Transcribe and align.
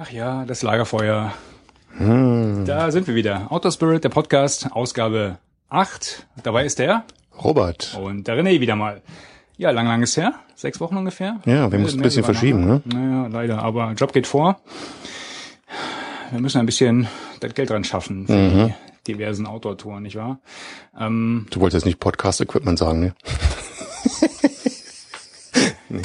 Ach 0.00 0.12
ja, 0.12 0.44
das 0.44 0.62
Lagerfeuer. 0.62 1.34
Hm. 1.96 2.64
Da 2.64 2.92
sind 2.92 3.08
wir 3.08 3.16
wieder. 3.16 3.50
Outer 3.50 3.72
Spirit, 3.72 4.04
der 4.04 4.10
Podcast, 4.10 4.70
Ausgabe 4.70 5.38
8. 5.70 6.24
Dabei 6.44 6.64
ist 6.64 6.78
der 6.78 7.02
Robert. 7.42 7.98
Und 8.00 8.28
der 8.28 8.38
René 8.38 8.60
wieder 8.60 8.76
mal. 8.76 9.02
Ja, 9.56 9.72
lang, 9.72 9.88
lang 9.88 10.00
ist 10.00 10.16
her. 10.16 10.34
Sechs 10.54 10.78
Wochen 10.78 10.96
ungefähr. 10.96 11.40
Ja, 11.46 11.72
wir 11.72 11.80
mussten 11.80 11.98
ein 11.98 12.04
bisschen 12.04 12.22
verschieben, 12.22 12.64
ne? 12.64 12.80
Naja, 12.84 13.26
leider. 13.26 13.58
Aber 13.64 13.90
Job 13.94 14.12
geht 14.12 14.28
vor. 14.28 14.60
Wir 16.30 16.40
müssen 16.40 16.60
ein 16.60 16.66
bisschen 16.66 17.08
das 17.40 17.54
Geld 17.54 17.70
dran 17.70 17.82
schaffen 17.82 18.28
für 18.28 18.34
mhm. 18.34 18.74
die 19.04 19.14
diversen 19.14 19.46
Outdoor-Touren, 19.46 20.04
nicht 20.04 20.14
wahr? 20.14 20.38
Ähm, 20.96 21.48
du 21.50 21.58
wolltest 21.58 21.82
jetzt 21.82 21.86
nicht 21.86 21.98
Podcast-Equipment 21.98 22.78
sagen, 22.78 23.00
ne? 23.00 23.14
nee. 25.88 26.02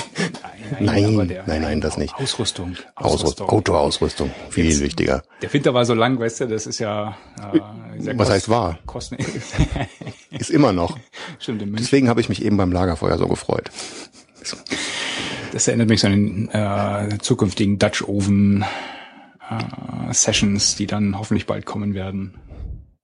Nein, 0.86 1.16
nein, 1.16 1.44
nein, 1.46 1.62
nein, 1.62 1.82
das 1.82 1.98
nicht. 1.98 2.16
Ausrüstung. 2.16 2.76
Ausrüstung. 2.96 3.50
Autoausrüstung. 3.50 4.32
Viel 4.50 4.66
Jetzt, 4.66 4.82
wichtiger. 4.82 5.24
Der 5.42 5.52
Winter 5.54 5.74
war 5.74 5.86
so 5.86 5.94
lang, 5.94 6.20
weißt 6.20 6.42
du, 6.42 6.48
das 6.48 6.68
ist 6.68 6.80
ja. 6.80 7.18
Äh, 7.54 8.18
Was 8.18 8.30
heißt 8.30 8.50
wahr? 8.50 8.80
Kosten. 8.86 9.18
ist 10.32 10.50
immer 10.50 10.74
noch. 10.74 10.98
Stimmt, 11.40 11.62
in 11.62 11.76
Deswegen 11.76 12.10
habe 12.10 12.22
ich 12.22 12.30
mich 12.30 12.44
eben 12.44 12.58
beim 12.58 12.72
Lagerfeuer 12.72 13.18
so 13.18 13.28
gefreut. 13.28 13.70
Das 15.52 15.68
erinnert 15.68 15.90
mich 15.90 16.02
so 16.02 16.08
an 16.08 16.14
den 16.14 16.50
äh, 16.50 17.18
zukünftigen 17.20 17.80
Dutch 17.80 18.04
Oven 18.04 18.66
äh, 19.50 20.14
Sessions, 20.14 20.76
die 20.76 20.88
dann 20.88 21.18
hoffentlich 21.18 21.46
bald 21.46 21.66
kommen 21.66 21.94
werden. 21.94 22.40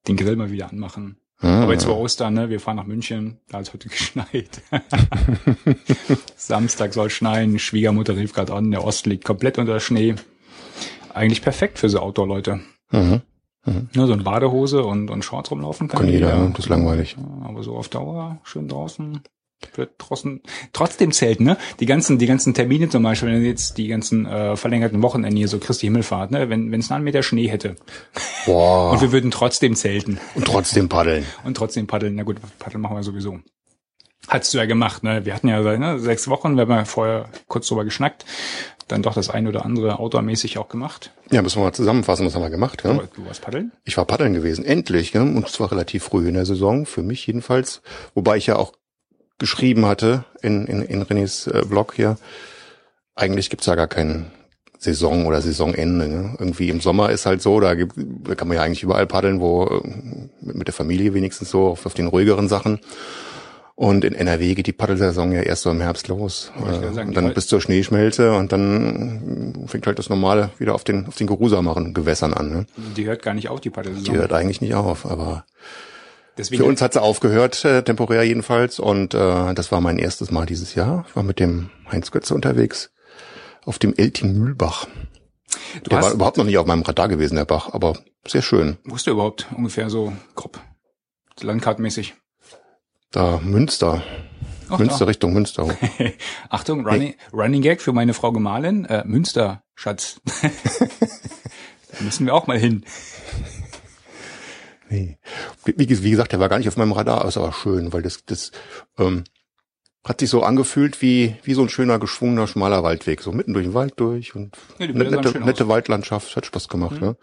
Den 0.07 0.17
Grill 0.17 0.35
mal 0.35 0.51
wieder 0.51 0.69
anmachen. 0.69 1.17
Ah. 1.41 1.63
Aber 1.63 1.73
jetzt 1.73 1.87
war 1.87 1.97
Ostern, 1.97 2.33
ne? 2.33 2.49
Wir 2.49 2.59
fahren 2.59 2.75
nach 2.77 2.85
München, 2.85 3.37
da 3.49 3.59
hat 3.59 3.73
heute 3.73 3.89
geschneit. 3.89 4.61
Samstag 6.35 6.93
soll 6.93 7.09
schneien, 7.09 7.59
Schwiegermutter 7.59 8.15
rief 8.15 8.33
gerade 8.33 8.53
an, 8.53 8.71
der 8.71 8.83
Osten 8.83 9.09
liegt 9.09 9.25
komplett 9.25 9.57
unter 9.57 9.79
Schnee. 9.79 10.15
Eigentlich 11.13 11.41
perfekt 11.41 11.79
für 11.79 11.89
so 11.89 11.99
Outdoor-Leute. 11.99 12.59
Mhm. 12.91 13.21
Mhm. 13.65 13.89
Nur 13.93 14.07
so 14.07 14.13
eine 14.13 14.23
Badehose 14.23 14.83
und, 14.83 15.09
und 15.09 15.23
Shorts 15.23 15.51
rumlaufen 15.51 15.87
kann, 15.87 16.01
kann 16.01 16.09
jeder. 16.09 16.33
jeder. 16.33 16.49
Das 16.49 16.59
ist 16.59 16.69
langweilig. 16.69 17.17
Aber 17.43 17.63
so 17.63 17.75
auf 17.75 17.89
Dauer, 17.89 18.39
schön 18.43 18.67
draußen 18.67 19.21
trotzdem, 19.97 20.41
trotzdem 20.73 21.11
zählt, 21.11 21.39
ne? 21.39 21.57
Die 21.79 21.85
ganzen, 21.85 22.17
die 22.17 22.25
ganzen 22.25 22.53
Termine 22.53 22.89
zum 22.89 23.03
Beispiel, 23.03 23.29
wenn 23.29 23.43
jetzt 23.43 23.77
die 23.77 23.87
ganzen 23.87 24.25
äh, 24.25 24.55
verlängerten 24.55 25.01
Wochenende 25.01 25.37
hier 25.37 25.47
so 25.47 25.59
Christi 25.59 25.87
Himmelfahrt, 25.87 26.31
ne? 26.31 26.49
Wenn 26.49 26.71
wenn 26.71 26.79
es 26.79 26.91
einen 26.91 27.03
Meter 27.03 27.23
Schnee 27.23 27.47
hätte. 27.47 27.75
Boah. 28.45 28.91
Und 28.91 29.01
wir 29.01 29.11
würden 29.11 29.31
trotzdem 29.31 29.75
zelten. 29.75 30.19
Und 30.35 30.45
trotzdem 30.45 30.89
paddeln. 30.89 31.25
Und 31.43 31.55
trotzdem 31.57 31.87
paddeln. 31.87 32.15
Na 32.15 32.23
gut, 32.23 32.37
paddeln 32.59 32.81
machen 32.81 32.95
wir 32.95 33.03
sowieso. 33.03 33.39
Hattest 34.27 34.53
du 34.53 34.59
ja 34.59 34.65
gemacht, 34.65 35.03
ne? 35.03 35.25
Wir 35.25 35.33
hatten 35.33 35.47
ja 35.47 35.59
ne, 35.77 35.99
sechs 35.99 36.27
Wochen, 36.27 36.55
wir 36.55 36.61
haben 36.61 36.71
ja 36.71 36.85
vorher 36.85 37.29
kurz 37.47 37.67
drüber 37.67 37.83
geschnackt, 37.83 38.25
dann 38.87 39.01
doch 39.01 39.13
das 39.13 39.29
ein 39.29 39.47
oder 39.47 39.65
andere 39.65 39.99
outdoormäßig 39.99 40.57
auch 40.57 40.69
gemacht. 40.69 41.11
Ja, 41.31 41.41
müssen 41.41 41.59
wir 41.59 41.65
mal 41.65 41.73
zusammenfassen, 41.73 42.25
was 42.25 42.35
haben 42.35 42.41
wir 42.41 42.49
gemacht, 42.49 42.83
ja? 42.83 42.93
Du 42.93 43.25
warst 43.25 43.41
paddeln? 43.41 43.71
Ich 43.85 43.97
war 43.97 44.05
paddeln 44.05 44.33
gewesen, 44.33 44.65
endlich, 44.65 45.13
ja? 45.13 45.21
und 45.21 45.47
zwar 45.47 45.71
relativ 45.71 46.03
früh 46.03 46.27
in 46.27 46.35
der 46.35 46.45
Saison, 46.45 46.85
für 46.85 47.01
mich 47.01 47.25
jedenfalls, 47.25 47.81
wobei 48.13 48.37
ich 48.37 48.47
ja 48.47 48.57
auch 48.57 48.73
geschrieben 49.39 49.85
hatte 49.85 50.25
in, 50.41 50.67
in, 50.67 50.81
in 50.83 51.03
Renés 51.03 51.51
äh, 51.51 51.65
Blog 51.65 51.93
hier, 51.95 52.17
eigentlich 53.15 53.49
gibt's 53.49 53.65
ja 53.65 53.75
gar 53.75 53.87
keinen 53.87 54.31
Saison 54.77 55.25
oder 55.25 55.41
Saisonende. 55.41 56.07
Ne? 56.07 56.35
Irgendwie 56.39 56.69
im 56.69 56.79
Sommer 56.79 57.09
ist 57.09 57.25
halt 57.25 57.41
so, 57.41 57.59
da, 57.59 57.73
gibt, 57.75 57.93
da 57.97 58.35
kann 58.35 58.47
man 58.47 58.55
ja 58.55 58.63
eigentlich 58.63 58.83
überall 58.83 59.07
paddeln, 59.07 59.41
wo 59.41 59.65
äh, 59.65 59.87
mit, 60.41 60.55
mit 60.55 60.67
der 60.67 60.73
Familie 60.73 61.13
wenigstens 61.13 61.49
so 61.49 61.67
auf, 61.67 61.85
auf 61.85 61.93
den 61.93 62.07
ruhigeren 62.07 62.47
Sachen. 62.47 62.79
Und 63.75 64.03
in 64.03 64.13
NRW 64.13 64.55
geht 64.55 64.67
die 64.67 64.73
Paddelsaison 64.73 65.31
ja 65.31 65.41
erst 65.41 65.61
so 65.61 65.71
im 65.71 65.79
Herbst 65.79 66.09
los. 66.09 66.51
Äh, 66.57 66.93
sagen, 66.93 67.09
und 67.09 67.15
dann 67.15 67.33
bis 67.33 67.47
zur 67.47 67.61
Schneeschmelze 67.61 68.33
und 68.33 68.51
dann 68.51 69.65
fängt 69.67 69.87
halt 69.87 69.99
das 69.99 70.09
Normale 70.09 70.49
wieder 70.57 70.75
auf 70.75 70.83
den, 70.83 71.07
auf 71.07 71.15
den 71.15 71.27
geruhsameren 71.27 71.93
Gewässern 71.93 72.33
an. 72.33 72.49
Ne? 72.49 72.65
Die 72.97 73.05
hört 73.05 73.21
gar 73.21 73.33
nicht 73.33 73.47
auf, 73.47 73.61
die 73.61 73.69
Paddelsaison. 73.69 74.13
Die 74.13 74.19
hört 74.19 74.33
eigentlich 74.33 74.59
nicht 74.59 74.75
auf, 74.75 75.05
aber 75.05 75.45
Deswegen 76.39 76.63
Für 76.63 76.69
uns 76.69 76.81
hat 76.81 76.93
sie 76.93 77.01
aufgehört, 77.01 77.65
äh, 77.65 77.83
temporär 77.83 78.23
jedenfalls. 78.23 78.79
Und 78.79 79.13
äh, 79.13 79.53
das 79.53 79.73
war 79.73 79.81
mein 79.81 79.99
erstes 79.99 80.31
Mal 80.31 80.45
dieses 80.45 80.73
Jahr. 80.73 81.05
Ich 81.09 81.15
war 81.17 81.23
mit 81.23 81.37
dem 81.37 81.69
Heinz 81.91 82.11
Götze 82.11 82.33
unterwegs 82.33 82.91
auf 83.65 83.77
dem 83.77 83.93
Elting-Mühlbach. 83.93 84.87
Der 85.91 86.01
war 86.01 86.13
überhaupt 86.13 86.37
noch 86.37 86.45
nicht 86.45 86.57
auf 86.57 86.65
meinem 86.65 86.83
Radar 86.83 87.09
gewesen, 87.09 87.35
der 87.35 87.43
Bach, 87.43 87.73
aber 87.73 87.97
sehr 88.25 88.41
schön. 88.41 88.77
Wusste 88.85 89.11
überhaupt 89.11 89.47
ungefähr 89.53 89.89
so 89.89 90.13
grob, 90.35 90.61
landkartmäßig? 91.41 92.15
Da 93.11 93.41
Münster. 93.43 94.01
Ach, 94.69 94.79
Münster 94.79 94.99
da. 94.99 95.05
Richtung 95.05 95.33
Münster. 95.33 95.67
Achtung, 96.49 96.87
Running, 96.87 97.15
hey. 97.17 97.17
Running 97.33 97.61
Gag 97.61 97.81
für 97.81 97.91
meine 97.91 98.13
Frau 98.13 98.31
Gemahlin. 98.31 98.85
Äh, 98.85 99.03
Münster, 99.05 99.63
Schatz. 99.75 100.21
da 101.91 102.03
müssen 102.03 102.25
wir 102.25 102.33
auch 102.33 102.47
mal 102.47 102.57
hin. 102.57 102.85
Nee. 104.89 105.17
Wie, 105.65 105.75
wie, 105.77 106.11
gesagt, 106.11 106.31
der 106.31 106.39
war 106.39 106.49
gar 106.49 106.57
nicht 106.57 106.67
auf 106.67 106.77
meinem 106.77 106.91
Radar, 106.91 107.27
ist 107.27 107.37
aber 107.37 107.53
schön, 107.53 107.93
weil 107.93 108.01
das, 108.01 108.25
das 108.25 108.51
ähm, 108.97 109.23
hat 110.03 110.19
sich 110.19 110.29
so 110.29 110.43
angefühlt 110.43 111.01
wie, 111.01 111.35
wie 111.43 111.53
so 111.53 111.61
ein 111.61 111.69
schöner, 111.69 111.99
geschwungener, 111.99 112.47
schmaler 112.47 112.83
Waldweg, 112.83 113.21
so 113.21 113.31
mitten 113.31 113.53
durch 113.53 113.65
den 113.65 113.73
Wald 113.73 113.93
durch 113.97 114.35
und 114.35 114.57
ja, 114.79 114.87
nette, 114.87 115.39
nette 115.39 115.67
Waldlandschaft, 115.67 116.35
hat 116.35 116.45
Spaß 116.45 116.67
gemacht, 116.69 116.99
mhm. 116.99 117.07
ne? 117.07 117.17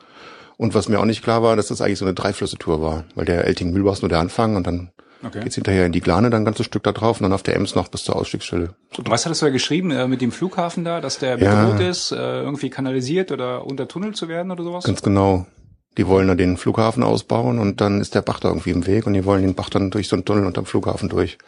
Und 0.58 0.74
was 0.74 0.88
mir 0.88 1.00
auch 1.00 1.04
nicht 1.04 1.22
klar 1.22 1.42
war, 1.42 1.54
dass 1.54 1.68
das 1.68 1.82
eigentlich 1.82 1.98
so 1.98 2.06
eine 2.06 2.14
Dreiflüsse-Tour 2.14 2.80
war, 2.80 3.04
weil 3.14 3.26
der 3.26 3.44
Elting-Mühl 3.44 3.84
war 3.84 3.94
nur 4.00 4.08
der 4.08 4.20
Anfang 4.20 4.56
und 4.56 4.66
dann 4.66 4.90
okay. 5.22 5.40
geht's 5.40 5.56
hinterher 5.56 5.84
in 5.84 5.92
die 5.92 6.00
Glane, 6.00 6.30
dann 6.30 6.42
ein 6.42 6.44
ganzes 6.46 6.64
Stück 6.64 6.82
da 6.82 6.92
drauf 6.92 7.20
und 7.20 7.24
dann 7.24 7.34
auf 7.34 7.42
der 7.42 7.56
Ems 7.56 7.74
noch 7.74 7.88
bis 7.88 8.04
zur 8.04 8.16
Ausstiegsstelle. 8.16 8.74
So 8.96 9.02
was 9.06 9.26
hattest 9.26 9.42
du 9.42 9.46
ja 9.46 9.52
geschrieben 9.52 9.90
äh, 9.90 10.08
mit 10.08 10.22
dem 10.22 10.32
Flughafen 10.32 10.84
da, 10.84 11.02
dass 11.02 11.18
der 11.18 11.36
bedroht 11.36 11.80
ja. 11.80 11.90
ist, 11.90 12.10
äh, 12.10 12.16
irgendwie 12.16 12.70
kanalisiert 12.70 13.32
oder 13.32 13.66
untertunnelt 13.66 14.16
zu 14.16 14.28
werden 14.28 14.50
oder 14.50 14.64
sowas? 14.64 14.84
Ganz 14.84 15.02
genau. 15.02 15.46
Die 15.96 16.06
wollen 16.06 16.28
dann 16.28 16.36
den 16.36 16.56
Flughafen 16.56 17.02
ausbauen 17.02 17.58
und 17.58 17.80
dann 17.80 18.00
ist 18.00 18.14
der 18.14 18.22
Bach 18.22 18.40
da 18.40 18.48
irgendwie 18.48 18.70
im 18.70 18.86
Weg 18.86 19.06
und 19.06 19.14
die 19.14 19.24
wollen 19.24 19.42
den 19.42 19.54
Bach 19.54 19.70
dann 19.70 19.90
durch 19.90 20.08
so 20.08 20.16
einen 20.16 20.24
Tunnel 20.24 20.46
unterm 20.46 20.66
Flughafen 20.66 21.08
durch 21.08 21.38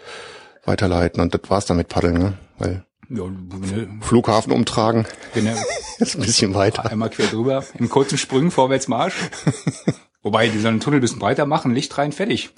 weiterleiten 0.64 1.20
und 1.20 1.34
das 1.34 1.42
war's 1.48 1.66
dann 1.66 1.76
mit 1.76 1.88
Paddeln, 1.88 2.18
ne? 2.18 2.38
Weil 2.58 2.84
ja, 3.10 3.24
ne, 3.24 3.88
Flughafen 4.00 4.52
umtragen 4.52 5.06
ne, 5.34 5.56
ist 5.98 6.16
ein 6.16 6.22
bisschen 6.22 6.54
weiter. 6.54 6.90
Einmal 6.90 7.10
quer 7.10 7.26
drüber, 7.26 7.64
im 7.78 7.88
kurzen 7.88 8.18
Sprüngen 8.18 8.50
vorwärts 8.50 8.88
Marsch. 8.88 9.14
Wobei, 10.22 10.48
die 10.48 10.58
sollen 10.58 10.76
den 10.76 10.80
Tunnel 10.80 10.98
ein 10.98 11.02
bisschen 11.02 11.20
breiter 11.20 11.46
machen, 11.46 11.72
Licht 11.72 11.96
rein, 11.96 12.12
fertig. 12.12 12.50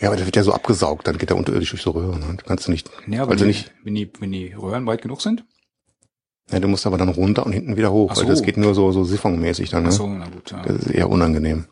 Ja, 0.00 0.08
aber 0.08 0.16
der 0.16 0.26
wird 0.26 0.36
ja 0.36 0.42
so 0.42 0.52
abgesaugt, 0.52 1.06
dann 1.06 1.16
geht 1.16 1.30
der 1.30 1.36
unterirdisch 1.36 1.70
durch 1.70 1.82
so 1.82 1.92
Röhren. 1.92 2.20
Ne? 2.20 2.36
Kannst 2.46 2.66
du 2.66 2.72
nicht. 2.72 2.90
Ja, 3.06 3.24
also 3.24 3.44
die, 3.44 3.44
nicht. 3.46 3.72
Wenn 3.84 3.94
die, 3.94 4.10
wenn 4.20 4.32
die 4.32 4.52
Röhren 4.52 4.86
weit 4.86 5.00
genug 5.00 5.22
sind? 5.22 5.44
Ja, 6.50 6.60
du 6.60 6.68
musst 6.68 6.86
aber 6.86 6.96
dann 6.96 7.08
runter 7.08 7.44
und 7.44 7.52
hinten 7.52 7.76
wieder 7.76 7.90
hoch, 7.90 8.14
so. 8.14 8.22
weil 8.22 8.28
das 8.28 8.42
geht 8.42 8.56
nur 8.56 8.74
so 8.74 8.92
so 8.92 9.04
siphonmäßig 9.04 9.70
dann. 9.70 9.84
Ne? 9.84 9.88
Ach 9.90 9.94
so, 9.94 10.08
na 10.08 10.26
gut. 10.26 10.50
Ja. 10.50 10.62
Das 10.62 10.76
ist 10.76 10.90
eher 10.90 11.10
unangenehm. 11.10 11.64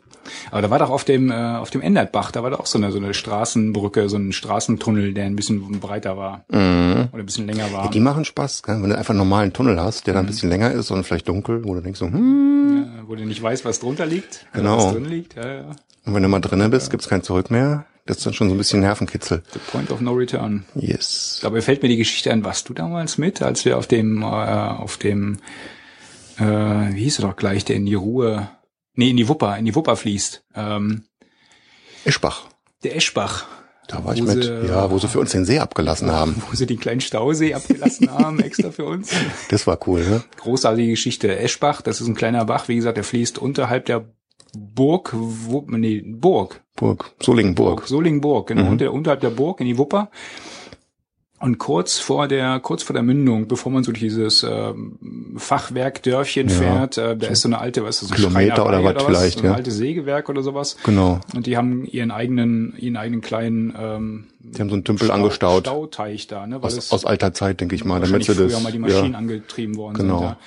Aber 0.51 0.61
da 0.61 0.69
war 0.69 0.79
doch 0.79 0.89
auf 0.89 1.03
dem 1.03 1.31
äh, 1.31 1.33
auf 1.33 1.69
dem 1.69 1.81
Endertbach, 1.81 2.31
da 2.31 2.43
war 2.43 2.49
doch 2.49 2.59
auch 2.59 2.65
so 2.65 2.77
eine 2.77 2.91
so 2.91 2.97
eine 2.97 3.13
Straßenbrücke, 3.13 4.09
so 4.09 4.17
ein 4.17 4.33
Straßentunnel, 4.33 5.13
der 5.13 5.25
ein 5.25 5.35
bisschen 5.35 5.79
breiter 5.79 6.17
war 6.17 6.45
mhm. 6.49 7.09
oder 7.11 7.23
ein 7.23 7.25
bisschen 7.25 7.47
länger 7.47 7.71
war. 7.71 7.85
Ja, 7.85 7.91
die 7.91 7.99
machen 7.99 8.25
Spaß, 8.25 8.63
gell? 8.63 8.81
wenn 8.81 8.89
du 8.89 8.97
einfach 8.97 9.11
einen 9.11 9.19
normalen 9.19 9.53
Tunnel 9.53 9.79
hast, 9.79 10.07
der 10.07 10.13
dann 10.13 10.23
mhm. 10.23 10.27
ein 10.27 10.31
bisschen 10.31 10.49
länger 10.49 10.71
ist 10.71 10.91
und 10.91 11.03
vielleicht 11.03 11.27
dunkel, 11.27 11.63
wo 11.63 11.73
du 11.73 11.81
denkst 11.81 11.99
so, 11.99 12.07
hm, 12.07 12.85
ja, 12.97 13.03
wo 13.07 13.15
du 13.15 13.25
nicht 13.25 13.41
weißt, 13.41 13.65
was 13.65 13.79
drunter 13.79 14.05
liegt, 14.05 14.45
genau. 14.53 14.77
was 14.77 14.93
drin 14.93 15.05
liegt. 15.05 15.35
Ja, 15.35 15.53
ja. 15.53 15.65
Und 16.05 16.13
wenn 16.13 16.23
du 16.23 16.29
mal 16.29 16.39
drinnen 16.39 16.69
bist, 16.69 16.91
gibt's 16.91 17.07
kein 17.07 17.23
Zurück 17.23 17.49
mehr. 17.49 17.85
Das 18.05 18.17
ist 18.17 18.25
dann 18.25 18.33
schon 18.33 18.49
so 18.49 18.55
ein 18.55 18.57
bisschen 18.59 18.81
Nervenkitzel. 18.81 19.41
The 19.51 19.59
point 19.71 19.91
of 19.91 19.99
no 19.99 20.11
return. 20.11 20.65
Yes. 20.75 21.39
Dabei 21.41 21.61
fällt 21.61 21.81
mir 21.81 21.89
die 21.89 21.97
Geschichte 21.97 22.31
ein, 22.31 22.45
was 22.45 22.63
du 22.63 22.73
damals 22.73 23.17
mit, 23.17 23.41
als 23.41 23.65
wir 23.65 23.77
auf 23.77 23.87
dem, 23.87 24.21
äh, 24.21 24.25
auf 24.25 24.97
dem, 24.97 25.39
äh, 26.37 26.43
wie 26.43 27.03
hieß 27.03 27.19
er 27.19 27.29
doch 27.29 27.35
gleich, 27.35 27.65
der 27.65 27.77
in 27.77 27.87
die 27.87 27.95
Ruhe, 27.95 28.49
nee, 28.93 29.09
in 29.09 29.17
die 29.17 29.27
Wupper, 29.27 29.57
in 29.57 29.65
die 29.65 29.73
Wupper 29.73 29.95
fließt. 29.95 30.45
Ähm, 30.53 31.05
Eschbach. 32.03 32.43
Der 32.83 32.95
Eschbach. 32.95 33.47
Da 33.87 34.03
war 34.03 34.13
ich 34.13 34.21
mit, 34.21 34.43
sie, 34.43 34.67
ja, 34.67 34.91
wo 34.91 34.99
sie 34.99 35.07
für 35.07 35.19
uns 35.19 35.31
den 35.31 35.45
See 35.45 35.59
abgelassen 35.59 36.11
haben. 36.11 36.41
Wo 36.49 36.55
sie 36.55 36.65
den 36.65 36.79
kleinen 36.79 37.01
Stausee 37.01 37.53
abgelassen 37.53 38.11
haben, 38.11 38.39
extra 38.39 38.71
für 38.71 38.85
uns. 38.85 39.11
Das 39.49 39.67
war 39.67 39.79
cool, 39.87 40.03
ne? 40.03 40.23
Großartige 40.37 40.89
Geschichte. 40.89 41.37
Eschbach, 41.37 41.83
das 41.83 42.01
ist 42.01 42.07
ein 42.07 42.15
kleiner 42.15 42.45
Bach, 42.45 42.67
wie 42.67 42.75
gesagt, 42.75 42.97
der 42.97 43.03
fließt 43.03 43.37
unterhalb 43.37 43.85
der 43.85 44.11
Burg, 44.57 45.11
wo, 45.13 45.65
nee, 45.67 46.01
Burg. 46.03 46.64
Burg, 46.75 47.11
Solingenburg. 47.21 47.87
Solingenburg, 47.87 48.47
genau, 48.47 48.63
mhm. 48.63 48.71
unter, 48.71 48.93
unterhalb 48.93 49.21
der 49.21 49.29
Burg 49.29 49.61
in 49.61 49.67
die 49.67 49.77
Wupper. 49.77 50.09
Und 51.37 51.57
kurz 51.57 51.99
vor 51.99 52.27
der, 52.27 52.59
kurz 52.59 52.81
vor 52.81 52.93
der 52.93 53.03
Mündung, 53.03 53.47
bevor 53.47 53.71
man 53.71 53.83
so 53.83 53.91
dieses 53.91 54.43
ähm, 54.43 54.97
Fachwerkdörfchen 55.37 56.47
ja, 56.47 56.55
fährt, 56.55 56.97
äh, 56.97 57.15
da 57.17 57.27
so 57.27 57.31
ist 57.33 57.41
so 57.41 57.49
eine 57.49 57.59
alte, 57.59 57.83
was 57.83 58.01
ist 58.01 58.11
das, 58.11 58.19
so 58.19 58.27
Kilometer 58.29 58.65
oder 58.65 58.83
was 58.83 59.03
vielleicht, 59.03 59.39
so 59.39 59.43
ein 59.43 59.51
ja. 59.51 59.53
altes 59.53 59.75
Sägewerk 59.75 60.29
oder 60.29 60.43
sowas. 60.43 60.77
Genau. 60.85 61.19
Und 61.35 61.45
die 61.45 61.57
haben 61.57 61.85
ihren 61.85 62.11
eigenen, 62.11 62.73
ihren 62.77 62.95
eigenen 62.95 63.21
kleinen, 63.21 63.75
ähm, 63.77 64.27
die 64.39 64.61
haben 64.61 64.69
so 64.69 64.75
einen 64.75 64.85
Tümpel 64.85 65.07
Stau, 65.07 65.13
angestaut. 65.13 65.65
Stauteich 65.65 66.27
da, 66.27 66.47
ne? 66.47 66.63
Weil 66.63 66.67
aus, 66.67 66.91
aus 66.91 67.05
alter 67.05 67.33
Zeit, 67.33 67.59
denke 67.59 67.75
ich 67.75 67.83
mal, 67.83 67.99
damit 67.99 68.23
sie 68.23 68.33
das. 68.33 68.51
früher 68.51 68.61
mal 68.61 68.71
die 68.71 68.79
Maschinen 68.79 69.11
ja, 69.11 69.17
angetrieben 69.17 69.75
worden 69.75 69.95
genau. 69.95 70.19
sind. 70.19 70.27
Ja. 70.29 70.37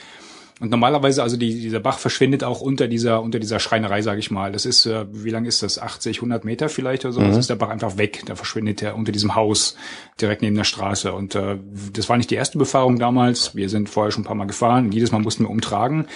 Und 0.60 0.70
normalerweise, 0.70 1.22
also 1.22 1.36
die, 1.36 1.60
dieser 1.60 1.78
Bach 1.78 1.98
verschwindet 1.98 2.42
auch 2.42 2.60
unter 2.60 2.88
dieser, 2.88 3.22
unter 3.22 3.38
dieser 3.38 3.60
Schreinerei, 3.60 4.02
sage 4.02 4.18
ich 4.18 4.30
mal. 4.32 4.50
Das 4.50 4.66
ist, 4.66 4.86
äh, 4.86 5.06
wie 5.12 5.30
lang 5.30 5.44
ist 5.44 5.62
das? 5.62 5.78
80, 5.78 6.16
100 6.16 6.44
Meter 6.44 6.68
vielleicht 6.68 7.04
oder 7.04 7.12
so. 7.12 7.20
Mhm. 7.20 7.28
Das 7.28 7.38
ist 7.38 7.50
der 7.50 7.54
Bach 7.54 7.68
einfach 7.68 7.96
weg. 7.96 8.22
Da 8.26 8.34
verschwindet 8.34 8.82
er 8.82 8.96
unter 8.96 9.12
diesem 9.12 9.36
Haus 9.36 9.76
direkt 10.20 10.42
neben 10.42 10.56
der 10.56 10.64
Straße. 10.64 11.12
Und 11.12 11.36
äh, 11.36 11.58
das 11.92 12.08
war 12.08 12.16
nicht 12.16 12.30
die 12.30 12.34
erste 12.34 12.58
Befahrung 12.58 12.98
damals. 12.98 13.54
Wir 13.54 13.68
sind 13.68 13.88
vorher 13.88 14.10
schon 14.10 14.22
ein 14.22 14.26
paar 14.26 14.34
Mal 14.34 14.46
gefahren. 14.46 14.90
Jedes 14.90 15.12
Mal 15.12 15.20
mussten 15.20 15.44
wir 15.44 15.50
umtragen. 15.50 16.06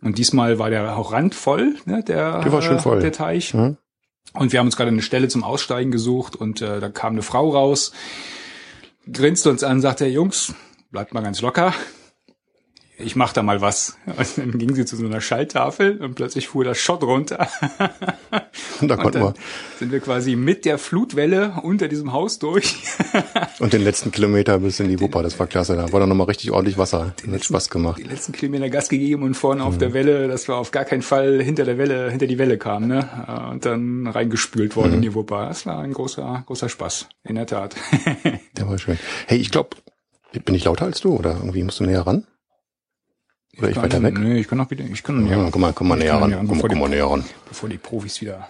Und 0.00 0.18
diesmal 0.18 0.60
war 0.60 0.70
der 0.70 0.96
auch 0.96 1.10
randvoll, 1.10 1.74
ne, 1.84 2.04
der, 2.04 2.40
der, 2.40 2.52
war 2.52 2.62
schön 2.62 2.78
voll. 2.78 3.00
der 3.00 3.10
Teich. 3.10 3.52
Mhm. 3.52 3.78
Und 4.32 4.52
wir 4.52 4.60
haben 4.60 4.66
uns 4.66 4.76
gerade 4.76 4.90
eine 4.90 5.02
Stelle 5.02 5.26
zum 5.26 5.42
Aussteigen 5.42 5.90
gesucht 5.90 6.36
und 6.36 6.62
äh, 6.62 6.78
da 6.78 6.88
kam 6.88 7.14
eine 7.14 7.22
Frau 7.22 7.48
raus, 7.48 7.92
grinste 9.10 9.50
uns 9.50 9.64
an, 9.64 9.80
sagte, 9.80 10.06
Jungs, 10.06 10.54
bleibt 10.92 11.14
mal 11.14 11.22
ganz 11.22 11.40
locker 11.40 11.74
ich 12.98 13.16
mach 13.16 13.32
da 13.32 13.42
mal 13.42 13.60
was. 13.60 13.96
Und 14.06 14.38
dann 14.38 14.58
ging 14.58 14.74
sie 14.74 14.84
zu 14.84 14.96
so 14.96 15.06
einer 15.06 15.20
Schalltafel 15.20 15.98
und 15.98 16.14
plötzlich 16.14 16.48
fuhr 16.48 16.64
das 16.64 16.78
Schott 16.78 17.02
runter. 17.02 17.48
Und 18.80 18.88
da 18.88 18.96
konnten 18.96 19.20
wir. 19.20 19.34
Sind 19.78 19.92
wir 19.92 20.00
quasi 20.00 20.36
mit 20.36 20.64
der 20.64 20.78
Flutwelle 20.78 21.54
unter 21.62 21.88
diesem 21.88 22.12
Haus 22.12 22.38
durch. 22.38 22.76
Und 23.58 23.72
den 23.72 23.82
letzten 23.82 24.10
Kilometer 24.10 24.58
bis 24.58 24.80
in 24.80 24.88
die 24.88 25.00
Wupper, 25.00 25.22
das 25.22 25.38
war 25.38 25.46
klasse. 25.46 25.76
Da 25.76 25.92
war 25.92 26.00
dann 26.00 26.08
nochmal 26.08 26.26
richtig 26.26 26.50
ordentlich 26.50 26.78
Wasser. 26.78 27.14
Den 27.24 27.32
hat 27.32 27.44
Spaß 27.44 27.70
gemacht. 27.70 27.98
Die 27.98 28.04
letzten 28.04 28.32
Kilometer 28.32 28.68
Gas 28.70 28.88
gegeben 28.88 29.22
und 29.22 29.34
vorne 29.34 29.62
mhm. 29.62 29.68
auf 29.68 29.78
der 29.78 29.92
Welle, 29.94 30.28
dass 30.28 30.48
wir 30.48 30.56
auf 30.56 30.70
gar 30.70 30.84
keinen 30.84 31.02
Fall 31.02 31.42
hinter 31.42 31.64
der 31.64 31.78
Welle, 31.78 32.10
hinter 32.10 32.26
die 32.26 32.38
Welle 32.38 32.58
kamen, 32.58 32.88
ne? 32.88 33.50
Und 33.50 33.64
dann 33.64 34.06
reingespült 34.06 34.76
worden 34.76 34.90
mhm. 34.90 34.96
in 34.96 35.02
die 35.02 35.14
Wupper. 35.14 35.46
Das 35.46 35.66
war 35.66 35.78
ein 35.80 35.92
großer, 35.92 36.44
großer 36.46 36.68
Spaß. 36.68 37.08
In 37.24 37.36
der 37.36 37.46
Tat. 37.46 37.76
Der 38.56 38.68
war 38.68 38.78
schön. 38.78 38.98
Hey, 39.26 39.38
ich 39.38 39.50
glaube, 39.50 39.70
bin 40.44 40.54
ich 40.54 40.64
lauter 40.64 40.84
als 40.84 41.00
du 41.00 41.14
oder 41.14 41.36
irgendwie 41.36 41.62
musst 41.62 41.80
du 41.80 41.84
näher 41.84 42.06
ran? 42.06 42.26
Oder 43.58 43.70
ich, 43.70 43.76
ich 43.76 43.82
weiter 43.82 44.02
weg? 44.02 44.18
Nee, 44.18 44.40
ich 44.40 44.48
kann 44.48 44.60
auch 44.60 44.70
wieder, 44.70 44.84
ich 44.84 45.02
kann, 45.02 45.26
ja, 45.26 45.48
komm 45.50 45.60
mal, 45.60 45.72
komm 45.72 45.88
mal 45.88 45.98
näher 45.98 46.14
ran, 46.14 46.46
komm, 46.46 46.60
komm 46.60 46.78
mal 46.78 46.88
näher 46.88 47.06
ran. 47.06 47.24
Bevor 47.48 47.68
die 47.68 47.78
Profis 47.78 48.20
wieder 48.20 48.48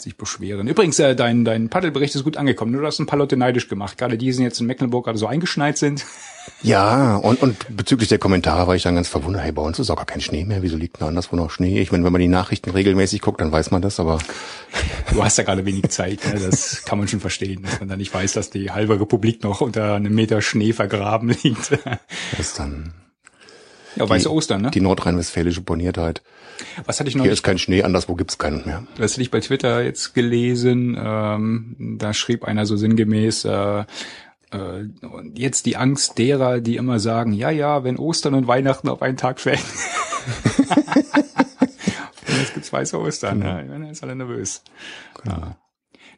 sich 0.00 0.16
beschweren. 0.16 0.68
Übrigens, 0.68 0.98
äh, 0.98 1.16
dein, 1.16 1.44
dein 1.44 1.68
Paddelbericht 1.68 2.14
ist 2.14 2.24
gut 2.24 2.36
angekommen. 2.36 2.72
Du 2.72 2.84
hast 2.86 2.98
ein 3.00 3.06
paar 3.06 3.18
Leute 3.18 3.36
neidisch 3.36 3.68
gemacht. 3.68 3.98
Gerade 3.98 4.16
die, 4.16 4.30
die 4.30 4.42
jetzt 4.42 4.60
in 4.60 4.66
Mecklenburg 4.66 5.04
gerade 5.04 5.18
so 5.18 5.26
eingeschneit 5.26 5.78
sind. 5.78 6.04
Ja, 6.62 7.16
und, 7.16 7.42
und 7.42 7.76
bezüglich 7.76 8.08
der 8.08 8.16
Kommentare 8.18 8.66
war 8.66 8.74
ich 8.74 8.82
dann 8.82 8.94
ganz 8.94 9.06
verwundert. 9.06 9.42
Hey, 9.42 9.52
bei 9.52 9.60
uns 9.60 9.78
ist 9.78 9.90
auch 9.90 9.96
gar 9.96 10.06
kein 10.06 10.22
Schnee 10.22 10.46
mehr. 10.46 10.62
Wieso 10.62 10.78
liegt 10.78 10.98
denn 10.98 11.06
anderswo 11.06 11.36
noch 11.36 11.50
Schnee? 11.50 11.78
Ich 11.78 11.92
meine, 11.92 12.04
wenn 12.04 12.12
man 12.12 12.22
die 12.22 12.26
Nachrichten 12.26 12.70
regelmäßig 12.70 13.20
guckt, 13.20 13.42
dann 13.42 13.52
weiß 13.52 13.70
man 13.70 13.82
das, 13.82 14.00
aber. 14.00 14.18
Du 15.12 15.22
hast 15.22 15.36
ja 15.36 15.44
gerade 15.44 15.66
wenig 15.66 15.90
Zeit. 15.90 16.24
Ne? 16.24 16.40
Das 16.40 16.84
kann 16.84 16.98
man 16.98 17.06
schon 17.06 17.20
verstehen, 17.20 17.64
dass 17.64 17.80
man 17.80 17.90
da 17.90 17.96
nicht 17.96 18.14
weiß, 18.14 18.32
dass 18.32 18.48
die 18.48 18.70
halbe 18.70 18.98
Republik 18.98 19.42
noch 19.42 19.60
unter 19.60 19.94
einem 19.94 20.14
Meter 20.14 20.40
Schnee 20.40 20.72
vergraben 20.72 21.28
liegt. 21.42 21.72
Das 21.72 22.40
ist 22.40 22.58
dann 22.58 22.94
ja, 23.96 24.04
die, 24.04 24.10
weiße 24.10 24.32
Ostern, 24.32 24.62
ne? 24.62 24.70
Die 24.70 24.80
nordrhein-westfälische 24.80 25.60
Boniertheit. 25.60 26.22
Was 26.86 27.00
hatte 27.00 27.08
ich 27.08 27.16
noch? 27.16 27.24
Hier 27.24 27.32
ist 27.32 27.42
kein 27.42 27.58
Schnee, 27.58 27.82
anderswo 27.82 28.14
gibt's 28.14 28.38
keinen 28.38 28.64
mehr. 28.64 28.84
Das 28.96 29.12
hatte 29.12 29.22
ich 29.22 29.30
bei 29.30 29.40
Twitter 29.40 29.82
jetzt 29.82 30.14
gelesen. 30.14 30.96
Ähm, 31.00 31.96
da 31.98 32.12
schrieb 32.12 32.44
einer 32.44 32.66
so 32.66 32.76
sinngemäß, 32.76 33.44
äh, 33.44 33.84
äh, 34.50 34.84
jetzt 35.34 35.66
die 35.66 35.76
Angst 35.76 36.18
derer, 36.18 36.60
die 36.60 36.76
immer 36.76 36.98
sagen, 37.00 37.32
ja, 37.32 37.50
ja, 37.50 37.84
wenn 37.84 37.96
Ostern 37.96 38.34
und 38.34 38.46
Weihnachten 38.46 38.88
auf 38.88 39.02
einen 39.02 39.16
Tag 39.16 39.40
fällen. 39.40 39.58
jetzt 42.26 42.54
gibt's 42.54 42.72
weiße 42.72 42.98
Ostern. 42.98 43.40
Genau. 43.40 43.52
Ja, 43.52 43.62
ich 43.62 43.68
bin 43.68 43.84
jetzt 43.84 44.02
alle 44.02 44.16
nervös. 44.16 44.62
Genau. 45.22 45.54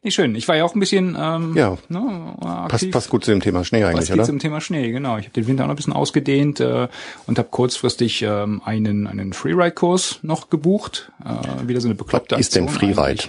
Nee, 0.03 0.11
schön. 0.13 0.35
Ich 0.35 0.49
war 0.49 0.57
ja 0.57 0.65
auch 0.65 0.75
ein 0.75 0.81
bisschen 0.81 1.15
ähm, 1.21 1.55
ja. 1.55 1.77
ne, 1.91 2.35
passt, 2.69 2.91
passt 2.91 3.11
gut 3.11 3.23
zu 3.23 3.33
dem 3.33 3.41
Thema 3.41 3.65
Schnee 3.65 3.85
eigentlich, 3.85 4.09
passt 4.09 4.13
oder? 4.13 4.25
zum 4.25 4.39
Thema 4.39 4.63
Schnee, 4.63 4.93
genau. 4.93 5.19
Ich 5.19 5.25
habe 5.25 5.35
den 5.35 5.47
Winter 5.47 5.65
auch 5.65 5.67
noch 5.67 5.75
ein 5.75 5.77
bisschen 5.77 5.93
ausgedehnt 5.93 6.59
äh, 6.59 6.89
und 7.27 7.39
habe 7.39 7.49
kurzfristig 7.51 8.23
ähm, 8.23 8.63
einen 8.65 9.07
einen 9.07 9.35
Freeride-Kurs 9.35 10.21
noch 10.23 10.49
gebucht. 10.49 11.13
Äh, 11.23 11.69
wieder 11.69 11.83
so 11.83 11.89
eine 11.89 11.97
bekloppte 11.97 12.37
Was 12.37 12.41
ist 12.41 12.57
denn 12.57 12.71
Freeride? 12.71 13.25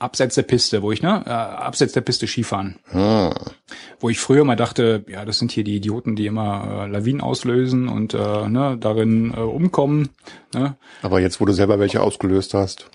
Abseits 0.00 0.34
der 0.34 0.42
Piste, 0.42 0.82
wo 0.82 0.90
ich, 0.90 1.00
ne, 1.00 1.22
äh, 1.26 1.30
abseits 1.30 1.92
der 1.92 2.00
Piste 2.00 2.26
Skifahren. 2.26 2.76
Hm. 2.86 3.32
Wo 4.00 4.08
ich 4.08 4.18
früher 4.18 4.44
mal 4.44 4.56
dachte, 4.56 5.04
ja, 5.08 5.24
das 5.24 5.38
sind 5.38 5.52
hier 5.52 5.62
die 5.62 5.76
Idioten, 5.76 6.16
die 6.16 6.26
immer 6.26 6.86
äh, 6.86 6.90
Lawinen 6.90 7.20
auslösen 7.20 7.88
und 7.88 8.14
äh, 8.14 8.48
ne, 8.48 8.76
darin 8.80 9.32
äh, 9.32 9.40
umkommen. 9.40 10.08
Ne? 10.54 10.74
Aber 11.02 11.20
jetzt, 11.20 11.40
wo 11.40 11.44
du 11.44 11.52
selber 11.52 11.78
welche 11.78 12.02
ausgelöst 12.02 12.54
hast. 12.54 12.90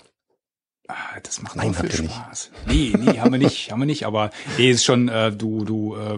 Ah, 0.88 1.18
das 1.22 1.42
macht 1.42 1.56
Nein, 1.56 1.74
viel 1.74 1.90
Spaß. 1.90 2.50
Nicht. 2.66 2.94
Nee, 2.96 3.04
nee, 3.04 3.18
haben 3.18 3.32
wir 3.32 3.38
nicht, 3.38 3.72
haben 3.72 3.80
wir 3.80 3.86
nicht, 3.86 4.06
aber 4.06 4.30
nee, 4.56 4.70
ist 4.70 4.84
schon, 4.84 5.08
äh, 5.08 5.32
du, 5.32 5.64
du 5.64 5.96
äh, 5.96 6.16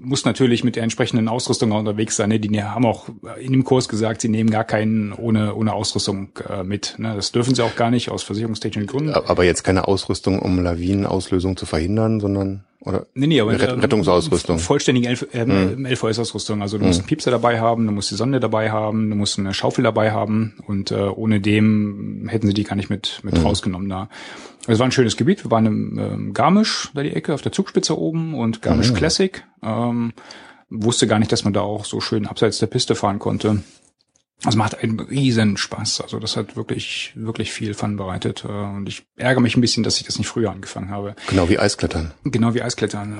musst 0.00 0.26
natürlich 0.26 0.64
mit 0.64 0.74
der 0.74 0.82
entsprechenden 0.82 1.28
Ausrüstung 1.28 1.70
unterwegs 1.70 2.16
sein. 2.16 2.30
Ne? 2.30 2.40
Die 2.40 2.62
haben 2.62 2.84
auch 2.84 3.08
in 3.40 3.52
dem 3.52 3.64
Kurs 3.64 3.88
gesagt, 3.88 4.20
sie 4.20 4.28
nehmen 4.28 4.50
gar 4.50 4.64
keinen 4.64 5.12
ohne, 5.12 5.54
ohne 5.54 5.72
Ausrüstung 5.72 6.30
äh, 6.48 6.64
mit. 6.64 6.96
Ne? 6.98 7.14
Das 7.14 7.30
dürfen 7.30 7.54
sie 7.54 7.62
auch 7.62 7.76
gar 7.76 7.90
nicht 7.90 8.10
aus 8.10 8.24
versicherungstechnischen 8.24 8.88
Gründen. 8.88 9.10
Aber 9.10 9.44
jetzt 9.44 9.62
keine 9.62 9.86
Ausrüstung, 9.86 10.40
um 10.40 10.62
Lawinenauslösung 10.62 11.56
zu 11.56 11.66
verhindern, 11.66 12.18
sondern 12.18 12.64
oder 12.84 13.06
nee, 13.14 13.28
nee, 13.28 13.40
aber, 13.40 13.52
Rett 13.52 13.82
Rettungsausrüstung. 13.82 14.58
Vollständige 14.58 15.08
LV, 15.08 15.34
äh, 15.34 15.44
mhm. 15.44 15.86
LVS-Ausrüstung. 15.86 16.62
Also 16.62 16.78
du 16.78 16.84
musst 16.84 16.98
mhm. 16.98 17.02
einen 17.02 17.08
Piepser 17.08 17.30
dabei 17.30 17.60
haben, 17.60 17.86
du 17.86 17.92
musst 17.92 18.10
die 18.10 18.16
Sonde 18.16 18.40
dabei 18.40 18.72
haben, 18.72 19.08
du 19.08 19.16
musst 19.16 19.38
eine 19.38 19.54
Schaufel 19.54 19.84
dabei 19.84 20.10
haben 20.10 20.54
und 20.66 20.90
äh, 20.90 20.96
ohne 20.96 21.40
dem 21.40 22.26
hätten 22.28 22.48
sie 22.48 22.54
die 22.54 22.64
gar 22.64 22.74
nicht 22.74 22.90
mit, 22.90 23.20
mit 23.22 23.38
mhm. 23.38 23.46
rausgenommen 23.46 23.88
da. 23.88 24.08
Es 24.66 24.78
war 24.78 24.86
ein 24.86 24.92
schönes 24.92 25.16
Gebiet. 25.16 25.44
Wir 25.44 25.50
waren 25.50 25.66
im 25.66 25.98
ähm, 25.98 26.34
Garmisch, 26.34 26.90
da 26.94 27.02
die 27.02 27.12
Ecke, 27.12 27.34
auf 27.34 27.42
der 27.42 27.52
Zugspitze 27.52 27.98
oben 27.98 28.34
und 28.34 28.62
Garmisch 28.62 28.90
mhm. 28.90 28.94
Classic. 28.94 29.44
Ähm, 29.62 30.12
wusste 30.68 31.06
gar 31.06 31.18
nicht, 31.18 31.30
dass 31.30 31.44
man 31.44 31.52
da 31.52 31.60
auch 31.60 31.84
so 31.84 32.00
schön 32.00 32.26
abseits 32.26 32.58
der 32.58 32.66
Piste 32.66 32.94
fahren 32.94 33.18
konnte. 33.18 33.62
Also 34.44 34.58
macht 34.58 34.82
einen 34.82 34.98
riesen 34.98 35.56
Spaß. 35.56 36.00
Also 36.00 36.18
das 36.18 36.36
hat 36.36 36.56
wirklich, 36.56 37.12
wirklich 37.14 37.52
viel 37.52 37.74
Fun 37.74 37.96
bereitet. 37.96 38.44
Äh, 38.44 38.48
und 38.48 38.88
ich 38.88 39.04
ärgere 39.16 39.40
mich 39.40 39.56
ein 39.56 39.60
bisschen, 39.60 39.84
dass 39.84 39.98
ich 39.98 40.06
das 40.06 40.18
nicht 40.18 40.26
früher 40.26 40.50
angefangen 40.50 40.90
habe. 40.90 41.14
Genau 41.28 41.48
wie 41.48 41.58
Eisklettern. 41.58 42.12
Genau 42.24 42.52
wie 42.54 42.62
Eisklettern. 42.62 43.18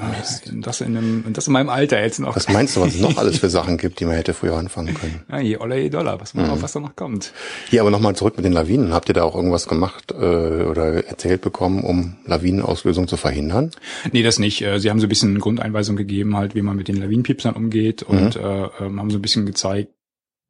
Das 0.62 0.80
in, 0.80 0.96
einem, 0.96 1.24
das 1.32 1.46
in 1.46 1.52
meinem 1.52 1.68
Alter 1.68 2.02
jetzt 2.02 2.18
noch. 2.18 2.34
Was 2.34 2.48
meinst 2.48 2.76
du, 2.76 2.80
was 2.80 2.94
es 2.94 3.00
noch 3.00 3.16
alles 3.18 3.38
für 3.38 3.48
Sachen 3.48 3.78
gibt, 3.78 4.00
die 4.00 4.04
man 4.04 4.16
hätte 4.16 4.34
früher 4.34 4.56
anfangen 4.56 4.94
können? 4.94 5.22
Ja, 5.30 5.38
je 5.38 5.58
Oller, 5.58 5.76
je 5.76 5.90
Dollar. 5.90 6.20
Was 6.20 6.34
man 6.34 6.46
mhm. 6.46 6.52
auf 6.52 6.62
was 6.62 6.72
da 6.72 6.80
noch 6.80 6.96
kommt. 6.96 7.32
Hier 7.70 7.82
aber 7.82 7.90
nochmal 7.90 8.16
zurück 8.16 8.36
mit 8.36 8.44
den 8.44 8.52
Lawinen. 8.52 8.92
Habt 8.92 9.08
ihr 9.08 9.14
da 9.14 9.22
auch 9.22 9.36
irgendwas 9.36 9.68
gemacht 9.68 10.12
äh, 10.12 10.14
oder 10.14 11.06
erzählt 11.06 11.40
bekommen, 11.40 11.84
um 11.84 12.16
Lawinenauslösung 12.26 13.06
zu 13.06 13.16
verhindern? 13.16 13.70
Nee, 14.10 14.22
das 14.22 14.40
nicht. 14.40 14.62
Äh, 14.62 14.80
sie 14.80 14.90
haben 14.90 14.98
so 14.98 15.06
ein 15.06 15.08
bisschen 15.08 15.38
Grundeinweisung 15.38 15.94
gegeben, 15.94 16.36
halt, 16.36 16.56
wie 16.56 16.62
man 16.62 16.76
mit 16.76 16.88
den 16.88 16.96
Lawinenpiepsern 16.96 17.54
umgeht 17.54 18.02
und 18.02 18.36
mhm. 18.36 18.42
äh, 18.42 18.68
ähm, 18.80 18.98
haben 18.98 19.10
so 19.10 19.18
ein 19.18 19.22
bisschen 19.22 19.46
gezeigt, 19.46 19.92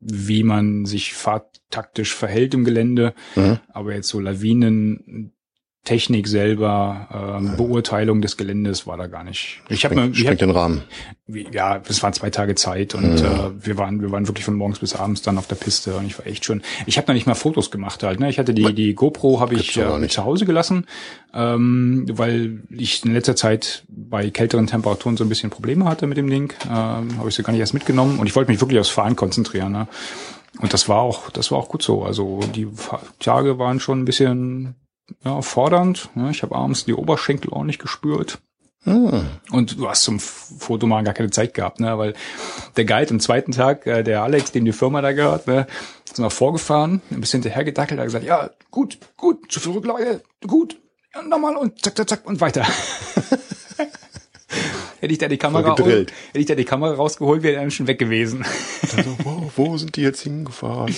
wie 0.03 0.43
man 0.43 0.85
sich 0.85 1.15
fahrtaktisch 1.15 2.15
verhält 2.15 2.55
im 2.55 2.65
Gelände. 2.65 3.15
Mhm. 3.37 3.61
Aber 3.69 3.95
jetzt 3.95 4.09
so 4.09 4.21
Lawinen, 4.21 5.33
Technik 5.85 6.29
selber, 6.29 7.39
ähm, 7.41 7.57
Beurteilung 7.57 8.23
des 8.23 8.37
Geländes 8.37 8.87
war 8.87 8.97
da 8.97 9.09
gar 9.09 9.25
nicht. 9.25 9.63
Ich 9.69 9.85
habe 9.85 9.97
mir 9.97 10.13
hab, 10.13 10.39
den 10.39 10.51
Rahmen. 10.51 10.83
Ja, 11.27 11.83
es 11.89 12.01
waren 12.05 12.13
zwei 12.13 12.31
Tage 12.31 12.55
Zeit 12.55 12.95
und 12.95 13.21
mhm. 13.21 13.27
äh, 13.27 13.67
wir 13.67 13.79
waren 13.79 14.01
wir 14.01 14.13
waren 14.13 14.29
wirklich 14.29 14.45
von 14.45 14.55
morgens 14.55 14.79
bis 14.79 14.95
abends 14.95 15.23
dann 15.23 15.39
auf 15.39 15.49
der 15.49 15.57
Piste 15.57 15.97
und 15.97 16.07
ich 16.07 16.17
war 16.17 16.27
echt 16.29 16.45
schon. 16.45 16.63
Ich 16.87 16.99
habe 16.99 17.09
da 17.09 17.13
nicht 17.13 17.27
mal 17.27 17.35
Fotos 17.35 17.73
gemacht 17.73 18.05
halt. 18.05 18.21
Ne? 18.21 18.31
Ich 18.31 18.39
hatte 18.39 18.55
die 18.55 18.73
die 18.75 18.95
GoPro 18.95 19.41
habe 19.41 19.57
ich 19.57 19.77
äh, 19.77 20.09
zu 20.09 20.25
Hause 20.25 20.47
gelassen, 20.47 20.87
ähm, 21.35 22.07
weil 22.13 22.63
ich 22.71 23.05
in 23.05 23.13
letzter 23.13 23.35
Zeit 23.35 23.83
bei 23.89 24.31
kälteren 24.31 24.69
Temperaturen 24.69 25.17
so 25.17 25.25
ein 25.25 25.29
bisschen 25.29 25.51
Probleme 25.51 25.87
hatte 25.87 26.07
mit 26.07 26.17
dem 26.17 26.31
Ding. 26.31 26.53
Ähm, 26.65 27.19
habe 27.19 27.29
ich 27.29 27.35
sie 27.35 27.43
gar 27.43 27.53
nicht 27.53 27.61
erst 27.61 27.75
mitgenommen 27.75 28.21
und 28.21 28.29
ich 28.29 28.37
wollte 28.37 28.53
mich 28.53 28.61
wirklich 28.61 28.79
aufs 28.79 28.91
Fahren 28.91 29.17
konzentrieren. 29.17 29.73
Ne? 29.73 29.89
Und 30.61 30.73
das 30.73 30.89
war 30.89 31.01
auch, 31.01 31.31
das 31.31 31.51
war 31.51 31.59
auch 31.59 31.69
gut 31.69 31.83
so. 31.83 32.05
Also 32.05 32.39
die 32.55 32.69
Tage 33.19 33.59
waren 33.59 33.81
schon 33.81 34.03
ein 34.03 34.05
bisschen 34.05 34.77
ja, 35.25 35.43
fordernd. 35.43 36.11
Ja, 36.15 36.31
ich 36.31 36.43
habe 36.43 36.55
abends 36.55 36.85
die 36.85 36.95
Oberschenkel 36.95 37.53
auch 37.53 37.65
nicht 37.65 37.81
gespürt. 37.81 38.39
Hm. 38.85 39.27
Und 39.53 39.79
du 39.79 39.89
hast 39.89 40.03
zum 40.03 40.19
Foto 40.19 40.87
mal 40.89 41.05
gar 41.05 41.15
keine 41.15 41.31
Zeit 41.31 41.55
gehabt, 41.55 41.79
ne? 41.79 41.97
Weil 41.99 42.15
der 42.77 42.85
Guide 42.85 43.11
am 43.11 43.21
zweiten 43.21 43.53
Tag, 43.53 43.87
äh, 43.87 44.03
der 44.03 44.25
Alex, 44.25 44.51
dem 44.51 44.65
die 44.65 44.73
Firma 44.73 45.01
da 45.01 45.13
gehört, 45.13 45.47
ne, 45.47 45.69
ist 46.05 46.19
noch 46.19 46.33
vorgefahren, 46.33 47.01
ein 47.11 47.21
bisschen 47.21 47.43
hinterhergedackelt, 47.43 48.01
hat 48.01 48.07
gesagt, 48.07 48.25
ja, 48.25 48.51
gut, 48.73 48.99
gut, 49.17 49.53
zu 49.53 49.61
viel 49.61 49.73
Rücklage, 49.73 50.21
gut, 50.49 50.81
ja, 51.15 51.23
nochmal 51.23 51.57
und 51.57 51.81
zack, 51.81 51.97
zack, 51.97 52.09
zack 52.09 52.27
und 52.27 52.41
weiter. 52.41 52.67
hätte 55.01 55.13
ich 55.13 55.19
da 55.19 55.29
die 55.29 55.39
Kamera, 55.39 55.77
hätte 55.77 56.07
ich 56.35 56.47
da 56.47 56.57
die 56.57 56.65
Kamera 56.65 56.95
rausgeholt, 56.95 57.45
wäre 57.45 57.63
er 57.63 57.71
schon 57.71 57.87
weg 57.87 58.01
gewesen. 58.01 58.45
Also, 58.97 59.17
wo, 59.23 59.53
wo 59.57 59.79
sind 59.79 59.95
die 59.95 60.03
jetzt 60.03 60.23
hingefahren? 60.23 60.93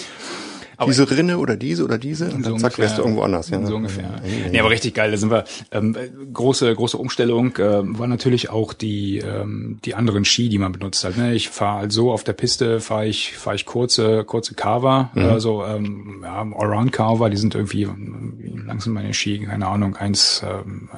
Aber 0.76 0.90
diese 0.90 1.10
Rinne 1.10 1.38
oder 1.38 1.56
diese 1.56 1.84
oder 1.84 1.98
diese 1.98 2.26
und 2.30 2.44
dann 2.44 2.52
so 2.54 2.58
zack, 2.58 2.78
wärst 2.78 2.98
du 2.98 3.02
irgendwo 3.02 3.22
anders. 3.22 3.50
Ja. 3.50 3.64
So 3.66 3.76
ungefähr. 3.76 4.04
Ja, 4.24 4.28
ja, 4.28 4.44
ja. 4.46 4.50
Nee, 4.50 4.60
aber 4.60 4.70
richtig 4.70 4.94
geil. 4.94 5.10
Da 5.10 5.16
sind 5.16 5.30
wir. 5.30 5.44
Ähm, 5.70 5.96
große, 6.32 6.74
große 6.74 6.96
Umstellung 6.96 7.56
äh, 7.56 7.80
war 7.98 8.06
natürlich 8.06 8.50
auch 8.50 8.72
die 8.72 9.18
ähm, 9.18 9.78
die 9.84 9.94
anderen 9.94 10.24
Ski, 10.24 10.48
die 10.48 10.58
man 10.58 10.72
benutzt 10.72 11.04
hat. 11.04 11.16
Ne? 11.16 11.34
Ich 11.34 11.48
fahre 11.48 11.80
halt 11.80 11.92
so 11.92 12.10
auf 12.12 12.24
der 12.24 12.32
Piste, 12.32 12.80
fahre 12.80 13.06
ich 13.06 13.36
fahre 13.36 13.56
ich 13.56 13.64
kurze 13.66 14.24
kurze 14.24 14.54
Carver, 14.54 15.10
Mhm. 15.14 15.24
also 15.26 15.64
ähm, 15.64 16.20
ja, 16.22 16.40
Allround 16.40 16.92
Carver. 16.92 17.30
Die 17.30 17.36
sind 17.36 17.54
irgendwie 17.54 17.88
wie 17.88 18.58
lang 18.66 18.80
sind 18.80 18.92
meine 18.94 19.12
Ski? 19.14 19.40
Keine 19.40 19.66
Ahnung, 19.68 19.96
1 19.96 20.42
ähm, 20.44 20.88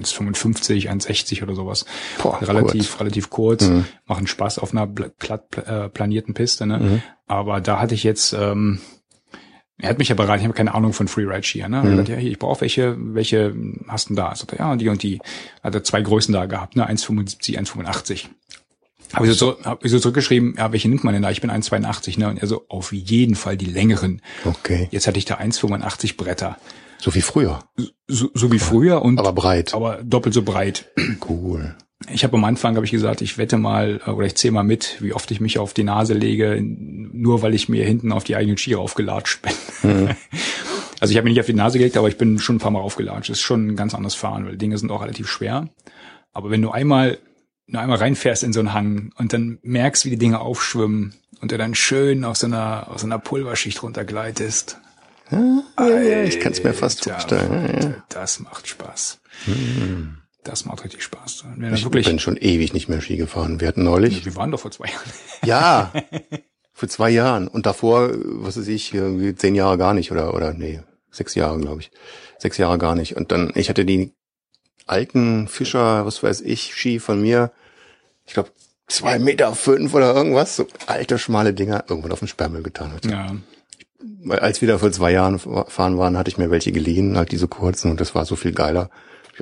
1,55, 0.00 0.88
1,60 0.88 1.42
oder 1.42 1.54
sowas. 1.54 1.84
Boah, 2.22 2.40
relativ 2.42 2.90
kurz. 2.90 3.00
relativ 3.00 3.30
kurz. 3.30 3.68
Mhm. 3.68 3.84
Machen 4.06 4.26
Spaß 4.26 4.58
auf 4.58 4.72
einer 4.72 4.86
pl- 4.86 5.10
platt 5.18 5.44
pl- 5.52 5.86
äh, 5.86 5.88
planierten 5.88 6.34
Piste. 6.34 6.66
Ne? 6.66 7.02
Aber 7.26 7.60
da 7.60 7.80
hatte 7.80 7.94
ich 7.94 8.04
jetzt 8.04 8.32
ähm, 8.32 8.78
er 9.78 9.90
hat 9.90 9.98
mich 9.98 10.08
ja 10.08 10.14
beraten, 10.14 10.40
ich 10.40 10.44
habe 10.44 10.54
keine 10.54 10.74
Ahnung 10.74 10.92
von 10.92 11.06
Freeride-Skier, 11.08 11.68
ne? 11.68 11.82
Mhm. 11.82 11.90
Gesagt, 11.90 12.08
ja, 12.08 12.16
hier, 12.16 12.30
ich 12.30 12.38
brauche 12.38 12.62
welche, 12.62 12.96
welche 12.98 13.54
hast 13.88 14.06
du 14.06 14.14
denn 14.14 14.16
da? 14.16 14.32
Ich 14.32 14.38
sagte, 14.38 14.56
ja, 14.56 14.74
die 14.76 14.88
und 14.88 15.02
die. 15.02 15.20
Hat 15.62 15.74
er 15.74 15.84
zwei 15.84 16.00
Größen 16.00 16.32
da 16.32 16.46
gehabt, 16.46 16.76
ne? 16.76 16.88
1,75, 16.88 17.58
1,85. 17.58 18.26
Habe 19.12 19.28
ich, 19.28 19.34
so, 19.38 19.56
hab 19.64 19.84
ich 19.84 19.90
so 19.92 19.98
zurückgeschrieben, 20.00 20.54
ja, 20.58 20.72
welche 20.72 20.88
nimmt 20.88 21.04
man 21.04 21.14
denn 21.14 21.22
da? 21.22 21.30
Ich 21.30 21.40
bin 21.40 21.50
1,82, 21.50 22.18
ne? 22.18 22.28
Und 22.28 22.38
er 22.38 22.46
so, 22.48 22.64
auf 22.68 22.92
jeden 22.92 23.34
Fall 23.36 23.56
die 23.56 23.66
längeren. 23.66 24.20
Okay. 24.44 24.88
Jetzt 24.90 25.06
hatte 25.06 25.18
ich 25.18 25.24
da 25.26 25.36
1,85 25.36 26.16
Bretter. 26.16 26.58
So 26.98 27.14
wie 27.14 27.20
früher, 27.20 27.62
So, 28.08 28.30
so 28.34 28.50
wie 28.52 28.58
früher 28.58 29.02
und 29.02 29.18
aber 29.20 29.32
breit. 29.32 29.74
aber 29.74 30.02
doppelt 30.02 30.34
so 30.34 30.42
breit. 30.42 30.86
Cool. 31.28 31.76
Ich 32.10 32.24
habe 32.24 32.36
am 32.36 32.44
Anfang, 32.44 32.76
habe 32.76 32.84
ich 32.84 32.92
gesagt, 32.92 33.22
ich 33.22 33.38
wette 33.38 33.56
mal 33.56 34.00
äh, 34.06 34.10
oder 34.10 34.26
ich 34.26 34.34
zähle 34.34 34.52
mal 34.52 34.62
mit, 34.62 34.98
wie 35.00 35.14
oft 35.14 35.30
ich 35.30 35.40
mich 35.40 35.58
auf 35.58 35.72
die 35.72 35.84
Nase 35.84 36.14
lege, 36.14 36.60
nur 36.62 37.42
weil 37.42 37.54
ich 37.54 37.68
mir 37.68 37.84
hinten 37.84 38.12
auf 38.12 38.24
die 38.24 38.36
eigenen 38.36 38.58
Ski 38.58 38.74
raufgelatscht 38.74 39.42
bin. 39.42 40.10
Also 41.00 41.12
ich 41.12 41.18
habe 41.18 41.24
mir 41.24 41.30
nicht 41.30 41.40
auf 41.40 41.46
die 41.46 41.52
Nase 41.52 41.78
gelegt, 41.78 41.96
aber 41.96 42.08
ich 42.08 42.16
bin 42.16 42.38
schon 42.38 42.56
ein 42.56 42.58
paar 42.58 42.70
Mal 42.70 42.80
raufgelatscht. 42.80 43.28
Das 43.28 43.38
ist 43.38 43.44
schon 43.44 43.68
ein 43.68 43.76
ganz 43.76 43.94
anderes 43.94 44.14
Fahren, 44.14 44.46
weil 44.46 44.56
Dinge 44.56 44.78
sind 44.78 44.90
auch 44.90 45.02
relativ 45.02 45.28
schwer. 45.28 45.68
Aber 46.32 46.50
wenn 46.50 46.62
du 46.62 46.70
einmal, 46.70 47.18
nur 47.66 47.82
einmal 47.82 47.98
reinfährst 47.98 48.42
in 48.42 48.52
so 48.52 48.60
einen 48.60 48.72
Hang 48.72 49.12
und 49.18 49.32
dann 49.32 49.58
merkst, 49.62 50.06
wie 50.06 50.10
die 50.10 50.18
Dinge 50.18 50.40
aufschwimmen 50.40 51.14
und 51.40 51.52
du 51.52 51.58
dann 51.58 51.74
schön 51.74 52.24
auf 52.24 52.36
so 52.36 52.46
einer, 52.46 52.90
auf 52.90 53.00
so 53.00 53.06
einer 53.06 53.18
Pulverschicht 53.18 53.82
runtergleitest. 53.82 54.78
Ja, 55.30 55.62
ja, 55.78 56.22
ich 56.22 56.40
kann 56.40 56.52
es 56.52 56.62
mir 56.62 56.72
fast 56.72 57.04
vorstellen. 57.04 57.52
Ja, 57.52 57.88
ja. 57.88 58.04
Das 58.08 58.40
macht 58.40 58.68
Spaß. 58.68 59.20
Das 60.46 60.64
macht 60.64 60.84
richtig 60.84 61.02
Spaß. 61.02 61.44
Ich 61.74 61.84
wirklich, 61.84 62.06
bin 62.06 62.20
schon 62.20 62.36
ewig 62.36 62.72
nicht 62.72 62.88
mehr 62.88 63.00
Ski 63.00 63.16
gefahren. 63.16 63.60
Wir 63.60 63.66
hatten 63.66 63.82
neulich, 63.82 64.24
wir 64.24 64.36
waren 64.36 64.52
doch 64.52 64.60
vor 64.60 64.70
zwei 64.70 64.86
Jahren. 64.86 65.12
ja, 65.44 65.92
für 66.72 66.86
zwei 66.86 67.10
Jahren 67.10 67.48
und 67.48 67.66
davor, 67.66 68.10
was 68.14 68.56
weiß 68.56 68.68
ich, 68.68 68.94
zehn 69.36 69.54
Jahre 69.56 69.76
gar 69.76 69.92
nicht 69.92 70.12
oder 70.12 70.34
oder 70.34 70.52
nee, 70.52 70.80
sechs 71.10 71.34
Jahre 71.34 71.58
glaube 71.58 71.80
ich, 71.80 71.90
sechs 72.38 72.58
Jahre 72.58 72.78
gar 72.78 72.94
nicht. 72.94 73.16
Und 73.16 73.32
dann, 73.32 73.50
ich 73.56 73.68
hatte 73.68 73.84
die 73.84 74.12
alten 74.86 75.48
Fischer, 75.48 76.06
was 76.06 76.22
weiß 76.22 76.42
ich, 76.42 76.76
Ski 76.76 77.00
von 77.00 77.20
mir, 77.20 77.50
ich 78.24 78.34
glaube 78.34 78.50
zwei 78.86 79.18
Meter 79.18 79.52
fünf 79.56 79.94
oder 79.94 80.14
irgendwas, 80.14 80.54
so 80.54 80.68
alte 80.86 81.18
schmale 81.18 81.54
Dinger, 81.54 81.84
irgendwann 81.88 82.12
auf 82.12 82.20
den 82.20 82.28
Sperrmüll 82.28 82.62
getan. 82.62 82.92
Hat. 82.92 83.04
Ja. 83.06 83.34
Weil 83.98 84.38
als 84.38 84.60
wir 84.60 84.68
da 84.68 84.78
vor 84.78 84.92
zwei 84.92 85.10
Jahren 85.10 85.40
fahren 85.40 85.98
waren, 85.98 86.16
hatte 86.16 86.30
ich 86.30 86.38
mir 86.38 86.52
welche 86.52 86.70
geliehen, 86.70 87.16
halt 87.16 87.32
diese 87.32 87.48
kurzen 87.48 87.90
und 87.90 88.00
das 88.00 88.14
war 88.14 88.24
so 88.26 88.36
viel 88.36 88.52
geiler. 88.52 88.90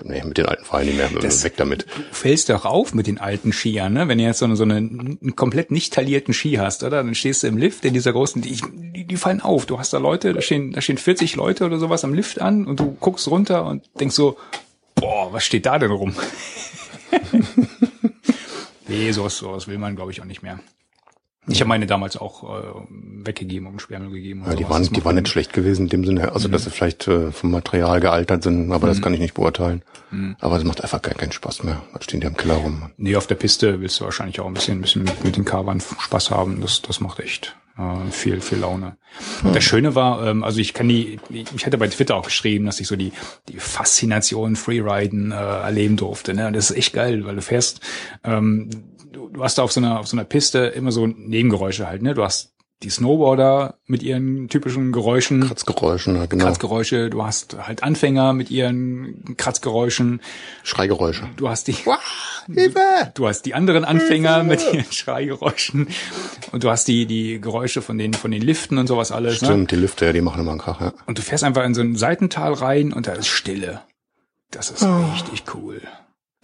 Nee, 0.02 0.22
mit 0.24 0.38
den 0.38 0.46
alten 0.46 0.64
fahre 0.64 0.82
ich 0.84 0.88
nicht 0.88 1.12
mehr, 1.12 1.20
Das- 1.22 1.44
weg 1.44 1.54
damit. 1.56 1.86
Du 1.86 2.02
fällst 2.14 2.48
doch 2.50 2.64
auf 2.64 2.94
mit 2.94 3.06
den 3.06 3.18
alten 3.18 3.52
Skiern, 3.52 3.92
ne? 3.92 4.08
Wenn 4.08 4.18
du 4.18 4.24
jetzt 4.24 4.38
so, 4.40 4.44
eine, 4.44 4.56
so 4.56 4.64
einen, 4.64 5.18
einen 5.22 5.36
komplett 5.36 5.70
nicht 5.70 5.92
taillierten 5.94 6.34
Ski 6.34 6.54
hast, 6.56 6.82
oder? 6.82 7.02
Dann 7.02 7.14
stehst 7.14 7.42
du 7.42 7.46
im 7.46 7.56
Lift 7.56 7.84
in 7.84 7.94
dieser 7.94 8.12
großen, 8.12 8.42
die, 8.42 8.56
die, 8.72 9.04
die 9.04 9.16
fallen 9.16 9.40
auf. 9.40 9.66
Du 9.66 9.78
hast 9.78 9.92
da 9.92 9.98
Leute, 9.98 10.32
da 10.32 10.40
stehen, 10.40 10.72
da 10.72 10.80
stehen 10.80 10.98
40 10.98 11.36
Leute 11.36 11.64
oder 11.64 11.78
sowas 11.78 12.02
am 12.04 12.12
Lift 12.12 12.40
an 12.40 12.66
und 12.66 12.80
du 12.80 12.96
guckst 12.98 13.28
runter 13.28 13.64
und 13.66 13.84
denkst 14.00 14.16
so, 14.16 14.36
boah, 14.96 15.32
was 15.32 15.44
steht 15.44 15.66
da 15.66 15.78
denn 15.78 15.90
rum? 15.92 16.14
nee, 18.88 19.10
sowas, 19.12 19.36
sowas 19.38 19.68
will 19.68 19.78
man, 19.78 19.96
glaube 19.96 20.10
ich, 20.12 20.20
auch 20.20 20.24
nicht 20.26 20.42
mehr. 20.42 20.58
Ich 21.46 21.60
habe 21.60 21.68
meine 21.68 21.86
damals 21.86 22.16
auch 22.16 22.44
äh, 22.44 22.62
weggegeben, 23.24 23.66
um 23.68 23.78
Sperrmüll 23.78 24.12
gegeben. 24.12 24.40
und 24.42 24.48
Ja, 24.48 24.54
die 24.56 24.62
sowas. 24.62 24.74
waren, 24.86 24.92
die 24.92 25.04
waren 25.04 25.14
nicht 25.16 25.28
schlecht 25.28 25.52
gewesen 25.52 25.82
in 25.82 25.88
dem 25.90 26.04
Sinne, 26.04 26.32
also 26.32 26.48
dass 26.48 26.64
sie 26.64 26.70
vielleicht 26.70 27.06
äh, 27.08 27.32
vom 27.32 27.50
Material 27.50 28.00
gealtert 28.00 28.42
sind, 28.42 28.72
aber 28.72 28.86
das 28.86 29.02
kann 29.02 29.12
ich 29.14 29.20
nicht 29.20 29.34
beurteilen. 29.34 29.82
Aber 30.40 30.56
es 30.56 30.64
macht 30.64 30.80
einfach 30.80 31.02
gar 31.02 31.14
keinen 31.14 31.32
Spaß 31.32 31.64
mehr. 31.64 31.82
Dann 31.92 32.00
stehen 32.02 32.20
die 32.20 32.26
im 32.28 32.36
Keller 32.36 32.54
rum. 32.54 32.90
Nee, 32.96 33.16
auf 33.16 33.26
der 33.26 33.34
Piste 33.34 33.80
willst 33.80 33.98
du 34.00 34.04
wahrscheinlich 34.04 34.38
auch 34.40 34.46
ein 34.46 34.54
bisschen, 34.54 34.78
ein 34.78 34.82
bisschen 34.82 35.02
mit, 35.02 35.24
mit 35.24 35.36
den 35.36 35.44
Carvern 35.44 35.80
Spaß 35.80 36.30
haben. 36.30 36.60
Das, 36.60 36.82
das 36.82 37.00
macht 37.00 37.18
echt 37.18 37.56
äh, 37.76 38.10
viel, 38.12 38.40
viel 38.40 38.58
Laune. 38.58 38.96
Und 39.42 39.56
das 39.56 39.64
Schöne 39.64 39.96
war, 39.96 40.24
ähm, 40.24 40.44
also 40.44 40.60
ich 40.60 40.72
kann 40.72 40.88
die, 40.88 41.18
ich 41.30 41.66
hatte 41.66 41.78
bei 41.78 41.88
Twitter 41.88 42.14
auch 42.14 42.26
geschrieben, 42.26 42.66
dass 42.66 42.78
ich 42.78 42.86
so 42.86 42.94
die, 42.94 43.12
die 43.48 43.58
Faszination 43.58 44.54
Freeriden 44.56 45.32
äh, 45.32 45.34
erleben 45.34 45.96
durfte. 45.96 46.32
Ne? 46.32 46.46
Und 46.46 46.54
das 46.54 46.70
ist 46.70 46.76
echt 46.76 46.92
geil, 46.92 47.24
weil 47.26 47.34
du 47.34 47.42
fährst, 47.42 47.80
ähm, 48.22 48.70
du, 49.14 49.28
du 49.28 49.42
hast 49.42 49.58
da 49.58 49.62
auf 49.62 49.72
so 49.72 49.80
einer, 49.80 50.00
auf 50.00 50.06
so 50.06 50.16
einer 50.16 50.24
Piste 50.24 50.58
immer 50.58 50.92
so 50.92 51.06
Nebengeräusche 51.06 51.86
halt. 51.86 52.02
Ne? 52.02 52.14
Du 52.14 52.22
hast 52.22 52.54
die 52.82 52.90
Snowboarder 52.90 53.78
mit 53.86 54.02
ihren 54.02 54.48
typischen 54.48 54.92
Geräuschen. 54.92 55.46
Kratzgeräuschen, 55.46 56.16
ja, 56.16 56.26
genau. 56.26 56.44
Kratzgeräusche, 56.44 57.08
du 57.08 57.24
hast 57.24 57.56
halt 57.66 57.82
Anfänger 57.82 58.34
mit 58.34 58.50
ihren 58.50 59.36
Kratzgeräuschen, 59.36 60.20
Schreigeräusche. 60.64 61.28
du 61.36 61.48
hast 61.48 61.68
die, 61.68 61.76
Hilfe! 62.52 62.80
Du 63.14 63.26
hast 63.26 63.42
die 63.42 63.54
anderen 63.54 63.84
Anfänger 63.84 64.42
mit 64.42 64.60
ihren 64.72 64.90
Schreigeräuschen 64.92 65.88
und 66.52 66.64
du 66.64 66.68
hast 66.68 66.86
die 66.86 67.06
die 67.06 67.40
Geräusche 67.40 67.80
von 67.80 67.96
den 67.96 68.12
von 68.12 68.30
den 68.30 68.42
Liften 68.42 68.76
und 68.76 68.86
sowas 68.86 69.12
alles. 69.12 69.40
Ne? 69.40 69.48
Stimmt, 69.48 69.70
die 69.70 69.76
Lüfter, 69.76 70.12
die 70.12 70.20
machen 70.20 70.40
immer 70.40 70.50
einen 70.50 70.60
Krach, 70.60 70.80
ja. 70.80 70.92
Und 71.06 71.16
du 71.16 71.22
fährst 71.22 71.44
einfach 71.44 71.64
in 71.64 71.74
so 71.74 71.80
ein 71.80 71.96
Seitental 71.96 72.52
rein 72.52 72.92
und 72.92 73.06
da 73.06 73.12
ist 73.12 73.28
Stille. 73.28 73.80
Das 74.50 74.70
ist 74.70 74.84
richtig 74.84 75.44
cool. 75.54 75.80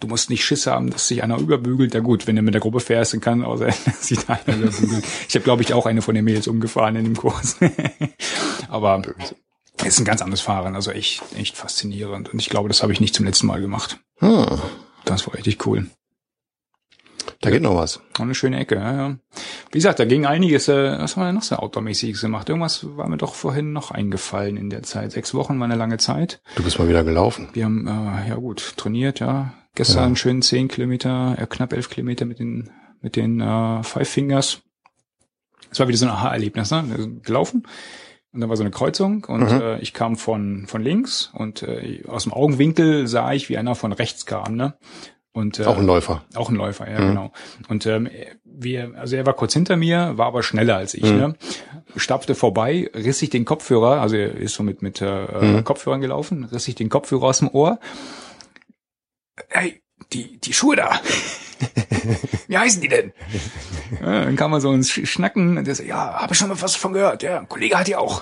Du 0.01 0.07
musst 0.07 0.29
nicht 0.29 0.43
Schiss 0.43 0.67
haben, 0.67 0.89
dass 0.89 1.07
sich 1.07 1.23
einer 1.23 1.37
überbügelt. 1.37 1.93
Ja 1.93 1.99
gut, 2.01 2.27
wenn 2.27 2.35
du 2.35 2.41
mit 2.41 2.53
der 2.53 2.61
Gruppe 2.61 2.79
fährst, 2.81 3.13
dann 3.13 3.21
kann 3.21 3.43
außer 3.45 3.67
dass 3.85 4.07
sich 4.07 4.19
da 4.25 4.37
einer 4.45 4.57
überbügelt. 4.57 5.05
Ich 5.29 5.35
habe, 5.35 5.43
glaube 5.43 5.61
ich, 5.61 5.73
auch 5.73 5.85
eine 5.85 6.01
von 6.01 6.15
den 6.15 6.25
Mädels 6.25 6.47
umgefahren 6.47 6.95
in 6.97 7.05
dem 7.05 7.15
Kurs. 7.15 7.55
Aber 8.69 9.01
es 9.77 9.85
ist 9.87 9.99
ein 9.99 10.05
ganz 10.05 10.21
anderes 10.21 10.41
Fahren, 10.41 10.75
also 10.75 10.91
echt, 10.91 11.21
echt 11.37 11.55
faszinierend. 11.55 12.29
Und 12.33 12.39
ich 12.41 12.49
glaube, 12.49 12.67
das 12.67 12.81
habe 12.83 12.91
ich 12.93 12.99
nicht 12.99 13.15
zum 13.15 13.25
letzten 13.25 13.47
Mal 13.47 13.61
gemacht. 13.61 13.99
Hm, 14.17 14.59
Das 15.05 15.25
war 15.27 15.35
richtig 15.35 15.65
cool. 15.65 15.87
da 17.41 17.49
geht 17.51 17.61
noch 17.61 17.75
was. 17.75 17.99
Auch 18.15 18.21
eine 18.21 18.35
schöne 18.35 18.59
Ecke, 18.59 18.75
ja, 18.75 18.93
ja. 18.95 19.15
Wie 19.71 19.77
gesagt, 19.77 19.99
da 19.99 20.05
ging 20.05 20.25
einiges, 20.25 20.67
äh, 20.67 20.97
was 20.99 21.15
haben 21.15 21.21
wir 21.23 21.27
denn 21.27 21.35
noch 21.35 21.43
so 21.43 21.55
Outdoor-mäßiges 21.55 22.21
gemacht? 22.21 22.49
Irgendwas 22.49 22.85
war 22.97 23.07
mir 23.07 23.17
doch 23.17 23.35
vorhin 23.35 23.71
noch 23.71 23.91
eingefallen 23.91 24.57
in 24.57 24.69
der 24.69 24.83
Zeit. 24.83 25.11
Sechs 25.11 25.33
Wochen 25.33 25.59
war 25.59 25.65
eine 25.65 25.75
lange 25.75 25.97
Zeit. 25.97 26.41
Du 26.55 26.63
bist 26.63 26.77
mal 26.79 26.89
wieder 26.89 27.03
gelaufen. 27.03 27.49
Wir 27.53 27.65
haben, 27.65 27.87
äh, 27.87 28.29
ja 28.29 28.35
gut, 28.35 28.73
trainiert, 28.77 29.19
ja. 29.19 29.53
Gestern 29.75 30.09
Ja. 30.11 30.15
schön 30.15 30.41
zehn 30.41 30.67
Kilometer, 30.67 31.35
äh, 31.39 31.45
knapp 31.47 31.73
elf 31.73 31.89
Kilometer 31.89 32.25
mit 32.25 32.39
den, 32.39 32.69
mit 33.01 33.15
den 33.15 33.39
äh, 33.39 33.83
Five 33.83 34.09
Fingers. 34.09 34.61
Es 35.71 35.79
war 35.79 35.87
wieder 35.87 35.97
so 35.97 36.05
ein 36.05 36.11
Aha-Erlebnis, 36.11 36.71
ne? 36.71 36.83
Gelaufen. 37.23 37.63
Und 38.33 38.39
dann 38.41 38.49
war 38.49 38.57
so 38.57 38.63
eine 38.63 38.71
Kreuzung 38.71 39.25
und 39.25 39.41
Mhm. 39.51 39.61
äh, 39.61 39.79
ich 39.79 39.93
kam 39.93 40.15
von, 40.17 40.65
von 40.67 40.81
links 40.81 41.31
und 41.33 41.63
äh, 41.63 42.03
aus 42.07 42.23
dem 42.23 42.33
Augenwinkel 42.33 43.07
sah 43.07 43.31
ich, 43.33 43.49
wie 43.49 43.57
einer 43.57 43.75
von 43.75 43.91
rechts 43.93 44.25
kam, 44.25 44.55
ne? 44.55 44.75
Und, 45.33 45.59
äh, 45.59 45.65
Auch 45.65 45.77
ein 45.77 45.85
Läufer. 45.85 46.25
auch 46.35 46.49
ein 46.49 46.55
Läufer, 46.55 46.89
ja, 46.91 46.99
Mhm. 46.99 47.07
genau. 47.07 47.31
Und 47.69 47.85
ähm, 47.85 48.09
wir, 48.43 48.93
also 48.97 49.15
er 49.15 49.25
war 49.25 49.33
kurz 49.33 49.53
hinter 49.53 49.77
mir, 49.77 50.17
war 50.17 50.27
aber 50.27 50.43
schneller 50.43 50.75
als 50.75 50.93
ich, 50.93 51.03
Mhm. 51.03 51.17
ne? 51.17 51.35
Stapfte 51.95 52.35
vorbei, 52.35 52.89
riss 52.93 53.19
sich 53.19 53.29
den 53.29 53.45
Kopfhörer, 53.45 54.01
also 54.01 54.17
er 54.17 54.33
ist 54.35 54.53
so 54.55 54.63
mit, 54.63 54.81
mit 54.81 55.01
äh, 55.01 55.45
Mhm. 55.45 55.63
Kopfhörern 55.63 56.01
gelaufen, 56.01 56.43
riss 56.45 56.65
sich 56.65 56.75
den 56.75 56.89
Kopfhörer 56.89 57.23
aus 57.23 57.39
dem 57.39 57.47
Ohr. 57.49 57.79
Hey, 59.49 59.81
die, 60.13 60.39
die 60.39 60.53
Schuhe 60.53 60.75
da. 60.75 60.99
Wie 62.47 62.57
heißen 62.57 62.81
die 62.81 62.87
denn? 62.87 63.13
Ja, 64.01 64.25
dann 64.25 64.35
kam 64.35 64.51
er 64.53 64.61
so 64.61 64.73
ins 64.73 64.89
Sch- 64.89 65.05
Schnacken 65.05 65.57
und 65.57 65.65
der 65.67 65.75
so, 65.75 65.83
ja, 65.83 66.15
habe 66.19 66.33
ich 66.33 66.39
schon 66.39 66.49
mal 66.49 66.59
was 66.61 66.75
von 66.75 66.91
gehört. 66.93 67.21
Ja, 67.23 67.39
ein 67.39 67.47
Kollege 67.47 67.77
hat 67.77 67.87
die 67.87 67.95
auch. 67.95 68.21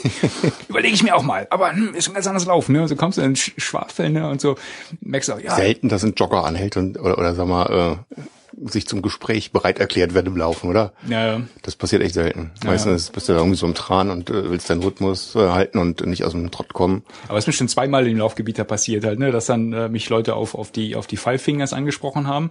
Überlege 0.68 0.94
ich 0.94 1.02
mir 1.02 1.14
auch 1.14 1.22
mal. 1.22 1.46
Aber 1.50 1.70
hm, 1.72 1.94
ist 1.94 2.08
ein 2.08 2.14
ganz 2.14 2.26
anderes 2.26 2.46
Laufen, 2.46 2.72
ne? 2.72 2.86
So 2.88 2.96
kommst 2.96 3.18
du 3.18 3.22
in 3.22 3.36
Sch- 3.36 3.52
Schwafel, 3.58 4.10
ne? 4.10 4.28
Und 4.28 4.40
so 4.40 4.56
merkst 5.00 5.28
du, 5.28 5.34
auch, 5.34 5.40
ja, 5.40 5.54
Selten, 5.54 5.88
dass 5.88 6.02
ein 6.04 6.14
Jogger 6.16 6.44
anhält 6.44 6.76
und, 6.76 6.98
oder, 6.98 7.16
oder 7.18 7.34
sag 7.34 7.46
mal, 7.46 8.04
äh, 8.16 8.20
sich 8.66 8.86
zum 8.86 9.02
Gespräch 9.02 9.52
bereit 9.52 9.78
erklärt 9.78 10.14
wird 10.14 10.26
im 10.26 10.36
Laufen, 10.36 10.68
oder? 10.68 10.92
ja, 11.08 11.40
Das 11.62 11.76
passiert 11.76 12.02
echt 12.02 12.14
selten. 12.14 12.50
Ja. 12.62 12.70
Meistens 12.70 13.10
bist 13.10 13.28
du 13.28 13.32
da 13.32 13.38
irgendwie 13.38 13.56
so 13.56 13.66
im 13.66 13.74
Tran 13.74 14.10
und 14.10 14.30
äh, 14.30 14.50
willst 14.50 14.68
deinen 14.70 14.82
Rhythmus 14.82 15.34
äh, 15.34 15.48
halten 15.50 15.78
und 15.78 16.04
nicht 16.06 16.24
aus 16.24 16.32
dem 16.32 16.50
Trott 16.50 16.72
kommen. 16.72 17.02
Aber 17.28 17.38
es 17.38 17.44
ist 17.44 17.46
mir 17.48 17.52
schon 17.52 17.68
zweimal 17.68 18.06
im 18.06 18.18
Laufgebiet 18.18 18.58
da 18.58 18.64
passiert 18.64 19.04
halt, 19.04 19.18
ne, 19.18 19.30
dass 19.30 19.46
dann 19.46 19.72
äh, 19.72 19.88
mich 19.88 20.08
Leute 20.08 20.34
auf, 20.34 20.54
auf 20.54 20.70
die 20.72 20.96
auf 20.96 21.06
die 21.06 21.16
Five 21.16 21.42
Fingers 21.42 21.72
angesprochen 21.72 22.26
haben 22.26 22.50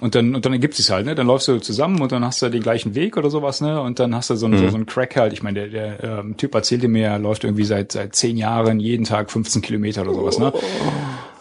und 0.00 0.14
dann 0.14 0.34
und 0.34 0.44
dann 0.44 0.52
ergibt 0.52 0.74
sich 0.74 0.90
halt, 0.90 1.06
ne, 1.06 1.14
dann 1.14 1.26
läufst 1.26 1.48
du 1.48 1.58
zusammen 1.58 2.00
und 2.00 2.12
dann 2.12 2.24
hast 2.24 2.40
du 2.42 2.48
den 2.48 2.62
gleichen 2.62 2.94
Weg 2.94 3.16
oder 3.16 3.30
sowas, 3.30 3.60
ne, 3.60 3.80
und 3.80 3.98
dann 3.98 4.14
hast 4.14 4.30
du 4.30 4.36
so 4.36 4.46
einen, 4.46 4.58
so, 4.58 4.68
so 4.68 4.76
einen 4.76 4.86
Crack 4.86 5.16
halt. 5.16 5.32
Ich 5.32 5.42
meine, 5.42 5.68
der, 5.68 5.98
der 5.98 6.18
ähm, 6.20 6.36
Typ 6.36 6.54
erzählte 6.54 6.88
mir, 6.88 7.08
er 7.08 7.18
läuft 7.18 7.44
irgendwie 7.44 7.64
seit 7.64 7.92
seit 7.92 8.14
zehn 8.14 8.36
Jahren 8.36 8.80
jeden 8.80 9.04
Tag 9.04 9.30
15 9.30 9.62
Kilometer 9.62 10.02
oder 10.02 10.14
sowas, 10.14 10.38
ne. 10.38 10.52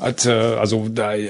Hat, 0.02 0.26
äh, 0.26 0.32
also 0.32 0.90
da 0.90 1.14
äh, 1.14 1.30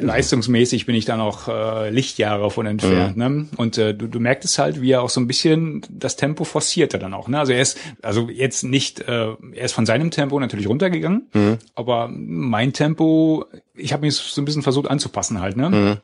leistungsmäßig 0.00 0.86
bin 0.86 0.94
ich 0.94 1.04
da 1.04 1.16
noch 1.16 1.48
äh, 1.48 1.90
Lichtjahre 1.90 2.48
von 2.48 2.64
entfernt. 2.64 3.16
Mhm. 3.16 3.22
Ne? 3.22 3.48
Und 3.56 3.76
äh, 3.76 3.92
du, 3.92 4.06
du 4.06 4.20
merkst 4.20 4.44
es 4.44 4.56
halt, 4.56 4.80
wie 4.80 4.92
er 4.92 5.02
auch 5.02 5.10
so 5.10 5.20
ein 5.20 5.26
bisschen 5.26 5.84
das 5.90 6.14
Tempo 6.14 6.44
forcierte 6.44 7.00
dann 7.00 7.12
auch. 7.12 7.26
Ne? 7.26 7.40
Also 7.40 7.52
er 7.52 7.60
ist, 7.60 7.76
also 8.02 8.28
jetzt 8.30 8.62
nicht, 8.62 9.00
äh, 9.00 9.34
er 9.54 9.64
ist 9.64 9.72
von 9.72 9.84
seinem 9.84 10.12
Tempo 10.12 10.38
natürlich 10.38 10.68
runtergegangen, 10.68 11.26
mhm. 11.32 11.58
aber 11.74 12.08
mein 12.08 12.72
Tempo, 12.72 13.46
ich 13.74 13.92
habe 13.92 14.06
mich 14.06 14.14
so 14.14 14.40
ein 14.40 14.44
bisschen 14.44 14.62
versucht 14.62 14.88
anzupassen 14.88 15.40
halt. 15.40 15.56
Ne? 15.56 15.70
Mhm 15.70 15.96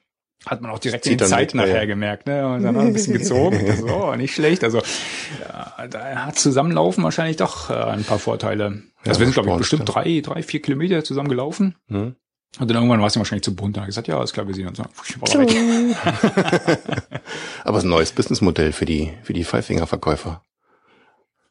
hat 0.47 0.63
man 0.63 0.71
auch 0.71 0.79
direkt 0.79 1.07
in 1.07 1.19
die 1.19 1.25
Zeit 1.25 1.55
nachher 1.55 1.81
ja. 1.81 1.85
gemerkt, 1.85 2.27
ne? 2.27 2.47
Und 2.47 2.63
dann 2.63 2.77
ein 2.77 2.93
bisschen 2.93 3.13
gezogen. 3.13 3.77
so, 3.81 3.87
oh, 3.87 4.15
nicht 4.17 4.35
schlecht. 4.35 4.65
Also 4.65 4.79
ja, 5.47 5.87
da 5.87 6.27
hat 6.27 6.39
Zusammenlaufen 6.39 7.05
wahrscheinlich 7.05 7.37
doch 7.37 7.69
äh, 7.69 7.75
ein 7.75 8.05
paar 8.05 8.19
Vorteile. 8.19 8.65
Also 8.65 8.83
ja, 9.05 9.19
wir 9.19 9.27
sind, 9.27 9.33
glaube 9.35 9.51
ich, 9.51 9.57
bestimmt 9.57 9.89
ja. 9.89 9.93
drei, 9.93 10.21
drei, 10.21 10.43
vier 10.43 10.63
Kilometer 10.63 11.05
zusammen 11.05 11.29
gelaufen. 11.29 11.77
Mhm. 11.89 12.17
Und 12.59 12.69
dann 12.69 12.77
irgendwann 12.77 13.01
war 13.01 13.07
es 13.07 13.15
ja 13.15 13.21
wahrscheinlich 13.21 13.45
zu 13.45 13.55
bunt. 13.55 13.77
Dann 13.77 13.83
hat 13.83 13.89
gesagt, 13.89 14.09
ja, 14.09 14.21
ist 14.23 14.33
klar, 14.33 14.49
wir 14.49 14.55
sehen 14.55 14.67
uns. 14.67 14.81
Aber 14.81 14.89
es 17.77 17.79
ist 17.79 17.85
ein 17.85 17.91
neues 17.91 18.11
Businessmodell 18.13 18.73
für 18.73 18.87
die, 18.87 19.13
für 19.23 19.33
die 19.33 19.45
Five-Finger-Verkäufer. 19.45 20.43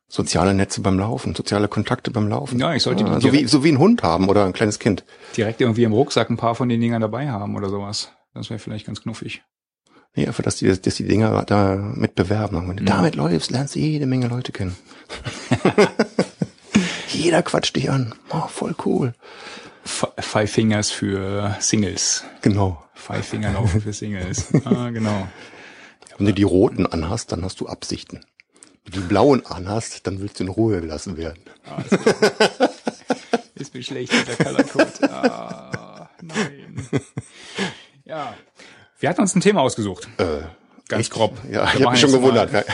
Soziale 0.09 0.53
Netze 0.55 0.81
beim 0.81 0.99
Laufen, 0.99 1.35
soziale 1.35 1.67
Kontakte 1.67 2.11
beim 2.11 2.27
Laufen. 2.27 2.59
Ja, 2.59 2.73
ich 2.73 2.83
sollte 2.83 3.03
ja, 3.03 3.21
so 3.21 3.31
wie 3.31 3.45
so 3.45 3.63
wie 3.63 3.71
ein 3.71 3.77
Hund 3.77 4.01
haben 4.01 4.27
oder 4.27 4.43
ein 4.43 4.53
kleines 4.53 4.79
Kind. 4.79 5.05
Direkt 5.37 5.61
irgendwie 5.61 5.83
im 5.83 5.93
Rucksack 5.93 6.31
ein 6.31 6.37
paar 6.37 6.55
von 6.55 6.67
den 6.67 6.81
Dingern 6.81 7.01
dabei 7.01 7.29
haben 7.29 7.55
oder 7.55 7.69
sowas. 7.69 8.11
Das 8.39 8.49
wäre 8.49 8.57
vielleicht 8.57 8.85
ganz 8.85 9.01
knuffig. 9.01 9.43
Ja, 10.15 10.31
für 10.31 10.43
dass 10.43 10.55
die, 10.55 10.67
dass 10.67 10.95
die 10.95 11.05
Dinger 11.05 11.43
da 11.43 11.75
mit 11.75 12.15
bewerben. 12.15 12.69
Wenn 12.69 12.77
du 12.77 12.83
ja. 12.85 12.95
damit 12.95 13.15
läufst, 13.15 13.51
lernst 13.51 13.75
du 13.75 13.79
jede 13.79 14.05
Menge 14.05 14.29
Leute 14.29 14.53
kennen. 14.53 14.77
Jeder 17.09 17.43
quatscht 17.43 17.75
dich 17.75 17.91
an. 17.91 18.15
Oh, 18.29 18.47
voll 18.47 18.73
cool. 18.85 19.13
Five 19.83 20.49
Fingers 20.49 20.89
für 20.89 21.57
Singles. 21.59 22.23
Genau. 22.41 22.81
Five 22.93 23.27
Finger 23.27 23.51
laufen 23.51 23.81
für 23.81 23.91
Singles. 23.91 24.53
ah, 24.63 24.89
genau. 24.89 25.27
Wenn 26.17 26.27
du 26.27 26.33
die 26.33 26.43
roten 26.43 26.85
anhast, 26.85 27.33
dann 27.33 27.43
hast 27.43 27.59
du 27.59 27.67
Absichten. 27.67 28.21
Wenn 28.85 28.93
du 28.93 29.01
die 29.01 29.07
blauen 29.07 29.45
anhast, 29.45 30.07
dann 30.07 30.21
willst 30.21 30.39
du 30.39 30.45
in 30.45 30.49
Ruhe 30.49 30.79
gelassen 30.79 31.17
werden. 31.17 31.43
Ah, 31.65 31.83
ist 33.55 33.73
mir 33.73 33.83
schlecht 33.83 34.13
mit 34.13 34.29
der 34.29 34.37
Color 34.37 34.63
Code. 34.63 35.11
Ah, 35.11 36.09
nein. 36.21 36.87
Ja. 38.09 38.33
Wir 38.99 39.07
hatten 39.07 39.21
uns 39.21 39.35
ein 39.35 39.41
Thema 39.41 39.61
ausgesucht. 39.61 40.09
Äh, 40.17 40.23
Ganz 40.87 41.01
echt? 41.01 41.11
grob. 41.11 41.37
Ja, 41.51 41.65
ich 41.65 41.75
habe 41.75 41.91
mich 41.91 41.99
schon 41.99 42.11
gewundert. 42.11 42.51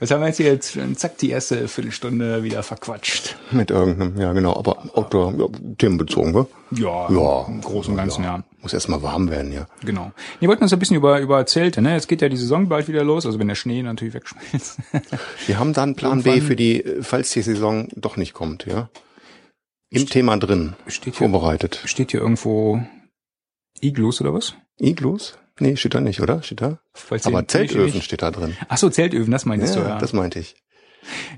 Was 0.00 0.10
haben 0.10 0.20
wir 0.20 0.26
jetzt 0.26 0.36
hier 0.38 0.52
jetzt? 0.52 0.76
Zack, 0.96 1.18
die 1.18 1.30
erste 1.30 1.68
Viertelstunde 1.68 2.42
wieder 2.42 2.62
verquatscht. 2.64 3.36
Mit 3.52 3.70
irgendeinem, 3.70 4.20
ja 4.20 4.32
genau, 4.32 4.56
aber 4.56 4.84
Outdoor, 4.94 5.32
ja, 5.38 5.46
themenbezogen, 5.78 6.32
ne? 6.32 6.46
Ja, 6.72 7.08
ja, 7.10 7.46
im 7.46 7.60
Großen 7.60 7.92
und 7.92 7.96
Ganzen, 7.96 8.24
ja. 8.24 8.36
ja. 8.36 8.44
Muss 8.60 8.74
erstmal 8.74 9.02
warm 9.02 9.30
werden, 9.30 9.52
ja. 9.52 9.66
Genau. 9.82 10.10
Wir 10.40 10.48
wollten 10.48 10.64
uns 10.64 10.72
ein 10.72 10.78
bisschen 10.80 10.96
über, 10.96 11.20
über 11.20 11.46
Zelte, 11.46 11.80
ne? 11.80 11.94
Jetzt 11.94 12.08
geht 12.08 12.20
ja 12.20 12.28
die 12.28 12.36
Saison 12.36 12.68
bald 12.68 12.88
wieder 12.88 13.04
los, 13.04 13.24
also 13.24 13.38
wenn 13.38 13.48
der 13.48 13.54
Schnee 13.54 13.82
natürlich 13.82 14.14
wegschmilzt. 14.14 14.78
Wir 15.46 15.58
haben 15.58 15.72
dann 15.72 15.94
Plan 15.94 16.24
B 16.24 16.40
für 16.40 16.56
die, 16.56 16.84
falls 17.00 17.30
die 17.30 17.42
Saison 17.42 17.88
doch 17.94 18.16
nicht 18.16 18.34
kommt, 18.34 18.66
ja. 18.66 18.90
Im 19.90 20.02
Ste 20.02 20.10
Thema 20.10 20.36
drin, 20.36 20.74
steht 20.88 21.16
hier, 21.16 21.30
vorbereitet. 21.30 21.80
Steht 21.84 22.10
hier 22.10 22.20
irgendwo 22.20 22.82
Iglus 23.84 24.20
oder 24.20 24.32
was? 24.32 24.54
Iglus? 24.78 25.38
Nee, 25.60 25.76
steht 25.76 25.94
da 25.94 26.00
nicht, 26.00 26.20
oder? 26.20 26.42
Steht 26.42 26.62
da? 26.62 26.78
Falls 26.92 27.26
Aber 27.26 27.46
Zeltöfen 27.46 28.02
steht 28.02 28.22
da 28.22 28.30
drin. 28.30 28.56
Ach 28.68 28.76
so, 28.76 28.90
Zeltöfen, 28.90 29.30
das 29.30 29.44
meintest 29.44 29.76
ja, 29.76 29.82
du, 29.82 29.88
ja. 29.88 29.98
das 29.98 30.12
meinte 30.12 30.40
ich. 30.40 30.56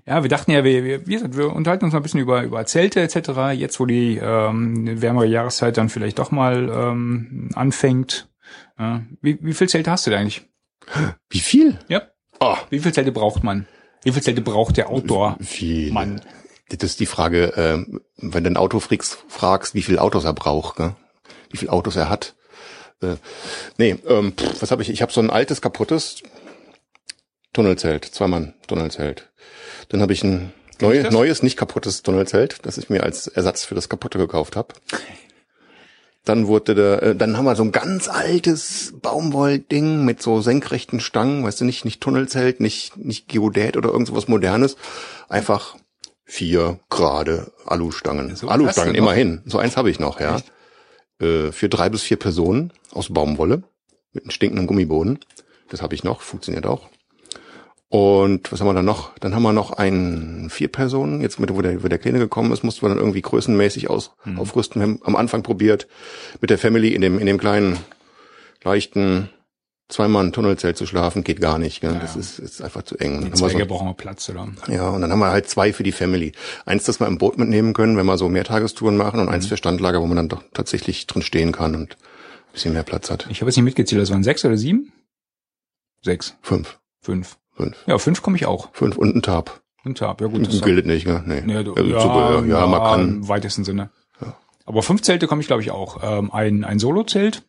Ja, 0.06 0.22
wir 0.22 0.30
dachten 0.30 0.52
ja, 0.52 0.64
wir, 0.64 0.84
wir, 0.84 1.06
wir, 1.06 1.52
unterhalten 1.52 1.84
uns 1.84 1.92
mal 1.92 2.00
ein 2.00 2.02
bisschen 2.02 2.20
über, 2.20 2.42
über 2.42 2.64
Zelte 2.66 3.00
etc. 3.00 3.52
Jetzt, 3.52 3.80
wo 3.80 3.86
die 3.86 4.16
ähm, 4.22 5.02
wärmere 5.02 5.26
Jahreszeit 5.26 5.76
dann 5.76 5.88
vielleicht 5.88 6.18
doch 6.18 6.30
mal 6.30 6.70
ähm, 6.72 7.50
anfängt. 7.54 8.28
Ja. 8.78 9.02
Wie, 9.20 9.38
wie 9.42 9.52
viel 9.52 9.68
Zelte 9.68 9.90
hast 9.90 10.06
du 10.06 10.12
da 10.12 10.18
eigentlich? 10.18 10.48
Wie 11.28 11.40
viel? 11.40 11.78
Ja. 11.88 12.02
Oh. 12.38 12.56
Wie 12.70 12.78
viel 12.78 12.92
Zelte 12.94 13.12
braucht 13.12 13.42
man? 13.42 13.66
Wie 14.04 14.12
viel 14.12 14.22
Zelte 14.22 14.40
braucht 14.40 14.76
der 14.76 14.88
Outdoor-Mann? 14.88 16.20
Das 16.68 16.90
ist 16.90 17.00
die 17.00 17.06
Frage, 17.06 17.56
äh, 17.56 17.98
wenn 18.18 18.44
du 18.44 18.50
ein 18.50 18.56
Auto 18.56 18.80
fragst, 18.80 19.74
wie 19.74 19.82
viel 19.82 19.98
Autos 19.98 20.24
er 20.24 20.32
braucht, 20.32 20.78
ne? 20.78 20.94
Wie 21.50 21.58
viel 21.58 21.68
Autos 21.68 21.96
er 21.96 22.08
hat. 22.08 22.34
Äh, 23.02 23.16
nee, 23.78 23.96
ähm, 24.08 24.32
pff, 24.32 24.62
was 24.62 24.70
habe 24.70 24.82
ich? 24.82 24.90
Ich 24.90 25.02
habe 25.02 25.12
so 25.12 25.20
ein 25.20 25.30
altes, 25.30 25.60
kaputtes 25.60 26.22
Tunnelzelt, 27.52 28.04
zweimal 28.04 28.54
Tunnelzelt. 28.66 29.30
Dann 29.88 30.00
habe 30.00 30.12
ich 30.12 30.24
ein 30.24 30.52
neu, 30.80 31.02
neues, 31.10 31.42
nicht 31.42 31.56
kaputtes 31.56 32.02
Tunnelzelt, 32.02 32.58
das 32.62 32.78
ich 32.78 32.90
mir 32.90 33.02
als 33.02 33.28
Ersatz 33.28 33.64
für 33.64 33.74
das 33.74 33.88
kaputte 33.88 34.18
gekauft 34.18 34.56
habe. 34.56 34.74
Dann 36.24 36.48
wurde 36.48 36.74
der, 36.74 37.02
äh, 37.02 37.16
dann 37.16 37.36
haben 37.36 37.44
wir 37.44 37.54
so 37.54 37.62
ein 37.62 37.70
ganz 37.70 38.08
altes 38.08 38.94
Baumwollding 39.00 40.04
mit 40.04 40.20
so 40.20 40.40
senkrechten 40.40 40.98
Stangen, 40.98 41.44
weißt 41.44 41.60
du, 41.60 41.64
nicht, 41.64 41.84
nicht 41.84 42.00
Tunnelzelt, 42.00 42.60
nicht, 42.60 42.96
nicht 42.96 43.28
Geodät 43.28 43.76
oder 43.76 43.90
irgendwas 43.90 44.26
Modernes. 44.26 44.76
Einfach 45.28 45.76
vier 46.24 46.80
gerade 46.90 47.52
Alustangen. 47.64 48.34
So 48.34 48.48
Alustangen, 48.48 48.96
immerhin. 48.96 49.42
So 49.46 49.58
eins 49.58 49.76
habe 49.76 49.88
ich 49.88 50.00
noch, 50.00 50.18
ja. 50.18 50.36
Echt? 50.36 50.52
Äh, 51.20 51.52
für 51.52 51.68
drei 51.68 51.88
bis 51.88 52.02
vier 52.02 52.16
Personen 52.18 52.72
aus 52.92 53.12
Baumwolle 53.12 53.62
mit 54.12 54.24
einem 54.24 54.30
stinkenden 54.30 54.66
Gummiboden. 54.66 55.18
Das 55.68 55.82
habe 55.82 55.94
ich 55.94 56.04
noch, 56.04 56.20
funktioniert 56.20 56.66
auch. 56.66 56.88
Und 57.88 58.50
was 58.50 58.60
haben 58.60 58.66
wir 58.66 58.74
dann 58.74 58.84
noch? 58.84 59.16
Dann 59.20 59.34
haben 59.34 59.42
wir 59.42 59.52
noch 59.52 59.70
einen 59.72 60.50
vier 60.50 60.68
Personen. 60.68 61.20
Jetzt 61.20 61.38
mit 61.38 61.54
wo 61.54 61.62
der, 61.62 61.82
wo 61.84 61.88
der 61.88 61.98
Kleine 61.98 62.18
gekommen 62.18 62.52
ist, 62.52 62.64
mussten 62.64 62.82
wir 62.82 62.88
dann 62.88 62.98
irgendwie 62.98 63.22
größenmäßig 63.22 63.88
aus, 63.88 64.12
mhm. 64.24 64.40
aufrüsten. 64.40 64.80
Wir 64.80 64.88
haben 64.88 65.00
am 65.04 65.16
Anfang 65.16 65.42
probiert, 65.42 65.86
mit 66.40 66.50
der 66.50 66.58
Family 66.58 66.94
in 66.94 67.00
dem, 67.00 67.18
in 67.18 67.26
dem 67.26 67.38
kleinen, 67.38 67.78
leichten 68.64 69.30
zweimal 69.88 70.24
ein 70.24 70.32
Tunnelzelt 70.32 70.76
zu 70.76 70.86
schlafen, 70.86 71.24
geht 71.24 71.40
gar 71.40 71.58
nicht. 71.58 71.80
Gell? 71.80 71.92
Ja, 71.92 71.98
das 71.98 72.16
ist, 72.16 72.38
ist 72.38 72.62
einfach 72.62 72.82
zu 72.82 72.98
eng. 72.98 73.24
Die 73.24 73.32
Zweige 73.32 73.60
so, 73.60 73.66
brauchen 73.66 73.86
wir 73.86 73.94
Platz, 73.94 74.28
oder? 74.28 74.48
Ja, 74.68 74.88
und 74.90 75.00
dann 75.00 75.12
haben 75.12 75.18
wir 75.18 75.30
halt 75.30 75.48
zwei 75.48 75.72
für 75.72 75.82
die 75.82 75.92
Family. 75.92 76.32
Eins, 76.64 76.84
das 76.84 77.00
wir 77.00 77.06
im 77.06 77.18
Boot 77.18 77.38
mitnehmen 77.38 77.72
können, 77.72 77.96
wenn 77.96 78.06
wir 78.06 78.18
so 78.18 78.28
Mehrtagestouren 78.28 78.96
machen 78.96 79.20
und 79.20 79.26
mhm. 79.26 79.32
eins 79.32 79.46
für 79.46 79.56
Standlager, 79.56 80.00
wo 80.00 80.06
man 80.06 80.16
dann 80.16 80.28
doch 80.28 80.42
tatsächlich 80.52 81.06
drin 81.06 81.22
stehen 81.22 81.52
kann 81.52 81.74
und 81.74 81.92
ein 81.92 82.52
bisschen 82.52 82.72
mehr 82.72 82.82
Platz 82.82 83.10
hat. 83.10 83.26
Ich 83.30 83.40
habe 83.40 83.50
jetzt 83.50 83.56
nicht 83.56 83.64
mitgezählt, 83.64 84.02
das 84.02 84.10
waren 84.10 84.24
sechs 84.24 84.44
oder 84.44 84.56
sieben? 84.56 84.92
Sechs. 86.02 86.36
Fünf. 86.42 86.78
Fünf. 87.00 87.38
Fünf. 87.52 87.76
Ja, 87.86 87.98
fünf 87.98 88.22
komme 88.22 88.36
ich 88.36 88.46
auch. 88.46 88.68
Fünf 88.72 88.98
und 88.98 89.16
ein 89.16 89.22
Tab. 89.22 89.62
Ein 89.84 89.94
Tab, 89.94 90.20
ja 90.20 90.26
gut. 90.26 90.46
Das 90.46 90.60
gilt 90.62 90.84
nicht, 90.86 91.04
gell? 91.04 91.22
Nee. 91.24 91.42
Ja, 91.46 91.62
du, 91.62 91.74
ja, 91.76 92.00
Zubehör. 92.00 92.44
ja, 92.44 92.60
ja, 92.60 92.66
man 92.66 92.82
kann. 92.82 93.08
Im 93.08 93.28
weitesten 93.28 93.64
Sinne. 93.64 93.90
Ja. 94.20 94.36
Aber 94.64 94.82
fünf 94.82 95.02
Zelte 95.02 95.26
komme 95.28 95.40
ich, 95.40 95.46
glaube 95.46 95.62
ich, 95.62 95.70
auch. 95.70 96.02
Ähm, 96.02 96.32
ein, 96.32 96.64
ein 96.64 96.78
Solo-Zelt 96.78 97.44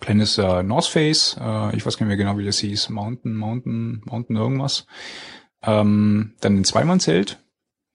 kleines 0.00 0.38
äh, 0.38 0.62
North 0.62 0.86
Face, 0.86 1.36
äh, 1.40 1.76
ich 1.76 1.84
weiß 1.84 1.96
gar 1.96 2.06
nicht 2.06 2.16
mehr 2.16 2.16
genau, 2.16 2.38
wie 2.38 2.44
das 2.44 2.58
hieß, 2.58 2.90
Mountain, 2.90 3.34
Mountain, 3.34 4.02
Mountain 4.04 4.36
irgendwas. 4.36 4.86
Ähm, 5.62 6.34
dann 6.40 6.56
ein 6.56 6.64
Zweimannzelt 6.64 7.38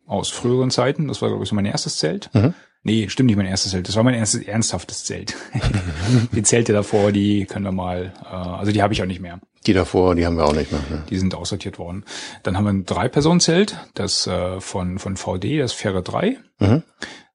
aus 0.06 0.30
früheren 0.30 0.72
Zeiten, 0.72 1.08
das 1.08 1.22
war 1.22 1.30
glaube 1.30 1.44
ich 1.44 1.50
so 1.50 1.56
mein 1.56 1.66
erstes 1.66 1.98
Zelt. 1.98 2.30
Mhm. 2.34 2.54
Nee, 2.84 3.10
stimmt 3.10 3.28
nicht 3.28 3.38
mein 3.38 3.46
erstes 3.46 3.72
Zelt, 3.72 3.88
das 3.88 3.96
war 3.96 4.04
mein 4.04 4.16
erstes 4.16 4.42
ernsthaftes 4.42 5.04
Zelt. 5.04 5.36
die 6.32 6.44
Zelte 6.44 6.74
davor, 6.74 7.12
die 7.12 7.46
können 7.46 7.66
wir 7.66 7.72
mal, 7.72 8.14
äh, 8.24 8.28
also 8.28 8.72
die 8.72 8.82
habe 8.82 8.94
ich 8.94 9.02
auch 9.02 9.08
nicht 9.08 9.22
mehr. 9.22 9.40
Die 9.68 9.74
davor, 9.74 10.16
die 10.16 10.26
haben 10.26 10.38
wir 10.38 10.46
auch 10.46 10.56
nicht 10.56 10.72
mehr. 10.72 10.82
Ne? 10.90 11.04
Die 11.10 11.18
sind 11.18 11.36
aussortiert 11.36 11.78
worden. 11.78 12.04
Dann 12.42 12.58
haben 12.58 12.64
wir 12.64 12.74
ein 12.74 12.86
Drei-Personen-Zelt, 12.86 13.78
das 13.94 14.26
äh, 14.26 14.60
von, 14.60 14.98
von 14.98 15.18
VD, 15.18 15.60
das 15.60 15.74
Fähre 15.74 16.02
3. 16.02 16.40
Mhm. 16.60 16.84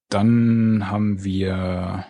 Dann 0.09 0.91
haben 0.91 1.23
wir 1.23 2.05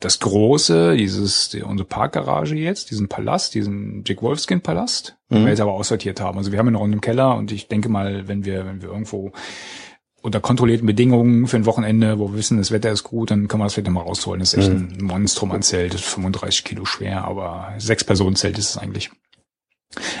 das 0.00 0.20
große, 0.20 0.96
dieses, 0.96 1.48
die, 1.48 1.62
unsere 1.62 1.88
Parkgarage 1.88 2.54
jetzt, 2.54 2.90
diesen 2.90 3.08
Palast, 3.08 3.54
diesen 3.54 4.04
Jack 4.06 4.22
Wolfskin 4.22 4.60
Palast, 4.60 5.16
mhm. 5.28 5.36
den 5.36 5.44
wir 5.44 5.50
jetzt 5.50 5.60
aber 5.60 5.72
aussortiert 5.72 6.20
haben. 6.20 6.38
Also 6.38 6.52
wir 6.52 6.58
haben 6.58 6.68
ihn 6.68 6.74
noch 6.74 6.84
im 6.84 7.00
Keller 7.00 7.36
und 7.36 7.50
ich 7.50 7.68
denke 7.68 7.88
mal, 7.88 8.28
wenn 8.28 8.44
wir, 8.44 8.64
wenn 8.64 8.80
wir 8.80 8.88
irgendwo 8.90 9.32
unter 10.22 10.40
kontrollierten 10.40 10.86
Bedingungen 10.86 11.46
für 11.46 11.56
ein 11.56 11.66
Wochenende, 11.66 12.18
wo 12.18 12.30
wir 12.30 12.38
wissen, 12.38 12.58
das 12.58 12.70
Wetter 12.70 12.90
ist 12.90 13.04
gut, 13.04 13.30
dann 13.30 13.48
kann 13.48 13.58
man 13.58 13.66
das 13.66 13.74
vielleicht 13.74 13.90
mal 13.90 14.02
rausholen. 14.02 14.40
Das 14.40 14.54
ist 14.54 14.60
echt 14.60 14.72
mhm. 14.72 14.98
ein 14.98 15.04
Monstrum 15.04 15.52
an 15.52 15.62
Zelt, 15.62 15.94
35 15.94 16.64
Kilo 16.64 16.84
schwer, 16.84 17.24
aber 17.24 17.72
sechs 17.78 18.04
Personen 18.04 18.36
Zelt 18.36 18.58
ist 18.58 18.70
es 18.70 18.78
eigentlich. 18.78 19.10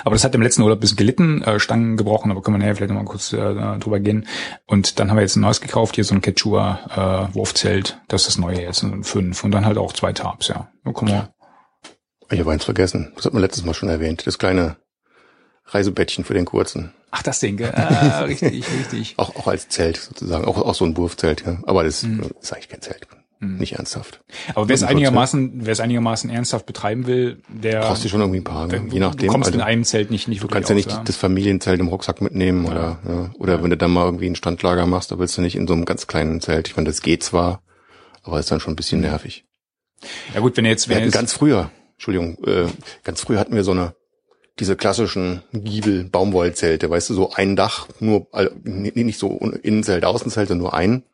Aber 0.04 0.14
das 0.14 0.24
hat 0.24 0.34
im 0.34 0.42
letzten 0.42 0.62
Urlaub 0.62 0.78
ein 0.78 0.80
bisschen 0.80 0.96
gelitten, 0.96 1.42
äh, 1.42 1.60
Stangen 1.60 1.96
gebrochen, 1.96 2.30
aber 2.30 2.42
können 2.42 2.56
wir 2.56 2.58
nachher 2.58 2.76
vielleicht 2.76 2.90
nochmal 2.90 3.04
kurz 3.04 3.32
äh, 3.32 3.78
drüber 3.78 4.00
gehen. 4.00 4.26
Und 4.66 4.98
dann 4.98 5.10
haben 5.10 5.16
wir 5.16 5.22
jetzt 5.22 5.36
ein 5.36 5.40
neues 5.40 5.60
gekauft, 5.60 5.94
hier 5.94 6.04
so 6.04 6.14
ein 6.14 6.22
Quechua 6.22 7.28
äh, 7.32 7.40
das 8.08 8.22
ist 8.22 8.28
das 8.28 8.38
neue 8.38 8.60
jetzt, 8.60 8.82
ein 8.82 9.04
fünf. 9.04 9.44
Und 9.44 9.50
dann 9.50 9.66
halt 9.66 9.78
auch 9.78 9.92
zwei 9.92 10.12
Tabs, 10.12 10.48
ja. 10.48 10.68
So 10.84 10.92
kommen 10.92 11.12
wir. 11.12 11.32
Ich 12.30 12.40
habe 12.40 12.50
eins 12.50 12.64
vergessen, 12.64 13.12
das 13.16 13.24
hat 13.24 13.32
man 13.32 13.42
letztes 13.42 13.64
Mal 13.64 13.74
schon 13.74 13.88
erwähnt, 13.88 14.26
das 14.26 14.38
kleine 14.38 14.76
Reisebettchen 15.64 16.24
für 16.24 16.34
den 16.34 16.44
kurzen. 16.44 16.92
Ach, 17.10 17.22
das 17.22 17.40
Ding, 17.40 17.62
ah, 17.64 18.20
richtig, 18.26 18.64
richtig. 18.70 19.14
Auch, 19.16 19.34
auch 19.36 19.46
als 19.46 19.68
Zelt 19.68 19.96
sozusagen, 19.96 20.44
auch, 20.44 20.58
auch 20.58 20.74
so 20.74 20.84
ein 20.84 20.96
Wurfzelt, 20.96 21.44
ja. 21.46 21.58
Aber 21.64 21.84
das 21.84 22.02
mhm. 22.02 22.30
ist 22.40 22.52
eigentlich 22.52 22.68
kein 22.68 22.82
Zelt. 22.82 23.06
Mhm. 23.40 23.58
Nicht 23.58 23.74
ernsthaft. 23.74 24.20
Aber 24.54 24.68
wer 24.68 24.74
es 24.74 24.82
einigermaßen, 24.82 25.64
wer 25.64 25.72
es 25.72 25.78
einigermaßen 25.78 26.28
ernsthaft 26.28 26.66
betreiben 26.66 27.06
will, 27.06 27.40
der 27.48 27.80
brauchst 27.80 28.04
du 28.04 28.08
schon 28.08 28.20
irgendwie 28.20 28.40
ein 28.40 28.44
paar, 28.44 28.66
ne? 28.66 28.82
je 28.90 28.98
nachdem. 28.98 29.28
Du 29.28 29.32
kommst 29.32 29.48
also, 29.48 29.58
in 29.58 29.64
einem 29.64 29.84
Zelt 29.84 30.10
nicht 30.10 30.26
nicht 30.26 30.42
Du 30.42 30.48
kannst 30.48 30.68
ja 30.68 30.74
nicht 30.74 30.90
ja. 30.90 31.02
das 31.04 31.16
Familienzelt 31.16 31.78
im 31.78 31.86
Rucksack 31.86 32.20
mitnehmen 32.20 32.64
ja. 32.64 32.70
oder 32.70 32.98
ja. 33.08 33.30
oder 33.38 33.54
ja. 33.54 33.62
wenn 33.62 33.70
du 33.70 33.76
dann 33.76 33.92
mal 33.92 34.06
irgendwie 34.06 34.26
ein 34.26 34.34
Standlager 34.34 34.86
machst, 34.86 35.12
da 35.12 35.18
willst 35.20 35.36
du 35.36 35.42
nicht 35.42 35.54
in 35.54 35.68
so 35.68 35.74
einem 35.74 35.84
ganz 35.84 36.08
kleinen 36.08 36.40
Zelt. 36.40 36.66
Ich 36.66 36.76
meine, 36.76 36.88
das 36.88 37.00
geht 37.00 37.22
zwar, 37.22 37.62
Aber 38.24 38.40
ist 38.40 38.50
dann 38.50 38.58
schon 38.58 38.72
ein 38.72 38.76
bisschen 38.76 39.00
nervig. 39.00 39.44
Ja 40.34 40.40
gut, 40.40 40.56
wenn 40.56 40.64
jetzt, 40.64 40.88
Wir 40.88 40.96
wenn 40.96 41.02
hatten 41.02 41.06
jetzt, 41.06 41.14
ganz 41.14 41.32
früher, 41.32 41.70
Entschuldigung, 41.92 42.38
äh, 42.44 42.66
ganz 43.04 43.20
früher 43.20 43.38
hatten 43.38 43.54
wir 43.54 43.64
so 43.64 43.70
eine, 43.70 43.94
diese 44.58 44.74
klassischen 44.74 45.42
Giebel-Baumwollzelte, 45.52 46.90
weißt 46.90 47.10
du, 47.10 47.14
so 47.14 47.32
ein 47.32 47.54
Dach, 47.54 47.88
nur, 48.00 48.26
nee, 48.64 48.92
nicht 48.94 49.18
so 49.18 49.38
Innenzelt, 49.62 50.04
Außenzelt, 50.04 50.48
sondern 50.48 50.62
nur 50.64 50.74
ein, 50.74 51.04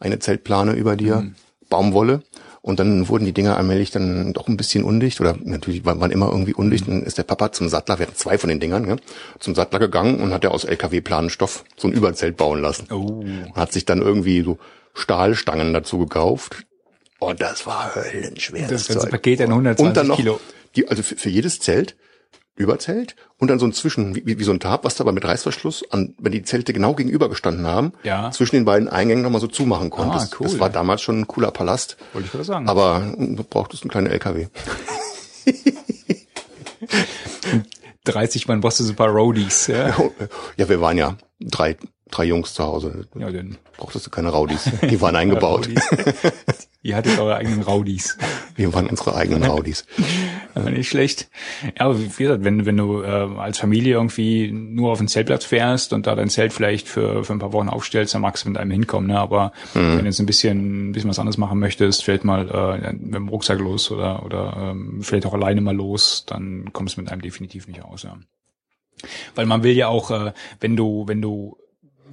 eine 0.00 0.18
Zeltplane 0.18 0.72
über 0.72 0.96
dir, 0.96 1.16
Mhm. 1.16 1.34
Baumwolle. 1.68 2.22
Und 2.62 2.80
dann 2.80 3.08
wurden 3.08 3.24
die 3.24 3.32
Dinger 3.32 3.56
allmählich 3.56 3.90
dann 3.92 4.32
doch 4.32 4.48
ein 4.48 4.56
bisschen 4.56 4.82
undicht 4.84 5.20
oder 5.20 5.36
natürlich 5.42 5.84
waren, 5.84 6.10
immer 6.10 6.30
irgendwie 6.30 6.54
undicht. 6.54 6.88
Dann 6.88 7.02
ist 7.04 7.16
der 7.18 7.22
Papa 7.22 7.52
zum 7.52 7.68
Sattler, 7.68 7.98
wir 8.00 8.06
hatten 8.06 8.16
zwei 8.16 8.38
von 8.38 8.48
den 8.48 8.58
Dingern, 8.60 8.84
ne, 8.86 8.96
zum 9.38 9.54
Sattler 9.54 9.78
gegangen 9.78 10.20
und 10.20 10.32
hat 10.32 10.42
er 10.44 10.50
aus 10.52 10.64
LKW-Planenstoff 10.64 11.64
so 11.76 11.86
ein 11.88 11.92
Überzelt 11.94 12.36
bauen 12.36 12.60
lassen. 12.60 12.86
oh, 12.92 13.20
Und 13.20 13.54
hat 13.54 13.72
sich 13.72 13.84
dann 13.84 14.02
irgendwie 14.02 14.42
so 14.42 14.58
Stahlstangen 14.94 15.72
dazu 15.72 15.98
gekauft. 15.98 16.64
Und 17.20 17.40
das 17.40 17.66
war 17.66 17.94
höllenschwer. 17.94 18.66
das 18.68 18.88
ganze 18.88 19.02
Zeug. 19.04 19.10
Paket 19.10 19.40
an 19.42 19.48
120 19.50 19.86
und 19.86 19.96
dann 19.96 20.06
noch 20.08 20.16
Kilo. 20.16 20.40
die, 20.74 20.88
also 20.88 21.02
für, 21.02 21.16
für 21.16 21.28
jedes 21.30 21.60
Zelt 21.60 21.94
Überzelt 22.56 23.16
und 23.38 23.48
dann 23.48 23.58
so 23.58 23.66
ein 23.66 23.72
Zwischen, 23.72 24.14
wie, 24.16 24.38
wie 24.38 24.44
so 24.44 24.50
ein 24.52 24.60
Tarp, 24.60 24.84
was 24.84 24.94
da 24.94 25.04
aber 25.04 25.12
mit 25.12 25.24
Reißverschluss, 25.24 25.90
an, 25.90 26.14
wenn 26.18 26.32
die 26.32 26.42
Zelte 26.42 26.72
genau 26.72 26.94
gegenüber 26.94 27.28
gestanden 27.28 27.66
haben, 27.66 27.92
Ja. 28.02 28.30
zwischen 28.30 28.56
den 28.56 28.64
beiden 28.64 28.88
Eingängen 28.88 29.22
nochmal 29.22 29.40
so 29.42 29.46
zumachen 29.46 29.90
konntest. 29.90 30.32
Ah, 30.32 30.36
cool. 30.40 30.46
Das 30.46 30.58
war 30.58 30.70
damals 30.70 31.02
schon 31.02 31.20
ein 31.20 31.26
cooler 31.26 31.50
Palast. 31.50 31.96
Wollte 32.14 32.26
ich 32.26 32.32
gerade 32.32 32.44
sagen. 32.44 32.68
Aber 32.68 33.02
du 33.18 33.44
brauchtest 33.44 33.82
einen 33.82 33.90
kleinen 33.90 34.06
LKW. 34.08 34.46
30 38.04 38.46
Mann 38.48 38.60
brauchst 38.60 38.80
du 38.80 38.84
so 38.84 38.92
ein 38.92 38.96
paar 38.96 39.08
Roadies. 39.08 39.66
Ja, 39.66 39.94
Ja, 40.56 40.68
wir 40.68 40.80
waren 40.80 40.96
ja 40.96 41.16
drei, 41.40 41.76
drei 42.10 42.24
Jungs 42.24 42.54
zu 42.54 42.64
Hause. 42.64 43.06
ja 43.14 43.30
dann 43.30 43.58
Brauchtest 43.76 44.06
du 44.06 44.10
keine 44.10 44.30
Raudis. 44.30 44.70
Die 44.90 45.00
waren 45.00 45.16
eingebaut. 45.16 45.68
Ihr 46.82 46.96
hattet 46.96 47.18
eure 47.18 47.36
eigenen 47.36 47.62
Raudis. 47.62 48.16
Wir 48.54 48.72
waren 48.72 48.86
unsere 48.86 49.14
eigenen 49.14 49.44
Raudis. 49.44 49.86
Also 50.54 50.70
nicht 50.70 50.88
schlecht. 50.88 51.28
Ja, 51.78 51.84
aber 51.84 52.00
wie 52.00 52.08
gesagt, 52.08 52.42
wenn, 52.42 52.64
wenn 52.64 52.78
du 52.78 53.02
äh, 53.02 53.06
als 53.06 53.58
Familie 53.58 53.96
irgendwie 53.96 54.50
nur 54.50 54.90
auf 54.90 54.96
den 54.96 55.06
Zeltplatz 55.06 55.44
fährst 55.44 55.92
und 55.92 56.06
da 56.06 56.14
dein 56.14 56.30
Zelt 56.30 56.50
vielleicht 56.54 56.88
für, 56.88 57.24
für 57.24 57.34
ein 57.34 57.40
paar 57.40 57.52
Wochen 57.52 57.68
aufstellst, 57.68 58.14
dann 58.14 58.22
magst 58.22 58.46
du 58.46 58.48
mit 58.48 58.56
einem 58.56 58.70
hinkommen. 58.70 59.08
Ne? 59.08 59.20
Aber 59.20 59.52
wenn 59.74 59.98
du 59.98 60.04
jetzt 60.06 60.18
ein 60.18 60.24
bisschen, 60.24 60.88
ein 60.88 60.92
bisschen 60.92 61.10
was 61.10 61.18
anderes 61.18 61.36
machen 61.36 61.58
möchtest, 61.58 62.04
vielleicht 62.04 62.24
mal 62.24 62.48
äh, 62.48 62.92
mit 62.94 63.14
dem 63.16 63.28
Rucksack 63.28 63.58
los 63.58 63.90
oder, 63.90 64.24
oder 64.24 64.70
ähm, 64.70 65.00
vielleicht 65.02 65.26
auch 65.26 65.34
alleine 65.34 65.60
mal 65.60 65.76
los, 65.76 66.24
dann 66.26 66.70
kommst 66.72 66.96
du 66.96 67.02
mit 67.02 67.12
einem 67.12 67.20
definitiv 67.20 67.68
nicht 67.68 67.84
aus. 67.84 68.04
Ja. 68.04 68.16
Weil 69.34 69.44
man 69.44 69.62
will 69.62 69.76
ja 69.76 69.88
auch, 69.88 70.10
äh, 70.10 70.32
wenn 70.60 70.74
du, 70.74 71.04
wenn 71.06 71.20
du 71.20 71.58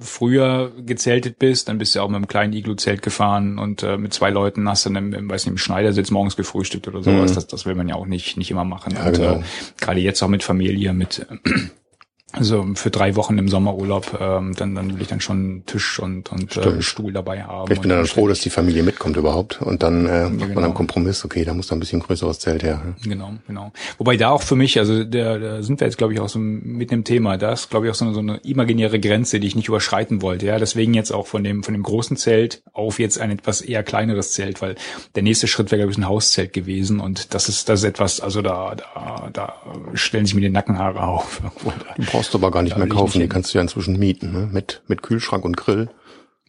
früher 0.00 0.72
gezeltet 0.84 1.38
bist, 1.38 1.68
dann 1.68 1.78
bist 1.78 1.94
du 1.94 2.00
auch 2.00 2.08
mit 2.08 2.16
einem 2.16 2.28
kleinen 2.28 2.52
Iglu-Zelt 2.52 3.02
gefahren 3.02 3.58
und 3.58 3.82
äh, 3.82 3.96
mit 3.96 4.12
zwei 4.12 4.30
Leuten 4.30 4.68
hast 4.68 4.86
du 4.86 4.90
dann 4.90 5.12
im, 5.12 5.30
weiß 5.30 5.46
nicht, 5.46 5.52
im 5.52 5.58
Schneidersitz 5.58 6.10
morgens 6.10 6.36
gefrühstückt 6.36 6.88
oder 6.88 7.02
sowas. 7.02 7.32
Das, 7.34 7.46
das 7.46 7.66
will 7.66 7.74
man 7.74 7.88
ja 7.88 7.94
auch 7.94 8.06
nicht, 8.06 8.36
nicht 8.36 8.50
immer 8.50 8.64
machen. 8.64 8.94
Ja, 8.94 9.06
und 9.06 9.16
genau. 9.16 9.34
äh, 9.36 9.42
gerade 9.80 10.00
jetzt 10.00 10.22
auch 10.22 10.28
mit 10.28 10.42
Familie, 10.42 10.92
mit 10.92 11.26
also 12.36 12.66
für 12.74 12.90
drei 12.90 13.14
Wochen 13.16 13.38
im 13.38 13.48
Sommerurlaub, 13.48 14.18
ähm, 14.20 14.54
dann, 14.56 14.74
dann 14.74 14.94
will 14.94 15.02
ich 15.02 15.08
dann 15.08 15.20
schon 15.20 15.62
Tisch 15.66 15.98
und, 16.00 16.32
und 16.32 16.56
äh. 16.56 16.82
Stuhl 16.82 17.12
dabei 17.12 17.44
haben. 17.44 17.72
Ich 17.72 17.80
bin 17.80 17.90
dann 17.90 18.06
froh, 18.06 18.26
dass 18.26 18.40
die 18.40 18.50
Familie 18.50 18.82
mitkommt 18.82 19.16
überhaupt. 19.16 19.62
Und 19.62 19.82
dann 19.82 20.06
äh, 20.06 20.24
macht 20.24 20.30
man 20.30 20.48
genau. 20.48 20.60
einen 20.62 20.74
Kompromiss. 20.74 21.24
Okay, 21.24 21.44
da 21.44 21.54
muss 21.54 21.68
da 21.68 21.76
ein 21.76 21.80
bisschen 21.80 22.00
größeres 22.00 22.40
Zelt 22.40 22.62
her. 22.62 22.82
ne? 22.84 22.94
Genau, 23.04 23.34
genau. 23.46 23.72
Wobei 23.98 24.16
da 24.16 24.30
auch 24.30 24.42
für 24.42 24.56
mich, 24.56 24.78
also 24.78 25.04
da, 25.04 25.38
da 25.38 25.62
sind 25.62 25.80
wir 25.80 25.86
jetzt, 25.86 25.96
glaube 25.96 26.12
ich, 26.12 26.20
auch 26.20 26.28
so 26.28 26.38
mit 26.38 26.90
dem 26.90 27.04
Thema. 27.04 27.38
Da 27.38 27.52
ist, 27.52 27.70
glaube 27.70 27.86
ich, 27.86 27.92
auch 27.92 27.94
so 27.94 28.04
eine, 28.04 28.14
so 28.14 28.20
eine 28.20 28.38
imaginäre 28.38 28.98
Grenze, 28.98 29.38
die 29.38 29.46
ich 29.46 29.54
nicht 29.54 29.68
überschreiten 29.68 30.20
wollte. 30.20 30.46
Ja, 30.46 30.58
deswegen 30.58 30.94
jetzt 30.94 31.12
auch 31.12 31.26
von 31.26 31.44
dem 31.44 31.62
von 31.62 31.74
dem 31.74 31.82
großen 31.82 32.16
Zelt 32.16 32.62
auf 32.72 32.98
jetzt 32.98 33.20
ein 33.20 33.30
etwas 33.30 33.60
eher 33.60 33.82
kleineres 33.82 34.32
Zelt, 34.32 34.60
weil 34.60 34.74
der 35.14 35.22
nächste 35.22 35.46
Schritt 35.46 35.70
wäre, 35.70 35.80
glaube 35.80 35.92
ich, 35.92 35.98
ein 35.98 36.08
Hauszelt 36.08 36.52
gewesen. 36.52 36.98
Und 36.98 37.32
das 37.34 37.48
ist 37.48 37.68
das 37.68 37.80
ist 37.80 37.84
etwas, 37.84 38.20
also 38.20 38.42
da 38.42 38.74
da 38.74 39.28
da 39.32 39.54
stellen 39.94 40.26
sich 40.26 40.34
mir 40.34 40.40
die 40.40 40.50
Nackenhaare 40.50 41.02
auf. 41.02 41.40
Brauchst 42.24 42.34
du 42.34 42.38
aber 42.38 42.50
gar 42.50 42.62
nicht 42.62 42.74
Da 42.74 42.78
mehr 42.78 42.88
kaufen. 42.88 43.20
Die 43.20 43.28
kannst 43.28 43.52
du 43.52 43.58
ja 43.58 43.62
inzwischen 43.62 43.98
mieten. 43.98 44.32
Ne? 44.32 44.48
Mit, 44.50 44.82
mit 44.88 45.02
Kühlschrank 45.02 45.44
und 45.44 45.56
Grill. 45.56 45.88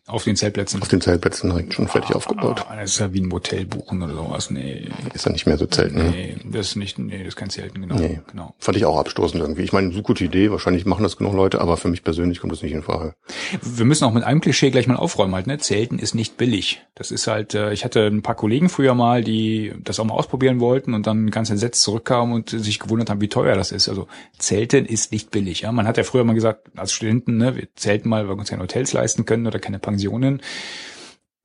Auf 0.08 0.24
den 0.24 0.36
Zeltplätzen. 0.36 0.82
Auf 0.84 0.88
den 0.88 1.02
Zeltplätzen 1.02 1.50
direkt 1.50 1.74
schon 1.74 1.88
fertig 1.88 2.15
aufgebaut. 2.15 2.63
Ah, 2.70 2.76
das 2.76 2.91
ist 2.91 3.00
ja 3.00 3.12
wie 3.12 3.22
ein 3.22 3.28
Motel 3.28 3.65
buchen 3.65 4.04
oder 4.04 4.13
sowas. 4.13 4.52
Nee, 4.52 4.88
Ist 5.13 5.26
ja 5.26 5.32
nicht 5.32 5.48
mehr 5.48 5.58
so 5.58 5.65
Zelten. 5.65 5.98
Ne? 5.98 6.10
nee, 6.12 6.38
das 6.46 6.68
ist 6.68 6.76
nicht, 6.76 7.00
nee, 7.00 7.18
das 7.18 7.30
ist 7.30 7.36
kein 7.36 7.50
Zelten, 7.50 7.82
genau. 7.82 7.96
Nee. 7.96 8.20
genau. 8.30 8.54
Fand 8.60 8.78
ich 8.78 8.86
auch 8.86 9.00
abstoßend 9.00 9.41
irgendwie. 9.41 9.63
Ich 9.63 9.74
meine, 9.74 9.91
so 9.91 10.04
gute 10.04 10.24
Idee. 10.24 10.52
Wahrscheinlich 10.52 10.86
machen 10.86 11.02
das 11.02 11.18
genug 11.18 11.34
Leute, 11.34 11.60
aber 11.60 11.76
für 11.78 11.88
mich 11.88 12.04
persönlich 12.04 12.39
kommt 12.39 12.54
das 12.54 12.62
nicht 12.62 12.74
in 12.74 12.84
Frage. 12.84 13.15
Wir 13.63 13.86
müssen 13.86 14.04
auch 14.04 14.13
mit 14.13 14.24
einem 14.24 14.41
Klischee 14.41 14.70
gleich 14.70 14.86
mal 14.86 14.96
aufräumen 14.96 15.34
halt, 15.34 15.48
ne? 15.48 15.58
Zelten 15.58 15.98
ist 15.98 16.13
nicht 16.13 16.38
billig. 16.38 16.84
Das 16.94 17.10
ist 17.10 17.26
halt, 17.26 17.56
äh, 17.56 17.74
ich 17.74 17.84
hatte 17.84 18.06
ein 18.06 18.22
paar 18.22 18.36
Kollegen 18.36 18.70
früher 18.70 18.94
mal, 18.94 19.24
die 19.24 19.74
das 19.84 20.00
auch 20.00 20.06
mal 20.06 20.13
ausprobieren 20.13 20.60
wollten 20.60 20.94
und 20.94 21.08
dann 21.08 21.32
ganz 21.32 21.50
entsetzt 21.50 21.82
zurückkamen 21.82 22.36
und 22.36 22.50
sich 22.52 22.80
gewundert 22.80 23.10
haben, 23.10 23.22
wie 23.22 23.30
teuer 23.30 23.56
das 23.56 23.72
ist. 23.72 23.89
Also 23.89 24.08
Zelten 24.38 24.86
ist 24.86 25.12
nicht 25.12 25.32
billig. 25.32 25.62
Ja? 25.62 25.72
Man 25.72 25.88
hat 25.88 25.98
ja 25.98 26.04
früher 26.04 26.24
mal 26.24 26.34
gesagt, 26.34 26.70
als 26.76 26.94
Studenten, 26.94 27.38
ne, 27.38 27.56
wir 27.56 27.68
zelten 27.76 28.10
mal, 28.10 28.28
weil 28.28 28.36
wir 28.36 28.39
uns 28.39 28.50
keine 28.50 28.62
Hotels 28.62 28.94
leisten 28.94 29.26
können 29.26 29.48
oder 29.48 29.58
keine 29.58 29.80
Pensionen. 29.95 30.41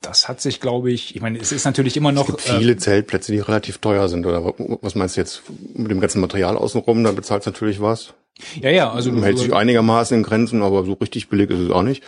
Das 0.01 0.29
hat 0.29 0.41
sich, 0.41 0.61
glaube 0.61 0.91
ich, 0.91 1.15
ich 1.15 1.21
meine, 1.21 1.39
es 1.39 1.53
ist 1.53 1.65
natürlich 1.65 1.97
immer 1.97 2.11
noch. 2.11 2.29
Es 2.29 2.37
gibt 2.37 2.59
viele 2.59 2.77
Zeltplätze, 2.77 3.33
die 3.33 3.39
relativ 3.39 3.79
teuer 3.79 4.09
sind. 4.09 4.25
Oder 4.25 4.55
was 4.81 4.95
meinst 4.95 5.17
du 5.17 5.21
jetzt 5.21 5.43
mit 5.75 5.91
dem 5.91 6.01
ganzen 6.01 6.21
Material 6.21 6.57
außenrum? 6.57 7.05
Da 7.05 7.13
bezahlst 7.13 7.47
du 7.47 7.51
natürlich 7.51 7.81
was. 7.81 8.15
Ja, 8.61 8.71
ja, 8.71 8.91
also 8.91 9.13
Hält 9.23 9.39
sich 9.39 9.53
einigermaßen 9.53 10.17
in 10.17 10.23
Grenzen, 10.23 10.63
aber 10.63 10.85
so 10.85 10.95
richtig 10.95 11.29
billig 11.29 11.51
ist 11.51 11.59
es 11.59 11.71
auch 11.71 11.83
nicht. 11.83 12.03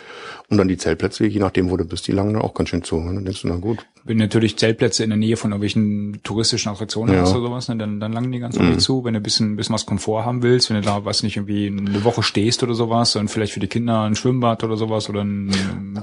Und 0.49 0.57
dann 0.57 0.67
die 0.67 0.77
Zeltplätze, 0.77 1.25
je 1.25 1.39
nachdem, 1.39 1.71
wo 1.71 1.77
du 1.77 1.85
bist, 1.85 2.07
die 2.07 2.11
langen 2.11 2.33
dann 2.33 2.41
auch 2.41 2.53
ganz 2.53 2.69
schön 2.69 2.83
zu. 2.83 2.97
Und 2.97 3.15
dann 3.15 3.25
denkst 3.25 3.41
du, 3.43 3.47
na 3.47 3.55
gut, 3.55 3.85
wenn 4.03 4.17
du 4.17 4.25
natürlich 4.25 4.57
Zeltplätze 4.57 5.03
in 5.03 5.09
der 5.09 5.17
Nähe 5.17 5.37
von 5.37 5.51
irgendwelchen 5.51 6.21
touristischen 6.23 6.71
Attraktionen 6.71 7.15
Ja. 7.15 7.21
hast 7.21 7.31
oder 7.31 7.47
sowas, 7.47 7.69
ne, 7.69 7.77
dann, 7.77 7.99
dann 7.99 8.11
langen 8.11 8.31
die 8.31 8.39
ganz 8.39 8.57
mhm. 8.59 8.77
zu. 8.79 9.03
Wenn 9.03 9.13
du 9.13 9.19
ein 9.19 9.23
bisschen, 9.23 9.55
bisschen 9.55 9.73
was 9.73 9.85
Komfort 9.85 10.25
haben 10.25 10.43
willst, 10.43 10.69
wenn 10.69 10.77
du 10.77 10.83
da, 10.83 11.05
weiß 11.05 11.23
nicht, 11.23 11.37
irgendwie 11.37 11.67
eine 11.67 12.03
Woche 12.03 12.23
stehst 12.23 12.63
oder 12.63 12.73
sowas 12.73 13.15
und 13.15 13.29
vielleicht 13.29 13.53
für 13.53 13.59
die 13.59 13.67
Kinder 13.67 14.01
ein 14.01 14.15
Schwimmbad 14.15 14.63
oder 14.63 14.75
sowas 14.75 15.09
oder 15.09 15.23
ein 15.23 15.51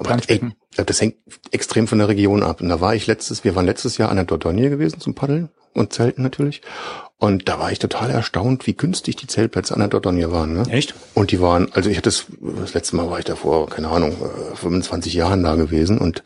Planschbecken. 0.03 0.55
das 0.75 1.01
hängt 1.01 1.17
extrem 1.51 1.87
von 1.87 1.99
der 1.99 2.09
Region 2.09 2.43
ab. 2.43 2.61
Und 2.61 2.71
da 2.71 2.81
war 2.81 2.95
ich 2.95 3.07
letztes, 3.07 3.45
wir 3.45 3.55
waren 3.55 3.67
letztes 3.67 3.99
Jahr 3.99 4.09
an 4.09 4.17
der 4.17 4.25
Dordogne 4.25 4.71
gewesen 4.71 5.01
zum 5.01 5.15
Paddeln 5.15 5.51
und 5.75 5.93
Zelten 5.93 6.23
natürlich. 6.23 6.63
Und 7.21 7.51
da 7.51 7.61
war 7.61 7.71
ich 7.71 7.79
total 7.79 8.11
erstaunt, 8.11 8.67
wie 8.67 8.73
günstig 8.73 9.15
die 9.17 9.27
Zeltplätze 9.27 9.75
an 9.75 9.81
der 9.81 9.89
Dordogne 9.89 10.33
waren. 10.33 10.55
Ne? 10.55 10.63
Echt? 10.71 10.95
Und 11.13 11.33
die 11.33 11.41
waren, 11.41 11.71
also 11.73 11.91
ich 11.91 11.99
hatte 11.99 12.09
das, 12.09 12.25
das 12.41 12.73
letzte 12.73 12.97
Mal 12.97 13.11
war 13.11 13.19
ich 13.19 13.27
da 13.27 13.37
vor, 13.37 13.69
keine 13.69 13.89
Ahnung, 13.89 14.13
äh, 14.13 14.57
25 14.57 15.13
Jahren 15.13 15.43
da 15.43 15.55
gewesen 15.55 15.99
und 15.99 16.25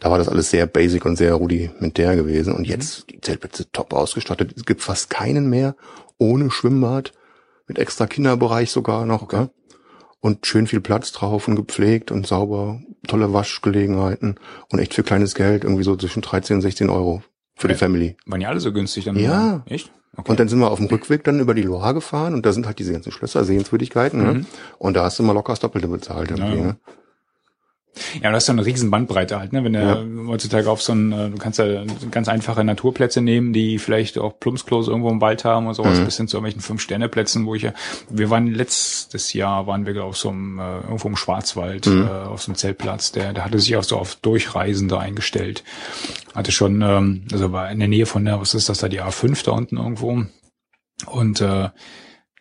da 0.00 0.10
war 0.10 0.18
das 0.18 0.28
alles 0.28 0.50
sehr 0.50 0.66
basic 0.66 1.06
und 1.06 1.16
sehr 1.16 1.32
rudimentär 1.32 2.14
gewesen. 2.14 2.52
Und 2.52 2.66
jetzt 2.66 3.10
die 3.10 3.22
Zeltplätze 3.22 3.72
top 3.72 3.94
ausgestattet. 3.94 4.52
Es 4.54 4.66
gibt 4.66 4.82
fast 4.82 5.08
keinen 5.08 5.48
mehr 5.48 5.76
ohne 6.18 6.50
Schwimmbad, 6.50 7.12
mit 7.66 7.78
extra 7.78 8.06
Kinderbereich 8.06 8.70
sogar 8.70 9.06
noch. 9.06 9.22
Okay. 9.22 9.46
Und 10.20 10.46
schön 10.46 10.66
viel 10.66 10.82
Platz 10.82 11.10
drauf 11.12 11.48
und 11.48 11.56
gepflegt 11.56 12.10
und 12.10 12.26
sauber, 12.26 12.82
tolle 13.08 13.32
Waschgelegenheiten 13.32 14.34
und 14.70 14.78
echt 14.78 14.92
für 14.92 15.02
kleines 15.02 15.34
Geld, 15.34 15.64
irgendwie 15.64 15.84
so 15.84 15.96
zwischen 15.96 16.20
13 16.20 16.56
und 16.56 16.62
16 16.62 16.90
Euro 16.90 17.22
für 17.56 17.68
die 17.68 17.72
Okay. 17.74 17.78
Family. 17.84 18.16
Waren 18.26 18.42
ja 18.42 18.48
alle 18.50 18.60
so 18.60 18.72
günstig 18.74 19.04
dann? 19.06 19.16
Ja. 19.16 19.62
Echt? 19.66 19.90
Okay. 20.16 20.30
Und 20.30 20.40
dann 20.40 20.48
sind 20.48 20.60
wir 20.60 20.70
auf 20.70 20.78
dem 20.78 20.86
Rückweg 20.86 21.24
dann 21.24 21.40
über 21.40 21.54
die 21.54 21.62
Loire 21.62 21.94
gefahren 21.94 22.34
und 22.34 22.46
da 22.46 22.52
sind 22.52 22.66
halt 22.66 22.78
diese 22.78 22.92
ganzen 22.92 23.10
Schlösser, 23.12 23.44
Sehenswürdigkeiten. 23.44 24.22
Ne? 24.22 24.34
Mhm. 24.34 24.46
Und 24.78 24.94
da 24.96 25.04
hast 25.04 25.18
du 25.18 25.22
mal 25.22 25.32
locker 25.32 25.52
das 25.52 25.60
Doppelte 25.60 25.88
bezahlt. 25.88 26.30
Irgendwie, 26.30 26.56
Ja. 26.58 26.64
ne? 26.64 26.76
Ja, 28.22 28.30
du 28.30 28.36
hast 28.36 28.48
ja 28.48 28.52
eine 28.52 28.64
riesen 28.66 28.90
Bandbreite 28.90 29.38
halt, 29.38 29.52
ne? 29.52 29.62
Wenn 29.64 29.72
du 29.74 29.80
Ja. 29.80 30.28
heutzutage 30.28 30.68
auf 30.70 30.82
so 30.82 30.92
ein, 30.92 31.12
äh, 31.12 31.30
du 31.30 31.36
kannst 31.38 31.58
ja 31.58 31.84
ganz 32.10 32.28
einfache 32.28 32.64
Naturplätze 32.64 33.20
nehmen, 33.20 33.52
die 33.52 33.78
vielleicht 33.78 34.18
auch 34.18 34.38
Plumpsklos 34.40 34.88
irgendwo 34.88 35.10
im 35.10 35.20
Wald 35.20 35.44
haben 35.44 35.66
oder 35.66 35.74
sowas, 35.74 35.98
Mhm. 36.00 36.04
bis 36.04 36.16
hin 36.16 36.28
zu 36.28 36.36
irgendwelchen 36.36 36.60
Fünf-Sterne-Plätzen, 36.62 37.46
wo 37.46 37.54
ich 37.54 37.62
ja, 37.62 37.72
wir 38.10 38.30
waren 38.30 38.48
letztes 38.48 39.32
Jahr, 39.32 39.66
waren 39.66 39.86
wir 39.86 40.04
auf 40.04 40.16
so 40.16 40.30
einem, 40.30 40.58
äh, 40.58 40.78
irgendwo 40.80 41.08
im 41.08 41.16
Schwarzwald, 41.16 41.86
Mhm. 41.86 42.06
äh, 42.06 42.08
auf 42.10 42.42
so 42.42 42.50
einem 42.50 42.56
Zeltplatz, 42.56 43.12
der, 43.12 43.32
der 43.32 43.44
hatte 43.44 43.58
sich 43.60 43.76
auch 43.76 43.84
so 43.84 43.96
auf 43.96 44.16
Durchreisende 44.16 44.98
eingestellt. 44.98 45.62
Hatte 46.34 46.50
schon, 46.52 46.82
ähm, 46.82 47.26
also 47.32 47.52
war 47.52 47.70
in 47.70 47.78
der 47.78 47.88
Nähe 47.88 48.06
von 48.06 48.24
der, 48.24 48.40
was 48.40 48.54
ist 48.54 48.68
das 48.68 48.78
da, 48.78 48.88
die 48.88 49.00
A5 49.00 49.44
da 49.44 49.52
unten 49.52 49.76
irgendwo. 49.76 50.24
Und 51.06 51.40
äh, 51.40 51.68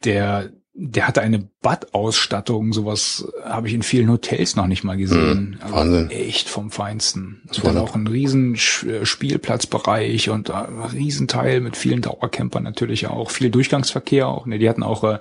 der, 0.04 0.52
der 0.76 1.08
hatte 1.08 1.22
eine 1.22 1.48
Badausstattung, 1.62 2.74
sowas 2.74 3.28
habe 3.44 3.68
ich 3.68 3.74
in 3.76 3.84
vielen 3.84 4.10
Hotels 4.10 4.56
noch 4.56 4.66
nicht 4.68 4.84
mal 4.84 4.98
gesehen. 4.98 5.60
Mhm, 5.64 5.72
Wahnsinn. 5.72 6.10
echt 6.10 6.50
vom 6.50 6.72
Feinsten. 6.72 7.42
Das 7.48 7.60
Und 7.60 7.66
dann 7.68 7.76
war 7.76 7.84
auch 7.84 7.96
ein 7.96 8.08
riesen 8.08 8.56
äh, 8.56 9.06
Spielplatzbereich 9.06 10.30
und 10.32 10.50
äh, 10.50 10.54
ein 10.54 10.82
Riesenteil 10.92 11.60
mit 11.62 11.78
vielen 11.78 12.02
Dauercampern 12.02 12.64
natürlich 12.64 13.06
auch, 13.08 13.30
viel 13.30 13.52
Durchgangsverkehr 13.52 14.28
auch. 14.28 14.46
Ne, 14.48 14.58
die 14.58 14.68
hatten 14.68 14.82
auch 14.84 15.04
äh, 15.04 15.20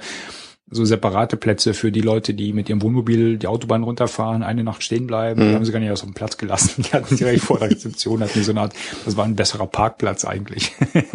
so 0.75 0.87
separate 0.87 1.37
Plätze 1.37 1.75
für 1.75 1.93
die 1.93 2.01
Leute, 2.01 2.33
die 2.33 2.55
mit 2.55 2.71
ihrem 2.71 2.81
Wohnmobil 2.81 3.37
die 3.37 3.47
Autobahn 3.47 3.83
runterfahren, 3.83 4.43
eine 4.43 4.65
Nacht 4.65 4.83
stehen 4.83 5.07
bleiben. 5.07 5.39
Die 5.39 5.47
Mhm. 5.49 5.55
haben 5.57 5.65
sie 5.67 5.73
gar 5.73 5.81
nicht 5.81 5.91
aus 5.91 6.01
dem 6.01 6.15
Platz 6.15 6.39
gelassen. 6.39 6.83
Die 6.89 6.93
hatten 6.95 7.15
direkt 7.15 7.43
vor 7.43 7.59
der 7.59 7.71
Rezeption, 7.71 8.23
hatten 8.23 8.43
so 8.43 8.53
eine 8.53 8.63
Art, 8.63 8.73
das 9.05 9.19
war 9.19 9.27
ein 9.27 9.37
besserer 9.37 9.67
Parkplatz 9.67 10.25
eigentlich. 10.25 10.73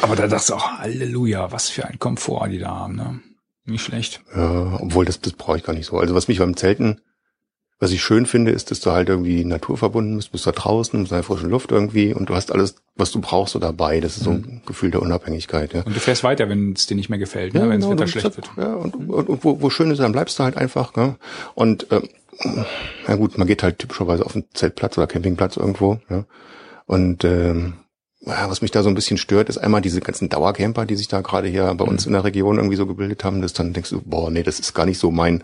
Aber 0.00 0.16
da 0.16 0.26
dachte 0.26 0.44
ich 0.46 0.52
auch, 0.52 0.78
Halleluja, 0.78 1.52
was 1.52 1.68
für 1.68 1.86
ein 1.86 1.98
Komfort 1.98 2.48
die 2.48 2.58
da 2.58 2.70
haben, 2.70 2.96
ne? 2.96 3.20
Nicht 3.64 3.84
schlecht. 3.84 4.22
Ja, 4.34 4.78
obwohl 4.80 5.04
das, 5.04 5.20
das 5.20 5.34
brauche 5.34 5.58
ich 5.58 5.62
gar 5.62 5.72
nicht 5.72 5.86
so. 5.86 5.98
Also 5.98 6.14
was 6.14 6.26
mich 6.26 6.38
beim 6.38 6.56
Zelten, 6.56 7.00
was 7.78 7.92
ich 7.92 8.02
schön 8.02 8.26
finde, 8.26 8.50
ist, 8.50 8.70
dass 8.70 8.80
du 8.80 8.90
halt 8.90 9.08
irgendwie 9.08 9.44
naturverbunden 9.44 10.16
bist, 10.16 10.32
bist 10.32 10.46
da 10.46 10.52
draußen, 10.52 11.00
bist 11.00 11.12
in 11.12 11.16
der 11.16 11.24
frischen 11.24 11.50
Luft 11.50 11.70
irgendwie 11.70 12.14
und 12.14 12.28
du 12.28 12.34
hast 12.34 12.50
alles, 12.52 12.76
was 12.96 13.12
du 13.12 13.20
brauchst, 13.20 13.52
so 13.52 13.58
dabei. 13.58 14.00
Das 14.00 14.16
ist 14.16 14.24
so 14.24 14.30
ein 14.30 14.36
mhm. 14.36 14.62
Gefühl 14.66 14.90
der 14.90 15.02
Unabhängigkeit. 15.02 15.74
Ja. 15.74 15.82
Und 15.82 15.94
du 15.94 16.00
fährst 16.00 16.24
weiter, 16.24 16.48
wenn 16.48 16.72
es 16.72 16.86
dir 16.86 16.96
nicht 16.96 17.08
mehr 17.08 17.18
gefällt, 17.18 17.54
ne? 17.54 17.60
ja, 17.60 17.68
wenn 17.68 17.80
genau, 17.80 17.94
das 17.94 18.14
Wetter 18.14 18.20
schlecht 18.20 18.36
wird. 18.36 18.50
Ja, 18.56 18.74
und, 18.74 18.94
und, 18.94 19.28
und 19.28 19.44
wo, 19.44 19.60
wo 19.60 19.70
schön 19.70 19.90
ist, 19.90 19.98
dann 19.98 20.12
bleibst 20.12 20.38
du 20.38 20.44
halt 20.44 20.56
einfach. 20.56 20.94
Ne? 20.96 21.16
Und 21.54 21.90
äh, 21.92 22.02
na 23.06 23.16
gut, 23.16 23.38
man 23.38 23.46
geht 23.46 23.62
halt 23.62 23.78
typischerweise 23.78 24.24
auf 24.24 24.34
einen 24.34 24.44
Zeltplatz 24.54 24.96
oder 24.96 25.06
Campingplatz 25.06 25.56
irgendwo. 25.56 26.00
Ja? 26.08 26.24
Und 26.86 27.24
ähm, 27.24 27.74
was 28.24 28.62
mich 28.62 28.70
da 28.70 28.82
so 28.82 28.88
ein 28.88 28.94
bisschen 28.94 29.18
stört, 29.18 29.48
ist 29.48 29.58
einmal 29.58 29.80
diese 29.80 30.00
ganzen 30.00 30.28
Dauercamper, 30.28 30.86
die 30.86 30.96
sich 30.96 31.08
da 31.08 31.20
gerade 31.20 31.48
hier 31.48 31.74
bei 31.74 31.84
uns 31.84 32.06
mhm. 32.06 32.10
in 32.10 32.12
der 32.14 32.24
Region 32.24 32.56
irgendwie 32.56 32.76
so 32.76 32.86
gebildet 32.86 33.24
haben, 33.24 33.42
dass 33.42 33.52
dann 33.52 33.72
denkst 33.72 33.90
du, 33.90 34.00
boah, 34.04 34.30
nee, 34.30 34.42
das 34.42 34.60
ist 34.60 34.74
gar 34.74 34.86
nicht 34.86 34.98
so 34.98 35.10
mein 35.10 35.42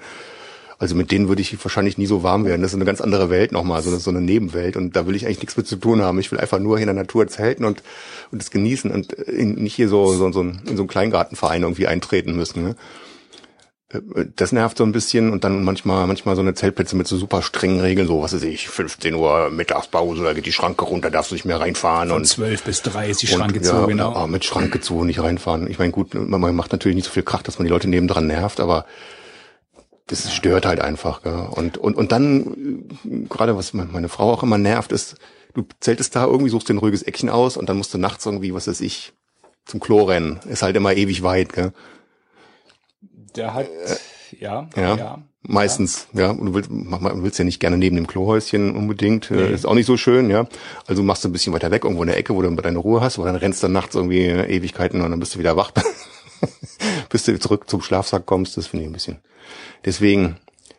also 0.80 0.94
mit 0.94 1.10
denen 1.10 1.28
würde 1.28 1.42
ich 1.42 1.64
wahrscheinlich 1.64 1.98
nie 1.98 2.06
so 2.06 2.22
warm 2.22 2.44
werden. 2.44 2.62
Das 2.62 2.70
ist 2.70 2.76
eine 2.76 2.84
ganz 2.84 3.00
andere 3.00 3.30
Welt 3.30 3.50
nochmal, 3.50 3.82
so 3.82 3.90
eine, 3.90 3.98
so 3.98 4.10
eine 4.10 4.20
Nebenwelt. 4.20 4.76
Und 4.76 4.94
da 4.94 5.06
will 5.06 5.16
ich 5.16 5.26
eigentlich 5.26 5.40
nichts 5.40 5.56
mit 5.56 5.66
zu 5.66 5.74
tun 5.74 6.02
haben. 6.02 6.20
Ich 6.20 6.30
will 6.30 6.38
einfach 6.38 6.60
nur 6.60 6.78
in 6.78 6.86
der 6.86 6.94
Natur 6.94 7.26
zelten 7.26 7.64
und, 7.64 7.82
und 8.30 8.40
es 8.40 8.52
genießen 8.52 8.90
und 8.92 9.12
in, 9.12 9.56
nicht 9.56 9.74
hier 9.74 9.88
so, 9.88 10.12
so, 10.12 10.30
so 10.30 10.40
in 10.40 10.60
so 10.64 10.82
einen 10.82 10.86
Kleingartenverein 10.86 11.62
irgendwie 11.62 11.88
eintreten 11.88 12.36
müssen. 12.36 12.62
Ne? 12.62 12.76
Das 14.36 14.52
nervt 14.52 14.76
so 14.76 14.84
ein 14.84 14.92
bisschen 14.92 15.32
und 15.32 15.44
dann 15.44 15.64
manchmal, 15.64 16.06
manchmal 16.06 16.36
so 16.36 16.42
eine 16.42 16.52
Zeltplätze 16.52 16.94
mit 16.94 17.06
so 17.06 17.16
super 17.16 17.40
strengen 17.40 17.80
Regeln, 17.80 18.06
so 18.06 18.20
was 18.20 18.34
weiß 18.34 18.42
ich, 18.42 18.68
15 18.68 19.14
Uhr 19.14 19.48
Mittagspause, 19.48 20.22
da 20.22 20.34
geht 20.34 20.44
die 20.44 20.52
Schranke 20.52 20.84
runter, 20.84 21.10
darfst 21.10 21.30
du 21.30 21.34
nicht 21.34 21.46
mehr 21.46 21.58
reinfahren. 21.58 22.10
Von 22.10 22.18
und 22.18 22.24
12 22.26 22.64
bis 22.64 22.82
3 22.82 23.08
ist 23.08 23.22
die 23.22 23.26
Schranke 23.26 23.62
zu, 23.62 23.74
ja, 23.74 23.86
genau. 23.86 24.12
Ja, 24.12 24.26
mit 24.26 24.44
Schranke 24.44 24.82
zu, 24.82 25.04
nicht 25.04 25.22
reinfahren. 25.22 25.70
Ich 25.70 25.78
meine, 25.78 25.90
gut, 25.90 26.12
man 26.12 26.54
macht 26.54 26.72
natürlich 26.72 26.96
nicht 26.96 27.06
so 27.06 27.12
viel 27.12 27.22
Krach, 27.22 27.40
dass 27.40 27.58
man 27.58 27.64
die 27.64 27.70
Leute 27.70 27.88
nebendran 27.88 28.26
nervt, 28.26 28.60
aber 28.60 28.84
das 30.06 30.34
stört 30.34 30.66
halt 30.66 30.80
einfach. 30.80 31.22
Gell? 31.22 31.48
Und, 31.50 31.78
und, 31.78 31.96
und 31.96 32.12
dann, 32.12 32.84
gerade 33.30 33.56
was 33.56 33.72
meine 33.72 34.10
Frau 34.10 34.32
auch 34.32 34.42
immer 34.42 34.58
nervt, 34.58 34.92
ist, 34.92 35.16
du 35.54 35.64
zeltest 35.80 36.14
da 36.14 36.26
irgendwie, 36.26 36.50
suchst 36.50 36.68
dir 36.68 36.74
ein 36.74 36.78
ruhiges 36.78 37.04
Eckchen 37.04 37.30
aus 37.30 37.56
und 37.56 37.70
dann 37.70 37.78
musst 37.78 37.94
du 37.94 37.98
nachts 37.98 38.26
irgendwie, 38.26 38.52
was 38.52 38.68
weiß 38.68 38.82
ich, 38.82 39.14
zum 39.64 39.80
Klo 39.80 40.02
rennen. 40.02 40.40
Ist 40.46 40.62
halt 40.62 40.76
immer 40.76 40.94
ewig 40.94 41.22
weit. 41.22 41.54
Gell? 41.54 41.72
Der 43.38 43.54
hat, 43.54 43.68
ja, 44.38 44.68
ja, 44.76 44.96
ja 44.96 45.22
meistens, 45.42 46.06
ja. 46.12 46.22
ja. 46.22 46.30
Und 46.30 46.46
du 46.46 46.54
willst, 46.54 46.70
man 46.70 47.22
willst 47.22 47.38
ja 47.38 47.44
nicht 47.44 47.60
gerne 47.60 47.78
neben 47.78 47.96
dem 47.96 48.06
Klohäuschen 48.06 48.76
unbedingt. 48.76 49.30
Nee. 49.30 49.52
Ist 49.52 49.66
auch 49.66 49.74
nicht 49.74 49.86
so 49.86 49.96
schön, 49.96 50.30
ja. 50.30 50.46
Also 50.86 51.02
machst 51.02 51.24
du 51.24 51.28
ein 51.28 51.32
bisschen 51.32 51.52
weiter 51.52 51.70
weg, 51.70 51.84
irgendwo 51.84 52.02
in 52.02 52.08
der 52.08 52.18
Ecke, 52.18 52.34
wo 52.34 52.42
du 52.42 52.50
deine 52.50 52.78
Ruhe 52.78 53.00
hast, 53.00 53.18
aber 53.18 53.26
dann 53.26 53.36
rennst 53.36 53.62
du 53.62 53.68
nachts 53.68 53.94
irgendwie 53.94 54.26
Ewigkeiten 54.26 55.00
und 55.00 55.10
dann 55.10 55.20
bist 55.20 55.34
du 55.34 55.38
wieder 55.38 55.56
wach. 55.56 55.72
bis 57.10 57.24
du 57.24 57.38
zurück 57.38 57.68
zum 57.68 57.82
Schlafsack 57.82 58.26
kommst, 58.26 58.56
das 58.56 58.68
finde 58.68 58.84
ich 58.84 58.90
ein 58.90 58.92
bisschen 58.92 59.18
Deswegen, 59.84 60.36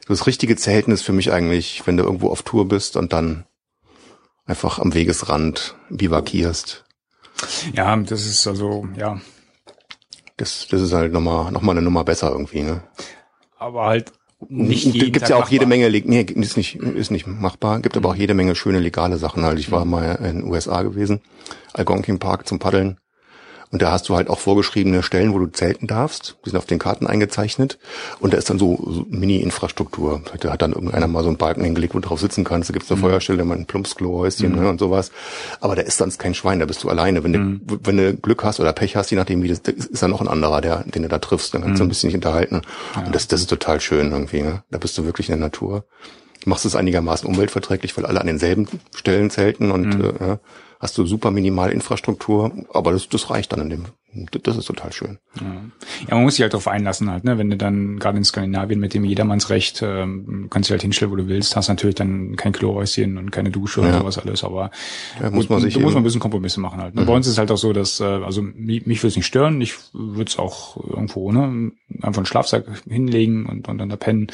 das 0.07 0.27
richtige 0.27 0.55
Zelten 0.55 0.91
ist 0.91 1.01
für 1.01 1.13
mich 1.13 1.31
eigentlich, 1.31 1.85
wenn 1.85 1.97
du 1.97 2.03
irgendwo 2.03 2.29
auf 2.29 2.43
Tour 2.43 2.67
bist 2.67 2.95
und 2.95 3.13
dann 3.13 3.45
einfach 4.45 4.79
am 4.79 4.93
Wegesrand 4.93 5.75
bivakierst. 5.89 6.85
Ja, 7.73 7.95
das 7.95 8.25
ist 8.25 8.45
also, 8.47 8.87
ja. 8.97 9.21
Das, 10.39 10.67
das 10.69 10.81
ist 10.81 10.93
halt 10.93 11.11
nochmal, 11.11 11.51
nochmal 11.51 11.75
eine 11.75 11.83
Nummer 11.83 12.05
besser 12.05 12.31
irgendwie, 12.31 12.61
ne? 12.61 12.81
Aber 13.57 13.85
halt 13.85 14.13
nicht 14.47 14.85
jeden 14.85 15.11
Gibt 15.11 15.27
ja 15.27 15.35
auch 15.35 15.39
machbar. 15.41 15.51
jede 15.51 15.65
Menge, 15.65 15.89
nee, 15.89 16.21
ist 16.21 16.55
nicht, 16.55 16.75
ist 16.75 17.11
nicht 17.11 17.27
machbar, 17.27 17.81
gibt 17.81 17.97
aber 17.97 18.09
auch 18.09 18.15
jede 18.15 18.33
Menge 18.33 18.55
schöne 18.55 18.79
legale 18.79 19.17
Sachen 19.17 19.43
halt. 19.43 19.59
Ich 19.59 19.69
war 19.69 19.83
mal 19.83 20.15
in 20.15 20.39
den 20.39 20.43
USA 20.45 20.81
gewesen, 20.81 21.19
Algonquin 21.73 22.19
Park 22.19 22.47
zum 22.47 22.57
Paddeln. 22.57 22.99
Und 23.71 23.83
da 23.83 23.91
hast 23.91 24.09
du 24.09 24.15
halt 24.15 24.29
auch 24.29 24.39
vorgeschriebene 24.39 25.03
Stellen, 25.03 25.33
wo 25.33 25.37
du 25.37 25.45
zelten 25.45 25.85
darfst. 25.85 26.37
Die 26.43 26.49
sind 26.49 26.57
auf 26.57 26.65
den 26.65 26.79
Karten 26.79 27.05
eingezeichnet. 27.05 27.77
Und 28.19 28.33
da 28.33 28.37
ist 28.37 28.49
dann 28.49 28.57
so, 28.57 28.79
so 28.83 29.05
Mini-Infrastruktur. 29.09 30.21
Da 30.39 30.51
hat 30.51 30.63
dann 30.63 30.73
irgendeiner 30.73 31.07
mal 31.07 31.21
so 31.21 31.29
einen 31.29 31.37
Balken 31.37 31.63
hingelegt, 31.63 31.93
wo 31.93 31.99
du 31.99 32.07
drauf 32.07 32.19
sitzen 32.19 32.43
kannst. 32.43 32.69
Da 32.69 32.73
gibt's 32.73 32.89
eine 32.91 32.99
mhm. 32.99 33.03
Feuerstelle, 33.05 33.45
mal 33.45 33.57
ein 33.57 33.67
Plumpsklohäuschen 33.67 34.53
mhm. 34.53 34.61
ne, 34.61 34.69
und 34.69 34.79
sowas. 34.79 35.11
Aber 35.61 35.75
da 35.75 35.83
ist 35.83 35.97
sonst 35.97 36.17
kein 36.17 36.33
Schwein, 36.33 36.59
da 36.59 36.65
bist 36.65 36.83
du 36.83 36.89
alleine. 36.89 37.23
Wenn, 37.23 37.31
mhm. 37.31 37.61
du, 37.63 37.79
wenn 37.83 37.97
du 37.97 38.15
Glück 38.15 38.43
hast 38.43 38.59
oder 38.59 38.73
Pech 38.73 38.95
hast, 38.95 39.11
je 39.11 39.17
nachdem 39.17 39.43
wie 39.43 39.49
das, 39.49 39.59
ist 39.59 40.01
da 40.01 40.07
noch 40.07 40.21
ein 40.21 40.27
anderer, 40.27 40.61
der, 40.61 40.83
den 40.85 41.03
du 41.03 41.07
da 41.07 41.19
triffst. 41.19 41.53
Dann 41.53 41.61
kannst 41.61 41.79
du 41.79 41.83
mhm. 41.83 41.87
ein 41.87 41.89
bisschen 41.89 42.09
dich 42.09 42.15
unterhalten. 42.15 42.63
Ja. 42.95 43.05
Und 43.05 43.13
das, 43.13 43.27
das 43.27 43.41
ist 43.41 43.51
total 43.51 43.79
schön 43.81 44.11
irgendwie. 44.11 44.41
Ne? 44.41 44.63
Da 44.71 44.79
bist 44.79 44.97
du 44.97 45.05
wirklich 45.05 45.29
in 45.29 45.33
der 45.33 45.45
Natur. 45.45 45.85
Du 46.43 46.49
machst 46.49 46.65
es 46.65 46.75
einigermaßen 46.75 47.29
umweltverträglich, 47.29 47.95
weil 47.97 48.07
alle 48.07 48.19
an 48.21 48.27
denselben 48.27 48.67
Stellen 48.95 49.29
zelten 49.29 49.69
und 49.69 49.97
mhm. 49.97 50.13
äh, 50.19 50.37
hast 50.79 50.97
du 50.97 51.05
super 51.05 51.29
minimal 51.29 51.71
Infrastruktur, 51.71 52.51
aber 52.73 52.93
das, 52.93 53.09
das 53.09 53.29
reicht 53.29 53.51
dann 53.51 53.59
in 53.61 53.69
dem, 53.69 53.85
das 54.43 54.55
ist 54.55 54.65
total 54.65 54.93
schön. 54.93 55.19
Ja, 55.35 56.15
man 56.15 56.23
muss 56.23 56.35
sich 56.35 56.41
halt 56.41 56.53
darauf 56.53 56.69
einlassen 56.69 57.11
halt, 57.11 57.25
ne? 57.25 57.37
wenn 57.37 57.49
du 57.49 57.57
dann 57.57 57.99
gerade 57.99 58.17
in 58.17 58.23
Skandinavien 58.23 58.79
mit 58.79 58.93
dem 58.93 59.03
Jedermannsrecht 59.03 59.81
ähm, 59.83 60.47
kannst 60.49 60.69
du 60.69 60.71
halt 60.71 60.81
hinstellen, 60.81 61.11
wo 61.11 61.17
du 61.17 61.27
willst, 61.27 61.57
hast 61.57 61.67
natürlich 61.67 61.95
dann 61.95 62.37
kein 62.37 62.53
Klohäuschen 62.53 63.17
und 63.17 63.29
keine 63.29 63.51
Dusche 63.51 63.81
ja. 63.81 63.87
und 63.87 63.93
sowas 63.99 64.17
alles, 64.19 64.45
aber 64.45 64.71
ja, 65.21 65.29
muss 65.29 65.49
man 65.49 65.59
sich 65.59 65.73
da 65.73 65.81
muss 65.81 65.93
man 65.93 66.01
ein 66.01 66.05
bisschen 66.05 66.21
Kompromisse 66.21 66.61
machen 66.61 66.81
halt. 66.81 66.95
Ne? 66.95 67.01
Mhm. 67.01 67.07
Bei 67.07 67.13
uns 67.13 67.27
ist 67.27 67.33
es 67.33 67.37
halt 67.39 67.51
auch 67.51 67.57
so, 67.57 67.73
dass, 67.73 67.99
äh, 67.99 68.05
also 68.05 68.41
mich, 68.41 68.85
mich 68.85 68.99
würde 68.99 69.09
es 69.09 69.15
nicht 69.17 69.25
stören, 69.25 69.59
ich 69.59 69.75
würde 69.91 70.29
es 70.29 70.39
auch 70.39 70.77
irgendwo, 70.77 71.33
ne, 71.33 71.73
einfach 72.01 72.19
einen 72.19 72.25
Schlafsack 72.25 72.65
hinlegen 72.87 73.47
und, 73.47 73.67
und 73.67 73.77
dann 73.77 73.89
da 73.89 73.97
pennen. 73.97 74.27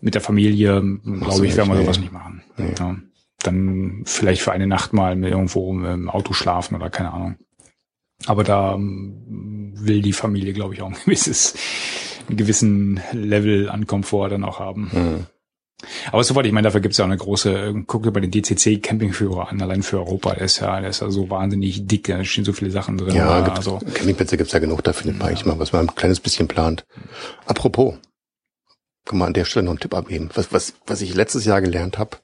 Mit 0.00 0.14
der 0.14 0.20
Familie, 0.20 0.82
glaube 1.04 1.46
ich, 1.46 1.56
werden 1.56 1.72
wir 1.72 1.80
sowas 1.80 2.00
nicht 2.00 2.12
machen. 2.12 2.42
Nee. 2.56 2.74
Ja 2.76 2.96
dann 3.42 4.02
vielleicht 4.04 4.42
für 4.42 4.52
eine 4.52 4.66
Nacht 4.66 4.92
mal 4.92 5.22
irgendwo 5.22 5.70
im 5.72 6.08
Auto 6.08 6.32
schlafen 6.32 6.74
oder 6.74 6.90
keine 6.90 7.12
Ahnung. 7.12 7.36
Aber 8.26 8.44
da 8.44 8.74
ähm, 8.74 9.72
will 9.74 10.02
die 10.02 10.12
Familie, 10.12 10.52
glaube 10.52 10.74
ich, 10.74 10.82
auch 10.82 10.88
ein 10.90 10.96
gewisses, 11.04 11.54
einen 12.28 12.36
gewissen 12.36 13.00
Level 13.12 13.68
an 13.68 13.86
Komfort 13.86 14.30
dann 14.30 14.44
auch 14.44 14.60
haben. 14.60 14.90
Mhm. 14.92 15.26
Aber 16.12 16.22
soweit, 16.22 16.46
ich 16.46 16.52
meine, 16.52 16.66
dafür 16.66 16.80
gibt 16.80 16.92
es 16.92 16.98
ja 16.98 17.04
auch 17.04 17.08
eine 17.08 17.16
große, 17.16 17.74
guck 17.86 18.04
dir 18.04 18.12
bei 18.12 18.20
den 18.20 18.30
DCC 18.30 18.80
Campingführer 18.80 19.48
an, 19.48 19.60
allein 19.60 19.82
für 19.82 19.98
Europa, 19.98 20.34
der 20.34 20.44
ist 20.44 20.60
ja, 20.60 20.80
der 20.80 20.90
ist 20.90 21.00
ja 21.00 21.10
so 21.10 21.28
wahnsinnig 21.28 21.88
dick, 21.88 22.06
da 22.06 22.24
stehen 22.24 22.44
so 22.44 22.52
viele 22.52 22.70
Sachen 22.70 22.98
drin. 22.98 23.16
Ja, 23.16 23.40
gibt, 23.40 23.56
also, 23.56 23.80
Campingplätze 23.92 24.36
gibt's 24.36 24.52
ja 24.52 24.60
genug, 24.60 24.84
da 24.84 24.92
findet 24.92 25.18
man 25.18 25.26
ja. 25.26 25.30
eigentlich 25.30 25.46
mal, 25.46 25.58
was 25.58 25.72
man 25.72 25.88
ein 25.88 25.94
kleines 25.94 26.20
bisschen 26.20 26.46
plant. 26.46 26.84
Apropos, 27.46 27.94
kann 29.04 29.18
man 29.18 29.28
an 29.28 29.34
der 29.34 29.44
Stelle 29.44 29.64
noch 29.64 29.72
einen 29.72 29.80
Tipp 29.80 29.94
abgeben. 29.94 30.30
Was, 30.34 30.52
was, 30.52 30.74
was 30.86 31.00
ich 31.00 31.14
letztes 31.14 31.44
Jahr 31.44 31.60
gelernt 31.60 31.98
habe, 31.98 32.18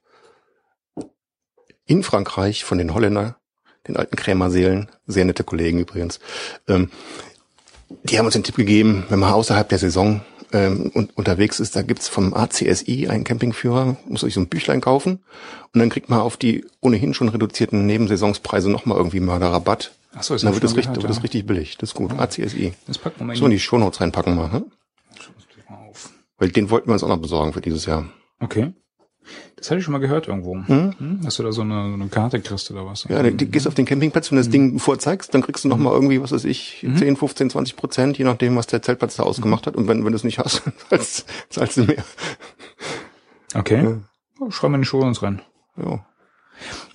in 1.88 2.04
Frankreich 2.04 2.64
von 2.64 2.78
den 2.78 2.94
Holländer, 2.94 3.36
den 3.88 3.96
alten 3.96 4.16
Krämerseelen, 4.16 4.88
sehr 5.06 5.24
nette 5.24 5.42
Kollegen 5.42 5.80
übrigens. 5.80 6.20
Ähm, 6.68 6.90
die 8.04 8.18
haben 8.18 8.26
uns 8.26 8.34
den 8.34 8.44
Tipp 8.44 8.56
gegeben, 8.56 9.04
wenn 9.08 9.18
man 9.18 9.32
außerhalb 9.32 9.68
der 9.68 9.78
Saison 9.78 10.20
ähm, 10.52 10.90
und, 10.94 11.16
unterwegs 11.16 11.58
ist, 11.58 11.74
da 11.74 11.82
gibt's 11.82 12.08
vom 12.08 12.34
ACSI 12.34 13.08
einen 13.08 13.24
Campingführer, 13.24 13.96
muss 14.06 14.24
euch 14.24 14.34
so 14.34 14.40
ein 14.40 14.48
Büchlein 14.48 14.80
kaufen 14.80 15.20
und 15.72 15.80
dann 15.80 15.88
kriegt 15.88 16.10
man 16.10 16.20
auf 16.20 16.36
die 16.36 16.66
ohnehin 16.80 17.14
schon 17.14 17.28
reduzierten 17.28 17.86
Nebensaisonspreise 17.86 18.70
nochmal 18.70 18.98
irgendwie 18.98 19.20
Mörderrabatt. 19.20 19.92
Ach 20.14 20.22
so, 20.22 20.34
ist 20.34 20.44
dann 20.44 20.54
wird 20.54 20.64
das, 20.64 20.76
richtig, 20.76 20.96
wird 20.96 21.08
das 21.08 21.22
richtig 21.22 21.46
billig. 21.46 21.76
Das 21.78 21.90
ist 21.90 21.94
gut. 21.94 22.12
Ja. 22.12 22.20
ACSI. 22.20 22.74
Das 22.86 22.98
packen 22.98 23.20
wir 23.20 23.26
mal 23.26 23.36
so 23.36 23.44
in 23.44 23.50
die 23.50 23.60
Shownotes 23.60 24.00
reinpacken 24.00 24.36
mal. 24.36 24.52
Hm? 24.52 24.64
Weil 26.38 26.50
den 26.50 26.70
wollten 26.70 26.88
wir 26.88 26.92
uns 26.92 27.02
auch 27.02 27.08
noch 27.08 27.18
besorgen 27.18 27.52
für 27.52 27.60
dieses 27.60 27.84
Jahr. 27.86 28.08
Okay. 28.40 28.72
Das 29.56 29.70
hatte 29.70 29.78
ich 29.78 29.84
schon 29.84 29.92
mal 29.92 29.98
gehört 29.98 30.28
irgendwo. 30.28 30.54
Hm? 30.54 30.94
Hm? 30.98 31.20
Dass 31.22 31.36
du 31.36 31.42
da 31.42 31.52
so 31.52 31.62
eine, 31.62 31.92
eine 31.94 32.08
Karte 32.08 32.40
kriegst 32.40 32.70
oder 32.70 32.86
was? 32.86 33.04
Ja, 33.08 33.22
du, 33.22 33.32
du 33.32 33.46
gehst 33.46 33.66
auf 33.66 33.74
den 33.74 33.86
Campingplatz, 33.86 34.30
wenn 34.30 34.36
du 34.36 34.40
das 34.40 34.46
hm. 34.46 34.52
Ding 34.52 34.78
vorzeigst, 34.78 35.34
dann 35.34 35.42
kriegst 35.42 35.64
du 35.64 35.68
noch 35.68 35.78
mal 35.78 35.92
irgendwie, 35.92 36.22
was 36.22 36.32
weiß 36.32 36.44
ich, 36.44 36.82
mhm. 36.82 36.96
10, 36.96 37.16
15, 37.16 37.50
20 37.50 37.76
Prozent, 37.76 38.18
je 38.18 38.24
nachdem, 38.24 38.56
was 38.56 38.66
der 38.66 38.82
Zeltplatz 38.82 39.16
da 39.16 39.24
ausgemacht 39.24 39.66
hat. 39.66 39.76
Und 39.76 39.88
wenn, 39.88 40.04
wenn 40.04 40.12
du 40.12 40.16
es 40.16 40.24
nicht 40.24 40.38
hast, 40.38 40.62
zahlst, 40.90 41.26
zahlst 41.50 41.76
du 41.78 41.84
mehr. 41.84 42.04
Okay. 43.54 43.82
Ja. 44.40 44.50
Schreiben 44.50 44.74
wir 44.74 44.76
in 44.76 44.82
die 44.82 44.86
Schuhe 44.86 45.04
uns 45.04 45.22
rein. 45.22 45.42
Ja. 45.76 46.04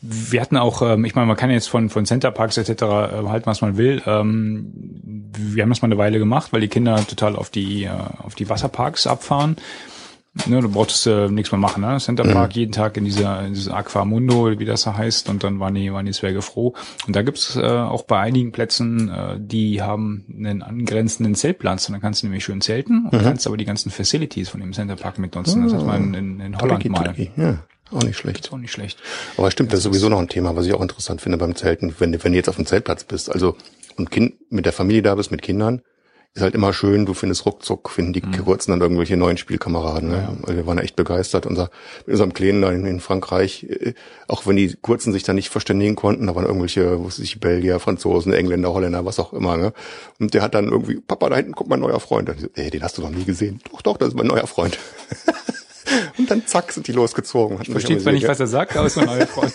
Wir 0.01 0.41
hatten 0.41 0.57
auch, 0.57 0.81
ähm, 0.81 1.05
ich 1.05 1.15
meine, 1.15 1.27
man 1.27 1.37
kann 1.37 1.49
jetzt 1.49 1.67
von, 1.67 1.89
von 1.89 2.05
Centerparks 2.05 2.57
etc. 2.57 2.69
Äh, 2.69 2.85
halten, 3.27 3.45
was 3.45 3.61
man 3.61 3.77
will. 3.77 4.01
Ähm, 4.05 5.31
wir 5.37 5.63
haben 5.63 5.69
das 5.69 5.81
mal 5.81 5.87
eine 5.87 5.97
Weile 5.97 6.19
gemacht, 6.19 6.51
weil 6.51 6.61
die 6.61 6.67
Kinder 6.67 7.05
total 7.07 7.35
auf 7.35 7.49
die, 7.49 7.85
äh, 7.85 7.89
auf 8.19 8.35
die 8.35 8.49
Wasserparks 8.49 9.07
abfahren. 9.07 9.55
Ne, 10.47 10.61
du 10.61 10.69
brauchtest 10.69 11.05
äh, 11.05 11.29
nichts 11.29 11.51
mehr 11.51 11.59
machen, 11.59 11.81
ne? 11.81 11.99
Center 11.99 12.23
Park 12.23 12.55
mhm. 12.55 12.59
jeden 12.59 12.71
Tag 12.71 12.97
in 12.97 13.05
dieser, 13.05 13.45
in 13.45 13.53
dieser 13.53 13.75
Aquamundo, 13.75 14.57
wie 14.57 14.65
das 14.65 14.81
da 14.81 14.97
heißt, 14.97 15.29
und 15.29 15.43
dann 15.43 15.59
waren 15.59 15.75
die, 15.75 15.93
waren 15.93 16.07
die 16.07 16.11
Zwerge 16.11 16.41
froh. 16.41 16.73
Und 17.05 17.15
da 17.15 17.21
gibt's 17.21 17.55
äh, 17.55 17.61
auch 17.61 18.03
bei 18.03 18.19
einigen 18.19 18.51
Plätzen, 18.51 19.09
äh, 19.09 19.37
die 19.39 19.83
haben 19.83 20.25
einen 20.35 20.63
angrenzenden 20.63 21.35
Zeltplatz 21.35 21.87
und 21.87 21.93
dann 21.93 22.01
kannst 22.01 22.23
du 22.23 22.27
nämlich 22.27 22.43
schön 22.43 22.61
zelten 22.61 23.05
und 23.11 23.21
mhm. 23.21 23.23
kannst 23.23 23.45
aber 23.45 23.57
die 23.57 23.65
ganzen 23.65 23.91
Facilities 23.91 24.49
von 24.49 24.59
dem 24.59 24.73
Center 24.73 24.95
Park 24.95 25.19
mitnutzen. 25.19 25.63
Oh. 25.63 25.69
Das 25.69 25.77
hat 25.79 25.85
man 25.85 26.15
in, 26.15 26.39
in 26.39 26.57
Holland 26.57 26.81
Tricky, 26.81 26.89
mal. 26.89 27.03
Tricky. 27.03 27.31
Ja. 27.37 27.59
Auch 27.91 28.03
nicht 28.03 28.17
schlecht. 28.17 28.51
Auch 28.51 28.57
nicht 28.57 28.71
schlecht. 28.71 28.97
Aber 29.37 29.51
stimmt, 29.51 29.71
das, 29.71 29.79
das 29.79 29.85
ist 29.85 29.91
sowieso 29.91 30.09
noch 30.09 30.19
ein 30.19 30.29
Thema, 30.29 30.55
was 30.55 30.65
ich 30.65 30.73
auch 30.73 30.81
interessant 30.81 31.21
finde 31.21 31.37
beim 31.37 31.55
Zelten, 31.55 31.93
wenn, 31.99 32.11
wenn 32.23 32.31
du 32.31 32.37
jetzt 32.37 32.49
auf 32.49 32.55
dem 32.55 32.65
Zeltplatz 32.65 33.03
bist, 33.03 33.31
also 33.31 33.55
und 33.97 34.09
Kind 34.09 34.33
mit 34.49 34.65
der 34.65 34.73
Familie 34.73 35.03
da 35.03 35.13
bist, 35.13 35.29
mit 35.29 35.43
Kindern, 35.43 35.83
ist 36.35 36.41
halt 36.41 36.55
immer 36.55 36.73
schön, 36.73 37.05
du 37.05 37.13
findest 37.13 37.45
ruckzuck, 37.45 37.91
finden 37.91 38.13
die 38.13 38.23
mhm. 38.23 38.43
kurzen 38.43 38.71
dann 38.71 38.81
irgendwelche 38.81 39.15
neuen 39.15 39.37
Spielkameraden. 39.37 40.09
Ne? 40.09 40.35
Ja. 40.47 40.55
Wir 40.55 40.65
waren 40.65 40.79
echt 40.79 40.95
begeistert. 40.95 41.45
Unser, 41.45 41.69
mit 42.07 42.13
unserem 42.13 42.33
Kleinen 42.33 42.63
da 42.63 42.71
in, 42.71 42.87
in, 42.87 42.99
Frankreich, 42.99 43.65
äh, 43.65 43.93
auch 44.27 44.47
wenn 44.47 44.55
die 44.55 44.75
kurzen 44.81 45.13
sich 45.13 45.21
da 45.21 45.33
nicht 45.33 45.49
verständigen 45.49 45.95
konnten, 45.95 46.25
da 46.25 46.33
waren 46.33 46.45
irgendwelche, 46.45 46.99
wo 46.99 47.09
sich 47.11 47.39
Belgier, 47.39 47.79
Franzosen, 47.79 48.33
Engländer, 48.33 48.73
Holländer, 48.73 49.05
was 49.05 49.19
auch 49.19 49.31
immer. 49.33 49.57
Ne? 49.57 49.73
Und 50.19 50.33
der 50.33 50.41
hat 50.41 50.55
dann 50.55 50.69
irgendwie, 50.69 50.99
Papa, 51.01 51.29
da 51.29 51.35
hinten 51.35 51.53
kommt 51.53 51.69
mein 51.69 51.81
neuer 51.81 51.99
Freund. 51.99 52.33
So, 52.35 52.47
ey, 52.55 52.71
den 52.71 52.81
hast 52.81 52.97
du 52.97 53.03
noch 53.03 53.11
nie 53.11 53.25
gesehen. 53.25 53.59
Doch, 53.71 53.83
doch, 53.83 53.97
das 53.97 54.09
ist 54.09 54.15
mein 54.15 54.27
neuer 54.27 54.47
Freund. 54.47 54.79
Und 56.17 56.31
dann 56.31 56.47
zack 56.47 56.71
sind 56.71 56.87
die 56.87 56.93
losgezogen. 56.93 57.59
Ich 57.61 57.69
verstehe 57.69 57.99
zwar 57.99 58.13
nicht, 58.13 58.27
was 58.27 58.39
er 58.39 58.47
sagt, 58.47 58.75
aber 58.75 58.87
es 58.87 58.97
ist 58.97 59.03
eine 59.03 59.17
neue 59.17 59.27
Front. 59.27 59.53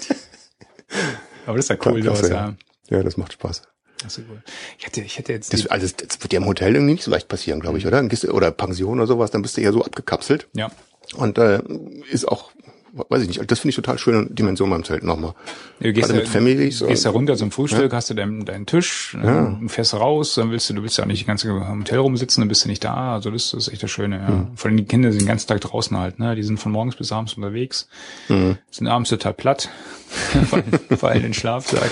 aber 1.44 1.56
das 1.56 1.64
ist 1.64 1.70
ja 1.70 1.90
cool, 1.90 2.00
Klasse, 2.02 2.30
ja. 2.30 2.54
ja, 2.90 3.02
das 3.02 3.16
macht 3.16 3.32
Spaß. 3.32 3.62
Das 4.02 4.16
ist 4.18 4.24
cool. 4.30 4.42
Ich 4.78 4.87
hätte, 4.87 5.00
ich 5.00 5.18
hätte 5.18 5.32
jetzt. 5.32 5.52
Das, 5.52 5.66
also 5.66 5.87
das 5.87 6.20
wird 6.22 6.32
dir 6.32 6.37
im 6.38 6.46
Hotel 6.46 6.74
irgendwie 6.74 6.94
nicht 6.94 7.04
so 7.04 7.11
leicht 7.11 7.28
passieren, 7.28 7.61
glaube 7.61 7.78
ich, 7.78 7.87
oder? 7.87 8.02
Oder 8.32 8.50
Pension 8.50 8.98
oder 8.98 9.06
sowas, 9.06 9.30
dann 9.30 9.42
bist 9.42 9.56
du 9.56 9.61
eher 9.61 9.72
so 9.72 9.84
abgekapselt. 9.84 10.48
ja. 10.54 10.70
Und 11.14 11.38
äh, 11.38 11.62
ist 12.11 12.28
auch, 12.28 12.50
weiß 12.92 13.22
ich 13.22 13.28
nicht, 13.28 13.50
das 13.50 13.61
finde 13.61 13.70
ich 13.70 13.76
total 13.76 13.96
schöne 13.98 14.26
Dimension 14.26 14.68
beim 14.68 14.84
Zelt 14.84 15.04
nochmal. 15.04 15.32
Du 15.80 15.90
gehst, 15.90 16.08
Gerade 16.08 16.20
mit 16.20 16.28
Families 16.28 16.80
du 16.80 16.87
gehst 16.87 17.06
da 17.06 17.11
runter 17.11 17.34
zum 17.37 17.50
Frühstück, 17.50 17.94
hast 17.94 18.11
du 18.11 18.14
deinen, 18.14 18.44
deinen 18.44 18.66
Tisch, 18.66 19.16
Ja. 19.22 19.44
und 19.44 19.70
fährst 19.70 19.94
raus, 19.94 20.34
dann 20.34 20.50
willst 20.50 20.68
du, 20.68 20.74
du 20.74 20.82
willst 20.82 20.98
ja 20.98 21.04
auch 21.04 21.08
nicht 21.08 21.22
die 21.22 21.24
ganze 21.24 21.46
Zeit 21.48 21.56
im 21.56 21.78
Hotel 21.80 21.98
rumsitzen, 22.00 22.42
dann 22.42 22.48
bist 22.48 22.64
du 22.64 22.68
nicht 22.68 22.84
da. 22.84 23.14
Also 23.14 23.30
das 23.30 23.54
ist 23.54 23.68
echt 23.68 23.82
das 23.82 23.90
Schöne, 23.90 24.18
ja. 24.18 24.28
Mhm. 24.28 24.48
Vor 24.56 24.68
allem 24.68 24.76
die 24.76 24.84
Kinder 24.84 25.11
sind 25.12 25.22
den 25.22 25.28
ganzen 25.28 25.46
Tag 25.48 25.62
draußen 25.62 25.96
halt, 25.96 26.18
ne? 26.18 26.34
Die 26.37 26.42
sind 26.42 26.58
von 26.61 26.72
morgens 26.72 26.96
bis 26.96 27.11
abends 27.11 27.32
unterwegs, 27.34 27.88
Mhm. 28.28 28.58
sind 28.70 28.87
abends 28.87 29.08
total 29.08 29.32
platt, 29.32 29.70
fallen 30.98 31.16
in 31.16 31.22
den 31.22 31.34
Schlafsack. 31.34 31.90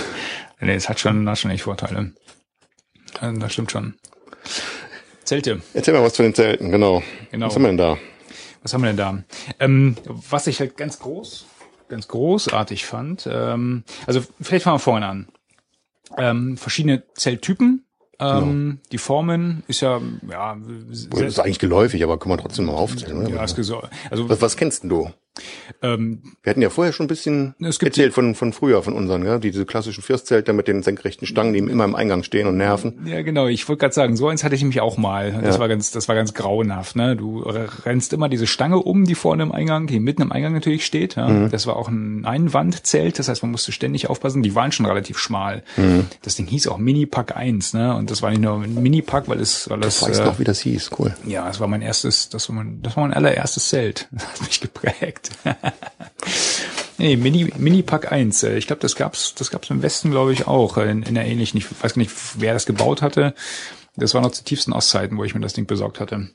Nee, 0.59 0.73
es 0.73 0.89
hat 0.89 0.99
schon, 0.99 1.29
hat 1.29 1.37
schon 1.37 1.51
echt 1.51 1.63
Vorteile. 1.63 2.13
Also, 3.19 3.39
das 3.39 3.53
stimmt 3.53 3.71
schon. 3.71 3.95
Zelte. 5.23 5.61
Erzähl 5.73 5.93
mal 5.93 6.03
was 6.03 6.13
zu 6.13 6.23
den 6.23 6.33
Zelten, 6.33 6.71
genau. 6.71 7.03
Genau. 7.31 7.47
Was 7.47 7.55
haben 7.55 7.63
wir 7.63 7.67
denn 7.69 7.77
da? 7.77 7.97
Was 8.63 8.73
haben 8.73 8.81
wir 8.81 8.87
denn 8.87 8.97
da? 8.97 9.23
Ähm, 9.59 9.97
was 10.05 10.47
ich 10.47 10.59
halt 10.59 10.77
ganz 10.77 10.99
groß, 10.99 11.45
ganz 11.89 12.07
großartig 12.07 12.85
fand, 12.85 13.27
ähm, 13.31 13.83
also 14.05 14.21
vielleicht 14.41 14.63
fangen 14.63 14.75
wir 14.75 14.79
vorne 14.79 15.05
an. 15.07 15.27
Ähm, 16.17 16.57
verschiedene 16.57 17.03
Zelttypen. 17.13 17.85
Ähm, 18.19 18.79
Die 18.91 18.97
Formen 18.97 19.63
ist 19.67 19.81
ja, 19.81 20.01
ja, 20.29 20.57
Das 20.89 21.21
ist 21.21 21.39
eigentlich 21.39 21.59
geläufig, 21.59 22.03
aber 22.03 22.17
kann 22.17 22.29
man 22.29 22.39
trotzdem 22.39 22.65
mal 22.65 22.73
aufzählen. 22.73 23.17
Oder? 23.17 23.29
ja 23.29 23.39
also 23.39 24.29
was, 24.29 24.41
was 24.41 24.57
kennst 24.57 24.83
denn 24.83 24.89
du? 24.89 25.11
Ähm, 25.81 26.21
Wir 26.43 26.49
hatten 26.51 26.61
ja 26.61 26.69
vorher 26.69 26.93
schon 26.93 27.05
ein 27.05 27.07
bisschen 27.09 27.55
erzählt 27.59 28.13
von, 28.13 28.35
von 28.35 28.53
früher, 28.53 28.83
von 28.83 28.93
unseren, 28.93 29.25
ja? 29.25 29.39
diese 29.39 29.65
klassischen 29.65 30.01
Fürstzelte 30.03 30.53
mit 30.53 30.67
den 30.67 30.83
senkrechten 30.83 31.27
Stangen, 31.27 31.53
die 31.53 31.59
immer 31.59 31.83
im 31.85 31.95
Eingang 31.95 32.23
stehen 32.23 32.47
und 32.47 32.57
nerven. 32.57 33.05
Ja, 33.05 33.21
genau. 33.21 33.47
Ich 33.47 33.67
wollte 33.67 33.81
gerade 33.81 33.93
sagen, 33.93 34.15
so 34.15 34.27
eins 34.27 34.43
hatte 34.43 34.55
ich 34.55 34.61
nämlich 34.61 34.81
auch 34.81 34.97
mal. 34.97 35.31
Das 35.43 35.55
Ja. 35.55 35.59
war 35.61 35.67
ganz, 35.67 35.91
das 35.91 36.07
war 36.07 36.15
ganz 36.15 36.33
grauenhaft. 36.33 36.95
Ne? 36.95 37.15
Du 37.15 37.39
rennst 37.41 38.13
immer 38.13 38.29
diese 38.29 38.47
Stange 38.47 38.77
um, 38.77 39.05
die 39.05 39.15
vorne 39.15 39.43
im 39.43 39.51
Eingang, 39.51 39.87
die 39.87 39.99
mitten 39.99 40.21
im 40.21 40.31
Eingang 40.31 40.53
natürlich 40.53 40.85
steht. 40.85 41.15
Ja? 41.15 41.27
Mhm. 41.27 41.49
Das 41.51 41.67
war 41.67 41.75
auch 41.75 41.87
ein 41.89 42.25
Einwandzelt, 42.25 43.19
das 43.19 43.27
heißt, 43.29 43.41
man 43.43 43.51
musste 43.51 43.71
ständig 43.71 44.09
aufpassen. 44.09 44.43
Die 44.43 44.55
waren 44.55 44.71
schon 44.71 44.85
relativ 44.85 45.17
schmal. 45.19 45.63
Mhm. 45.75 46.05
Das 46.21 46.35
Ding 46.35 46.47
hieß 46.47 46.67
auch 46.67 46.77
Mini-Pack 46.77 47.35
1, 47.35 47.73
ne? 47.73 47.95
Und 47.95 48.11
das 48.11 48.21
war 48.21 48.29
nicht 48.29 48.41
nur 48.41 48.61
ein 48.61 48.73
Mini-Pack, 48.81 49.27
weil 49.27 49.39
es, 49.39 49.69
weil 49.69 49.83
es, 49.83 50.01
Weißt 50.01 50.21
äh, 50.21 50.25
noch, 50.25 50.39
wie 50.39 50.43
das 50.43 50.59
hieß? 50.61 50.91
Cool. 50.97 51.15
ja, 51.25 51.45
das 51.47 51.59
war 51.59 51.67
mein 51.67 51.81
erstes, 51.81 52.29
das 52.29 52.47
war 52.49 52.55
mein, 52.55 52.81
das 52.81 52.95
war 52.95 53.03
mein 53.03 53.13
allererstes 53.13 53.69
Zelt. 53.69 54.07
Das 54.17 54.23
hat 54.27 54.41
mich 54.47 54.61
geprägt. 54.61 55.26
nee, 56.97 57.15
Mini, 57.15 57.51
Mini 57.57 57.81
Pack 57.83 58.11
1. 58.11 58.43
äh, 58.43 58.57
Ich 58.57 58.67
glaube, 58.67 58.81
das 58.81 58.95
gab's, 58.95 59.35
das 59.35 59.51
gab's 59.51 59.69
im 59.69 59.81
Westen, 59.81 60.11
glaube 60.11 60.33
ich, 60.33 60.47
auch, 60.47 60.77
äh, 60.77 60.89
in, 60.89 61.03
in 61.03 61.15
der 61.15 61.25
ähnlichen, 61.25 61.57
ich 61.57 61.67
weiß 61.69 61.93
gar 61.93 62.01
nicht, 62.01 62.11
wer 62.37 62.53
das 62.53 62.65
gebaut 62.65 63.01
hatte. 63.01 63.33
Das 63.95 64.13
war 64.13 64.21
noch 64.21 64.31
zu 64.31 64.43
tiefsten 64.43 64.73
Ostzeiten, 64.73 65.17
wo 65.17 65.23
ich 65.23 65.33
mir 65.33 65.41
das 65.41 65.53
Ding 65.53 65.65
besorgt 65.65 65.99
hatte. 65.99 66.29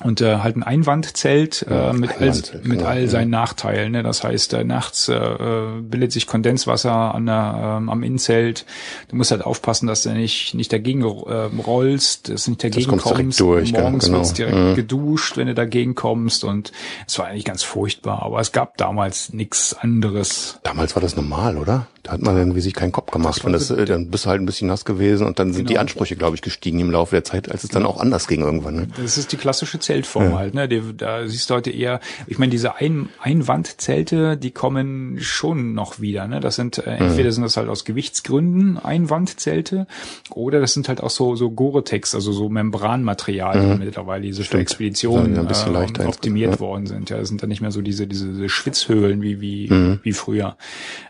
Und 0.00 0.22
äh, 0.22 0.38
halt 0.38 0.56
ein 0.56 0.62
Einwandzelt 0.62 1.66
äh, 1.68 1.74
Ja, 1.88 1.92
mit, 1.92 2.10
all, 2.12 2.16
Einwandzelt, 2.22 2.64
mit 2.66 2.78
genau, 2.78 2.88
all 2.90 3.02
ja. 3.02 3.08
seinen 3.08 3.28
Nachteilen. 3.30 3.92
Ne? 3.92 4.02
Das 4.02 4.24
heißt, 4.24 4.54
äh, 4.54 4.64
nachts 4.64 5.08
äh, 5.08 5.14
äh, 5.14 5.80
bildet 5.82 6.12
sich 6.12 6.26
Kondenswasser 6.26 7.14
an 7.14 7.26
der, 7.26 7.76
ähm, 7.78 7.90
am 7.90 8.02
Innenzelt. 8.02 8.64
Du 9.08 9.16
musst 9.16 9.32
halt 9.32 9.42
aufpassen, 9.42 9.86
dass 9.86 10.02
du 10.02 10.10
nicht 10.14 10.54
nicht 10.54 10.72
dagegen 10.72 11.02
äh, 11.02 11.04
rollst, 11.04 12.30
dass 12.30 12.44
du 12.46 12.52
nicht 12.52 12.64
dagegen 12.64 12.88
kommst 12.88 13.04
direkt 13.04 13.18
kommst. 13.20 13.40
durch? 13.40 13.72
Morgens 13.72 14.06
Genau. 14.06 14.18
wird's 14.18 14.32
direkt 14.32 14.56
Mhm. 14.56 14.74
geduscht, 14.76 15.36
wenn 15.36 15.46
du 15.48 15.54
dagegen 15.54 15.94
kommst. 15.94 16.42
Und 16.44 16.72
es 17.06 17.18
war 17.18 17.26
eigentlich 17.26 17.44
ganz 17.44 17.62
furchtbar. 17.62 18.22
Aber 18.22 18.40
es 18.40 18.50
gab 18.52 18.78
damals 18.78 19.34
nichts 19.34 19.74
anderes. 19.78 20.58
Damals 20.62 20.96
war 20.96 21.02
das 21.02 21.16
normal, 21.16 21.58
oder? 21.58 21.86
Da 22.02 22.12
hat 22.12 22.22
man 22.22 22.36
irgendwie 22.36 22.60
sich 22.62 22.74
keinen 22.74 22.92
Kopf 22.92 23.10
gemacht. 23.12 23.42
das, 23.44 23.68
so- 23.68 23.76
äh, 23.76 23.84
dann 23.84 24.10
bist 24.10 24.24
du 24.24 24.30
halt 24.30 24.40
ein 24.40 24.46
bisschen 24.46 24.66
nass 24.68 24.84
gewesen 24.86 25.26
und 25.26 25.38
dann 25.38 25.52
sind 25.52 25.68
die 25.68 25.74
Genau. 25.74 25.82
Ansprüche, 25.82 26.16
glaube 26.16 26.34
ich, 26.34 26.42
gestiegen 26.42 26.80
im 26.80 26.90
Laufe 26.90 27.14
der 27.14 27.22
Zeit, 27.24 27.50
als 27.52 27.62
es 27.62 27.70
dann 27.70 27.84
auch 27.86 28.00
anders 28.00 28.26
ging 28.26 28.40
irgendwann. 28.40 28.74
Ne? 28.74 28.88
Das 29.00 29.18
ist 29.18 29.30
die 29.32 29.36
klassische 29.36 29.78
Zeltform 29.82 30.34
halt, 30.34 30.54
ne? 30.54 30.68
Die, 30.68 30.80
da 30.96 31.26
siehst 31.26 31.50
du 31.50 31.54
heute 31.54 31.70
eher, 31.70 32.00
ich 32.26 32.38
meine, 32.38 32.50
diese 32.50 32.76
Ein 32.76 33.08
Einwandzelte, 33.20 34.36
die 34.36 34.50
kommen 34.50 35.18
schon 35.20 35.74
noch 35.74 36.00
wieder, 36.00 36.26
ne? 36.26 36.40
Das 36.40 36.56
sind, 36.56 36.78
äh, 36.78 36.96
entweder 36.96 37.32
sind 37.32 37.42
das 37.42 37.56
halt 37.56 37.68
aus 37.68 37.84
Gewichtsgründen 37.84 38.78
Einwandzelte 38.78 39.86
oder 40.30 40.60
das 40.60 40.72
sind 40.72 40.88
halt 40.88 41.02
auch 41.02 41.10
so, 41.10 41.36
so 41.36 41.50
Gore-Tex, 41.50 42.14
also 42.14 42.32
so 42.32 42.48
Membranmaterial, 42.48 43.60
die 43.60 43.84
mittlerweile 43.84 44.22
diese 44.22 44.44
für 44.44 44.58
Expeditionen 44.58 45.34
Ja, 45.34 45.40
ein 45.40 45.48
bisschen 45.48 45.74
äh, 45.74 46.04
optimiert 46.06 46.60
worden 46.60 46.86
sind. 46.86 47.10
Ja, 47.10 47.18
das 47.18 47.28
sind 47.28 47.42
dann 47.42 47.48
nicht 47.48 47.60
mehr 47.60 47.70
so 47.72 47.82
diese, 47.82 48.06
diese, 48.06 48.28
diese 48.28 48.48
Schwitzhöhlen 48.48 49.22
wie, 49.22 49.40
wie, 49.40 49.70
wie 50.02 50.12
früher. 50.12 50.56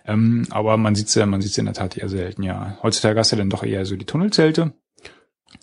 Ähm, 0.06 0.46
aber 0.50 0.76
man 0.76 0.94
sieht's 0.94 1.14
ja, 1.14 1.26
man 1.26 1.40
sieht's 1.40 1.58
in 1.58 1.66
der 1.66 1.74
Tat 1.74 1.96
eher 1.96 2.08
selten, 2.08 2.42
ja. 2.42 2.78
Heutzutage 2.82 3.18
hast 3.18 3.32
du 3.32 3.36
dann 3.36 3.50
doch 3.50 3.62
eher 3.62 3.84
so 3.84 3.96
die 3.96 4.06
Tunnelzelte. 4.06 4.72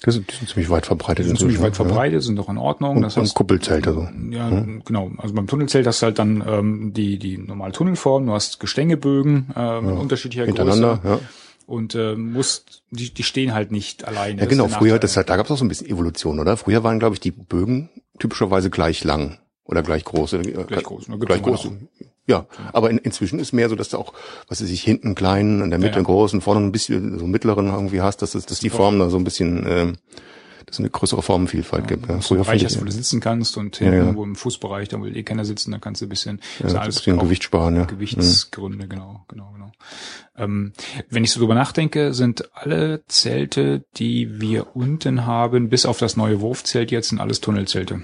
Das 0.04 0.14
sind, 0.16 0.32
die 0.32 0.36
sind 0.36 0.50
ziemlich 0.50 0.70
weit 0.70 0.86
verbreitet. 0.86 1.26
Die 1.26 1.28
sind 1.28 1.40
ziemlich 1.40 1.62
weit 1.62 1.76
verbreitet, 1.76 2.24
sind 2.24 2.38
doch 2.38 2.50
in 2.50 2.58
Ordnung. 2.58 2.98
Ja. 2.98 3.04
Das 3.04 3.18
Und, 3.18 3.24
heißt, 3.24 3.32
und 3.32 3.36
Kuppelzelte 3.36 3.94
so. 3.94 4.08
ja, 4.32 4.50
genau. 4.86 5.12
Also 5.18 5.34
beim 5.34 5.48
Tunnelzelt 5.48 5.86
hast 5.88 6.02
du 6.02 6.06
halt 6.06 6.20
dann 6.20 6.44
ähm, 6.48 6.94
die 6.94 7.20
die 7.20 7.38
normale 7.38 7.74
Tunnelform. 7.74 8.26
Du 8.26 8.34
hast 8.34 8.60
Gestängebögen 8.60 9.50
äh, 9.56 9.82
mit 9.82 9.98
unterschiedlicher 9.98 10.46
Hintereinander, 10.46 11.00
Größe 11.02 11.16
ja. 11.16 11.20
und 11.66 11.96
äh, 11.96 12.16
musst 12.16 12.84
die 12.92 13.14
die 13.14 13.24
stehen 13.24 13.54
halt 13.54 13.72
nicht 13.72 14.08
alleine. 14.08 14.42
Ja, 14.42 14.48
genau. 14.48 14.68
Früher, 14.68 15.00
das, 15.00 15.14
da 15.14 15.24
gab 15.24 15.46
es 15.46 15.52
auch 15.52 15.58
so 15.58 15.66
ein 15.66 15.70
bisschen 15.70 15.88
Evolution, 15.88 16.40
oder? 16.40 16.56
Früher 16.56 16.84
waren, 16.84 17.00
glaube 17.00 17.16
ich, 17.16 17.20
die 17.20 17.32
Bögen 17.32 17.90
typischerweise 18.20 18.70
gleich 18.70 19.04
lang 19.04 19.40
oder 19.66 19.84
gleich 19.84 20.04
groß. 20.04 20.34
Oder, 20.34 20.64
Gleich 20.64 20.84
groß, 20.84 21.10
ne? 21.10 21.20
Gleich 21.20 21.42
groß. 21.42 21.70
Ja, 22.30 22.46
aber 22.74 22.90
in, 22.92 23.00
inzwischen 23.00 23.40
ist 23.40 23.52
mehr 23.54 23.68
so, 23.70 23.76
dass 23.76 23.90
du 23.90 23.98
auch, 23.98 24.14
was 24.48 24.62
weiß 24.62 24.70
ich, 24.70 24.82
hinten 24.84 25.08
einen 25.08 25.16
kleinen, 25.16 25.62
in 25.64 25.70
der 25.72 25.80
Mitte 25.80 25.90
Ja, 25.90 25.92
ja. 25.94 25.98
einen 25.98 26.06
großen, 26.06 26.42
vorne 26.42 26.62
ein 26.66 26.72
bisschen 26.72 27.18
so 27.18 27.24
einen 27.26 27.32
mittleren 27.32 27.68
irgendwie 27.68 28.02
hast, 28.02 28.22
dass, 28.22 28.36
es- 28.36 28.46
dass 28.46 28.60
die 28.60 28.70
Formen 28.70 29.00
da 29.00 29.10
so 29.10 29.18
ein 29.18 29.24
bisschen, 29.24 29.66
ähm, 29.68 29.96
dass 30.68 30.76
es 30.76 30.80
eine 30.80 30.92
größere 30.92 31.24
Formenvielfalt 31.24 31.88
gibt. 31.88 32.08
Ja. 32.08 32.18
Dass 32.18 32.28
du 32.28 32.36
einen 32.36 32.44
Bereich 32.44 32.64
hast, 32.64 32.80
wo 32.80 32.86
du 32.86 32.92
sitzen 32.92 33.20
kannst 33.20 33.58
und 33.58 33.80
Ja, 33.80 33.86
hinten 33.86 33.98
ja. 33.98 34.04
irgendwo 34.04 34.24
im 34.24 34.36
Fußbereich, 34.36 34.88
da 34.90 35.02
will 35.02 35.18
eh 35.18 35.24
keiner 35.24 35.44
sitzen, 35.44 35.72
da 35.72 35.80
kannst 35.80 36.02
du 36.02 36.06
ein 36.06 36.10
bisschen 36.10 36.40
ja, 36.60 36.80
ein 36.80 36.86
bisschen 36.86 37.18
Gewicht 37.18 37.44
sparen, 37.44 37.76
ja. 37.76 37.86
Gewichtsgründe, 37.86 38.88
genau, 38.88 39.26
genau, 39.28 39.52
genau. 39.56 39.72
Ähm, 40.38 40.74
wenn 41.10 41.24
ich 41.24 41.32
so 41.32 41.40
drüber 41.40 41.56
nachdenke, 41.56 42.14
sind 42.14 42.48
alle 42.54 43.04
Zelte, 43.08 43.84
die 43.98 44.40
wir 44.40 44.76
unten 44.76 45.26
haben, 45.26 45.70
bis 45.70 45.88
auf 45.88 45.98
das 45.98 46.16
neue 46.16 46.40
Wurfzelt 46.42 46.92
jetzt, 46.92 47.10
sind 47.10 47.20
alles 47.20 47.42
Tunnelzelte. 47.42 48.04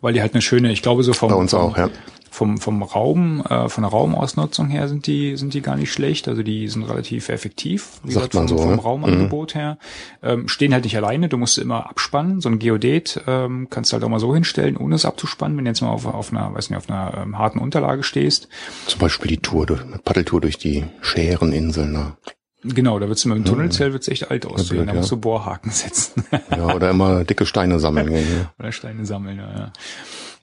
Weil 0.00 0.12
die 0.12 0.20
halt 0.20 0.32
eine 0.34 0.42
schöne, 0.42 0.70
ich 0.70 0.80
glaube 0.82 1.02
so 1.02 1.12
vom, 1.12 1.30
Bei 1.30 1.34
uns 1.34 1.50
vom, 1.50 1.60
auch, 1.60 1.76
ja. 1.76 1.90
Vom, 2.30 2.58
vom 2.58 2.82
Raum, 2.82 3.42
äh, 3.48 3.68
von 3.68 3.82
der 3.82 3.90
Raumausnutzung 3.90 4.68
her 4.68 4.88
sind 4.88 5.06
die, 5.06 5.36
sind 5.36 5.54
die 5.54 5.62
gar 5.62 5.76
nicht 5.76 5.92
schlecht. 5.92 6.28
Also 6.28 6.42
die 6.42 6.68
sind 6.68 6.84
relativ 6.84 7.28
effektiv. 7.28 8.00
Wie 8.04 8.12
Sagt 8.12 8.30
gesagt, 8.30 8.34
man 8.34 8.48
vom, 8.48 8.58
so, 8.58 8.62
vom 8.64 8.76
ne? 8.76 8.82
Raumangebot 8.82 9.54
her. 9.54 9.78
Ähm, 10.22 10.48
stehen 10.48 10.72
halt 10.72 10.84
nicht 10.84 10.96
alleine, 10.96 11.28
du 11.28 11.36
musst 11.36 11.54
sie 11.54 11.62
immer 11.62 11.88
abspannen. 11.88 12.40
So 12.40 12.48
ein 12.48 12.58
Geodet 12.58 13.22
ähm, 13.26 13.68
kannst 13.70 13.92
du 13.92 13.94
halt 13.94 14.04
auch 14.04 14.08
mal 14.08 14.20
so 14.20 14.34
hinstellen, 14.34 14.76
ohne 14.76 14.94
es 14.94 15.04
abzuspannen, 15.04 15.56
wenn 15.56 15.64
du 15.64 15.70
jetzt 15.70 15.80
mal 15.80 15.90
auf, 15.90 16.06
auf 16.06 16.32
einer, 16.32 16.54
weiß 16.54 16.70
nicht, 16.70 16.76
auf 16.76 16.88
einer 16.88 17.22
ähm, 17.22 17.38
harten 17.38 17.58
Unterlage 17.58 18.02
stehst. 18.02 18.48
Zum 18.86 19.00
Beispiel 19.00 19.28
die 19.28 19.38
Tour, 19.38 19.66
durch, 19.66 19.82
eine 19.82 19.98
Paddeltour 19.98 20.40
durch 20.40 20.58
die 20.58 20.84
Schäreninseln. 21.00 21.92
Ne? 21.92 22.16
Genau, 22.64 22.98
da 22.98 23.08
wird's 23.08 23.24
mit 23.24 23.36
dem 23.36 23.44
Tunnelzelt 23.44 23.92
wird's 23.92 24.08
echt 24.08 24.30
alt 24.30 24.44
aussehen. 24.44 24.78
blöd, 24.78 24.88
Da 24.88 24.92
ja. 24.92 24.98
musst 24.98 25.12
du 25.12 25.16
Bohrhaken 25.16 25.70
setzen. 25.70 26.24
Ja, 26.50 26.74
oder 26.74 26.90
immer 26.90 27.24
dicke 27.24 27.46
Steine 27.46 27.78
sammeln. 27.78 28.12
Ja. 28.18 28.52
Oder 28.58 28.72
Steine 28.72 29.06
sammeln, 29.06 29.38
ja. 29.38 29.50
ja. 29.58 29.72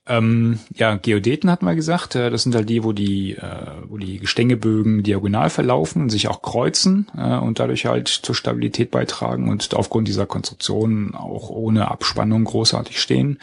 Ähm, 0.07 0.59
ja, 0.75 0.95
Geodeten 0.97 1.49
hat 1.49 1.63
man 1.63 1.75
gesagt, 1.75 2.13
äh, 2.13 2.29
das 2.29 2.43
sind 2.43 2.53
halt 2.53 2.69
die, 2.69 2.83
wo 2.83 2.93
die, 2.93 3.33
äh, 3.37 3.71
wo 3.87 3.97
die 3.97 4.19
Gestängebögen 4.19 5.01
diagonal 5.01 5.49
verlaufen 5.49 6.03
und 6.03 6.09
sich 6.09 6.27
auch 6.27 6.43
kreuzen 6.43 7.07
äh, 7.17 7.37
und 7.37 7.59
dadurch 7.59 7.87
halt 7.87 8.07
zur 8.07 8.35
Stabilität 8.35 8.91
beitragen 8.91 9.49
und 9.49 9.73
aufgrund 9.73 10.07
dieser 10.07 10.27
Konstruktion 10.27 11.15
auch 11.15 11.49
ohne 11.49 11.89
Abspannung 11.89 12.43
großartig 12.43 13.01
stehen. 13.01 13.39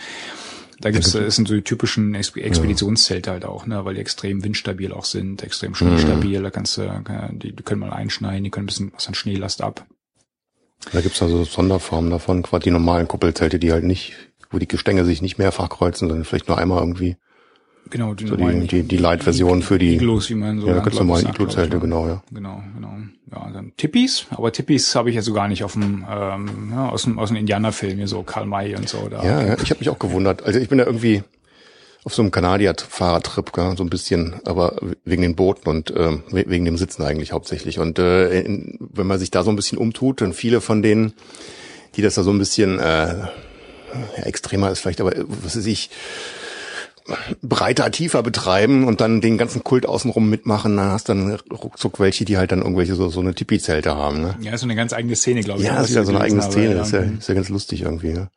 Da 0.83 0.93
gibt's, 0.93 1.15
äh, 1.17 1.25
es 1.25 1.35
sind 1.35 1.49
so 1.49 1.55
die 1.55 1.63
typischen 1.63 2.15
Ex 2.15 2.37
Expeditionszelte 2.37 3.33
halt 3.33 3.45
auch, 3.45 3.67
ne, 3.67 3.85
weil 3.85 3.95
die 3.95 4.01
extrem 4.01 4.45
windstabil 4.45 4.93
auch 4.93 5.05
sind, 5.05 5.43
extrem 5.43 5.75
schneestabil. 5.75 6.43
Da 6.43 6.51
kannst 6.51 6.77
du, 6.77 6.83
äh, 6.83 7.01
die, 7.33 7.57
die 7.57 7.63
können 7.65 7.81
mal 7.81 7.93
einschneiden, 7.93 8.45
die 8.45 8.51
können 8.51 8.65
ein 8.65 8.67
bisschen 8.67 8.93
was 8.95 9.09
an 9.09 9.15
Schneelast 9.15 9.63
ab. 9.63 9.85
Da 10.93 11.01
gibt's 11.01 11.23
also 11.23 11.45
Sonderformen 11.45 12.11
davon, 12.11 12.43
quasi 12.43 12.65
die 12.65 12.71
normalen 12.73 13.07
Kuppelzelte, 13.07 13.61
die 13.61 13.73
halt 13.73 13.85
nicht, 13.85 14.15
wo 14.53 14.59
die 14.59 14.69
Gestänge 14.69 15.05
sich 15.05 15.23
nicht 15.23 15.39
mehrfach 15.39 15.69
kreuzen, 15.69 16.09
sondern 16.09 16.25
vielleicht 16.25 16.49
nur 16.49 16.59
einmal 16.59 16.79
irgendwie. 16.81 17.17
Genau, 17.91 18.15
die 18.15 18.27
So 18.27 18.37
die, 18.37 18.67
die, 18.67 18.83
die 18.85 18.97
Light-Version 18.97 19.61
für 19.63 19.79
die. 19.79 19.97
Iglus, 19.97 20.31
wie 20.31 20.35
man 20.35 20.61
so 20.61 20.69
Ja, 20.69 20.75
landläufig 20.77 21.01
normale 21.01 21.69
ne? 21.69 21.81
genau, 21.81 22.07
ja. 22.07 22.23
Genau, 22.33 22.63
genau. 22.75 22.95
Ja, 23.33 23.51
dann 23.53 23.73
Tippis, 23.77 24.27
aber 24.31 24.53
Tippis 24.53 24.95
habe 24.95 25.11
ich 25.11 25.17
ja 25.17 25.23
so 25.23 25.33
gar 25.33 25.49
nicht 25.49 25.65
auf 25.65 25.73
dem, 25.73 26.05
ähm, 26.09 26.71
ja, 26.71 26.89
aus 26.89 27.03
dem, 27.03 27.19
aus 27.19 27.29
dem 27.31 27.37
Indianerfilm, 27.37 27.99
hier 27.99 28.09
so 28.09 28.23
Karl 28.23 28.47
May 28.47 28.75
und 28.77 28.89
so. 28.89 29.09
Da. 29.09 29.23
Ja, 29.25 29.43
ja, 29.45 29.57
ich 29.63 29.71
habe 29.71 29.81
mich 29.81 29.89
auch 29.91 29.99
gewundert. 29.99 30.43
Also 30.43 30.59
ich 30.59 30.69
bin 30.69 30.79
da 30.79 30.85
irgendwie 30.87 31.23
auf 32.05 32.15
so 32.15 32.23
einem 32.23 32.31
Kanadier-Fahrradtrip, 32.31 33.53
gell, 33.53 33.77
so 33.77 33.85
ein 33.85 33.91
bisschen, 33.91 34.41
aber 34.45 34.77
wegen 35.05 35.23
den 35.23 35.37
Booten 35.37 35.69
und 35.69 35.93
ähm, 35.97 36.23
we- 36.31 36.45
wegen 36.49 36.65
dem 36.65 36.77
Sitzen 36.77 37.03
eigentlich 37.03 37.33
hauptsächlich. 37.33 37.79
Und 37.79 37.99
äh, 37.99 38.41
in, 38.41 38.79
wenn 38.81 39.07
man 39.07 39.19
sich 39.19 39.31
da 39.31 39.43
so 39.43 39.51
ein 39.51 39.57
bisschen 39.57 39.79
umtut, 39.79 40.21
dann 40.21 40.33
viele 40.33 40.61
von 40.61 40.83
denen, 40.83 41.13
die 41.97 42.03
das 42.03 42.15
da 42.15 42.23
so 42.23 42.31
ein 42.31 42.39
bisschen 42.39 42.79
äh, 42.79 43.27
ja, 44.17 44.25
extremer 44.25 44.71
ist 44.71 44.81
vielleicht, 44.81 45.01
aber 45.01 45.17
äh, 45.17 45.25
was 45.27 45.57
weiß 45.57 45.67
ich, 45.67 45.91
breiter, 47.43 47.91
tiefer 47.91 48.23
betreiben 48.23 48.87
und 48.87 49.01
dann 49.01 49.21
den 49.21 49.39
ganzen 49.39 49.65
Kult 49.65 49.87
außenrum 49.87 50.29
mitmachen, 50.29 50.77
dann 50.77 50.91
hast 50.91 51.09
du 51.09 51.15
dann 51.15 51.39
ruckzuck 51.51 51.99
welche, 52.01 52.25
die 52.25 52.37
halt 52.37 52.53
dann 52.53 52.61
irgendwelche 52.61 52.95
so, 52.95 53.09
so 53.09 53.21
eine 53.21 53.35
Tipi-Zelte 53.35 53.95
haben, 53.97 54.21
ne? 54.21 54.37
Ja, 54.41 54.57
so 54.57 54.67
eine 54.67 54.77
ganz 54.77 54.93
eigene 54.93 55.17
Szene, 55.17 55.41
glaube 55.41 55.61
ich. 55.61 55.67
Ja, 55.67 55.77
das 55.77 55.91
ist 55.91 55.97
ja 55.97 56.05
so 56.05 56.13
eine 56.13 56.21
eigene 56.21 56.43
Szene, 56.43 56.75
das 56.75 56.89
ist 56.89 56.93
ja, 56.93 57.01
ist 57.01 57.29
ja 57.29 57.35
ganz 57.35 57.49
lustig 57.49 57.83
irgendwie, 57.83 58.13
ja. 58.13 58.31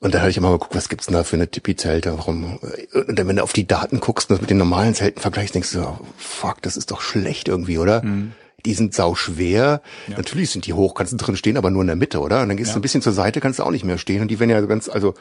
Und 0.00 0.14
da 0.14 0.20
habe 0.20 0.30
ich 0.30 0.38
immer 0.38 0.48
mal 0.48 0.54
geguckt, 0.54 0.74
was 0.74 0.88
gibt's 0.88 1.06
denn 1.06 1.14
da 1.14 1.24
für 1.24 1.36
eine 1.36 1.48
Tipi-Zelte, 1.48 2.16
warum, 2.16 2.58
und 2.94 3.18
dann, 3.18 3.28
wenn 3.28 3.36
du 3.36 3.42
auf 3.42 3.52
die 3.52 3.66
Daten 3.66 4.00
guckst 4.00 4.30
und 4.30 4.36
das 4.36 4.40
mit 4.40 4.48
den 4.48 4.56
normalen 4.56 4.94
Zelten 4.94 5.20
vergleichst, 5.20 5.54
denkst 5.54 5.72
du, 5.72 5.80
oh, 5.80 5.98
fuck, 6.16 6.62
das 6.62 6.78
ist 6.78 6.90
doch 6.90 7.02
schlecht 7.02 7.48
irgendwie, 7.48 7.76
oder? 7.76 8.02
Mhm. 8.02 8.32
Die 8.64 8.74
sind 8.74 8.94
sau 8.94 9.14
schwer. 9.14 9.82
Ja. 10.08 10.16
Natürlich 10.16 10.50
sind 10.50 10.66
die 10.66 10.72
hoch, 10.72 10.94
kannst 10.94 11.12
du 11.12 11.16
drin 11.16 11.36
stehen, 11.36 11.56
aber 11.56 11.70
nur 11.70 11.82
in 11.82 11.88
der 11.88 11.96
Mitte, 11.96 12.20
oder? 12.20 12.42
Und 12.42 12.48
dann 12.48 12.56
gehst 12.56 12.68
ja. 12.68 12.74
du 12.74 12.80
ein 12.80 12.82
bisschen 12.82 13.02
zur 13.02 13.12
Seite, 13.12 13.40
kannst 13.40 13.58
du 13.58 13.62
auch 13.62 13.70
nicht 13.70 13.84
mehr 13.84 13.98
stehen. 13.98 14.22
Und 14.22 14.28
die 14.28 14.38
werden 14.38 14.50
ja 14.50 14.60
ganz, 14.62 14.88
also 14.88 15.14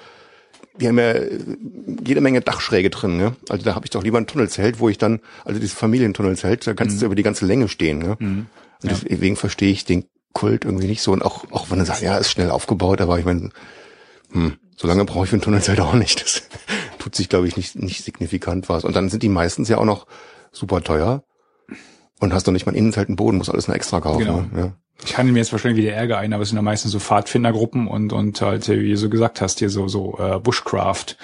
die 0.79 0.87
haben 0.87 0.97
ja 0.97 1.13
jede 2.05 2.21
Menge 2.21 2.41
Dachschräge 2.41 2.89
drin, 2.89 3.17
ne? 3.17 3.35
Also 3.49 3.63
da 3.65 3.75
habe 3.75 3.85
ich 3.85 3.89
doch 3.89 4.03
lieber 4.03 4.17
ein 4.17 4.27
Tunnelzelt, 4.27 4.79
wo 4.79 4.89
ich 4.89 4.97
dann, 4.97 5.19
also 5.43 5.59
dieses 5.59 5.77
Familientunnelzelt, 5.77 6.65
da 6.65 6.73
kannst 6.73 6.95
mhm. 6.95 6.99
du 6.99 7.05
über 7.07 7.15
die 7.15 7.23
ganze 7.23 7.45
Länge 7.45 7.67
stehen, 7.67 7.99
ne? 7.99 8.15
Mhm. 8.19 8.45
Und 8.81 8.91
deswegen 8.91 9.35
verstehe 9.35 9.71
ich 9.71 9.83
den 9.83 10.05
Kult 10.33 10.63
irgendwie 10.63 10.87
nicht 10.87 11.01
so. 11.01 11.11
Und 11.11 11.23
auch, 11.23 11.51
auch 11.51 11.69
wenn 11.69 11.79
du 11.79 11.85
sagst, 11.85 12.01
ja, 12.01 12.17
ist 12.17 12.31
schnell 12.31 12.49
aufgebaut, 12.49 13.01
aber 13.01 13.19
ich 13.19 13.25
meine, 13.25 13.49
hm, 14.31 14.53
so 14.77 14.87
lange 14.87 15.03
brauche 15.03 15.25
ich 15.25 15.29
für 15.29 15.37
ein 15.37 15.41
Tunnelzelt 15.41 15.79
auch 15.81 15.93
nicht. 15.93 16.21
Das 16.21 16.43
tut 16.97 17.15
sich, 17.15 17.29
glaube 17.29 17.47
ich, 17.47 17.57
nicht, 17.57 17.75
nicht 17.75 18.03
signifikant 18.03 18.69
was. 18.69 18.85
Und 18.85 18.95
dann 18.95 19.09
sind 19.09 19.23
die 19.23 19.29
meistens 19.29 19.67
ja 19.67 19.77
auch 19.77 19.85
noch 19.85 20.07
super 20.51 20.81
teuer. 20.81 21.23
Und 22.19 22.33
hast 22.33 22.47
doch 22.47 22.51
nicht 22.51 22.65
mal 22.65 22.75
Innenzelt 22.75 23.07
einen 23.07 23.15
Boden, 23.15 23.37
muss 23.37 23.49
alles 23.49 23.67
noch 23.67 23.75
extra 23.75 24.01
kaufen. 24.01 24.19
Genau. 24.19 24.41
Ne? 24.41 24.49
Ja. 24.57 24.73
Ich 25.03 25.13
kann 25.13 25.31
mir 25.31 25.39
jetzt 25.39 25.53
wahrscheinlich 25.53 25.81
wieder 25.81 25.95
Ärger 25.95 26.17
ein, 26.17 26.33
aber 26.33 26.43
es 26.43 26.49
sind 26.49 26.57
ja 26.57 26.61
meistens 26.61 26.91
so 26.91 26.99
Pfadfindergruppen 26.99 27.87
und, 27.87 28.11
und 28.11 28.41
halt, 28.41 28.67
wie 28.67 28.89
du 28.89 28.97
so 28.97 29.09
gesagt 29.09 29.39
hast, 29.39 29.59
hier 29.59 29.69
so, 29.69 29.87
so 29.87 30.17
äh, 30.19 30.39
Bushcraft. 30.39 31.15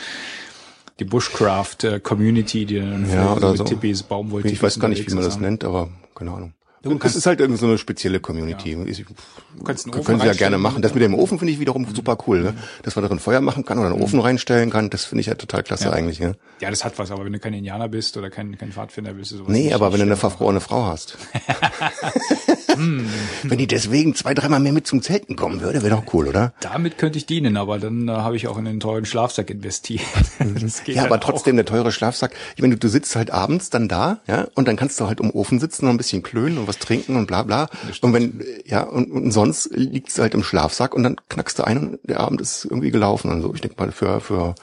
Die 0.99 1.03
Bushcraft-Community, 1.03 2.61
äh, 2.61 2.65
die 2.65 2.79
dann 2.79 3.09
ja, 3.11 3.33
oder 3.33 3.49
so 3.49 3.57
so. 3.57 3.63
Tippis, 3.65 4.03
Baumwolltippis 4.03 4.57
Ich 4.57 4.63
weiß 4.63 4.79
gar 4.79 4.87
nicht, 4.87 5.05
wie 5.09 5.13
man 5.13 5.25
das 5.25 5.39
nennt, 5.39 5.65
aber 5.65 5.89
keine 6.15 6.31
Ahnung. 6.31 6.53
Du 6.85 6.97
das 6.99 7.15
ist 7.15 7.25
halt 7.25 7.41
so 7.57 7.65
eine 7.65 7.77
spezielle 7.79 8.19
Community. 8.19 8.73
Ja. 8.73 8.77
Ofen 8.79 9.91
Können 9.91 10.19
sie 10.19 10.27
ja 10.27 10.33
gerne 10.33 10.59
machen. 10.59 10.83
Das 10.83 10.93
mit 10.93 11.01
dem 11.01 11.15
Ofen 11.15 11.39
finde 11.39 11.51
ich 11.51 11.59
wiederum 11.59 11.81
mhm. 11.81 11.95
super 11.95 12.17
cool, 12.27 12.41
ne? 12.41 12.53
dass 12.83 12.95
man 12.95 13.03
darin 13.03 13.17
Feuer 13.19 13.41
machen 13.41 13.65
kann 13.65 13.79
oder 13.79 13.89
einen 13.89 14.01
Ofen 14.01 14.19
reinstellen 14.19 14.69
kann. 14.69 14.91
Das 14.91 15.03
finde 15.03 15.21
ich 15.21 15.27
ja 15.27 15.33
total 15.33 15.63
klasse 15.63 15.85
ja. 15.85 15.91
eigentlich. 15.91 16.19
Ne? 16.19 16.35
Ja, 16.61 16.69
das 16.69 16.85
hat 16.85 16.97
was, 16.99 17.09
aber 17.09 17.25
wenn 17.25 17.33
du 17.33 17.39
kein 17.39 17.53
Indianer 17.53 17.89
bist 17.89 18.17
oder 18.17 18.29
kein, 18.29 18.57
kein 18.57 18.71
Pfadfinder 18.71 19.13
bist, 19.13 19.31
ist 19.31 19.39
sowas 19.39 19.51
Nee, 19.51 19.73
aber 19.73 19.91
wenn 19.91 19.99
du 19.99 20.05
eine 20.05 20.15
verfrorene 20.15 20.61
Frau 20.61 20.85
hast. 20.85 21.17
Wenn 22.77 23.57
die 23.57 23.67
deswegen 23.67 24.15
zwei, 24.15 24.33
dreimal 24.33 24.59
mehr 24.59 24.73
mit 24.73 24.87
zum 24.87 25.01
Zelten 25.01 25.35
kommen 25.35 25.61
würde, 25.61 25.83
wäre 25.83 25.95
doch 25.95 26.13
cool, 26.13 26.27
oder? 26.27 26.53
Damit 26.59 26.97
könnte 26.97 27.17
ich 27.17 27.25
dienen, 27.25 27.57
aber 27.57 27.79
dann 27.79 28.07
äh, 28.07 28.11
habe 28.11 28.35
ich 28.35 28.47
auch 28.47 28.57
in 28.57 28.65
den 28.65 28.79
teuren 28.79 29.05
Schlafsack 29.05 29.49
investiert. 29.49 30.01
ja, 30.85 31.05
aber 31.05 31.19
trotzdem 31.19 31.55
auch. 31.55 31.57
der 31.57 31.65
teure 31.65 31.91
Schlafsack. 31.91 32.33
Ich 32.55 32.61
meine, 32.61 32.75
du, 32.75 32.79
du 32.79 32.87
sitzt 32.87 33.15
halt 33.15 33.31
abends 33.31 33.69
dann 33.69 33.87
da, 33.87 34.19
ja, 34.27 34.47
und 34.55 34.67
dann 34.67 34.75
kannst 34.75 34.99
du 34.99 35.07
halt 35.07 35.21
um 35.21 35.31
Ofen 35.31 35.59
sitzen 35.59 35.85
und 35.85 35.91
ein 35.91 35.97
bisschen 35.97 36.23
klönen 36.23 36.57
und 36.57 36.67
was 36.67 36.79
trinken 36.79 37.15
und 37.15 37.27
bla 37.27 37.43
bla. 37.43 37.69
Und 38.01 38.13
wenn, 38.13 38.43
ja, 38.65 38.83
und, 38.83 39.11
und 39.11 39.31
sonst 39.31 39.69
liegst 39.73 40.17
du 40.17 40.21
halt 40.21 40.33
im 40.33 40.43
Schlafsack 40.43 40.93
und 40.93 41.03
dann 41.03 41.17
knackst 41.29 41.59
du 41.59 41.63
ein 41.63 41.77
und 41.77 41.99
der 42.03 42.19
Abend 42.19 42.41
ist 42.41 42.65
irgendwie 42.65 42.91
gelaufen. 42.91 43.31
Also 43.31 43.53
ich 43.53 43.61
denke 43.61 43.81
mal, 43.81 43.91
für, 43.91 44.21
für, 44.21 44.55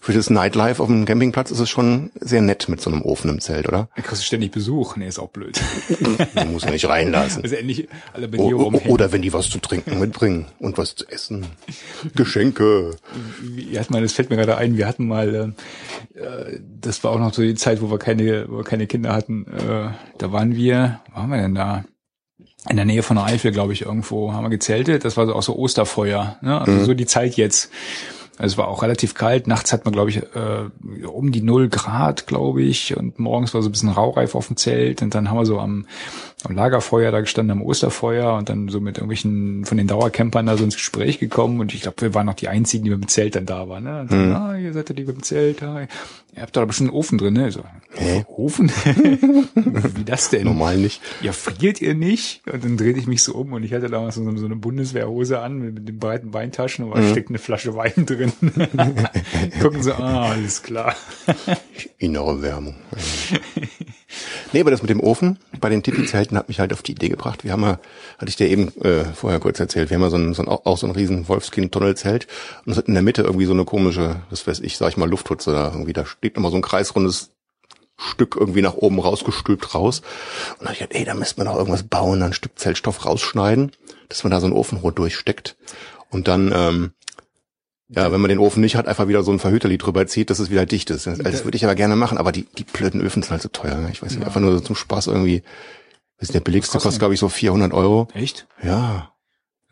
für 0.00 0.14
das 0.14 0.30
Nightlife 0.30 0.82
auf 0.82 0.88
dem 0.88 1.04
Campingplatz 1.04 1.50
ist 1.50 1.60
es 1.60 1.68
schon 1.68 2.10
sehr 2.18 2.40
nett 2.40 2.68
mit 2.68 2.80
so 2.80 2.90
einem 2.90 3.02
Ofen 3.02 3.28
im 3.28 3.40
Zelt, 3.40 3.68
oder? 3.68 3.90
Da 3.96 4.02
kriegst 4.02 4.22
du 4.22 4.26
ständig 4.26 4.50
Besuch. 4.50 4.96
Nee, 4.96 5.08
ist 5.08 5.18
auch 5.18 5.28
blöd. 5.28 5.60
du 6.34 6.44
musst 6.46 6.64
ja 6.64 6.70
nicht 6.70 6.88
reinlassen. 6.88 7.42
Also 7.42 7.54
endlich 7.56 7.86
alle 8.14 8.28
bei 8.28 8.38
dir 8.38 8.58
o 8.58 8.72
Oder 8.88 9.12
wenn 9.12 9.20
die 9.20 9.32
was 9.32 9.50
zu 9.50 9.58
trinken 9.58 9.98
mitbringen 9.98 10.46
und 10.58 10.78
was 10.78 10.94
zu 10.94 11.06
essen. 11.08 11.46
Geschenke. 12.16 12.96
Ja, 13.70 13.82
mal, 13.90 14.00
das 14.00 14.14
fällt 14.14 14.30
mir 14.30 14.36
gerade 14.36 14.56
ein, 14.56 14.78
wir 14.78 14.88
hatten 14.88 15.06
mal, 15.06 15.54
äh, 16.14 16.58
das 16.80 17.04
war 17.04 17.12
auch 17.12 17.18
noch 17.18 17.34
so 17.34 17.42
die 17.42 17.54
Zeit, 17.54 17.82
wo 17.82 17.90
wir 17.90 17.98
keine, 17.98 18.48
wo 18.48 18.58
wir 18.58 18.64
keine 18.64 18.86
Kinder 18.86 19.12
hatten, 19.12 19.46
äh, 19.48 19.90
da 20.16 20.32
waren 20.32 20.56
wir, 20.56 21.00
wo 21.10 21.16
waren 21.16 21.30
wir 21.30 21.38
denn 21.38 21.54
da? 21.54 21.84
in 22.68 22.76
der 22.76 22.84
Nähe 22.84 23.02
von 23.02 23.16
der 23.16 23.24
Eifel, 23.24 23.52
glaube 23.52 23.72
ich, 23.72 23.82
irgendwo 23.82 24.34
haben 24.34 24.44
wir 24.44 24.50
gezeltet. 24.50 25.06
Das 25.06 25.16
war 25.16 25.26
so 25.26 25.34
auch 25.34 25.42
so 25.42 25.56
Osterfeuer, 25.56 26.36
ne? 26.42 26.60
also 26.60 26.72
mhm. 26.72 26.84
so 26.84 26.94
die 26.94 27.06
Zeit 27.06 27.36
jetzt. 27.36 27.70
Es 28.42 28.56
war 28.56 28.68
auch 28.68 28.82
relativ 28.82 29.14
kalt. 29.14 29.46
Nachts 29.46 29.72
hat 29.72 29.84
man, 29.84 29.92
glaube 29.92 30.10
ich, 30.10 30.18
äh, 30.18 31.06
um 31.06 31.30
die 31.30 31.42
null 31.42 31.68
Grad, 31.68 32.26
glaube 32.26 32.62
ich. 32.62 32.96
Und 32.96 33.18
morgens 33.18 33.52
war 33.52 33.62
so 33.62 33.68
ein 33.68 33.72
bisschen 33.72 33.90
Raureif 33.90 34.34
auf 34.34 34.46
dem 34.46 34.56
Zelt. 34.56 35.02
Und 35.02 35.14
dann 35.14 35.30
haben 35.30 35.36
wir 35.36 35.46
so 35.46 35.58
am, 35.58 35.86
am 36.44 36.54
Lagerfeuer 36.54 37.12
da 37.12 37.20
gestanden, 37.20 37.58
am 37.58 37.62
Osterfeuer 37.62 38.34
und 38.34 38.48
dann 38.48 38.68
so 38.68 38.80
mit 38.80 38.96
irgendwelchen 38.96 39.64
von 39.66 39.76
den 39.76 39.86
Dauercampern 39.86 40.46
da 40.46 40.56
so 40.56 40.64
ins 40.64 40.76
Gespräch 40.76 41.18
gekommen. 41.18 41.60
Und 41.60 41.74
ich 41.74 41.82
glaube, 41.82 42.00
wir 42.00 42.14
waren 42.14 42.26
noch 42.26 42.34
die 42.34 42.48
Einzigen, 42.48 42.84
die 42.84 42.90
mit 42.90 43.00
dem 43.00 43.08
Zelt 43.08 43.36
dann 43.36 43.46
da 43.46 43.68
waren. 43.68 43.84
Ne? 43.84 44.00
Und 44.00 44.10
mhm. 44.10 44.34
ah, 44.34 44.56
ihr 44.56 44.72
seid 44.72 44.88
ja 44.88 44.94
die 44.94 45.04
mit 45.04 45.16
dem 45.16 45.22
Zelt. 45.22 45.62
Ah, 45.62 45.86
ihr 46.34 46.42
habt 46.42 46.56
da 46.56 46.64
bestimmt 46.64 46.90
einen 46.90 46.98
Ofen 46.98 47.18
drin, 47.18 47.34
ne? 47.34 47.50
So, 47.50 47.64
Hä? 47.94 48.24
Ofen? 48.28 48.68
Wie 49.54 50.04
das 50.04 50.30
denn? 50.30 50.44
Normal 50.44 50.76
nicht. 50.76 51.02
Ja, 51.22 51.32
friert 51.32 51.82
ihr 51.82 51.94
nicht? 51.94 52.42
Und 52.50 52.64
dann 52.64 52.76
drehte 52.76 53.00
ich 53.00 53.06
mich 53.06 53.22
so 53.22 53.34
um 53.34 53.52
und 53.52 53.64
ich 53.64 53.72
hatte 53.72 53.88
damals 53.88 54.14
so, 54.14 54.36
so 54.36 54.46
eine 54.46 54.56
Bundeswehrhose 54.56 55.40
an 55.40 55.58
mit, 55.58 55.74
mit 55.74 55.88
den 55.88 55.98
breiten 55.98 56.32
Weintaschen 56.32 56.84
und 56.84 56.94
da 56.94 57.00
mhm. 57.00 57.10
steckt 57.10 57.30
eine 57.30 57.38
Flasche 57.38 57.74
Wein 57.74 58.06
drin. 58.06 58.32
Gucken 59.60 59.82
so, 59.82 59.92
ah, 59.94 60.30
alles 60.30 60.62
klar. 60.62 60.94
Innere 61.98 62.42
Wärmung. 62.42 62.76
nee, 64.52 64.60
aber 64.60 64.70
das 64.70 64.82
mit 64.82 64.90
dem 64.90 65.00
Ofen 65.00 65.38
bei 65.60 65.68
den 65.68 65.82
Tipi-Zelten 65.82 66.36
hat 66.36 66.48
mich 66.48 66.60
halt 66.60 66.72
auf 66.72 66.82
die 66.82 66.92
Idee 66.92 67.08
gebracht. 67.08 67.42
Wir 67.42 67.52
haben 67.52 67.62
ja, 67.62 67.80
hatte 68.18 68.28
ich 68.28 68.36
dir 68.36 68.48
eben 68.48 68.68
äh, 68.82 69.04
vorher 69.04 69.40
kurz 69.40 69.58
erzählt, 69.58 69.90
wir 69.90 69.96
haben 69.96 70.02
ja 70.02 70.10
so 70.10 70.16
ein, 70.16 70.34
so 70.34 70.42
ein, 70.42 70.48
auch 70.48 70.78
so 70.78 70.86
ein 70.86 70.92
riesen 70.92 71.28
Wolfskind-Tunnelzelt 71.28 72.28
und 72.64 72.72
es 72.72 72.78
hat 72.78 72.86
in 72.86 72.94
der 72.94 73.02
Mitte 73.02 73.22
irgendwie 73.22 73.46
so 73.46 73.52
eine 73.52 73.64
komische, 73.64 74.16
das 74.30 74.46
weiß 74.46 74.60
ich, 74.60 74.76
sag 74.76 74.90
ich 74.90 74.96
mal, 74.96 75.08
Lufthutze 75.08 75.52
da 75.52 75.68
irgendwie. 75.72 75.92
Da 75.92 76.04
steht 76.20 76.36
nochmal 76.36 76.52
so 76.52 76.58
ein 76.58 76.62
kreisrundes 76.62 77.32
Stück 77.96 78.36
irgendwie 78.38 78.62
nach 78.62 78.74
oben 78.74 79.00
rausgestülpt 79.00 79.74
raus. 79.74 80.02
Und 80.58 80.66
hab 80.66 80.72
ich 80.72 80.80
gedacht, 80.80 80.94
ey, 80.94 81.04
da 81.04 81.14
müsste 81.14 81.38
man 81.38 81.46
doch 81.46 81.56
irgendwas 81.58 81.82
bauen, 81.82 82.20
dann 82.20 82.30
ein 82.30 82.34
Stück 82.34 82.58
Zeltstoff 82.58 83.04
rausschneiden, 83.04 83.72
dass 84.08 84.22
man 84.22 84.30
da 84.30 84.40
so 84.40 84.46
ein 84.46 84.52
Ofenrohr 84.52 84.92
durchsteckt. 84.92 85.56
Und 86.10 86.28
dann 86.28 86.52
ähm, 86.54 86.92
ja, 87.88 88.12
wenn 88.12 88.20
man 88.20 88.28
den 88.28 88.38
Ofen 88.38 88.60
nicht 88.60 88.76
hat, 88.76 88.86
einfach 88.86 89.08
wieder 89.08 89.24
so 89.24 89.32
ein 89.32 89.40
Verhüterlied 89.40 89.84
drüber 89.84 90.06
zieht, 90.06 90.30
dass 90.30 90.38
es 90.38 90.48
wieder 90.48 90.64
dicht 90.64 90.90
ist. 90.90 91.06
Das 91.06 91.44
würde 91.44 91.56
ich 91.56 91.64
aber 91.64 91.74
gerne 91.74 91.96
machen, 91.96 92.18
aber 92.18 92.30
die, 92.30 92.46
die 92.56 92.62
blöden 92.62 93.00
Öfen 93.00 93.22
sind 93.22 93.32
halt 93.32 93.42
so 93.42 93.48
teuer. 93.48 93.76
Ne? 93.78 93.90
Ich 93.90 94.00
weiß 94.00 94.12
nicht, 94.12 94.20
ja. 94.20 94.26
einfach 94.26 94.40
nur 94.40 94.52
so 94.52 94.60
zum 94.60 94.76
Spaß 94.76 95.08
irgendwie. 95.08 95.42
Das 96.18 96.28
ist 96.28 96.34
der 96.34 96.40
billigste 96.40 96.78
kostet, 96.78 97.00
glaube 97.00 97.14
ich, 97.14 97.20
so 97.20 97.28
400 97.28 97.72
Euro. 97.72 98.06
Echt? 98.14 98.46
Ja. 98.62 99.12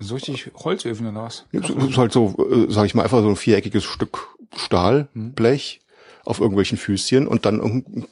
So 0.01 0.15
richtig 0.15 0.51
Holzöfen 0.55 1.07
oder 1.07 1.23
was? 1.23 1.45
Das 1.53 1.71
ist 1.71 1.97
halt 1.97 2.13
so, 2.13 2.35
äh, 2.51 2.73
sag 2.73 2.87
ich 2.87 2.95
mal, 2.95 3.03
einfach 3.03 3.21
so 3.21 3.29
ein 3.29 3.37
viereckiges 3.37 3.85
Stück 3.85 4.37
Stahlblech 4.57 5.81
hm. 5.81 5.88
Auf 6.29 6.41
irgendwelchen 6.41 6.79
Füßchen 6.79 7.27
und 7.27 7.47
dann 7.47 7.59
irgendein 7.59 8.05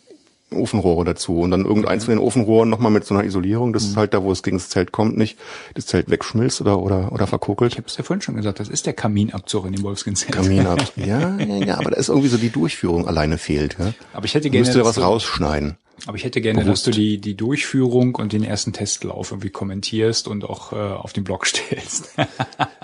Ofenrohre 0.51 1.05
dazu 1.05 1.41
und 1.41 1.51
dann 1.51 1.65
irgendeins 1.65 2.05
von 2.05 2.15
den 2.15 2.21
Ofenrohren 2.21 2.71
nochmal 2.71 2.93
mit 2.93 3.05
so 3.05 3.15
einer 3.15 3.25
Isolierung, 3.25 3.73
das 3.73 3.85
mhm. 3.85 3.91
ist 3.91 3.97
halt 3.97 4.15
da, 4.15 4.23
wo 4.23 4.31
es 4.31 4.43
gegen 4.43 4.57
das 4.57 4.69
Zelt 4.69 4.93
kommt, 4.93 5.17
nicht 5.17 5.37
das 5.75 5.87
Zelt 5.87 6.09
wegschmilzt 6.09 6.61
oder 6.61 6.79
oder 6.79 7.13
oder 7.13 7.27
verkokelt. 7.27 7.73
Ich 7.73 7.79
habe 7.79 7.89
es 7.89 7.97
ja 7.97 8.05
vorhin 8.05 8.23
schon 8.23 8.37
gesagt, 8.37 8.61
das 8.61 8.69
ist 8.69 8.87
der 8.87 8.93
Kaminabzug 8.93 9.67
in 9.67 9.73
dem 9.73 9.83
Wolfskin-Zelt. 9.83 10.33
Kaminabzug, 10.33 10.97
ja, 11.05 11.37
ja, 11.37 11.57
ja, 11.57 11.79
aber 11.79 11.91
da 11.91 11.97
ist 11.97 12.09
irgendwie 12.09 12.29
so 12.29 12.39
die 12.39 12.51
Durchführung 12.51 13.09
alleine 13.09 13.39
fehlt. 13.39 13.77
Ja? 13.79 13.93
Aber 14.13 14.25
ich 14.25 14.35
hätte 14.35 14.49
gerne, 14.49 14.65
müsste 14.65 14.85
was 14.85 15.01
rausschneiden. 15.01 15.77
Aber 16.07 16.17
ich 16.17 16.25
hätte 16.25 16.41
gerne, 16.41 16.61
Bewusst. 16.61 16.87
dass 16.87 16.95
du 16.95 17.01
die 17.01 17.19
die 17.19 17.37
Durchführung 17.37 18.15
und 18.15 18.33
den 18.33 18.45
ersten 18.45 18.73
Testlauf 18.73 19.33
irgendwie 19.33 19.51
kommentierst 19.51 20.29
und 20.29 20.45
auch 20.45 20.73
äh, 20.73 20.77
auf 20.77 21.13
den 21.13 21.25
Blog 21.25 21.47
stellst. 21.47 22.15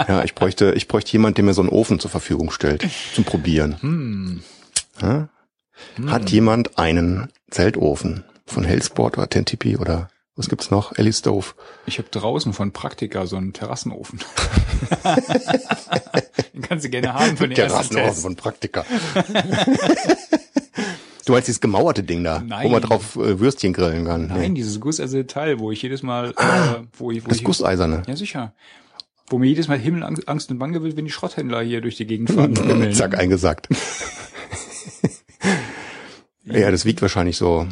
ja, 0.08 0.24
ich 0.24 0.34
bräuchte 0.34 0.72
ich 0.76 0.88
bräuchte 0.88 1.12
jemand, 1.12 1.36
der 1.36 1.44
mir 1.44 1.54
so 1.54 1.62
einen 1.62 1.70
Ofen 1.70 2.00
zur 2.00 2.10
Verfügung 2.10 2.50
stellt 2.50 2.86
zum 3.14 3.22
Probieren. 3.24 3.76
Hm. 3.80 4.42
Ja? 5.00 5.28
Hm. 5.96 6.10
Hat 6.10 6.30
jemand 6.30 6.78
einen 6.78 7.28
Zeltofen 7.50 8.24
von 8.46 8.64
Hellsport 8.64 9.18
oder 9.18 9.28
Tentipi 9.28 9.76
oder 9.76 10.08
was 10.34 10.48
gibt's 10.48 10.70
noch? 10.70 10.96
Ellie 10.96 11.12
Stove. 11.12 11.48
Ich 11.84 11.98
habe 11.98 12.08
draußen 12.10 12.54
von 12.54 12.72
Praktika 12.72 13.26
so 13.26 13.36
einen 13.36 13.52
Terrassenofen. 13.52 14.18
den 16.54 16.62
kannst 16.62 16.86
du 16.86 16.90
gerne 16.90 17.12
haben 17.12 17.36
für 17.36 17.48
den 17.48 17.58
ersten 17.58 17.96
Test. 17.96 18.22
von 18.22 18.34
Praktika. 18.36 18.86
Du 21.26 21.32
meinst 21.32 21.48
dieses 21.48 21.60
gemauerte 21.60 22.02
Ding 22.02 22.24
da, 22.24 22.40
Nein. 22.40 22.64
wo 22.64 22.70
man 22.70 22.82
drauf 22.82 23.16
äh, 23.16 23.38
Würstchen 23.38 23.72
grillen 23.72 24.06
kann. 24.06 24.26
Nein, 24.26 24.52
nee. 24.52 24.56
dieses 24.56 24.80
gusseiserne 24.80 25.26
Teil, 25.26 25.60
wo 25.60 25.70
ich 25.70 25.82
jedes 25.82 26.02
Mal, 26.02 26.32
ah, 26.36 26.76
äh, 26.76 26.82
wo 26.94 27.10
ich, 27.10 27.24
wo 27.24 27.28
das 27.28 27.38
ich, 27.38 27.44
Gusseiserne. 27.44 28.02
Ja, 28.06 28.16
sicher. 28.16 28.54
Wo 29.28 29.38
mir 29.38 29.46
jedes 29.46 29.68
Mal 29.68 29.78
Himmel 29.78 30.02
Angst 30.02 30.50
und 30.50 30.58
Bange 30.58 30.82
wird, 30.82 30.96
wenn 30.96 31.04
die 31.04 31.10
Schrotthändler 31.10 31.62
hier 31.62 31.80
durch 31.80 31.96
die 31.96 32.06
Gegend 32.06 32.30
fahren. 32.30 32.92
Zack, 32.92 33.16
eingesagt. 33.18 33.68
Ja, 36.44 36.70
das 36.70 36.84
wiegt 36.84 37.02
wahrscheinlich 37.02 37.36
so 37.36 37.66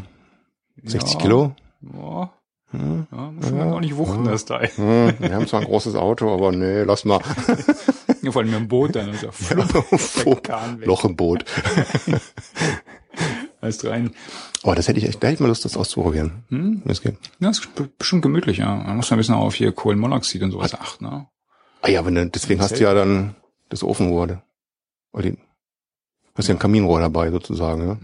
60 0.82 1.14
ja. 1.14 1.20
Kilo. 1.20 1.54
Ja. 1.82 2.32
Hm. 2.70 3.06
Ja, 3.10 3.30
muss 3.32 3.50
man 3.50 3.68
ja. 3.68 3.72
auch 3.72 3.80
nicht 3.80 3.96
wuchten, 3.96 4.24
das 4.24 4.44
Teil. 4.44 4.70
Hm. 4.76 5.14
Wir 5.18 5.34
haben 5.34 5.46
zwar 5.48 5.60
ein 5.60 5.66
großes 5.66 5.96
Auto, 5.96 6.32
aber 6.32 6.52
nee, 6.52 6.82
lass 6.82 7.04
mal. 7.04 7.20
Ja, 8.22 8.32
vor 8.32 8.42
allem 8.42 8.50
mit 8.50 8.60
dem 8.60 8.68
Boot 8.68 8.94
dann. 8.96 9.08
Also 9.08 9.30
Flop, 9.32 10.46
Loch 10.84 11.04
im 11.06 11.16
Boot. 11.16 11.46
Alles 13.62 13.82
rein. 13.86 14.10
Oh, 14.62 14.74
das 14.74 14.88
hätte 14.88 14.98
ich 14.98 15.06
echt, 15.06 15.22
da 15.22 15.28
hätte 15.28 15.36
ich 15.36 15.40
mal 15.40 15.48
Lust, 15.48 15.64
das 15.64 15.76
auszuprobieren. 15.76 16.44
Hm? 16.48 16.82
Das 16.84 17.00
geht. 17.00 17.16
Ja, 17.38 17.48
das 17.48 17.60
ist 17.60 17.98
bestimmt 17.98 18.20
gemütlich, 18.20 18.58
ja. 18.58 18.74
Man 18.74 18.96
muss 18.96 19.10
ein 19.10 19.16
bisschen 19.16 19.34
auf 19.34 19.54
hier 19.54 19.72
Kohlenmonoxid 19.72 20.42
und 20.42 20.50
sowas 20.50 20.74
achten, 20.74 21.06
ne? 21.06 21.28
Ah 21.80 21.88
ja, 21.88 22.04
wenn 22.04 22.14
du, 22.14 22.26
deswegen 22.26 22.60
hast 22.60 22.78
du 22.78 22.84
ja 22.84 22.92
dann 22.92 23.36
das 23.70 23.82
Ofenrohr. 23.82 24.42
Oder 25.12 25.22
die, 25.22 25.38
Hast 26.34 26.48
ja 26.48 26.54
ein 26.54 26.58
Kaminrohr 26.58 27.00
dabei 27.00 27.30
sozusagen, 27.30 27.86
ja. 27.86 27.98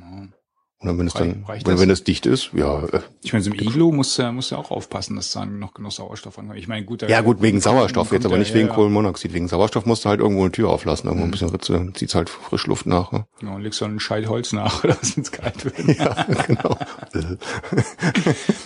Und 0.79 0.89
dann, 0.89 0.99
wenn 0.99 1.07
es 1.07 1.15
dann, 1.15 1.45
reicht 1.49 1.67
wenn, 1.67 1.79
wenn 1.79 1.89
es 1.89 2.05
dicht 2.05 2.27
ist, 2.27 2.51
ja. 2.53 2.85
Äh, 2.85 3.01
ich 3.23 3.33
meine, 3.33 3.43
so 3.43 3.51
im 3.51 3.59
Iglo 3.59 3.93
musst 3.93 4.19
du, 4.19 4.31
musst 4.33 4.51
du 4.51 4.57
auch 4.57 4.71
aufpassen, 4.71 5.17
dass 5.17 5.33
da 5.33 5.47
noch 5.47 5.73
genug 5.73 5.91
Sauerstoff 5.91 6.39
ankommt. 6.39 6.59
Ich 6.59 6.69
meine, 6.69 6.85
gut. 6.85 7.01
Ja, 7.01 7.23
gut, 7.23 7.41
wegen 7.41 7.63
Sauerstoff 7.63 8.13
jetzt, 8.13 8.27
aber 8.27 8.37
nicht 8.37 8.53
wegen 8.53 8.69
ja, 8.69 8.75
Kohlenmonoxid. 8.75 9.33
Wegen 9.33 9.49
Sauerstoff 9.49 9.87
musst 9.87 10.05
du 10.05 10.11
halt 10.11 10.21
irgendwo 10.21 10.43
eine 10.43 10.53
Tür 10.53 10.69
auflassen, 10.69 11.07
irgendwo 11.07 11.25
ein 11.25 11.29
mhm. 11.29 11.33
bisschen 11.33 11.49
Ritze, 11.49 11.93
zieht's 11.95 12.15
halt 12.15 12.29
Frischluft 12.29 12.85
nach. 12.85 13.11
Ne? 13.11 13.25
Ja, 13.43 13.55
und 13.55 13.63
legst 13.63 13.79
so 13.79 13.87
einen 13.87 14.01
Scheit 14.01 14.29
Holz 14.29 14.53
nach, 14.53 14.85
oder 14.85 14.99
was 15.01 15.17
ins 15.17 15.33
kalt 15.33 15.65
wird. 15.65 15.79
ja, 15.99 16.27
genau. 16.47 16.77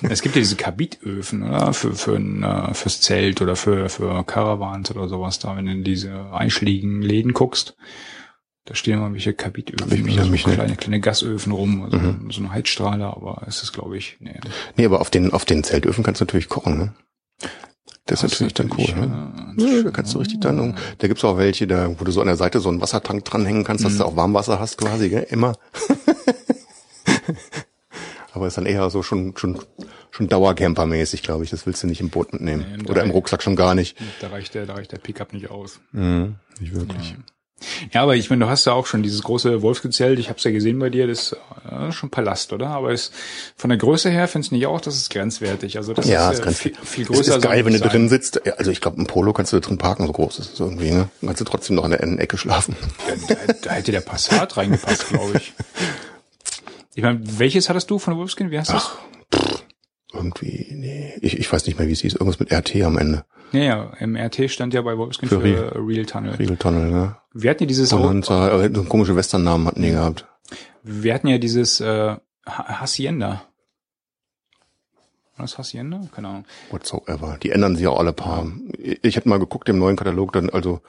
es 0.08 0.20
gibt 0.20 0.34
ja 0.34 0.40
diese 0.40 0.56
Kabitöfen, 0.56 1.44
oder? 1.44 1.72
Für, 1.72 1.94
für 1.94 2.16
ein, 2.16 2.42
äh, 2.42 2.74
fürs 2.74 3.00
Zelt 3.00 3.40
oder 3.40 3.54
für, 3.54 3.88
für 3.88 4.24
Caravans 4.24 4.90
oder 4.90 5.06
sowas 5.06 5.38
da, 5.38 5.56
wenn 5.56 5.66
du 5.66 5.72
in 5.72 5.84
diese 5.84 6.32
einschlägigen 6.32 7.02
Läden 7.02 7.34
guckst. 7.34 7.76
Da 8.66 8.74
stehen 8.74 8.98
immer 8.98 9.12
welche 9.12 9.32
Kabitöfen, 9.32 9.92
ich 9.92 10.04
mich, 10.04 10.16
so 10.16 10.26
mich 10.26 10.44
kleine, 10.44 10.76
kleine 10.76 11.00
Gasöfen 11.00 11.52
rum, 11.52 11.82
also 11.82 11.96
mhm. 11.96 12.30
so 12.30 12.40
eine 12.40 12.52
Heizstrahler, 12.52 13.16
aber 13.16 13.42
es 13.46 13.62
ist, 13.62 13.72
glaube 13.72 13.96
ich, 13.96 14.18
nee. 14.20 14.38
Nee, 14.76 14.84
aber 14.84 15.00
auf 15.00 15.10
den, 15.10 15.32
auf 15.32 15.44
den 15.44 15.64
Zeltöfen 15.64 16.04
kannst 16.04 16.20
du 16.20 16.24
natürlich 16.24 16.48
kochen, 16.48 16.78
ne? 16.78 16.94
Das 18.06 18.22
ist 18.22 18.32
natürlich 18.32 18.54
dann 18.54 18.70
cool, 18.76 18.94
ne? 18.94 19.54
Ja, 19.56 19.82
da 19.82 19.90
kannst 19.90 20.14
du 20.14 20.18
richtig 20.18 20.40
dann, 20.40 20.76
da 20.98 21.08
gibt's 21.08 21.24
auch 21.24 21.38
welche, 21.38 21.66
da, 21.66 21.98
wo 21.98 22.04
du 22.04 22.12
so 22.12 22.20
an 22.20 22.26
der 22.26 22.36
Seite 22.36 22.60
so 22.60 22.68
einen 22.68 22.80
Wassertank 22.80 23.24
dranhängen 23.24 23.64
kannst, 23.64 23.84
dass 23.84 23.94
mhm. 23.94 23.98
du 23.98 24.04
auch 24.04 24.16
Warmwasser 24.16 24.60
hast 24.60 24.78
quasi, 24.78 25.08
gell? 25.08 25.26
Immer. 25.30 25.54
aber 28.32 28.46
ist 28.46 28.56
dann 28.56 28.66
eher 28.66 28.88
so 28.90 29.02
schon, 29.02 29.36
schon, 29.36 29.58
schon 30.10 30.28
Dauercamper-mäßig, 30.28 31.22
glaube 31.22 31.44
ich. 31.44 31.50
Das 31.50 31.66
willst 31.66 31.82
du 31.82 31.86
nicht 31.86 32.00
im 32.00 32.10
Boot 32.10 32.32
mitnehmen. 32.32 32.64
Nee, 32.78 32.90
Oder 32.90 33.02
im 33.02 33.10
Rucksack 33.10 33.42
schon 33.42 33.56
gar 33.56 33.74
nicht. 33.74 33.96
Da 34.20 34.28
reicht 34.28 34.54
der, 34.54 34.66
da 34.66 34.74
reicht 34.74 34.92
der 34.92 34.98
Pickup 34.98 35.32
nicht 35.32 35.50
aus. 35.50 35.80
Mhm, 35.92 36.36
nicht 36.58 36.74
wirklich. 36.74 37.10
Ja. 37.10 37.16
Ja, 37.92 38.02
aber 38.02 38.16
ich 38.16 38.30
meine, 38.30 38.44
du 38.44 38.50
hast 38.50 38.64
ja 38.64 38.72
auch 38.72 38.86
schon 38.86 39.02
dieses 39.02 39.22
große 39.22 39.62
Wolfsgezelt, 39.62 40.18
ich 40.18 40.28
habe 40.28 40.38
es 40.38 40.44
ja 40.44 40.50
gesehen 40.50 40.78
bei 40.78 40.90
dir, 40.90 41.06
das 41.06 41.32
ist 41.32 41.36
äh, 41.70 41.92
schon 41.92 42.10
Palast, 42.10 42.52
oder? 42.52 42.68
Aber 42.68 42.92
es, 42.92 43.12
von 43.56 43.70
der 43.70 43.78
Größe 43.78 44.10
her 44.10 44.28
findest 44.28 44.50
du 44.50 44.56
nicht 44.56 44.66
auch, 44.66 44.80
das 44.80 44.96
ist 44.96 45.10
grenzwertig. 45.10 45.76
Also 45.76 45.92
das 45.92 46.08
ja, 46.08 46.30
ist, 46.30 46.44
äh, 46.44 46.52
viel, 46.52 46.74
viel 46.82 47.04
größer. 47.04 47.20
Es 47.20 47.28
ist 47.28 47.42
geil, 47.42 47.64
wenn 47.64 47.72
du 47.72 47.78
sein. 47.78 47.88
drin 47.88 48.08
sitzt. 48.08 48.46
Also 48.58 48.70
ich 48.70 48.80
glaube, 48.80 49.00
ein 49.00 49.06
Polo 49.06 49.32
kannst 49.32 49.52
du 49.52 49.60
drin 49.60 49.78
parken, 49.78 50.06
so 50.06 50.12
groß 50.12 50.38
ist 50.38 50.54
es 50.54 50.60
irgendwie. 50.60 50.90
Ne? 50.90 51.08
Dann 51.20 51.28
kannst 51.28 51.40
du 51.40 51.44
trotzdem 51.44 51.76
noch 51.76 51.84
in 51.84 51.90
der 51.90 52.02
Ecke 52.02 52.38
schlafen. 52.38 52.76
Ja, 53.08 53.36
da, 53.46 53.52
da 53.62 53.70
hätte 53.72 53.92
der 53.92 54.00
Passat 54.00 54.56
reingepasst, 54.56 55.08
glaube 55.08 55.36
ich. 55.36 55.52
Ich 56.92 57.04
meine, 57.04 57.20
welches 57.22 57.68
hattest 57.68 57.88
du 57.88 58.00
von 58.00 58.16
Wolfskin? 58.16 58.50
Wie 58.50 58.58
heißt 58.58 58.72
das? 58.72 58.90
Irgendwie, 60.12 60.66
nee, 60.74 61.14
ich, 61.20 61.38
ich 61.38 61.52
weiß 61.52 61.66
nicht 61.66 61.78
mehr, 61.78 61.88
wie 61.88 61.92
es 61.92 62.00
hieß. 62.00 62.14
Irgendwas 62.14 62.40
mit 62.40 62.52
RT 62.52 62.76
am 62.82 62.98
Ende. 62.98 63.24
Ja, 63.52 63.60
ja, 63.60 63.92
im 63.98 64.16
RT 64.16 64.50
stand 64.50 64.74
ja 64.74 64.82
bei 64.82 64.96
Wolfskin 64.96 65.28
für, 65.28 65.40
für 65.40 65.44
Real, 65.44 65.72
Real 65.76 66.06
Tunnel. 66.06 66.34
Real 66.34 66.56
Tunnel, 66.56 66.90
ja. 66.90 67.22
Wir 67.32 67.50
hatten 67.50 67.62
ja 67.64 67.66
dieses 67.66 67.90
Bonanza, 67.90 68.52
auch, 68.52 68.68
so 68.72 68.84
komische 68.84 69.16
Western-Namen 69.16 69.66
hatten 69.66 69.82
die 69.82 69.90
gehabt. 69.90 70.26
Wir 70.82 71.14
hatten 71.14 71.28
ja 71.28 71.38
dieses 71.38 71.80
äh, 71.80 72.16
Hacienda. 72.46 73.42
War 75.36 75.44
das 75.44 75.58
Hacienda? 75.58 76.00
Keine 76.14 76.28
Ahnung. 76.28 76.44
Whatsoever. 76.70 77.38
Die 77.42 77.50
ändern 77.50 77.76
sich 77.76 77.86
auch 77.86 77.98
alle 77.98 78.12
paar. 78.12 78.46
Ich 79.02 79.16
hatte 79.16 79.28
mal 79.28 79.38
geguckt 79.38 79.68
im 79.68 79.78
neuen 79.78 79.96
Katalog, 79.96 80.32
dann 80.32 80.50
also 80.50 80.80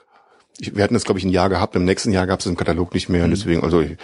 ich, 0.60 0.76
wir 0.76 0.84
hatten 0.84 0.94
das 0.94 1.06
glaube 1.06 1.20
ich 1.20 1.26
ein 1.26 1.30
Jahr 1.30 1.50
gehabt, 1.50 1.76
im 1.76 1.86
nächsten 1.86 2.12
Jahr 2.12 2.28
gab 2.28 2.40
es 2.40 2.46
im 2.46 2.58
Katalog 2.58 2.94
nicht 2.94 3.08
mehr, 3.08 3.26
mhm. 3.26 3.32
deswegen 3.32 3.64
also 3.64 3.82
ich, 3.82 3.98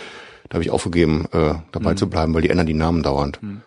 da 0.50 0.56
habe 0.56 0.64
ich 0.64 0.70
aufgegeben, 0.70 1.26
äh, 1.34 1.56
dabei 1.72 1.92
mhm. 1.92 1.98
zu 1.98 2.10
bleiben, 2.10 2.34
weil 2.34 2.42
die 2.42 2.50
ändern 2.50 2.68
die 2.68 2.74
Namen 2.74 3.04
dauernd. 3.04 3.42
Mhm. 3.44 3.62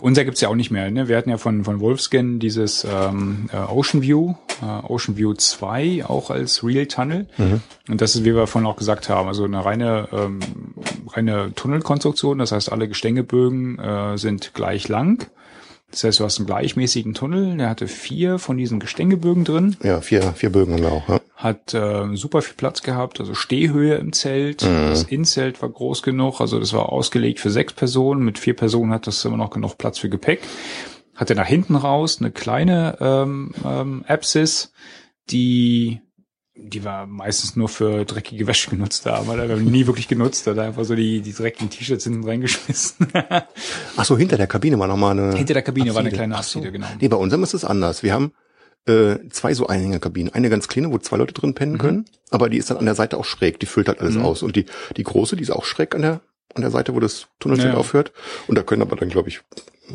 Unser 0.00 0.24
gibt's 0.24 0.40
ja 0.40 0.48
auch 0.48 0.54
nicht 0.54 0.70
mehr. 0.70 0.90
Ne? 0.90 1.08
Wir 1.08 1.16
hatten 1.16 1.30
ja 1.30 1.38
von, 1.38 1.64
von 1.64 1.80
Wolfskin 1.80 2.38
dieses 2.38 2.84
ähm, 2.84 3.48
äh, 3.52 3.56
Ocean 3.56 4.02
View, 4.02 4.34
äh, 4.60 4.86
Ocean 4.86 5.16
View 5.16 5.32
2 5.32 6.04
auch 6.06 6.30
als 6.30 6.62
Real 6.62 6.86
Tunnel. 6.86 7.26
Mhm. 7.38 7.60
Und 7.88 8.00
das 8.00 8.14
ist, 8.14 8.24
wie 8.24 8.34
wir 8.34 8.46
vorhin 8.46 8.68
auch 8.68 8.76
gesagt 8.76 9.08
haben, 9.08 9.28
also 9.28 9.44
eine 9.44 9.64
reine, 9.64 10.08
ähm, 10.12 10.40
reine 11.08 11.52
Tunnelkonstruktion. 11.54 12.38
Das 12.38 12.52
heißt, 12.52 12.70
alle 12.70 12.88
Gestängebögen 12.88 13.78
äh, 13.78 14.18
sind 14.18 14.52
gleich 14.54 14.88
lang. 14.88 15.26
Das 15.92 16.04
heißt, 16.04 16.20
du 16.20 16.24
hast 16.24 16.38
einen 16.38 16.46
gleichmäßigen 16.46 17.12
Tunnel, 17.12 17.56
der 17.58 17.68
hatte 17.68 17.86
vier 17.86 18.38
von 18.38 18.56
diesen 18.56 18.80
Gestängebögen 18.80 19.44
drin. 19.44 19.76
Ja, 19.82 20.00
vier, 20.00 20.22
vier 20.32 20.50
Bögen 20.50 20.72
haben 20.72 20.82
wir 20.82 20.90
auch. 20.92 21.08
Ja. 21.08 21.20
Hat 21.36 21.74
äh, 21.74 22.16
super 22.16 22.40
viel 22.40 22.54
Platz 22.56 22.82
gehabt, 22.82 23.20
also 23.20 23.34
Stehhöhe 23.34 23.96
im 23.96 24.12
Zelt. 24.12 24.62
Mhm. 24.62 24.88
Das 24.88 25.04
Innenzelt 25.04 25.60
war 25.60 25.68
groß 25.68 26.02
genug, 26.02 26.40
also 26.40 26.58
das 26.58 26.72
war 26.72 26.90
ausgelegt 26.90 27.40
für 27.40 27.50
sechs 27.50 27.74
Personen. 27.74 28.24
Mit 28.24 28.38
vier 28.38 28.56
Personen 28.56 28.92
hat 28.92 29.06
das 29.06 29.24
immer 29.24 29.36
noch 29.36 29.50
genug 29.50 29.76
Platz 29.76 29.98
für 29.98 30.08
Gepäck. 30.08 30.40
Hatte 31.14 31.34
nach 31.34 31.46
hinten 31.46 31.76
raus 31.76 32.18
eine 32.20 32.30
kleine 32.30 32.96
ähm, 33.00 33.52
ähm, 33.64 34.04
Apsis, 34.08 34.72
die 35.30 36.00
die 36.62 36.84
war 36.84 37.06
meistens 37.06 37.56
nur 37.56 37.68
für 37.68 38.04
dreckige 38.04 38.46
Wäsche 38.46 38.70
genutzt 38.70 39.04
da, 39.06 39.14
aber 39.14 39.36
da 39.36 39.42
haben 39.42 39.64
wir 39.64 39.70
nie 39.70 39.86
wirklich 39.86 40.08
genutzt, 40.08 40.46
da 40.46 40.52
einfach 40.52 40.84
so 40.84 40.94
die, 40.94 41.20
die 41.20 41.32
dreckigen 41.32 41.70
T-Shirts 41.70 42.04
hinten 42.04 42.24
reingeschmissen. 42.24 43.08
Ach 43.96 44.04
so, 44.04 44.16
hinter 44.16 44.36
der 44.36 44.46
Kabine 44.46 44.78
war 44.78 44.86
nochmal 44.86 45.18
eine. 45.18 45.36
Hinter 45.36 45.54
der 45.54 45.62
Kabine 45.62 45.90
Abside. 45.90 45.94
war 45.94 46.00
eine 46.00 46.10
kleine 46.10 46.36
Abside, 46.36 46.66
so. 46.66 46.72
genau. 46.72 46.86
Nee, 47.00 47.08
bei 47.08 47.16
unserem 47.16 47.42
ist 47.42 47.54
es 47.54 47.64
anders. 47.64 48.02
Wir 48.02 48.14
haben 48.14 48.32
äh, 48.86 49.16
zwei 49.30 49.54
so 49.54 49.66
Einhängerkabinen. 49.66 50.32
Eine 50.32 50.50
ganz 50.50 50.68
kleine, 50.68 50.92
wo 50.92 50.98
zwei 50.98 51.16
Leute 51.16 51.34
drin 51.34 51.54
pennen 51.54 51.74
mhm. 51.74 51.78
können, 51.78 52.04
aber 52.30 52.48
die 52.48 52.58
ist 52.58 52.70
dann 52.70 52.78
an 52.78 52.84
der 52.84 52.94
Seite 52.94 53.18
auch 53.18 53.24
schräg, 53.24 53.60
die 53.60 53.66
füllt 53.66 53.88
halt 53.88 54.00
alles 54.00 54.14
mhm. 54.14 54.24
aus. 54.24 54.42
Und 54.42 54.56
die, 54.56 54.66
die 54.96 55.04
große, 55.04 55.36
die 55.36 55.42
ist 55.42 55.50
auch 55.50 55.64
schräg 55.64 55.94
an 55.94 56.02
der, 56.02 56.20
an 56.54 56.62
der 56.62 56.70
Seite, 56.70 56.94
wo 56.94 57.00
das 57.00 57.28
Tunnelzelt 57.38 57.74
ja. 57.74 57.78
aufhört. 57.78 58.12
Und 58.46 58.56
da 58.56 58.62
können 58.62 58.82
aber 58.82 58.96
dann, 58.96 59.08
glaube 59.08 59.28
ich, 59.28 59.40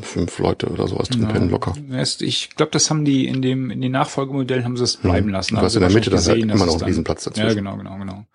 fünf 0.01 0.37
Leute 0.39 0.67
oder 0.67 0.87
sowas 0.87 1.09
drin 1.09 1.23
ja. 1.23 1.29
pennen 1.29 1.49
locker. 1.49 1.73
Ich 2.19 2.49
glaube, 2.55 2.71
das 2.71 2.89
haben 2.89 3.05
die 3.05 3.27
in 3.27 3.41
dem 3.41 3.71
in 3.71 3.81
den 3.81 3.91
Nachfolgemodellen 3.91 4.63
haben 4.63 4.77
sie 4.77 4.83
es 4.83 4.97
bleiben 4.97 5.27
hm. 5.27 5.33
lassen. 5.33 5.55
Du 5.55 5.61
hast 5.61 5.75
in 5.75 5.81
der 5.81 5.89
Mitte 5.89 6.09
dann 6.09 6.23
halt 6.23 6.39
immer 6.39 6.65
noch 6.65 6.81
diesen 6.81 7.03
Platz 7.03 7.23
dazwischen. 7.23 7.47
Ja, 7.47 7.53
genau, 7.53 7.77
genau, 7.77 7.97
genau. 7.97 8.25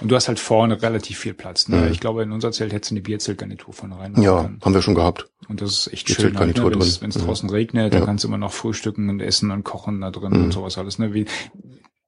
Und 0.00 0.08
du 0.10 0.16
hast 0.16 0.28
halt 0.28 0.38
vorne 0.38 0.80
relativ 0.80 1.18
viel 1.18 1.34
Platz. 1.34 1.68
Ne? 1.68 1.76
Mhm. 1.76 1.92
Ich 1.92 2.00
glaube, 2.00 2.22
in 2.22 2.30
unser 2.30 2.52
Zelt 2.52 2.72
hättest 2.72 2.92
du 2.92 2.94
eine 2.94 3.02
Bierzeltgarnitur 3.02 3.74
vorne 3.74 3.98
rein. 3.98 4.14
Ja, 4.20 4.42
können. 4.42 4.60
haben 4.64 4.74
wir 4.74 4.82
schon 4.82 4.94
gehabt. 4.94 5.28
Und 5.48 5.60
das 5.60 5.70
ist 5.70 5.92
echt 5.92 6.08
schön. 6.08 6.38
Halt, 6.38 6.56
ne? 6.56 6.64
Wenn 6.64 6.80
es 6.80 7.00
mhm. 7.00 7.26
draußen 7.26 7.50
regnet, 7.50 7.92
ja. 7.92 7.98
dann 7.98 8.06
kannst 8.06 8.24
du 8.24 8.28
immer 8.28 8.38
noch 8.38 8.52
frühstücken 8.52 9.08
und 9.10 9.20
essen 9.20 9.50
und 9.50 9.64
kochen 9.64 10.00
da 10.00 10.10
drin 10.10 10.32
mhm. 10.32 10.44
und 10.44 10.52
sowas 10.52 10.78
alles. 10.78 10.98
Ne? 10.98 11.14
Wie, 11.14 11.26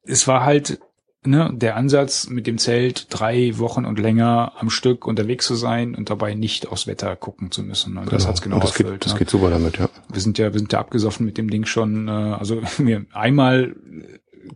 es 0.05 0.29
war 0.29 0.45
halt 0.45 0.79
ne, 1.25 1.51
der 1.53 1.77
Ansatz 1.77 2.29
mit 2.29 2.47
dem 2.47 2.59
Zelt 2.59 3.07
drei 3.11 3.59
Wochen 3.59 3.85
und 3.85 3.99
länger 3.99 4.53
am 4.59 4.71
Stück 4.71 5.07
unterwegs 5.07 5.47
zu 5.47 5.55
sein 5.55 5.95
und 5.95 6.11
dabei 6.11 6.35
nicht 6.35 6.69
aufs 6.69 6.87
Wetter 6.87 7.15
gucken 7.17 7.51
zu 7.51 7.63
müssen. 7.63 7.97
Und 7.97 8.05
genau. 8.05 8.17
das 8.17 8.27
hat's 8.27 8.41
genau 8.41 8.57
und 8.57 8.65
das 8.65 8.71
erfüllt. 8.71 8.93
Geht, 8.93 9.07
das 9.07 9.13
ne? 9.15 9.19
geht 9.19 9.31
super 9.31 9.51
damit, 9.51 9.79
ja. 9.79 9.89
Wir 10.11 10.21
sind 10.21 10.39
ja, 10.39 10.53
wir 10.53 10.59
sind 10.59 10.73
ja 10.73 10.81
abgesoffen 10.81 11.27
mit 11.27 11.39
dem 11.39 11.51
Ding 11.51 11.67
schon. 11.67 12.09
Äh, 12.09 12.11
also 12.11 12.63
mir 12.79 13.07
einmal 13.13 13.77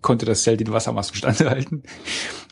konnte 0.01 0.27
das 0.27 0.43
Zelt 0.43 0.61
den 0.61 0.73
Wassermassen 0.73 1.15
standhalten, 1.15 1.83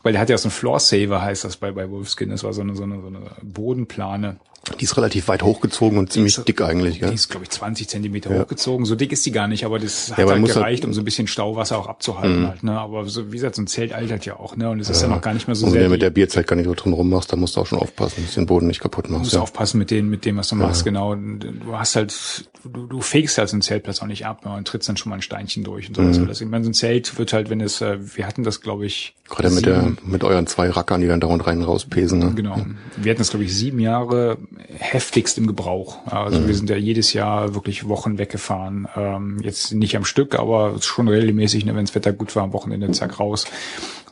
weil 0.02 0.12
der 0.12 0.20
hat 0.20 0.30
ja 0.30 0.38
so 0.38 0.48
ein 0.48 0.52
Floor 0.52 0.78
Saver 0.78 1.22
heißt 1.22 1.44
das 1.44 1.56
bei 1.56 1.72
bei 1.72 1.90
Wolfskin. 1.90 2.30
Das 2.30 2.44
war 2.44 2.52
so 2.52 2.60
eine 2.60 2.76
so 2.76 2.82
eine, 2.82 3.00
so 3.00 3.06
eine 3.06 3.20
Bodenplane. 3.42 4.38
Die 4.78 4.84
ist 4.84 4.96
relativ 4.96 5.26
weit 5.26 5.42
hochgezogen 5.42 5.98
und 5.98 6.12
ziemlich 6.12 6.38
ist, 6.38 6.46
dick 6.46 6.60
eigentlich. 6.60 7.00
Gell? 7.00 7.08
Die 7.08 7.16
ist, 7.16 7.28
glaube 7.28 7.44
ich, 7.44 7.50
20 7.50 7.88
Zentimeter 7.88 8.32
ja. 8.32 8.42
hochgezogen. 8.42 8.86
So 8.86 8.94
dick 8.94 9.10
ist 9.10 9.26
die 9.26 9.32
gar 9.32 9.48
nicht, 9.48 9.64
aber 9.64 9.80
das 9.80 10.08
ja, 10.08 10.18
hat 10.18 10.28
halt 10.28 10.44
gereicht, 10.44 10.54
halt, 10.54 10.84
um 10.84 10.94
so 10.94 11.00
ein 11.00 11.04
bisschen 11.04 11.26
Stauwasser 11.26 11.78
auch 11.78 11.88
abzuhalten. 11.88 12.42
Mhm. 12.42 12.46
Halt, 12.46 12.62
ne? 12.62 12.78
Aber 12.78 13.04
so, 13.06 13.32
wie 13.32 13.36
gesagt, 13.36 13.56
so 13.56 13.62
ein 13.62 13.66
Zelt 13.66 13.92
altert 13.92 14.24
ja 14.24 14.36
auch. 14.36 14.54
ne 14.56 14.70
Und 14.70 14.78
es 14.78 14.88
ist 14.88 15.02
ja 15.02 15.08
noch 15.08 15.20
gar 15.20 15.34
nicht 15.34 15.48
mehr 15.48 15.56
so 15.56 15.66
und 15.66 15.72
sehr... 15.72 15.80
Wenn 15.80 15.88
du 15.88 15.92
mit 15.94 16.02
der 16.02 16.10
Bierzelt 16.10 16.46
gar 16.46 16.54
nicht 16.54 16.66
so 16.66 16.74
drin 16.74 16.92
rummachst, 16.92 17.32
dann 17.32 17.40
musst 17.40 17.56
du 17.56 17.60
auch 17.60 17.66
schon 17.66 17.80
aufpassen, 17.80 18.22
dass 18.22 18.34
du 18.34 18.40
den 18.40 18.46
Boden 18.46 18.68
nicht 18.68 18.80
kaputt 18.80 19.06
machst. 19.06 19.14
Du 19.14 19.18
musst 19.18 19.34
ja. 19.34 19.40
aufpassen 19.40 19.78
mit, 19.78 19.90
den, 19.90 20.08
mit 20.08 20.24
dem, 20.24 20.36
was 20.36 20.48
du 20.48 20.54
machst, 20.54 20.84
genau. 20.84 21.16
Du 21.16 21.76
hast 21.76 21.96
halt, 21.96 22.48
du, 22.62 22.86
du 22.86 23.00
fegst 23.00 23.38
halt 23.38 23.48
so 23.48 23.54
einen 23.54 23.62
Zeltplatz 23.62 24.00
auch 24.00 24.06
nicht 24.06 24.26
ab 24.26 24.44
ne? 24.44 24.52
und 24.52 24.68
trittst 24.68 24.88
dann 24.88 24.96
schon 24.96 25.10
mal 25.10 25.16
ein 25.16 25.22
Steinchen 25.22 25.64
durch 25.64 25.88
und 25.88 25.96
sowas. 25.96 26.18
Mhm. 26.18 26.28
Das, 26.28 26.40
ich 26.40 26.46
meine, 26.46 26.62
so 26.62 26.70
ein 26.70 26.74
Zelt 26.74 27.18
wird 27.18 27.32
halt, 27.32 27.50
wenn 27.50 27.60
es, 27.60 27.80
äh, 27.80 27.98
wir 28.16 28.28
hatten 28.28 28.44
das, 28.44 28.60
glaube 28.60 28.86
ich... 28.86 29.14
Gerade 29.32 29.50
mit, 29.50 29.64
der, 29.64 29.94
mit 30.04 30.24
euren 30.24 30.46
zwei 30.46 30.68
Rackern, 30.68 31.00
die 31.00 31.06
dann 31.06 31.18
da 31.18 31.26
und 31.26 31.40
rein 31.46 31.62
rauspesen. 31.62 32.18
Ne? 32.18 32.32
Genau. 32.34 32.54
Wir 32.98 33.10
hatten 33.10 33.20
das, 33.20 33.30
glaube 33.30 33.46
ich, 33.46 33.54
sieben 33.54 33.80
Jahre 33.80 34.36
heftigst 34.76 35.38
im 35.38 35.46
Gebrauch. 35.46 36.06
Also 36.06 36.38
mhm. 36.38 36.48
wir 36.48 36.54
sind 36.54 36.68
ja 36.68 36.76
jedes 36.76 37.14
Jahr 37.14 37.54
wirklich 37.54 37.88
Wochen 37.88 38.18
weggefahren. 38.18 38.86
Ähm, 38.94 39.38
jetzt 39.42 39.72
nicht 39.72 39.96
am 39.96 40.04
Stück, 40.04 40.38
aber 40.38 40.76
schon 40.82 41.08
regelmäßig, 41.08 41.64
ne, 41.64 41.74
wenn 41.74 41.86
das 41.86 41.94
Wetter 41.94 42.12
gut 42.12 42.36
war, 42.36 42.42
am 42.42 42.52
Wochenende 42.52 42.90
zack 42.90 43.20
raus. 43.20 43.46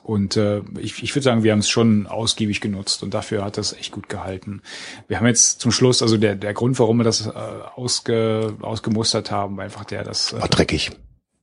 Und 0.02 0.38
äh, 0.38 0.62
ich, 0.78 1.02
ich 1.02 1.14
würde 1.14 1.24
sagen, 1.24 1.42
wir 1.42 1.52
haben 1.52 1.58
es 1.58 1.68
schon 1.68 2.06
ausgiebig 2.06 2.62
genutzt 2.62 3.02
und 3.02 3.12
dafür 3.12 3.44
hat 3.44 3.58
das 3.58 3.74
echt 3.74 3.92
gut 3.92 4.08
gehalten. 4.08 4.62
Wir 5.06 5.18
haben 5.18 5.26
jetzt 5.26 5.60
zum 5.60 5.70
Schluss, 5.70 6.00
also 6.00 6.16
der, 6.16 6.34
der 6.34 6.54
Grund, 6.54 6.78
warum 6.78 6.96
wir 6.96 7.04
das 7.04 7.26
äh, 7.26 7.32
ausge, 7.76 8.54
ausgemustert 8.62 9.30
haben, 9.30 9.58
war 9.58 9.64
einfach 9.64 9.84
der, 9.84 10.02
dass... 10.02 10.32
Äh, 10.32 10.40
war 10.40 10.48
dreckig. 10.48 10.92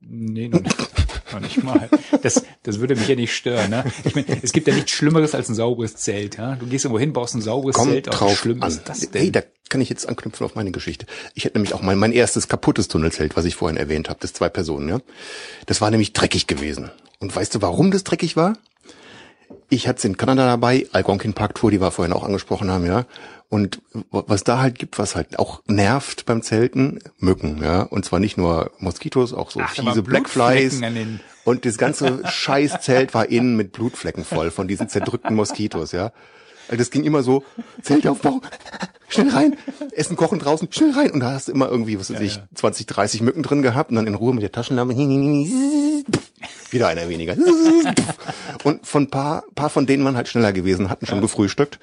Nee, 0.09 0.47
noch 0.47 0.61
nicht, 0.61 0.86
noch 1.39 1.47
nicht 1.47 1.63
mal. 1.63 1.89
Das, 2.21 2.43
das 2.63 2.79
würde 2.79 2.95
mich 2.95 3.07
ja 3.07 3.15
nicht 3.15 3.33
stören. 3.35 3.69
Ne? 3.69 3.83
Ich 4.03 4.15
meine, 4.15 4.25
es 4.41 4.51
gibt 4.51 4.67
ja 4.67 4.73
nichts 4.73 4.91
Schlimmeres 4.91 5.35
als 5.35 5.49
ein 5.49 5.55
sauberes 5.55 5.95
Zelt. 5.95 6.37
Ja? 6.37 6.55
Du 6.55 6.65
gehst 6.65 6.85
irgendwo 6.85 6.99
hin, 6.99 7.13
baust 7.13 7.35
ein 7.35 7.41
sauberes 7.41 7.75
Kommt 7.75 7.91
Zelt. 7.91 8.07
Drauf 8.07 8.31
wie 8.31 8.35
schlimm 8.35 8.63
an. 8.63 8.69
ist 8.69 8.83
das 8.89 8.99
denn? 9.09 9.21
Hey, 9.21 9.31
da 9.31 9.41
kann 9.69 9.81
ich 9.81 9.89
jetzt 9.89 10.07
anknüpfen 10.07 10.45
auf 10.45 10.55
meine 10.55 10.71
Geschichte. 10.71 11.05
Ich 11.33 11.45
hätte 11.45 11.57
nämlich 11.57 11.73
auch 11.73 11.81
mein, 11.81 11.97
mein 11.97 12.11
erstes 12.13 12.47
kaputtes 12.47 12.87
Tunnelzelt, 12.87 13.35
was 13.35 13.45
ich 13.45 13.55
vorhin 13.55 13.77
erwähnt 13.77 14.09
habe, 14.09 14.19
das 14.21 14.33
zwei 14.33 14.49
Personen. 14.49 14.89
Ja, 14.89 14.99
Das 15.65 15.81
war 15.81 15.91
nämlich 15.91 16.13
dreckig 16.13 16.47
gewesen. 16.47 16.89
Und 17.19 17.35
weißt 17.35 17.55
du, 17.55 17.61
warum 17.61 17.91
das 17.91 18.03
dreckig 18.03 18.35
war? 18.35 18.57
Ich 19.69 19.87
hatte 19.87 19.97
es 19.97 20.05
in 20.05 20.17
Kanada 20.17 20.45
dabei, 20.45 20.87
Algonquin 20.93 21.33
Park 21.33 21.55
Tour, 21.55 21.71
die 21.71 21.81
wir 21.81 21.91
vorhin 21.91 22.13
auch 22.13 22.23
angesprochen 22.23 22.71
haben, 22.71 22.85
ja. 22.85 23.05
Und 23.49 23.81
was 24.11 24.43
da 24.43 24.59
halt 24.59 24.77
gibt, 24.77 24.99
was 24.99 25.15
halt 25.15 25.39
auch 25.39 25.61
nervt 25.67 26.25
beim 26.25 26.41
Zelten, 26.41 26.99
Mücken, 27.17 27.61
ja. 27.61 27.83
Und 27.83 28.05
zwar 28.05 28.19
nicht 28.19 28.37
nur 28.37 28.71
Moskitos, 28.79 29.33
auch 29.33 29.51
so 29.51 29.61
Ach, 29.61 29.69
fiese 29.73 30.03
Blackflies. 30.03 30.81
Und 31.43 31.65
das 31.65 31.77
ganze 31.77 32.21
Scheißzelt 32.27 33.13
war 33.13 33.29
innen 33.29 33.55
mit 33.55 33.71
Blutflecken 33.71 34.25
voll 34.25 34.51
von 34.51 34.67
diesen 34.67 34.89
zerdrückten 34.89 35.35
Moskitos, 35.35 35.91
ja. 35.91 36.11
Also 36.67 36.77
das 36.77 36.91
ging 36.91 37.03
immer 37.03 37.23
so, 37.23 37.43
Zeltaufbau, 37.81 38.41
schnell 39.07 39.29
rein, 39.29 39.55
Essen 39.91 40.17
kochen 40.17 40.39
draußen, 40.39 40.67
schnell 40.71 40.91
rein. 40.91 41.11
Und 41.11 41.21
da 41.21 41.31
hast 41.31 41.47
du 41.47 41.51
immer 41.53 41.69
irgendwie, 41.69 41.99
was 41.99 42.09
weiß 42.09 42.19
Ja, 42.19 42.25
ich, 42.25 42.35
ja. 42.37 42.43
20, 42.55 42.85
30 42.87 43.21
Mücken 43.21 43.43
drin 43.43 43.61
gehabt 43.61 43.89
und 43.89 43.95
dann 43.95 44.07
in 44.07 44.15
Ruhe 44.15 44.33
mit 44.33 44.43
der 44.43 44.51
Taschenlampe. 44.51 44.95
Wieder 46.69 46.87
einer 46.87 47.07
weniger. 47.09 47.35
Und 48.63 48.85
von 48.85 49.09
paar, 49.09 49.43
paar 49.55 49.69
von 49.69 49.85
denen 49.85 50.03
waren 50.03 50.17
halt 50.17 50.27
schneller 50.27 50.51
gewesen, 50.51 50.89
hatten 50.89 51.05
schon 51.05 51.21
gefrühstückt. 51.21 51.79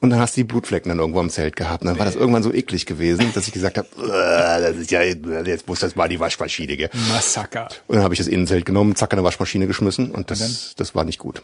Und 0.00 0.10
dann 0.10 0.20
hast 0.20 0.36
du 0.36 0.40
die 0.40 0.44
Blutflecken 0.44 0.88
dann 0.88 0.98
irgendwo 0.98 1.20
am 1.20 1.30
Zelt 1.30 1.56
gehabt. 1.56 1.82
Und 1.82 1.88
dann 1.88 1.98
war 1.98 2.06
das 2.06 2.14
irgendwann 2.16 2.42
so 2.42 2.52
eklig 2.52 2.86
gewesen, 2.86 3.30
dass 3.34 3.46
ich 3.46 3.52
gesagt 3.52 3.76
habe, 3.78 3.88
das 3.98 4.76
ist 4.76 4.90
ja, 4.90 5.02
jetzt 5.02 5.68
muss 5.68 5.80
das 5.80 5.96
mal 5.96 6.08
die 6.08 6.20
Waschmaschine 6.20 6.76
gehen. 6.76 6.90
Massaker. 7.08 7.68
Und 7.86 7.96
dann 7.96 8.04
habe 8.04 8.14
ich 8.14 8.18
das 8.18 8.26
Innenzelt 8.28 8.64
genommen, 8.64 8.94
zack, 8.94 9.12
in 9.12 9.18
eine 9.18 9.26
Waschmaschine 9.26 9.66
geschmissen 9.66 10.10
und 10.10 10.30
das, 10.30 10.74
das 10.76 10.94
war 10.94 11.04
nicht 11.04 11.18
gut. 11.18 11.42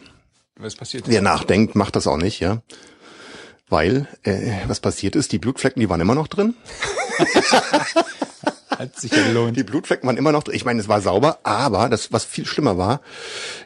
Was 0.63 0.77
passiert? 0.77 1.05
Wer 1.07 1.23
nachdenkt, 1.23 1.75
macht 1.77 1.97
das 1.97 2.07
auch 2.07 2.17
nicht, 2.17 2.41
ja. 2.41 2.63
Weil, 3.69 4.07
äh, 4.23 4.53
was 4.69 4.81
passiert 4.81 5.17
ist, 5.17 5.33
die 5.33 5.39
Blutflecken, 5.39 5.81
die 5.81 5.89
waren 5.89 6.01
immer 6.01 6.15
noch 6.15 6.29
drin. 6.29 6.55
Hat 8.71 8.99
sich 8.99 9.11
gelohnt. 9.11 9.57
Die 9.57 9.65
Blutflecken 9.65 10.07
waren 10.07 10.17
immer 10.17 10.33
noch 10.33 10.43
drin. 10.43 10.55
Ich 10.55 10.65
meine, 10.65 10.81
es 10.81 10.89
war 10.89 11.01
sauber, 11.01 11.39
aber 11.43 11.89
das, 11.89 12.13
was 12.13 12.25
viel 12.25 12.47
schlimmer 12.47 12.79
war, 12.79 13.01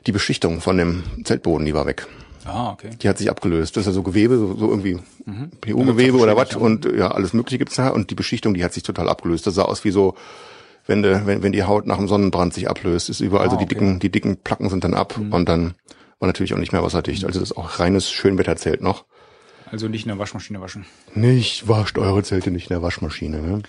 die 0.06 0.12
Beschichtung 0.12 0.60
von 0.60 0.76
dem 0.76 1.02
Zeltboden, 1.24 1.64
die 1.66 1.74
war 1.74 1.86
weg. 1.86 2.06
Ah, 2.44 2.70
okay. 2.70 2.90
Die 3.02 3.08
hat 3.08 3.18
sich 3.18 3.30
abgelöst. 3.30 3.76
Das 3.76 3.82
ist 3.82 3.86
ja 3.88 3.92
so 3.92 4.02
Gewebe, 4.02 4.36
so, 4.36 4.54
so 4.56 4.68
irgendwie 4.70 4.98
Mhm. 5.24 5.50
PU-Gewebe 5.60 6.18
oder 6.18 6.36
was 6.36 6.54
und 6.54 6.84
ja, 6.84 7.10
alles 7.10 7.32
mögliche 7.32 7.58
gibt's 7.58 7.74
da 7.74 7.88
und 7.88 8.10
die 8.10 8.14
Beschichtung, 8.14 8.54
die 8.54 8.64
hat 8.64 8.72
sich 8.72 8.84
total 8.84 9.08
abgelöst. 9.08 9.44
Das 9.48 9.56
sah 9.56 9.62
aus 9.64 9.82
wie 9.82 9.90
so, 9.90 10.14
wenn, 10.86 11.02
de, 11.02 11.22
wenn, 11.26 11.42
wenn 11.42 11.50
die 11.50 11.64
Haut 11.64 11.84
nach 11.84 11.96
dem 11.96 12.06
Sonnenbrand 12.06 12.54
sich 12.54 12.70
ablöst, 12.70 13.10
ist 13.10 13.18
überall 13.18 13.48
Ah, 13.48 13.50
so 13.50 13.56
die 13.56 13.64
okay. 13.64 13.74
Mhm. 13.74 13.78
dicken, 13.80 13.98
die 13.98 14.10
dicken 14.10 14.36
Placken 14.36 14.70
sind 14.70 14.84
dann 14.84 14.94
ab 14.94 15.18
und 15.18 15.48
dann 15.48 15.74
war 16.18 16.26
natürlich 16.26 16.54
auch 16.54 16.58
nicht 16.58 16.72
mehr 16.72 16.82
wasserdicht. 16.82 17.24
Also 17.24 17.40
das 17.40 17.50
ist 17.50 17.56
auch 17.56 17.78
reines 17.78 18.10
Schönwetterzelt 18.10 18.82
noch. 18.82 19.04
Also 19.70 19.88
nicht 19.88 20.04
in 20.04 20.10
der 20.10 20.18
Waschmaschine 20.18 20.60
waschen. 20.60 20.86
Nicht, 21.14 21.66
wascht 21.66 21.98
eure 21.98 22.22
Zelte 22.22 22.52
nicht 22.52 22.70
in 22.70 22.74
der 22.74 22.82
Waschmaschine. 22.82 23.42
Ne? 23.42 23.62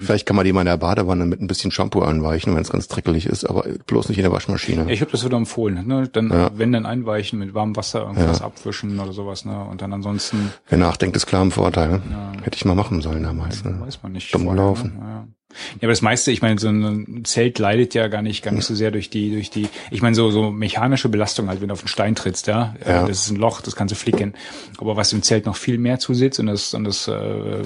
Vielleicht 0.00 0.26
kann 0.26 0.36
man 0.36 0.44
die 0.44 0.52
mal 0.52 0.60
in 0.60 0.66
der 0.66 0.76
Badewanne 0.76 1.24
mit 1.24 1.40
ein 1.40 1.46
bisschen 1.46 1.70
Shampoo 1.70 2.02
anweichen, 2.02 2.54
wenn 2.54 2.62
es 2.62 2.70
ganz 2.70 2.86
dreckelig 2.88 3.24
ist, 3.24 3.44
aber 3.44 3.64
bloß 3.86 4.10
nicht 4.10 4.18
in 4.18 4.24
der 4.24 4.32
Waschmaschine. 4.32 4.84
Ja, 4.84 4.90
ich 4.90 5.00
habe 5.00 5.10
das 5.10 5.24
wieder 5.24 5.38
empfohlen. 5.38 5.86
Ne? 5.86 6.06
Dann, 6.08 6.50
wenn 6.54 6.72
dann 6.72 6.84
einweichen 6.84 7.38
mit 7.38 7.54
warmem 7.54 7.76
Wasser, 7.76 8.02
irgendwas 8.02 8.42
abwischen 8.42 9.00
oder 9.00 9.12
sowas. 9.12 9.46
Ne? 9.46 9.58
Und 9.64 9.80
dann 9.80 9.92
ansonsten 9.92 10.52
Wer 10.68 10.78
nachdenkt, 10.78 11.16
ist 11.16 11.26
klar 11.26 11.42
im 11.42 11.50
Vorteil. 11.50 11.92
Ne? 11.92 12.32
Hätte 12.42 12.56
ich 12.56 12.64
mal 12.66 12.74
machen 12.74 13.00
sollen 13.00 13.22
damals. 13.22 13.64
Ne? 13.64 13.80
weiß 13.80 14.02
man 14.02 14.12
nicht. 14.12 14.34
Dumm 14.34 14.42
vorher, 14.42 14.56
gelaufen. 14.56 14.98
Ne? 14.98 15.28
Ja. 15.74 15.78
aber 15.82 15.88
das 15.88 16.02
meiste, 16.02 16.30
ich 16.30 16.42
meine, 16.42 16.58
so 16.58 16.68
ein 16.68 17.22
Zelt 17.24 17.58
leidet 17.58 17.94
ja 17.94 18.08
gar 18.08 18.22
nicht, 18.22 18.42
gar 18.42 18.52
nicht 18.52 18.64
so 18.64 18.74
sehr 18.74 18.90
durch 18.90 19.10
die, 19.10 19.30
durch 19.30 19.50
die, 19.50 19.68
ich 19.90 20.02
meine, 20.02 20.14
so, 20.14 20.30
so 20.30 20.50
mechanische 20.50 21.08
Belastung 21.08 21.48
halt, 21.48 21.60
wenn 21.60 21.68
du 21.68 21.72
auf 21.74 21.80
einen 21.80 21.88
Stein 21.88 22.14
trittst, 22.14 22.46
ja. 22.46 22.74
Ja. 22.86 23.06
Das 23.06 23.18
ist 23.26 23.30
ein 23.30 23.36
Loch, 23.36 23.60
das 23.60 23.76
kannst 23.76 23.92
du 23.92 23.96
flicken. 23.96 24.34
Aber 24.78 24.96
was 24.96 25.12
im 25.12 25.22
Zelt 25.22 25.46
noch 25.46 25.56
viel 25.56 25.78
mehr 25.78 25.98
zusitzt, 25.98 26.40
und 26.40 26.46
das, 26.46 26.74
und 26.74 26.84
das 26.84 27.08
äh, 27.08 27.62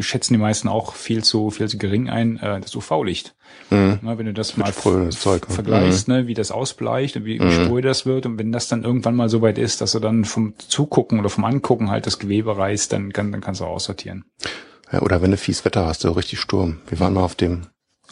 schätzen 0.00 0.34
die 0.34 0.38
meisten 0.40 0.68
auch 0.68 0.94
viel 0.94 1.24
zu, 1.24 1.50
viel 1.50 1.68
zu 1.68 1.78
gering 1.78 2.08
ein, 2.08 2.38
äh, 2.38 2.60
das 2.60 2.74
UV-Licht. 2.74 3.34
Mhm. 3.70 3.98
Ne, 4.02 4.18
wenn 4.18 4.26
du 4.26 4.32
das 4.32 4.56
mal 4.56 4.72
Zeug, 4.72 5.46
vergleichst, 5.48 6.06
ne, 6.08 6.26
wie 6.28 6.34
das 6.34 6.50
ausbleicht 6.52 7.16
und 7.16 7.24
wie, 7.24 7.40
wie 7.40 7.44
Mhm. 7.44 7.64
spröde 7.66 7.88
das 7.88 8.06
wird, 8.06 8.26
und 8.26 8.38
wenn 8.38 8.52
das 8.52 8.68
dann 8.68 8.84
irgendwann 8.84 9.16
mal 9.16 9.28
so 9.28 9.42
weit 9.42 9.58
ist, 9.58 9.80
dass 9.80 9.92
du 9.92 9.98
dann 9.98 10.24
vom 10.24 10.54
Zugucken 10.68 11.18
oder 11.18 11.28
vom 11.28 11.44
Angucken 11.44 11.90
halt 11.90 12.06
das 12.06 12.18
Gewebe 12.18 12.56
reißt, 12.56 12.92
dann, 12.92 13.12
kann, 13.12 13.32
dann 13.32 13.40
kannst 13.40 13.60
du 13.60 13.64
auch 13.64 13.74
aussortieren. 13.74 14.24
Ja, 14.92 15.02
oder 15.02 15.22
wenn 15.22 15.30
du 15.30 15.36
fies 15.36 15.64
Wetter 15.64 15.86
hast, 15.86 16.00
so 16.00 16.12
richtig 16.12 16.40
Sturm. 16.40 16.78
Wir 16.88 16.98
waren 17.00 17.14
mal 17.14 17.22
auf 17.22 17.34
dem 17.34 17.66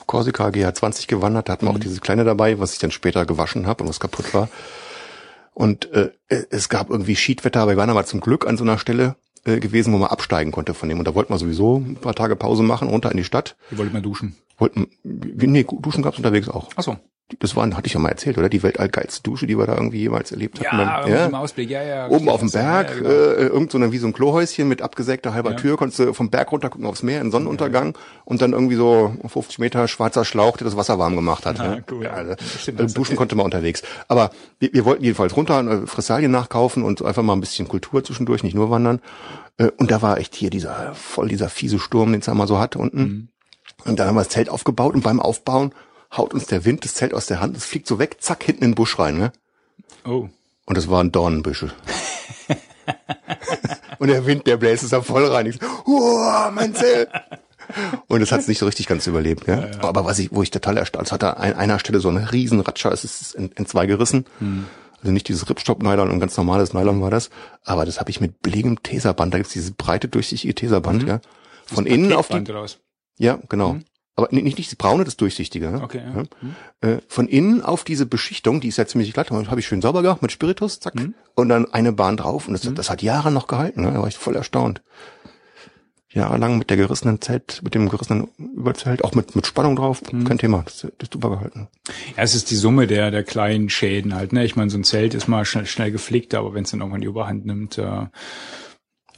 Korsika 0.07 0.49
GH20 0.49 1.09
gewandert, 1.09 1.49
da 1.49 1.53
hatten 1.53 1.67
wir 1.67 1.71
auch 1.71 1.79
dieses 1.79 2.01
kleine 2.01 2.25
dabei, 2.25 2.61
was 2.61 2.73
ich 2.73 2.79
dann 2.79 2.91
später 2.91 3.27
gewaschen 3.27 3.67
habe 3.67 3.83
und 3.83 3.91
was 3.91 4.01
kaputt 4.01 4.33
war. 4.33 4.49
Und 5.53 5.93
äh, 5.93 6.11
es 6.29 6.69
gab 6.69 6.89
irgendwie 6.89 7.17
Schiedwetter, 7.17 7.61
aber 7.61 7.73
wir 7.73 7.77
waren 7.77 7.91
aber 7.91 8.07
zum 8.07 8.21
Glück 8.21 8.47
an 8.47 8.57
so 8.57 8.63
einer 8.63 8.79
Stelle 8.79 9.17
äh, 9.45 9.59
gewesen, 9.59 9.93
wo 9.93 9.99
man 9.99 10.09
absteigen 10.09 10.53
konnte 10.53 10.73
von 10.73 10.89
dem. 10.89 11.01
Und 11.01 11.09
da 11.09 11.15
wollten 11.15 11.33
wir 11.33 11.39
sowieso 11.39 11.79
ein 11.79 11.97
paar 11.97 12.15
Tage 12.15 12.37
Pause 12.37 12.63
machen, 12.63 12.89
runter 12.89 13.11
in 13.11 13.17
die 13.17 13.25
Stadt. 13.25 13.57
Ich 13.71 13.77
wollte 13.77 13.93
mal 13.93 14.01
duschen. 14.01 14.37
Wollten, 14.59 14.89
nee, 15.05 15.65
Duschen 15.81 16.03
gab's 16.03 16.17
unterwegs 16.19 16.49
auch. 16.49 16.69
Ach 16.77 16.83
so. 16.83 16.97
Das 17.41 17.55
waren, 17.57 17.77
hatte 17.77 17.87
ich 17.89 17.93
ja 17.93 18.01
mal 18.01 18.09
erzählt, 18.09 18.39
oder? 18.39 18.49
Die 18.49 18.63
weltgeilste 18.63 19.23
Dusche, 19.23 19.47
die 19.47 19.59
wir 19.59 19.67
da 19.67 19.75
irgendwie 19.75 19.99
jemals 19.99 20.33
erlebt 20.33 20.61
hatten. 20.65 20.79
Ja, 20.79 21.03
Beim- 21.03 21.11
mit 21.13 21.21
dem 21.21 21.35
Ausblick, 21.35 21.69
ja, 21.69 21.83
ja. 21.83 22.09
Oben 22.09 22.31
auf 22.31 22.41
dem 22.41 22.49
Ja, 22.49 22.59
Berg, 22.83 22.89
ja, 22.89 22.95
genau. 22.97 23.11
äh, 23.11 23.47
irgend 23.49 23.71
so 23.71 23.77
eine, 23.77 23.93
wie 23.93 23.99
so 23.99 24.07
ein 24.07 24.15
Klohäuschen 24.15 24.67
mit 24.67 24.81
abgesägter 24.81 25.35
halber 25.35 25.51
Ja. 25.51 25.57
Tür, 25.59 25.77
konntest 25.77 25.99
du 25.99 26.15
vom 26.15 26.31
Berg 26.31 26.51
runter 26.53 26.71
gucken 26.71 26.87
aufs 26.87 27.03
Meer, 27.03 27.21
in 27.21 27.31
Sonnenuntergang 27.31 27.99
und 28.25 28.41
dann 28.41 28.55
irgendwie 28.55 28.77
so 28.77 29.15
50 29.27 29.59
Meter 29.59 29.87
schwarzer 29.89 30.25
Schlauch, 30.25 30.57
der 30.57 30.65
das 30.65 30.79
Wasser 30.79 30.99
warm 30.99 31.17
gemacht 31.17 31.45
hat. 31.45 31.61
Ah, 31.61 31.69
ne? 31.77 31.85
cool. 31.91 32.05
Ja, 32.05 32.13
also, 32.13 32.35
Stimmt, 32.61 32.81
äh, 32.81 32.85
das 32.85 32.95
duschen 32.95 33.15
konnte 33.17 33.37
man 33.37 33.45
unterwegs. 33.45 33.83
Aber 34.09 34.31
wir, 34.59 34.73
wir 34.73 34.87
wollten 34.87 35.05
jedenfalls 35.05 35.37
runter, 35.37 35.61
äh, 35.83 35.87
Fressalien 35.87 36.31
nachkaufen 36.31 36.83
und 36.83 37.03
einfach 37.05 37.23
mal 37.23 37.35
ein 37.35 37.41
bisschen 37.41 37.69
Kultur 37.69 38.03
zwischendurch, 38.03 38.43
nicht 38.43 38.55
nur 38.55 38.71
wandern. 38.71 39.03
Äh, 39.59 39.69
und 39.77 39.91
da 39.91 40.01
war 40.01 40.17
echt 40.17 40.35
hier 40.35 40.49
dieser, 40.49 40.95
voll 40.95 41.29
dieser 41.29 41.51
fiese 41.51 41.79
Sturm, 41.79 42.11
den 42.13 42.23
es 42.23 42.29
einmal 42.31 42.47
so 42.49 42.59
hat 42.59 42.75
unten. 42.75 42.99
Mhm. 43.03 43.29
Und 43.85 43.99
dann 43.99 44.09
haben 44.09 44.17
wir 44.17 44.23
das 44.23 44.31
Zelt 44.31 44.49
aufgebaut 44.49 44.95
und 44.95 45.03
beim 45.03 45.21
Aufbauen 45.21 45.73
haut 46.17 46.35
uns 46.35 46.47
der 46.47 46.65
Wind 46.65 46.85
das 46.85 46.95
Zelt 46.95 47.15
aus 47.15 47.27
der 47.27 47.41
Hand, 47.41 47.57
es 47.57 47.65
fliegt 47.65 47.87
so 47.87 47.99
weg, 47.99 48.17
zack, 48.21 48.43
hinten 48.43 48.65
in 48.65 48.71
den 48.71 48.75
Busch 48.75 48.99
rein, 48.99 49.19
ne? 49.19 49.33
Oh. 50.05 50.29
Und 50.67 50.79
es 50.79 50.89
waren 50.91 51.13
Dornenbüsche. 51.13 51.73
und 53.99 54.09
der 54.09 54.27
Wind, 54.27 54.47
der 54.47 54.57
bläst 54.57 54.83
es 54.83 54.91
da 54.91 55.01
voll 55.01 55.27
rein. 55.27 55.47
Ich 55.47 55.59
so, 55.59 55.67
Uah, 55.91 56.51
mein 56.51 56.75
Zelt. 56.75 57.09
Und 58.07 58.21
das 58.21 58.33
hat 58.33 58.41
es 58.41 58.49
nicht 58.49 58.59
so 58.59 58.67
richtig 58.67 58.87
ganz 58.87 59.07
überlebt. 59.07 59.47
Ja? 59.47 59.71
Aber 59.81 60.05
was 60.05 60.19
ich, 60.19 60.33
wo 60.33 60.43
ich 60.43 60.51
total 60.51 60.77
erstaunt, 60.77 61.07
es 61.07 61.13
hat 61.13 61.23
da 61.23 61.33
an 61.33 61.55
einer 61.55 61.79
Stelle 61.79 62.01
so 62.01 62.09
eine 62.09 62.33
riesen 62.33 62.61
Ratscher, 62.61 62.93
es 62.93 63.05
ist 63.05 63.35
in, 63.35 63.51
in 63.53 63.67
zwei 63.67 63.87
gerissen. 63.87 64.27
Also 65.01 65.13
nicht 65.13 65.29
dieses 65.29 65.49
Ripstop-Nylon, 65.49 66.11
ein 66.11 66.21
ganz 66.21 66.37
normales 66.37 66.73
Nylon 66.73 67.01
war 67.01 67.11
das. 67.11 67.31
Aber 67.65 67.85
das 67.85 68.01
habe 68.01 68.11
ich 68.11 68.21
mit 68.21 68.41
billigem 68.43 68.83
Teserband, 68.83 69.33
da 69.33 69.39
gibt's 69.39 69.53
dieses 69.53 69.71
breite, 69.71 70.09
durchsichtige 70.09 70.55
Teserband, 70.55 71.07
ja. 71.07 71.21
Von 71.67 71.85
innen 71.85 72.13
auf 72.15 72.29
die, 72.29 72.47
was? 72.49 72.79
Ja, 73.19 73.39
genau. 73.49 73.77
Aber 74.17 74.29
nicht, 74.33 74.59
nicht 74.59 74.59
das 74.71 74.75
braune, 74.75 75.05
das 75.05 75.17
durchsichtige. 75.17 75.67
Ja? 75.67 75.71
Mhm. 75.79 75.83
Okay, 75.85 76.03
ja. 76.83 76.89
Äh, 76.89 76.99
von 77.07 77.29
innen 77.29 77.63
auf 77.63 77.85
diese 77.85 78.05
Beschichtung, 78.05 78.61
die 78.61 78.67
ist 78.69 78.77
ja 78.77 78.85
ziemlich 78.87 79.13
glatt, 79.13 79.31
habe 79.31 79.61
ich 79.61 79.67
schön 79.69 79.81
sauber 79.81 80.03
gemacht 80.03 80.23
mit 80.23 80.33
Spiritus, 80.33 80.81
zack, 80.81 80.97
Mhm. 80.97 81.15
und 81.37 81.49
dann 81.51 81.73
eine 81.73 81.93
Bahn 81.93 82.17
drauf 82.17 82.49
und 82.49 82.55
das, 82.55 82.75
das 82.75 82.91
hat 82.91 83.01
Jahre 83.03 83.31
noch 83.31 83.47
gehalten, 83.47 83.83
ne? 83.83 83.93
da 83.93 84.01
war 84.01 84.09
ich 84.09 84.17
voll 84.19 84.35
erstaunt. 84.35 84.83
Jahrelang 86.11 86.57
mit 86.57 86.71
der 86.71 86.79
gerissenen 86.79 87.21
Zelt, 87.21 87.61
mit 87.63 87.75
dem 87.75 87.89
gerissenen 87.91 88.29
Überzelt, 88.39 89.05
auch 89.05 89.15
mit, 89.15 89.37
mit 89.37 89.47
Spannung 89.47 89.77
drauf, 89.77 90.01
Mhm. 90.11 90.25
kein 90.25 90.39
Thema, 90.39 90.63
das, 90.65 90.79
das 90.81 90.91
ist 91.03 91.13
super 91.13 91.29
gehalten. 91.31 91.69
Ja, 92.17 92.23
es 92.23 92.35
ist 92.35 92.51
die 92.51 92.57
Summe 92.57 92.87
der, 92.87 93.11
der 93.11 93.23
kleinen 93.25 93.69
Schäden 93.69 94.15
halt, 94.15 94.33
ne? 94.33 94.45
Ich 94.45 94.57
meine, 94.57 94.71
so 94.71 94.79
ein 94.79 94.85
Zelt 94.85 95.13
ist 95.13 95.29
mal 95.29 95.45
schnell, 95.45 95.67
schnell 95.67 95.93
geflickt, 95.93 96.35
aber 96.35 96.55
wenn 96.55 96.65
es 96.65 96.71
dann 96.71 96.81
irgendwann 96.81 97.03
die 97.03 97.07
Überhand 97.07 97.45
nimmt, 97.45 97.77
äh, 97.77 98.07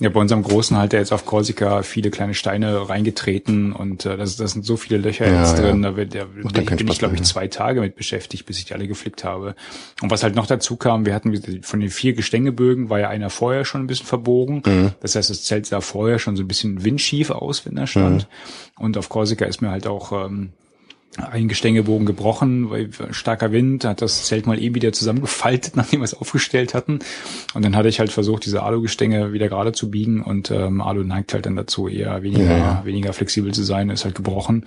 ja, 0.00 0.08
bei 0.08 0.18
unserem 0.18 0.42
Großen 0.42 0.78
halt 0.78 0.92
der 0.92 1.00
jetzt 1.00 1.12
auf 1.12 1.26
Korsika 1.26 1.82
viele 1.82 2.10
kleine 2.10 2.32
Steine 2.32 2.88
reingetreten 2.88 3.72
und 3.72 4.06
äh, 4.06 4.16
das, 4.16 4.36
das 4.36 4.52
sind 4.52 4.64
so 4.64 4.78
viele 4.78 4.98
Löcher 4.98 5.26
Ja, 5.26 5.40
jetzt 5.40 5.58
ja. 5.58 5.64
drin, 5.64 5.82
da 5.82 5.94
wird, 5.94 6.14
da 6.14 6.24
Macht 6.42 6.54
bin 6.54 6.64
bin 6.64 6.88
ich 6.88 6.98
glaube 6.98 7.16
ich, 7.16 7.22
zwei 7.22 7.48
Tage 7.48 7.82
mit 7.82 7.96
beschäftigt, 7.96 8.46
bis 8.46 8.58
ich 8.58 8.64
die 8.64 8.72
alle 8.72 8.88
geflickt 8.88 9.24
habe. 9.24 9.54
Und 10.00 10.10
was 10.10 10.22
halt 10.22 10.34
noch 10.34 10.46
dazu 10.46 10.76
kam, 10.76 11.04
wir 11.04 11.14
hatten 11.14 11.62
von 11.62 11.80
den 11.80 11.90
vier 11.90 12.14
Gestängebögen 12.14 12.88
war 12.88 12.98
ja 12.98 13.10
einer 13.10 13.28
vorher 13.28 13.66
schon 13.66 13.82
ein 13.82 13.86
bisschen 13.86 14.06
verbogen. 14.06 14.62
Mhm. 14.64 14.92
Das 15.00 15.14
heißt, 15.16 15.28
das 15.28 15.44
Zelt 15.44 15.66
sah 15.66 15.82
vorher 15.82 16.18
schon 16.18 16.34
so 16.34 16.42
ein 16.42 16.48
bisschen 16.48 16.82
windschief 16.82 17.30
aus, 17.30 17.66
wenn 17.66 17.76
er 17.76 17.86
stand. 17.86 18.26
Mhm. 18.78 18.84
Und 18.84 18.96
auf 18.96 19.10
Korsika 19.10 19.44
ist 19.44 19.60
mir 19.60 19.70
halt 19.70 19.86
auch 19.86 20.12
ähm, 20.12 20.54
ein 21.16 21.48
Gestängebogen 21.48 22.06
gebrochen, 22.06 22.70
weil 22.70 22.90
starker 23.10 23.50
Wind 23.50 23.84
hat 23.84 24.00
das 24.00 24.26
Zelt 24.26 24.46
mal 24.46 24.62
eben 24.62 24.76
wieder 24.76 24.92
zusammengefaltet, 24.92 25.74
nachdem 25.76 26.00
wir 26.00 26.04
es 26.04 26.14
aufgestellt 26.14 26.72
hatten. 26.72 27.00
Und 27.52 27.64
dann 27.64 27.74
hatte 27.74 27.88
ich 27.88 27.98
halt 27.98 28.12
versucht, 28.12 28.46
diese 28.46 28.62
Alu-Gestänge 28.62 29.32
wieder 29.32 29.48
gerade 29.48 29.72
zu 29.72 29.90
biegen 29.90 30.22
und 30.22 30.52
ähm, 30.52 30.80
Alu 30.80 31.02
neigt 31.02 31.34
halt 31.34 31.46
dann 31.46 31.56
dazu, 31.56 31.88
eher 31.88 32.22
weniger, 32.22 32.56
Ja, 32.56 32.82
weniger 32.84 33.12
flexibel 33.12 33.52
zu 33.52 33.64
sein, 33.64 33.90
ist 33.90 34.04
halt 34.04 34.14
gebrochen. 34.14 34.66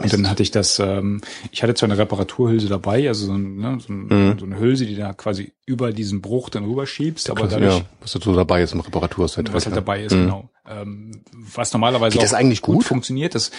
Und 0.00 0.12
dann 0.12 0.30
hatte 0.30 0.44
ich 0.44 0.52
das, 0.52 0.78
ähm, 0.78 1.20
ich 1.50 1.62
hatte 1.64 1.74
zwar 1.74 1.88
eine 1.90 1.98
Reparaturhülse 1.98 2.68
dabei, 2.68 3.08
also 3.08 3.26
so, 3.26 3.32
ein, 3.32 3.56
ne, 3.56 3.78
so, 3.84 3.92
ein, 3.92 4.06
Mhm. 4.06 4.38
so 4.38 4.46
eine 4.46 4.60
Hülse, 4.60 4.86
die 4.86 4.96
da 4.96 5.12
quasi 5.12 5.52
über 5.66 5.92
diesen 5.92 6.20
Bruch 6.20 6.50
dann 6.50 6.64
rüberschiebst, 6.64 7.30
aber 7.30 7.46
dadurch, 7.48 7.78
ja, 7.78 7.84
was 8.00 8.12
dazu 8.12 8.32
dabei 8.32 8.62
ist 8.62 8.72
im 8.74 8.80
Reparaturset. 8.80 9.52
was 9.52 9.66
halt 9.66 9.76
dabei 9.76 10.02
ist, 10.04 10.12
genau. 10.12 10.50
Ähm, 10.70 11.22
was 11.32 11.72
normalerweise 11.72 12.14
Geht 12.14 12.22
das 12.22 12.34
eigentlich 12.34 12.62
gut? 12.62 12.84
funktioniert, 12.84 13.34
das 13.34 13.50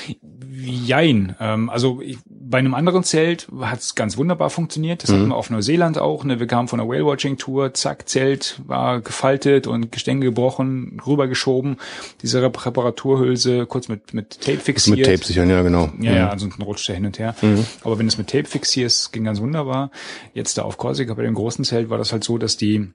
jein. 0.63 1.35
Ähm, 1.39 1.69
also 1.69 2.01
ich, 2.01 2.17
bei 2.25 2.59
einem 2.59 2.73
anderen 2.73 3.03
Zelt 3.03 3.47
hat 3.61 3.79
es 3.79 3.95
ganz 3.95 4.17
wunderbar 4.17 4.49
funktioniert. 4.49 5.03
Das 5.03 5.09
Mhm. 5.09 5.15
hatten 5.15 5.27
wir 5.29 5.35
auf 5.35 5.49
Neuseeland 5.49 5.97
auch. 5.97 6.23
Ne? 6.23 6.39
Wir 6.39 6.47
kamen 6.47 6.67
von 6.67 6.79
einer 6.79 6.89
Whale-Watching-Tour, 6.89 7.73
zack, 7.73 8.07
Zelt 8.09 8.61
war 8.65 9.01
gefaltet 9.01 9.67
und 9.67 9.91
Gestänge 9.91 10.25
gebrochen, 10.25 11.01
rübergeschoben. 11.05 11.77
Diese 12.21 12.41
Rep 12.41 12.65
Reparaturhülse 12.65 13.65
kurz 13.65 13.87
mit, 13.87 14.13
mit 14.13 14.41
Tape 14.41 14.57
fixiert. 14.59 14.97
Mit 14.97 15.05
Tape 15.05 15.25
sichern, 15.25 15.49
ja, 15.49 15.61
genau. 15.61 15.89
Ja, 15.99 16.13
ja, 16.13 16.29
ansonsten 16.29 16.61
rutscht 16.61 16.87
er 16.89 16.95
hin 16.95 17.05
und 17.05 17.19
her. 17.19 17.35
Aber 17.83 17.97
wenn 17.97 18.05
du 18.05 18.11
es 18.11 18.17
mit 18.17 18.27
Tape 18.29 18.45
fixierst, 18.45 19.11
ging 19.13 19.23
ganz 19.23 19.39
wunderbar. 19.41 19.91
Jetzt 20.33 20.57
da 20.57 20.63
auf 20.63 20.77
Korsika 20.77 21.13
bei 21.13 21.23
dem 21.23 21.33
großen 21.33 21.65
Zelt 21.65 21.89
war 21.89 21.97
das 21.97 22.11
halt 22.11 22.23
so, 22.23 22.37
dass 22.37 22.57
die, 22.57 22.91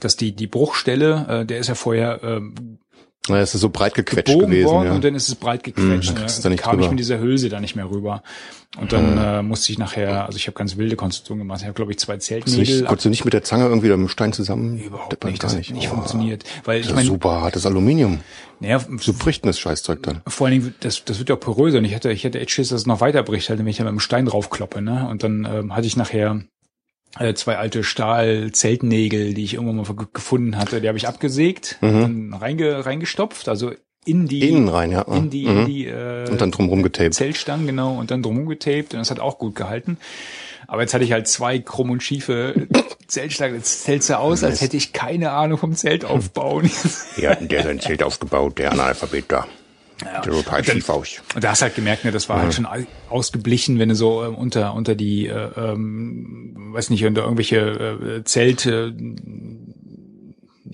dass 0.00 0.16
die, 0.16 0.32
die 0.34 0.46
Bruchstelle, 0.46 1.26
äh, 1.42 1.46
der 1.46 1.58
ist 1.58 1.68
ja 1.68 1.74
vorher 1.74 2.20
ähm, 2.22 2.78
Na, 3.32 3.40
es 3.40 3.54
ist 3.54 3.60
so 3.62 3.70
breit 3.70 3.94
gequetscht 3.94 4.38
gewesen, 4.38 4.68
worden 4.68 4.86
ja. 4.86 4.92
und 4.94 5.02
dann 5.04 5.14
ist 5.14 5.28
es 5.28 5.34
breit 5.34 5.64
gequetscht. 5.64 6.10
Hm, 6.10 6.14
da 6.16 6.20
ne? 6.22 6.32
da 6.42 6.48
nicht 6.50 6.62
kam 6.62 6.74
ich 6.74 6.80
drüber. 6.80 6.90
mit 6.90 6.98
dieser 7.00 7.18
Hülse 7.18 7.48
da 7.48 7.60
nicht 7.60 7.74
mehr 7.76 7.90
rüber. 7.90 8.22
Und 8.80 8.92
dann 8.92 9.18
äh, 9.18 9.42
musste 9.42 9.70
ich 9.70 9.78
nachher, 9.78 10.24
also 10.24 10.36
ich 10.36 10.46
habe 10.46 10.56
ganz 10.56 10.78
wilde 10.78 10.96
Konstruktionen 10.96 11.40
gemacht. 11.40 11.60
Ich 11.60 11.66
habe, 11.66 11.74
glaube 11.74 11.90
ich, 11.92 11.98
zwei 11.98 12.16
Zeltnägel. 12.16 12.60
nicht, 12.60 12.84
konntest 12.86 13.04
du 13.04 13.10
nicht 13.10 13.24
mit 13.24 13.34
der 13.34 13.42
Zange 13.42 13.64
irgendwie 13.64 13.88
mit 13.88 13.98
dem 13.98 14.08
Stein 14.08 14.32
zusammen? 14.32 14.78
Überhaupt 14.78 15.12
deppern? 15.12 15.30
nicht, 15.30 15.42
das 15.44 15.54
hat 15.54 15.70
nicht 15.70 15.88
Oh, 15.88 15.94
funktioniert. 15.94 16.44
Weil 16.64 16.80
ich 16.80 16.94
meine, 16.94 17.06
super 17.06 17.42
hartes 17.42 17.66
Aluminium. 17.66 18.20
naja, 18.60 18.80
So 18.98 19.12
bricht 19.12 19.44
das 19.44 19.58
Scheißzeug 19.58 20.02
dann. 20.04 20.22
vor 20.26 20.46
allen 20.46 20.60
Dingen, 20.60 20.74
das, 20.80 21.04
das 21.04 21.18
wird 21.18 21.28
ja 21.28 21.34
auch 21.34 21.40
poröser 21.40 21.78
und 21.78 21.84
ich 21.84 21.92
hätte, 21.94 22.10
ich 22.12 22.24
hätte 22.24 22.40
echt 22.40 22.50
Schiss, 22.50 22.70
dass 22.70 22.80
es 22.80 22.86
noch 22.86 23.02
weiter 23.02 23.22
bricht, 23.22 23.50
halt, 23.50 23.58
wenn 23.58 23.66
ich 23.66 23.76
da 23.76 23.84
mit 23.84 23.92
dem 23.92 24.00
Stein 24.00 24.24
draufkloppe, 24.24 24.80
ne? 24.80 25.06
Und 25.10 25.22
dann 25.22 25.46
ähm, 25.50 25.76
hatte 25.76 25.86
ich 25.86 25.96
nachher 25.98 26.42
zwei 27.34 27.56
alte 27.58 27.84
Stahl-Zeltnägel, 27.84 29.34
die 29.34 29.44
ich 29.44 29.54
irgendwann 29.54 29.76
mal 29.76 29.84
ge- 29.84 30.06
gefunden 30.12 30.56
hatte, 30.56 30.80
die 30.80 30.88
habe 30.88 30.98
ich 30.98 31.06
abgesägt, 31.08 31.78
dann 31.80 32.34
reinge, 32.34 32.84
reingestopft, 32.86 33.48
also 33.48 33.72
in 34.04 34.26
die, 34.26 34.42
Mhm. 34.50 34.56
Innen 34.56 34.68
rein, 34.68 34.90
ja. 34.90 35.02
in 35.02 35.30
die, 35.30 35.46
Mhm. 35.46 35.58
in 35.60 35.66
die 35.66 35.86
äh, 35.86 36.28
Und 36.28 36.40
dann 36.40 36.50
drumherum 36.50 36.82
getaped. 36.82 37.14
Zeltstangen, 37.14 37.66
genau, 37.66 37.98
und 37.98 38.10
dann 38.10 38.22
drumherum 38.22 38.48
getaped 38.48 38.94
und 38.94 39.00
das 39.00 39.10
hat 39.10 39.20
auch 39.20 39.38
gut 39.38 39.54
gehalten. 39.54 39.96
Aber 40.66 40.80
jetzt 40.82 40.94
hatte 40.94 41.04
ich 41.04 41.12
halt 41.12 41.28
zwei 41.28 41.58
krumm 41.58 41.90
und 41.90 42.02
schiefe 42.02 42.66
Zeltstangen. 43.06 43.56
Jetzt 43.56 43.84
zählt 43.84 44.02
so 44.02 44.14
aus, 44.14 44.42
als 44.42 44.60
hätte 44.62 44.76
ich 44.78 44.92
keine 44.94 45.32
Ahnung 45.32 45.58
vom 45.58 45.74
Zelt 45.74 46.04
aufbauen. 46.06 46.70
Hier 47.16 47.30
hat 47.30 47.50
der 47.50 47.62
sein 47.62 47.78
Zelt 47.78 48.02
aufgebaut, 48.02 48.58
der 48.58 48.72
Analphabet 48.72 49.26
da. 49.28 49.46
Der 50.04 50.22
total 50.22 50.64
schief 50.64 50.88
aus. 50.88 51.22
Und 51.34 51.44
da 51.44 51.50
hast 51.50 51.60
du 51.62 51.64
halt 51.64 51.74
gemerkt, 51.74 52.04
ne, 52.04 52.10
das 52.12 52.28
war 52.28 52.40
halt 52.42 52.54
schon 52.54 52.66
au- 52.66 52.86
ausgeblichen, 53.10 53.78
wenn 53.78 53.88
du 53.88 53.94
so 53.94 54.24
ähm, 54.24 54.34
unter 54.34 54.74
unter 54.74 54.94
die, 54.94 55.26
äh, 55.26 55.48
ähm, 55.56 56.70
weiß 56.72 56.90
nicht, 56.90 57.04
unter 57.04 57.22
irgendwelche 57.22 57.56
äh, 57.58 58.24
Zelte, 58.24 58.94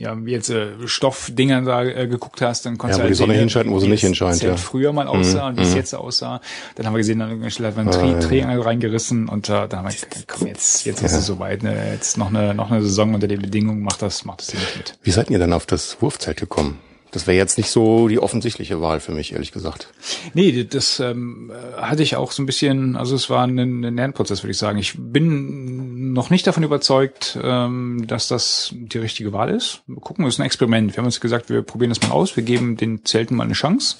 ja, 0.00 0.16
wie 0.24 0.30
jetzt 0.30 0.48
äh, 0.50 0.68
Stoffdingern 0.86 1.64
da 1.64 1.82
äh, 1.82 2.06
geguckt 2.06 2.40
hast, 2.40 2.64
dann 2.66 2.78
konntest 2.78 3.00
Ja, 3.00 3.04
du 3.06 3.08
wo 3.08 3.08
die 3.08 3.08
halt 3.10 3.16
Sonne 3.16 3.32
sehen, 3.32 3.40
hinscheint 3.40 3.70
wo 3.70 3.80
sie 3.80 3.88
nicht 3.88 4.02
hinscheint, 4.02 4.36
Zelt 4.36 4.52
ja. 4.52 4.56
früher 4.56 4.92
mal 4.92 5.08
aussah 5.08 5.48
und 5.48 5.56
wie 5.58 5.62
es 5.62 5.74
jetzt 5.74 5.92
aussah. 5.92 6.40
Dann 6.76 6.86
haben 6.86 6.92
wir 6.94 6.98
gesehen, 6.98 7.20
an 7.20 7.28
irgendeiner 7.30 7.50
Stelle 7.50 7.68
hat 7.68 7.76
man 7.76 7.88
einen 7.88 8.20
Tri 8.20 8.28
Triangel 8.28 8.60
reingerissen 8.60 9.28
und 9.28 9.48
äh, 9.48 9.66
dann 9.66 9.80
haben 9.80 9.86
wir 9.86 9.92
gesagt, 9.92 10.24
komm, 10.28 10.46
jetzt, 10.46 10.84
jetzt 10.86 11.02
ist 11.02 11.14
es 11.14 11.26
soweit, 11.26 11.64
ne? 11.64 11.90
jetzt 11.92 12.16
noch 12.16 12.28
eine, 12.28 12.54
noch 12.54 12.70
eine 12.70 12.80
Saison 12.82 13.14
unter 13.14 13.26
den 13.26 13.40
Bedingungen, 13.42 13.82
macht 13.82 14.00
das, 14.02 14.24
macht 14.24 14.40
das 14.40 14.50
hier 14.52 14.60
nicht 14.60 14.76
mit. 14.76 14.98
Wie 15.02 15.10
seid 15.10 15.30
ihr 15.30 15.38
dann 15.40 15.52
auf 15.52 15.66
das 15.66 16.00
Wurfzelt 16.00 16.36
gekommen? 16.38 16.78
Das 17.10 17.26
wäre 17.26 17.36
jetzt 17.36 17.56
nicht 17.56 17.70
so 17.70 18.08
die 18.08 18.18
offensichtliche 18.18 18.80
Wahl 18.80 19.00
für 19.00 19.12
mich, 19.12 19.32
ehrlich 19.32 19.52
gesagt. 19.52 19.88
Nee, 20.34 20.64
das 20.64 21.00
ähm, 21.00 21.50
hatte 21.76 22.02
ich 22.02 22.16
auch 22.16 22.32
so 22.32 22.42
ein 22.42 22.46
bisschen, 22.46 22.96
also 22.96 23.16
es 23.16 23.30
war 23.30 23.46
ein, 23.46 23.58
ein 23.58 23.96
Lernprozess, 23.96 24.42
würde 24.42 24.50
ich 24.50 24.58
sagen. 24.58 24.78
Ich 24.78 24.94
bin 24.96 26.12
noch 26.12 26.28
nicht 26.28 26.46
davon 26.46 26.62
überzeugt, 26.64 27.38
ähm, 27.42 28.04
dass 28.06 28.28
das 28.28 28.74
die 28.74 28.98
richtige 28.98 29.32
Wahl 29.32 29.48
ist. 29.48 29.80
Wir 29.86 29.96
gucken, 29.96 30.26
es 30.26 30.34
ist 30.34 30.40
ein 30.40 30.46
Experiment. 30.46 30.92
Wir 30.92 30.98
haben 30.98 31.06
uns 31.06 31.20
gesagt, 31.20 31.48
wir 31.48 31.62
probieren 31.62 31.90
das 31.90 32.02
mal 32.02 32.10
aus, 32.10 32.36
wir 32.36 32.42
geben 32.42 32.76
den 32.76 33.04
Zelten 33.04 33.36
mal 33.36 33.44
eine 33.44 33.54
Chance. 33.54 33.96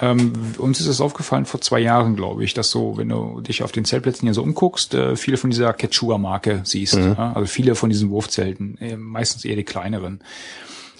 Ähm, 0.00 0.32
uns 0.58 0.80
ist 0.80 0.88
es 0.88 1.00
aufgefallen 1.00 1.46
vor 1.46 1.60
zwei 1.60 1.80
Jahren, 1.80 2.16
glaube 2.16 2.44
ich, 2.44 2.54
dass 2.54 2.70
so, 2.70 2.96
wenn 2.96 3.08
du 3.08 3.40
dich 3.40 3.62
auf 3.62 3.72
den 3.72 3.84
Zeltplätzen 3.84 4.26
hier 4.26 4.34
so 4.34 4.42
umguckst, 4.42 4.94
äh, 4.94 5.16
viele 5.16 5.36
von 5.36 5.50
dieser 5.50 5.72
Quechua-Marke 5.72 6.62
siehst. 6.64 6.96
Ja? 6.96 7.32
Also 7.34 7.46
viele 7.46 7.74
von 7.76 7.88
diesen 7.88 8.10
Wurfzelten, 8.10 8.76
äh, 8.78 8.96
meistens 8.96 9.44
eher 9.44 9.56
die 9.56 9.64
kleineren. 9.64 10.20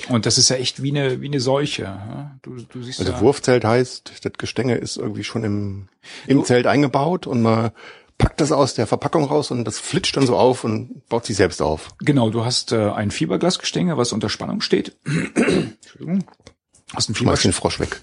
Und 0.08 0.26
das 0.26 0.38
ist 0.38 0.48
ja 0.48 0.56
echt 0.56 0.82
wie 0.82 0.90
eine, 0.90 1.20
wie 1.20 1.26
eine 1.26 1.40
Seuche. 1.40 2.30
Du, 2.42 2.56
du 2.56 2.82
siehst 2.82 3.00
Also 3.00 3.12
ja, 3.12 3.20
Wurfzelt 3.20 3.64
heißt, 3.64 4.12
das 4.22 4.32
Gestänge 4.38 4.76
ist 4.76 4.96
irgendwie 4.96 5.24
schon 5.24 5.44
im, 5.44 5.88
im 6.26 6.44
Zelt 6.44 6.66
eingebaut 6.66 7.26
und 7.26 7.42
man 7.42 7.70
packt 8.18 8.40
das 8.40 8.52
aus 8.52 8.74
der 8.74 8.86
Verpackung 8.86 9.24
raus 9.24 9.50
und 9.50 9.64
das 9.64 9.78
flitscht 9.78 10.16
dann 10.16 10.26
so 10.26 10.36
auf 10.36 10.64
und 10.64 11.08
baut 11.08 11.26
sich 11.26 11.36
selbst 11.36 11.60
auf. 11.60 11.90
Genau, 11.98 12.30
du 12.30 12.44
hast 12.44 12.72
äh, 12.72 12.90
ein 12.90 13.10
Fiberglasgestänge, 13.10 13.96
was 13.96 14.12
unter 14.12 14.28
Spannung 14.28 14.60
steht. 14.60 14.96
Entschuldigung. 15.04 16.24
Hast 16.94 17.08
ein 17.08 17.14
Fieber, 17.14 17.30
Schmeiß 17.30 17.42
den 17.42 17.52
Frosch 17.52 17.80
weg. 17.80 18.00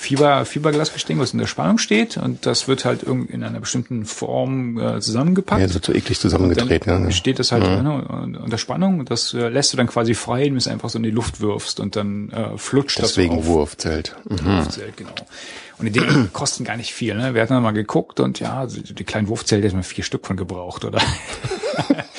Fieber, 0.00 0.46
Fiberglasgestänge, 0.46 1.20
was 1.20 1.34
unter 1.34 1.46
Spannung 1.46 1.76
steht 1.76 2.16
und 2.16 2.46
das 2.46 2.68
wird 2.68 2.86
halt 2.86 3.02
irgend 3.02 3.30
in 3.30 3.44
einer 3.44 3.60
bestimmten 3.60 4.06
Form 4.06 4.78
äh, 4.78 4.98
zusammengepackt. 5.00 5.60
Ja, 5.60 5.66
das 5.66 5.74
wird 5.74 5.84
so 5.84 5.92
eklig 5.94 6.18
zusammengedreht. 6.18 6.86
dann 6.86 7.04
Ja. 7.04 7.10
steht 7.10 7.38
das 7.38 7.52
halt 7.52 7.64
ne, 7.64 8.38
unter 8.42 8.56
Spannung 8.58 8.98
und 9.00 9.10
das 9.10 9.34
äh, 9.34 9.48
lässt 9.48 9.72
du 9.72 9.76
dann 9.76 9.86
quasi 9.88 10.14
frei, 10.14 10.40
indem 10.40 10.54
du 10.54 10.58
es 10.58 10.68
einfach 10.68 10.88
so 10.88 10.96
in 10.98 11.02
die 11.02 11.10
Luft 11.10 11.40
wirfst 11.42 11.80
und 11.80 11.96
dann 11.96 12.30
äh, 12.30 12.56
flutscht 12.56 12.98
Deswegen 12.98 13.36
das 13.36 13.44
auf. 13.44 13.50
Wurfzelt. 13.50 14.16
Mhm. 14.28 14.44
Wurfzelt, 14.46 14.96
genau. 14.96 15.10
Und 15.78 15.84
die 15.86 15.90
Dinge 15.92 16.28
kosten 16.32 16.64
gar 16.64 16.76
nicht 16.78 16.92
viel. 16.94 17.14
Ne? 17.14 17.34
Wir 17.34 17.42
hatten 17.42 17.52
dann 17.52 17.62
mal 17.62 17.72
geguckt 17.72 18.20
und 18.20 18.40
ja, 18.40 18.66
die 18.66 19.04
kleinen 19.04 19.28
Wurfzelte 19.28 19.66
hätten 19.66 19.76
wir 19.78 19.84
vier 19.84 20.04
Stück 20.04 20.26
von 20.26 20.36
gebraucht, 20.36 20.84
oder? 20.84 21.00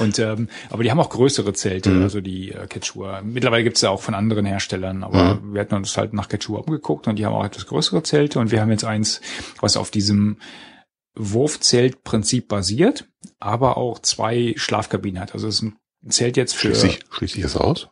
und 0.00 0.18
ähm, 0.18 0.48
aber 0.70 0.82
die 0.82 0.90
haben 0.90 1.00
auch 1.00 1.10
größere 1.10 1.52
Zelte, 1.52 1.90
also 2.02 2.20
die 2.20 2.52
äh, 2.52 2.66
Quechua. 2.66 3.22
Mittlerweile 3.22 3.64
gibt's 3.64 3.80
ja 3.80 3.90
auch 3.90 4.02
von 4.02 4.14
anderen 4.14 4.44
Herstellern, 4.44 5.02
aber 5.02 5.40
wir 5.42 5.60
hatten 5.60 5.74
uns 5.74 5.96
halt 5.96 6.12
nach 6.12 6.28
Quechua 6.28 6.60
umgeguckt 6.60 7.08
und 7.08 7.18
die 7.18 7.26
haben 7.26 7.34
auch 7.34 7.44
etwas 7.44 7.66
größere 7.66 8.02
Zelte 8.02 8.38
und 8.38 8.50
wir 8.50 8.60
haben 8.60 8.70
jetzt 8.70 8.84
eins, 8.84 9.20
was 9.60 9.76
auf 9.76 9.90
diesem 9.90 10.38
Wurfzeltprinzip 11.16 12.48
basiert, 12.48 13.08
aber 13.38 13.76
auch 13.76 13.98
zwei 14.00 14.54
Schlafkabinen 14.56 15.20
hat. 15.20 15.34
Also 15.34 15.48
es 15.48 15.56
ist 15.56 15.62
ein 15.62 15.76
Zelt 16.10 16.36
jetzt 16.36 16.54
für 16.54 16.68
Schließe 16.68 16.86
ich, 16.88 17.00
schließe 17.10 17.36
ich 17.38 17.42
das 17.42 17.56
aus? 17.56 17.88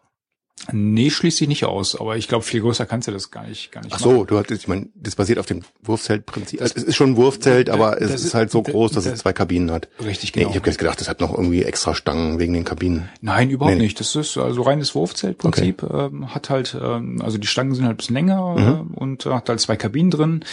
Nee, 0.71 1.11
schließt 1.11 1.39
sich 1.39 1.49
nicht 1.49 1.65
aus, 1.65 1.99
aber 2.01 2.17
ich 2.17 2.29
glaube, 2.29 2.45
viel 2.45 2.61
größer 2.61 2.87
kannst 2.87 3.09
du 3.09 3.13
das 3.13 3.33
gar 3.33 3.45
nicht, 3.49 3.73
gar 3.73 3.83
nicht 3.83 3.93
Ach 3.95 3.99
so, 3.99 4.25
du 4.25 4.39
hattest, 4.39 4.63
ich 4.63 4.69
meine, 4.69 4.89
das 4.95 5.17
basiert 5.17 5.41
auf 5.41 5.47
dem 5.47 5.63
Wurfzeltprinzip. 5.83 6.61
Also 6.63 6.75
es 6.77 6.85
ist 6.85 6.95
schon 6.95 7.11
ein 7.13 7.17
Wurfzelt, 7.17 7.69
aber 7.69 8.01
es 8.01 8.13
das 8.13 8.21
ist 8.21 8.27
ist- 8.29 8.35
halt 8.35 8.53
so 8.53 8.61
das- 8.63 8.73
groß, 8.73 8.93
dass 8.93 9.05
das- 9.05 9.15
es 9.15 9.19
zwei 9.21 9.33
Kabinen 9.33 9.73
hat. 9.73 9.89
Richtig, 10.05 10.35
Nee, 10.37 10.43
genau. 10.43 10.51
ich 10.53 10.57
habe 10.59 10.67
jetzt 10.69 10.79
gedacht, 10.79 11.01
das 11.01 11.09
hat 11.09 11.21
noch 11.21 11.33
irgendwie 11.37 11.65
extra 11.65 11.95
Stangen 11.97 12.39
wegen 12.39 12.53
den 12.53 12.63
Kabinen. 12.65 13.09
Nein, 13.21 13.51
überhaupt 13.51 13.73
Nee, 13.75 13.79
nee. 13.81 13.85
nicht. 13.87 13.99
Das 13.99 14.15
ist 14.15 14.37
also 14.37 14.63
reines 14.63 14.95
Wurfzeltprinzip. 14.95 15.83
Ähm, 15.83 16.33
hat 16.33 16.49
halt, 16.49 16.77
ähm, 16.81 17.21
also 17.23 17.39
die 17.39 17.47
Stangen 17.49 17.75
sind 17.75 17.85
halt 17.85 17.95
ein 17.95 17.97
bisschen 17.97 18.15
länger 18.15 18.55
Mhm. 18.57 18.93
äh, 18.95 18.99
und 19.01 19.27
hat 19.27 19.49
halt 19.49 19.59
zwei 19.61 19.75
Kabinen 19.77 20.11
drin 20.13 20.45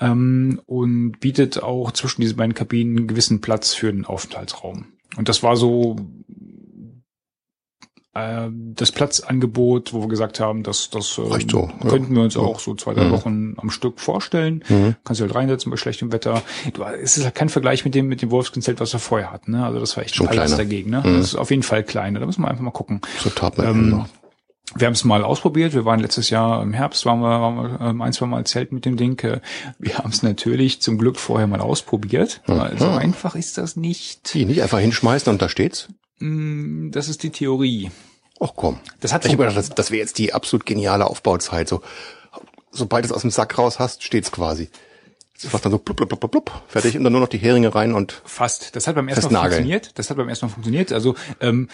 ähm, 0.00 0.60
und 0.66 1.18
bietet 1.18 1.60
auch 1.62 1.90
zwischen 1.90 2.20
diesen 2.20 2.36
beiden 2.36 2.54
Kabinen 2.54 2.96
einen 2.96 3.06
gewissen 3.08 3.40
Platz 3.40 3.74
für 3.74 3.92
den 3.92 4.04
Aufenthaltsraum. 4.04 4.86
Und 5.16 5.28
das 5.28 5.42
war 5.42 5.56
so 5.56 5.96
das 8.14 8.90
Platzangebot, 8.90 9.92
wo 9.92 10.00
wir 10.00 10.08
gesagt 10.08 10.40
haben, 10.40 10.62
dass 10.64 10.90
das 10.90 11.18
äh, 11.18 11.22
Reicht 11.22 11.50
so, 11.52 11.70
ja. 11.82 11.88
könnten 11.88 12.14
wir 12.16 12.22
uns 12.22 12.34
Ja. 12.34 12.40
auch 12.40 12.58
so 12.58 12.74
zwei, 12.74 12.94
drei 12.94 13.04
Mhm. 13.04 13.10
Wochen 13.12 13.54
am 13.58 13.70
Stück 13.70 14.00
vorstellen. 14.00 14.64
Mhm. 14.68 14.96
Kannst 15.04 15.20
du 15.20 15.24
halt 15.24 15.34
reinsetzen 15.36 15.70
bei 15.70 15.76
schlechtem 15.76 16.10
Wetter. 16.10 16.42
Du, 16.72 16.82
es 16.82 17.16
ist 17.16 17.24
halt 17.24 17.34
kein 17.36 17.48
Vergleich 17.48 17.84
mit 17.84 17.94
dem 17.94 18.08
mit 18.08 18.20
dem 18.22 18.30
Wolfskindzelt, 18.32 18.80
was 18.80 18.92
wir 18.92 18.98
vorher 18.98 19.30
hatten. 19.30 19.52
Ne? 19.52 19.64
Also 19.64 19.78
das 19.78 19.96
war 19.96 20.02
echt 20.04 20.16
Schon 20.16 20.26
alles 20.26 20.46
kleiner. 20.52 20.56
dagegen. 20.56 20.90
Ne? 20.90 21.02
Mhm. 21.04 21.14
Das 21.18 21.26
ist 21.26 21.34
auf 21.36 21.50
jeden 21.50 21.62
Fall 21.62 21.84
kleiner. 21.84 22.18
Da 22.18 22.26
müssen 22.26 22.42
wir 22.42 22.48
einfach 22.48 22.62
mal 22.64 22.70
gucken. 22.72 23.00
So 23.20 23.30
Ähm. 23.62 24.06
Wir 24.74 24.86
haben 24.86 24.92
es 24.94 25.02
mal 25.04 25.24
ausprobiert. 25.24 25.72
Wir 25.72 25.86
waren 25.86 25.98
letztes 26.00 26.28
Jahr 26.28 26.62
im 26.62 26.74
Herbst, 26.74 27.06
waren 27.06 27.20
wir, 27.20 27.40
waren 27.40 27.56
wir 27.56 27.80
ähm, 27.86 28.02
ein, 28.02 28.12
zwei 28.12 28.26
Mal 28.26 28.44
Zelt 28.44 28.70
mit 28.70 28.84
dem 28.84 28.96
Ding. 28.98 29.18
Äh, 29.24 29.40
Wir 29.78 29.96
haben 29.98 30.10
es 30.10 30.22
natürlich 30.22 30.82
zum 30.82 30.98
Glück 30.98 31.16
vorher 31.18 31.46
mal 31.46 31.60
ausprobiert. 31.62 32.42
weil 32.46 32.76
So 32.78 32.86
einfach 32.88 33.34
ist 33.34 33.56
das 33.56 33.76
nicht. 33.76 34.34
Die 34.34 34.44
nicht 34.44 34.60
einfach 34.60 34.78
hinschmeißen 34.80 35.32
und 35.32 35.40
da 35.40 35.48
steht's. 35.48 35.88
Mm, 36.18 36.90
Das 36.90 37.08
ist 37.08 37.22
die 37.22 37.30
Theorie. 37.30 37.90
Ach 38.40 38.52
komm. 38.54 38.78
Das 39.00 39.12
hat 39.12 39.24
ich 39.24 39.36
gedacht, 39.36 39.56
das, 39.56 39.70
das 39.70 39.90
wäre 39.90 40.00
jetzt 40.00 40.18
die 40.18 40.32
absolut 40.32 40.64
geniale 40.64 41.06
Aufbauzeit. 41.08 41.68
So, 41.68 41.82
sobald 42.70 43.04
du 43.04 43.08
es 43.08 43.12
aus 43.12 43.22
dem 43.22 43.30
Sack 43.30 43.58
raus 43.58 43.78
hast, 43.78 44.04
steht's 44.04 44.30
quasi. 44.30 44.70
Das 45.40 45.52
macht 45.52 45.64
dann 45.64 45.72
so 45.72 45.78
blub, 45.78 45.96
blub, 45.96 46.08
blub, 46.08 46.20
blub, 46.20 46.30
blub, 46.32 46.62
fertig 46.66 46.96
und 46.96 47.04
dann 47.04 47.12
nur 47.12 47.20
noch 47.20 47.28
die 47.28 47.38
Heringe 47.38 47.72
rein 47.74 47.94
und 47.94 48.22
Fast. 48.24 48.74
Das 48.74 48.86
hat 48.88 48.96
beim 48.96 49.08
ersten 49.08 49.32
Mal 49.32 49.42
funktioniert. 49.42 49.96
Das 49.96 50.10
hat 50.10 50.16
beim 50.16 50.28
ersten 50.28 50.46
Mal 50.46 50.52
funktioniert. 50.52 50.92
Also 50.92 51.14
ähm, 51.40 51.68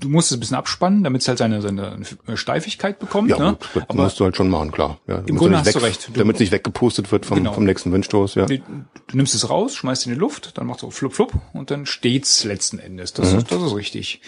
du 0.00 0.08
musst 0.08 0.30
es 0.30 0.36
ein 0.36 0.40
bisschen 0.40 0.56
abspannen, 0.56 1.04
damit 1.04 1.22
es 1.22 1.28
halt 1.28 1.38
seine, 1.38 1.60
seine 1.60 2.00
Steifigkeit 2.34 2.98
bekommt. 2.98 3.28
ja 3.30 3.38
ne? 3.38 3.50
gut, 3.52 3.68
das 3.74 3.82
Aber 3.88 4.02
musst 4.04 4.18
du 4.20 4.24
halt 4.24 4.36
schon 4.36 4.48
machen, 4.48 4.70
klar. 4.72 4.98
Ja, 5.06 5.16
damit 5.18 5.36
Grunde 5.36 5.58
hast 5.58 5.74
du 5.74 5.80
weg, 5.80 5.82
recht. 5.88 6.08
Du- 6.08 6.12
damit 6.18 6.36
es 6.36 6.40
nicht 6.40 6.52
weggepustet 6.52 7.12
wird 7.12 7.26
vom, 7.26 7.38
Genau. 7.38 7.52
vom 7.52 7.64
nächsten 7.64 7.92
Windstoß, 7.92 8.34
ja. 8.36 8.46
Du, 8.46 8.58
du 8.58 9.16
nimmst 9.16 9.34
es 9.34 9.50
raus, 9.50 9.74
schmeißt 9.76 10.06
in 10.06 10.14
die 10.14 10.18
Luft, 10.18 10.56
dann 10.58 10.66
macht 10.66 10.80
so 10.80 10.90
flup 10.90 11.12
flup 11.14 11.32
und 11.52 11.70
dann 11.70 11.84
steht's 11.86 12.44
letzten 12.44 12.78
Endes. 12.78 13.12
Das, 13.12 13.32
ist, 13.32 13.50
das 13.50 13.62
ist 13.62 13.74
richtig. 13.74 14.20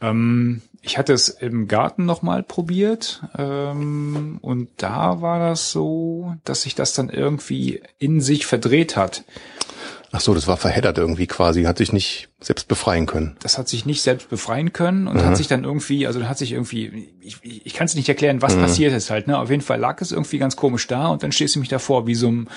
Ähm, 0.00 0.62
ich 0.82 0.96
hatte 0.98 1.12
es 1.12 1.28
im 1.28 1.68
Garten 1.68 2.06
nochmal 2.06 2.42
probiert 2.42 3.22
ähm, 3.38 4.38
und 4.40 4.68
da 4.78 5.20
war 5.20 5.38
das 5.38 5.70
so, 5.70 6.34
dass 6.44 6.62
sich 6.62 6.74
das 6.74 6.94
dann 6.94 7.08
irgendwie 7.10 7.82
in 7.98 8.20
sich 8.20 8.46
verdreht 8.46 8.96
hat. 8.96 9.24
Ach 10.12 10.20
so, 10.20 10.34
das 10.34 10.48
war 10.48 10.56
verheddert 10.56 10.98
irgendwie 10.98 11.28
quasi, 11.28 11.62
hat 11.62 11.78
sich 11.78 11.92
nicht 11.92 12.30
selbst 12.40 12.66
befreien 12.66 13.06
können. 13.06 13.36
Das 13.42 13.58
hat 13.58 13.68
sich 13.68 13.86
nicht 13.86 14.02
selbst 14.02 14.28
befreien 14.28 14.72
können 14.72 15.06
und 15.06 15.22
hat 15.24 15.36
sich 15.36 15.46
dann 15.46 15.62
irgendwie, 15.62 16.06
also 16.08 16.24
hat 16.24 16.36
sich 16.36 16.50
irgendwie, 16.52 17.12
ich, 17.20 17.36
ich, 17.42 17.66
ich 17.66 17.74
kann 17.74 17.84
es 17.86 17.94
nicht 17.94 18.08
erklären, 18.08 18.42
was 18.42 18.56
passiert 18.56 18.92
ist 18.92 19.10
halt. 19.10 19.28
Ne? 19.28 19.38
Auf 19.38 19.50
jeden 19.50 19.62
Fall 19.62 19.78
lag 19.78 20.00
es 20.00 20.10
irgendwie 20.10 20.38
ganz 20.38 20.56
komisch 20.56 20.88
da 20.88 21.08
und 21.08 21.22
dann 21.22 21.30
stehst 21.30 21.54
du 21.54 21.60
mich 21.60 21.68
davor 21.68 22.08
wie 22.08 22.16
so 22.16 22.26
einem, 22.26 22.48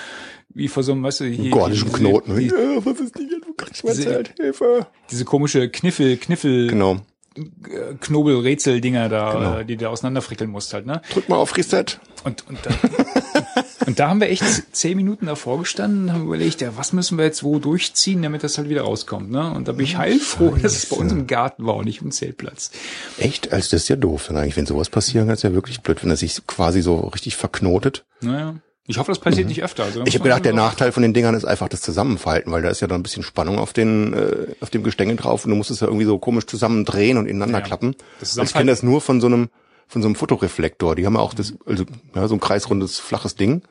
wie 0.50 0.68
vor 0.68 0.82
so 0.82 0.94
einem, 0.94 1.04
weißt 1.04 1.20
du, 1.20 1.26
hier, 1.26 1.52
Gordischen 1.52 1.90
diese- 1.90 2.00
Knoten. 2.00 2.38
Die, 2.40 2.48
ja, 2.48 2.54
was 2.86 3.00
ist 3.00 3.16
denn 3.20 3.28
hier? 3.28 3.40
Du 3.40 3.54
kannst 3.54 3.84
mir 3.84 3.92
diese- 3.92 4.10
erzählt. 4.10 4.34
Hilfe. 4.40 4.88
diese 5.12 5.24
komische 5.26 5.70
Kniffel, 5.70 6.18
Kniffel, 6.18 6.68
Genau. 6.70 7.02
äh, 7.36 7.94
Knobel-Rätsel-Dinger 8.00 9.10
da, 9.10 9.34
Genau. 9.34 9.58
äh, 9.60 9.66
die 9.66 9.78
du 9.78 9.90
auseinanderfrickeln 9.90 10.50
musst 10.50 10.74
halt, 10.74 10.88
ne? 10.88 11.02
Drück 11.14 11.30
mal 11.30 11.36
auf 11.36 11.56
Reset. 11.56 11.86
Und, 12.24 12.48
und 12.48 12.58
dann, 12.64 12.76
Und 13.86 14.00
da 14.00 14.10
haben 14.10 14.22
wir 14.22 14.30
echt 14.30 14.44
zehn 14.76 14.98
Minuten 14.98 15.26
davor 15.26 15.60
gestanden 15.60 16.04
und 16.04 16.14
haben 16.14 16.24
überlegt, 16.24 16.62
ja, 16.62 16.76
was 16.78 16.94
müssen 16.94 17.18
wir 17.18 17.26
jetzt 17.26 17.44
wo 17.44 17.60
durchziehen, 17.60 18.22
damit 18.22 18.44
das 18.44 18.58
halt 18.58 18.70
wieder 18.70 18.84
rauskommt. 18.84 19.32
Ne? 19.32 19.52
Und 19.52 19.68
da 19.68 19.72
bin 19.72 19.86
ich 19.86 19.98
heilfroh, 19.98 20.52
Scheiße. 20.52 20.62
dass 20.62 20.76
es 20.76 20.86
bei 20.88 20.96
uns 20.96 21.12
im 21.12 21.28
Garten 21.28 21.66
war 21.66 21.76
und 21.76 21.86
nicht 21.86 22.02
im 22.02 22.12
Zeltplatz. 22.12 22.72
Echt? 23.18 23.52
Also 23.52 23.72
das 23.72 23.84
ist 23.84 23.90
ja 23.90 23.96
doof. 23.96 24.26
Dann 24.28 24.38
eigentlich, 24.38 24.58
wenn 24.58 24.66
sowas 24.66 24.90
passieren 24.90 25.28
kann, 25.28 25.36
ist 25.36 25.44
ja 25.44 25.54
wirklich 25.54 25.82
blöd, 25.82 26.04
wenn 26.04 26.10
er 26.10 26.18
sich 26.18 26.46
quasi 26.48 26.82
so 26.82 26.98
richtig 27.00 27.36
verknotet. 27.36 28.06
Naja. 28.22 28.56
Ich 28.86 28.98
hoffe, 28.98 29.12
das 29.12 29.20
passiert 29.20 29.46
mhm. 29.46 29.50
nicht 29.50 29.64
öfter. 29.64 29.86
Also, 29.86 30.04
ich 30.06 30.16
habe 30.16 30.24
gedacht, 30.24 30.44
der 30.44 30.54
Nachteil 30.54 30.92
von 30.92 31.04
den 31.04 31.14
Dingern 31.14 31.36
ist 31.36 31.46
einfach 31.46 31.70
das 31.70 31.80
Zusammenfalten, 31.80 32.52
weil 32.52 32.62
da 32.62 32.70
ist 32.70 32.82
ja 32.82 32.88
dann 32.88 33.00
ein 33.00 33.04
bisschen 33.04 33.24
Spannung 33.24 33.58
auf 33.58 33.72
den 33.72 34.14
äh, 34.14 34.56
auf 34.60 34.72
dem 34.72 34.84
Gestänge 34.84 35.16
drauf 35.16 35.46
und 35.46 35.52
du 35.52 35.56
musst 35.56 35.72
es 35.72 35.80
ja 35.80 35.88
irgendwie 35.88 36.06
so 36.06 36.18
komisch 36.18 36.48
zusammendrehen 36.48 37.18
und 37.18 37.28
ineinander 37.28 37.60
ja. 37.60 37.66
klappen. 37.66 37.96
Das 38.20 38.36
ich 38.36 38.54
kenne 38.54 38.72
das 38.72 38.84
nur 38.84 39.00
von 39.00 39.22
so 39.22 39.28
einem 39.28 39.50
von 39.88 40.02
so 40.02 40.08
einem 40.08 40.16
Fotoreflektor. 40.16 40.96
Die 40.96 41.06
haben 41.06 41.16
ja 41.16 41.20
auch 41.20 41.34
das 41.34 41.54
also 41.66 41.86
ja, 42.16 42.28
so 42.28 42.36
ein 42.36 42.40
kreisrundes 42.40 43.00
flaches 43.00 43.36
Ding 43.36 43.62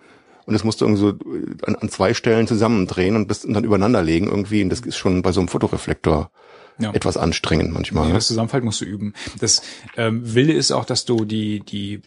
und 0.46 0.54
das 0.54 0.64
musst 0.64 0.80
du 0.80 0.84
irgendwie 0.84 1.00
so 1.00 1.10
äh, 1.10 1.66
an, 1.66 1.76
an 1.76 1.88
zwei 1.88 2.14
Stellen 2.14 2.46
zusammendrehen 2.46 3.16
und, 3.16 3.28
bis, 3.28 3.44
und 3.44 3.54
dann 3.54 3.64
übereinander 3.64 4.02
legen 4.02 4.28
irgendwie 4.28 4.62
und 4.62 4.70
das 4.70 4.80
ist 4.80 4.96
schon 4.96 5.22
bei 5.22 5.32
so 5.32 5.40
einem 5.40 5.48
Fotoreflektor 5.48 6.30
ja. 6.78 6.92
etwas 6.92 7.16
anstrengend 7.16 7.72
manchmal. 7.72 8.08
Ja, 8.08 8.14
das 8.14 8.26
Zusammenfalten 8.26 8.66
musst 8.66 8.80
du 8.80 8.84
üben. 8.84 9.14
Das 9.40 9.62
ähm, 9.96 10.34
Wilde 10.34 10.52
ist 10.52 10.72
auch, 10.72 10.84
dass 10.84 11.04
du 11.04 11.24
die 11.24 11.60
die 11.60 12.02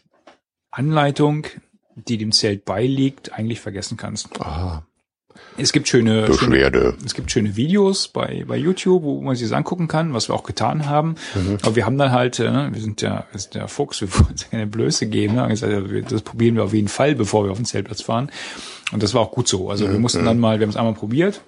Anleitung 0.72 1.48
die 1.96 2.18
dem 2.18 2.32
Zelt 2.32 2.66
beiliegt, 2.66 3.34
eigentlich 3.34 3.62
vergessen 3.62 3.98
kannst. 3.98 4.42
Aha. 4.42 4.86
Es 5.58 5.72
gibt 5.72 5.88
schöne, 5.88 6.34
schöne, 6.34 6.96
es 7.06 7.14
gibt 7.14 7.32
schöne 7.32 7.56
Videos 7.56 8.08
bei, 8.10 8.44
bei 8.48 8.58
YouTube, 8.58 9.04
wo 9.04 9.22
man 9.22 9.36
sich 9.36 9.48
das 9.48 9.56
angucken 9.56 9.88
kann, 9.88 10.14
was 10.14 10.30
wir 10.30 10.36
auch 10.36 10.44
getan 10.44 10.88
haben. 10.88 11.16
Mhm. 11.34 11.58
Aber 11.62 11.76
wir 11.76 11.86
haben 11.86 11.98
dann 11.98 12.12
halt, 12.12 12.40
äh, 12.40 12.74
wir 12.74 12.82
sind 12.82 13.02
ja, 13.02 13.26
wir 13.32 13.40
sind 13.40 13.56
ja 13.56 13.68
Fuchs, 13.68 14.02
wir 14.02 14.14
wollen 14.14 14.32
uns 14.32 14.50
keine 14.50 14.68
Blöße 14.68 15.08
geben. 15.08 15.36
Ne? 15.36 16.04
Das 16.10 16.22
probieren 16.22 16.56
wir 16.56 16.64
auf 16.64 16.74
jeden 16.74 16.90
Fall, 16.90 17.16
bevor 17.16 17.46
wir 17.46 17.52
auf 17.52 17.58
den 17.58 17.66
Zeltplatz 17.66 18.02
fahren. 18.02 18.32
Und 18.92 19.02
das 19.02 19.14
war 19.14 19.22
auch 19.22 19.32
gut 19.32 19.48
so. 19.48 19.70
Also 19.70 19.88
mhm. 19.88 19.94
wir 19.94 20.00
mussten 20.00 20.26
dann 20.26 20.40
mal, 20.40 20.60
wir 20.60 20.66
haben 20.66 20.72
es 20.72 20.78
einmal 20.78 20.94
probiert, 20.94 21.42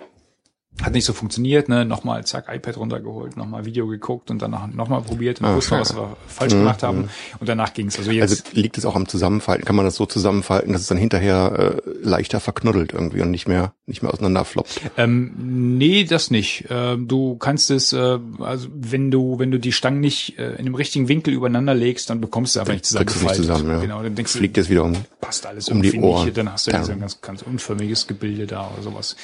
hat 0.82 0.94
nicht 0.94 1.06
so 1.06 1.14
funktioniert, 1.14 1.70
ne? 1.70 1.86
Nochmal, 1.86 2.26
zack, 2.26 2.54
iPad 2.54 2.78
runtergeholt, 2.78 3.36
nochmal 3.36 3.66
Video 3.66 3.88
geguckt 3.88 4.30
und 4.30 4.42
danach 4.42 4.68
nochmal 4.68 5.02
probiert 5.02 5.42
und 5.42 5.56
wussten, 5.56 5.80
was 5.80 5.96
wir 5.96 6.16
falsch 6.28 6.54
mhm. 6.54 6.60
gemacht 6.60 6.84
haben. 6.84 7.10
Und 7.40 7.50
danach 7.50 7.74
ging's. 7.74 7.98
Also 7.98 8.12
jetzt. 8.12 8.30
Also 8.30 8.44
liegt 8.54 8.78
es 8.78 8.86
auch 8.86 8.96
am 8.96 9.08
Zusammenfalten? 9.08 9.66
Kann 9.66 9.76
man 9.76 9.86
das 9.86 9.96
so 9.96 10.06
zusammenfalten, 10.06 10.74
dass 10.74 10.82
es 10.84 10.88
dann 10.88 10.98
hinterher 10.98 11.82
äh, 11.88 11.92
leichter 12.02 12.40
verknuddelt 12.40 12.94
irgendwie 12.94 13.22
und 13.22 13.32
nicht 13.32 13.48
mehr 13.48 13.74
nicht 13.88 14.04
mehr 14.04 14.14
auseinanderfloppt? 14.14 14.82
Ähm, 14.98 15.78
nee, 15.78 16.04
das 16.04 16.30
nicht. 16.30 16.66
Ähm, 16.70 17.08
du 17.08 17.38
kannst 17.38 17.72
es, 17.72 17.94
äh, 17.94 18.20
also 18.40 18.68
wenn 18.74 19.10
du 19.10 19.40
wenn 19.40 19.50
du 19.50 19.60
die 19.60 19.72
Stangen 19.72 20.00
nicht 20.00 20.38
äh, 20.38 20.56
in 20.56 20.66
dem 20.66 20.76
richtigen 20.76 21.08
Winkel 21.08 21.34
übereinander 21.34 21.74
legst, 21.74 22.10
dann 22.12 22.22
bekommst 22.22 22.56
du 22.56 22.60
einfach 22.60 22.74
nicht 22.74 22.86
zusammengefaltet. 22.86 23.40
Nicht 23.40 23.48
zusammen, 23.48 23.70
ja. 23.72 23.80
Genau, 23.80 24.04
dann 24.04 24.14
denkst 24.14 24.34
Fliegt 24.34 24.58
du, 24.58 24.62
jetzt 24.62 24.70
wieder 24.70 24.84
um. 24.84 24.94
Passt 25.22 25.48
alles 25.48 25.70
um 25.70 25.82
die 25.82 26.00
Ohren. 26.00 26.26
Nicht, 26.26 26.38
dann 26.38 26.52
hast 26.52 26.68
du 26.68 26.72
ja. 26.72 26.84
ein 26.84 27.00
ganz 27.00 27.20
ganz 27.22 27.42
unförmiges 27.42 28.06
Gebilde 28.06 28.46
da 28.46 28.70
oder 28.74 28.84
sowas. 28.84 29.16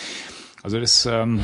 Also 0.64 0.80
das, 0.80 1.06
ähm, 1.06 1.42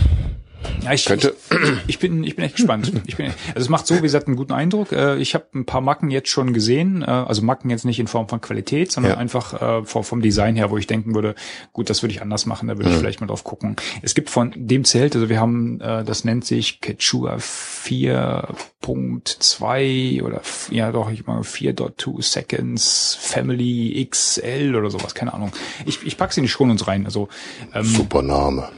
ja, 0.83 0.93
ich, 0.93 1.05
Könnte. 1.05 1.35
Ich, 1.49 1.57
ich, 1.87 1.97
bin, 1.99 2.23
ich 2.23 2.35
bin 2.35 2.45
echt 2.45 2.55
gespannt. 2.55 2.91
Ich 3.05 3.17
bin, 3.17 3.27
also 3.27 3.59
es 3.59 3.69
macht 3.69 3.85
so, 3.87 3.95
wie 3.95 4.01
gesagt, 4.01 4.27
einen 4.27 4.35
guten 4.35 4.51
Eindruck. 4.53 4.91
Äh, 4.91 5.15
ich 5.17 5.33
habe 5.33 5.45
ein 5.55 5.65
paar 5.65 5.81
Macken 5.81 6.11
jetzt 6.11 6.29
schon 6.29 6.53
gesehen, 6.53 7.01
äh, 7.01 7.05
also 7.05 7.41
Macken 7.41 7.71
jetzt 7.71 7.85
nicht 7.85 7.99
in 7.99 8.05
Form 8.07 8.29
von 8.29 8.39
Qualität, 8.41 8.91
sondern 8.91 9.13
ja. 9.13 9.17
einfach 9.17 9.81
äh, 9.81 9.85
vom 9.85 10.21
Design 10.21 10.55
her, 10.55 10.69
wo 10.69 10.77
ich 10.77 10.85
denken 10.85 11.15
würde, 11.15 11.33
gut, 11.73 11.89
das 11.89 12.03
würde 12.03 12.13
ich 12.13 12.21
anders 12.21 12.45
machen, 12.45 12.67
da 12.67 12.77
würde 12.77 12.89
ich 12.89 12.95
mhm. 12.95 12.99
vielleicht 12.99 13.21
mal 13.21 13.27
drauf 13.27 13.43
gucken. 13.43 13.77
Es 14.01 14.15
gibt 14.15 14.29
von 14.29 14.53
dem 14.55 14.85
Zelt, 14.85 15.15
also 15.15 15.29
wir 15.29 15.39
haben, 15.39 15.79
das 15.79 16.23
nennt 16.23 16.45
sich 16.45 16.81
Quechua 16.81 17.37
4.2 17.37 20.23
oder 20.23 20.41
ja 20.69 20.91
doch, 20.91 21.09
ich 21.11 21.25
meine 21.25 21.41
4.2 21.41 22.21
Seconds 22.21 23.17
Family 23.19 24.07
XL 24.09 24.75
oder 24.75 24.91
sowas, 24.91 25.15
keine 25.15 25.33
Ahnung. 25.33 25.51
Ich, 25.85 26.05
ich 26.05 26.17
pack's 26.17 26.35
in 26.37 26.43
die 26.43 26.49
Schon 26.49 26.69
uns 26.69 26.87
rein. 26.87 27.05
Also 27.05 27.29
ähm, 27.73 27.85
Super 27.85 28.21
Name. 28.21 28.69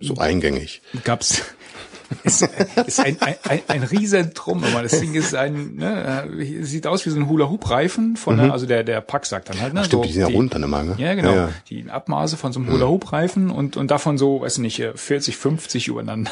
So 0.00 0.16
eingängig. 0.16 0.82
Gab's 1.12 1.42
ist, 2.24 2.48
ist 2.86 3.00
ein, 3.00 3.16
ein, 3.20 3.60
ein 3.68 3.82
Riesentrum, 3.82 4.64
aber 4.64 4.82
das 4.82 4.98
Ding 5.00 5.14
ist 5.14 5.34
ein, 5.34 5.76
ne, 5.76 6.28
sieht 6.62 6.86
aus 6.86 7.04
wie 7.06 7.10
so 7.10 7.16
ein 7.16 7.28
Hula-Hoop-Reifen 7.28 8.16
von 8.16 8.36
der, 8.36 8.46
mhm. 8.46 8.52
also 8.52 8.66
der, 8.66 8.84
der 8.84 9.00
Pack 9.00 9.26
sagt 9.26 9.48
dann 9.48 9.60
halt, 9.60 9.74
ne? 9.74 9.80
Ach, 9.80 9.86
stimmt, 9.86 10.04
so, 10.04 10.08
die 10.08 10.14
sind 10.14 10.54
ja 10.54 10.58
immer, 10.62 10.82
ne? 10.82 10.94
Ja, 10.98 11.14
genau. 11.14 11.30
Ja, 11.30 11.36
ja. 11.46 11.50
Die 11.68 11.90
Abmaße 11.90 12.36
von 12.36 12.52
so 12.52 12.60
einem 12.60 12.70
Hula-Hoop-Reifen 12.70 13.50
und, 13.50 13.76
und 13.76 13.90
davon 13.90 14.18
so, 14.18 14.40
weiß 14.40 14.58
nicht, 14.58 14.82
40, 14.94 15.36
50 15.36 15.88
übereinander. 15.88 16.30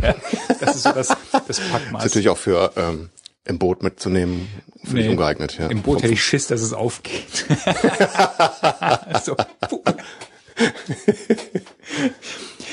das 0.60 0.76
ist 0.76 0.82
so 0.84 0.92
das, 0.92 1.08
das 1.08 1.60
Packmaß. 1.60 2.02
Das 2.02 2.04
ist 2.06 2.10
natürlich 2.10 2.28
auch 2.28 2.38
für, 2.38 2.72
ähm, 2.76 3.10
im 3.44 3.58
Boot 3.58 3.82
mitzunehmen, 3.82 4.48
finde 4.82 4.96
nee, 4.96 5.02
ich 5.02 5.10
ungeeignet, 5.10 5.58
ja. 5.58 5.66
Im 5.66 5.82
Boot 5.82 6.02
hätte 6.02 6.12
ich 6.12 6.22
Schiss, 6.22 6.46
dass 6.46 6.62
es 6.62 6.72
aufgeht. 6.72 7.46
so. 9.24 9.36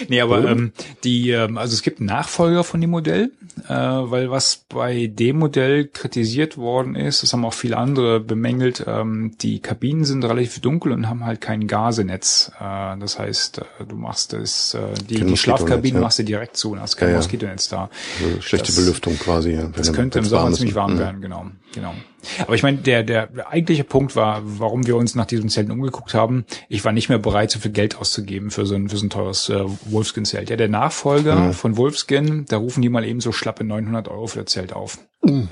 Nee, 0.07 0.21
aber 0.21 0.45
ähm, 0.45 0.71
die, 1.03 1.31
ähm, 1.31 1.57
also 1.57 1.73
es 1.73 1.81
gibt 1.81 1.99
einen 1.99 2.07
Nachfolger 2.07 2.63
von 2.63 2.81
dem 2.81 2.89
Modell, 2.91 3.31
äh, 3.67 3.73
weil 3.73 4.31
was 4.31 4.65
bei 4.69 5.07
dem 5.07 5.37
Modell 5.39 5.87
kritisiert 5.87 6.57
worden 6.57 6.95
ist, 6.95 7.23
das 7.23 7.33
haben 7.33 7.45
auch 7.45 7.53
viele 7.53 7.77
andere 7.77 8.19
bemängelt, 8.19 8.83
ähm, 8.87 9.35
die 9.41 9.59
Kabinen 9.59 10.05
sind 10.05 10.23
relativ 10.23 10.59
dunkel 10.59 10.91
und 10.91 11.09
haben 11.09 11.25
halt 11.25 11.41
kein 11.41 11.67
Gasenetz. 11.67 12.51
Äh, 12.59 12.97
das 12.99 13.19
heißt, 13.19 13.59
äh, 13.59 13.85
du 13.87 13.95
machst 13.95 14.33
es, 14.33 14.73
äh, 14.73 14.79
die, 15.09 15.23
die 15.23 15.37
Schlafkabine 15.37 15.95
ja. 15.95 16.01
machst 16.01 16.19
du 16.19 16.23
direkt 16.23 16.57
zu 16.57 16.71
und 16.71 16.81
hast 16.81 16.97
kein 16.97 17.09
ja, 17.09 17.13
ja. 17.13 17.19
Moskitonetz 17.19 17.69
da. 17.69 17.89
Also 18.21 18.41
schlechte 18.41 18.67
das, 18.67 18.75
Belüftung 18.75 19.17
quasi. 19.17 19.51
Ja, 19.51 19.67
das 19.67 19.93
könnte 19.93 20.19
im 20.19 20.25
Sommer 20.25 20.51
ziemlich 20.53 20.75
warm 20.75 20.95
mhm. 20.95 20.99
werden, 20.99 21.21
genau, 21.21 21.47
genau. 21.73 21.93
Aber 22.41 22.55
ich 22.55 22.63
meine, 22.63 22.77
der, 22.77 23.03
der, 23.03 23.29
eigentliche 23.49 23.83
Punkt 23.83 24.15
war, 24.15 24.41
warum 24.43 24.85
wir 24.85 24.95
uns 24.95 25.15
nach 25.15 25.25
diesen 25.25 25.49
Zelten 25.49 25.71
umgeguckt 25.71 26.13
haben. 26.13 26.45
Ich 26.67 26.83
war 26.85 26.91
nicht 26.91 27.09
mehr 27.09 27.17
bereit, 27.17 27.51
so 27.51 27.59
viel 27.59 27.71
Geld 27.71 27.97
auszugeben 27.97 28.51
für 28.51 28.65
so 28.65 28.75
ein, 28.75 28.89
für 28.89 28.97
so 28.97 29.05
ein 29.05 29.09
teures 29.09 29.49
äh, 29.49 29.63
Wolfskin-Zelt. 29.85 30.49
Ja, 30.49 30.55
der 30.55 30.69
Nachfolger 30.69 31.35
mhm. 31.35 31.53
von 31.53 31.77
Wolfskin, 31.77 32.45
da 32.45 32.57
rufen 32.57 32.81
die 32.81 32.89
mal 32.89 33.05
eben 33.05 33.21
so 33.21 33.31
schlappe 33.31 33.63
900 33.63 34.07
Euro 34.07 34.27
für 34.27 34.43
das 34.43 34.51
Zelt 34.51 34.73
auf. 34.73 34.97
Mhm. 35.23 35.49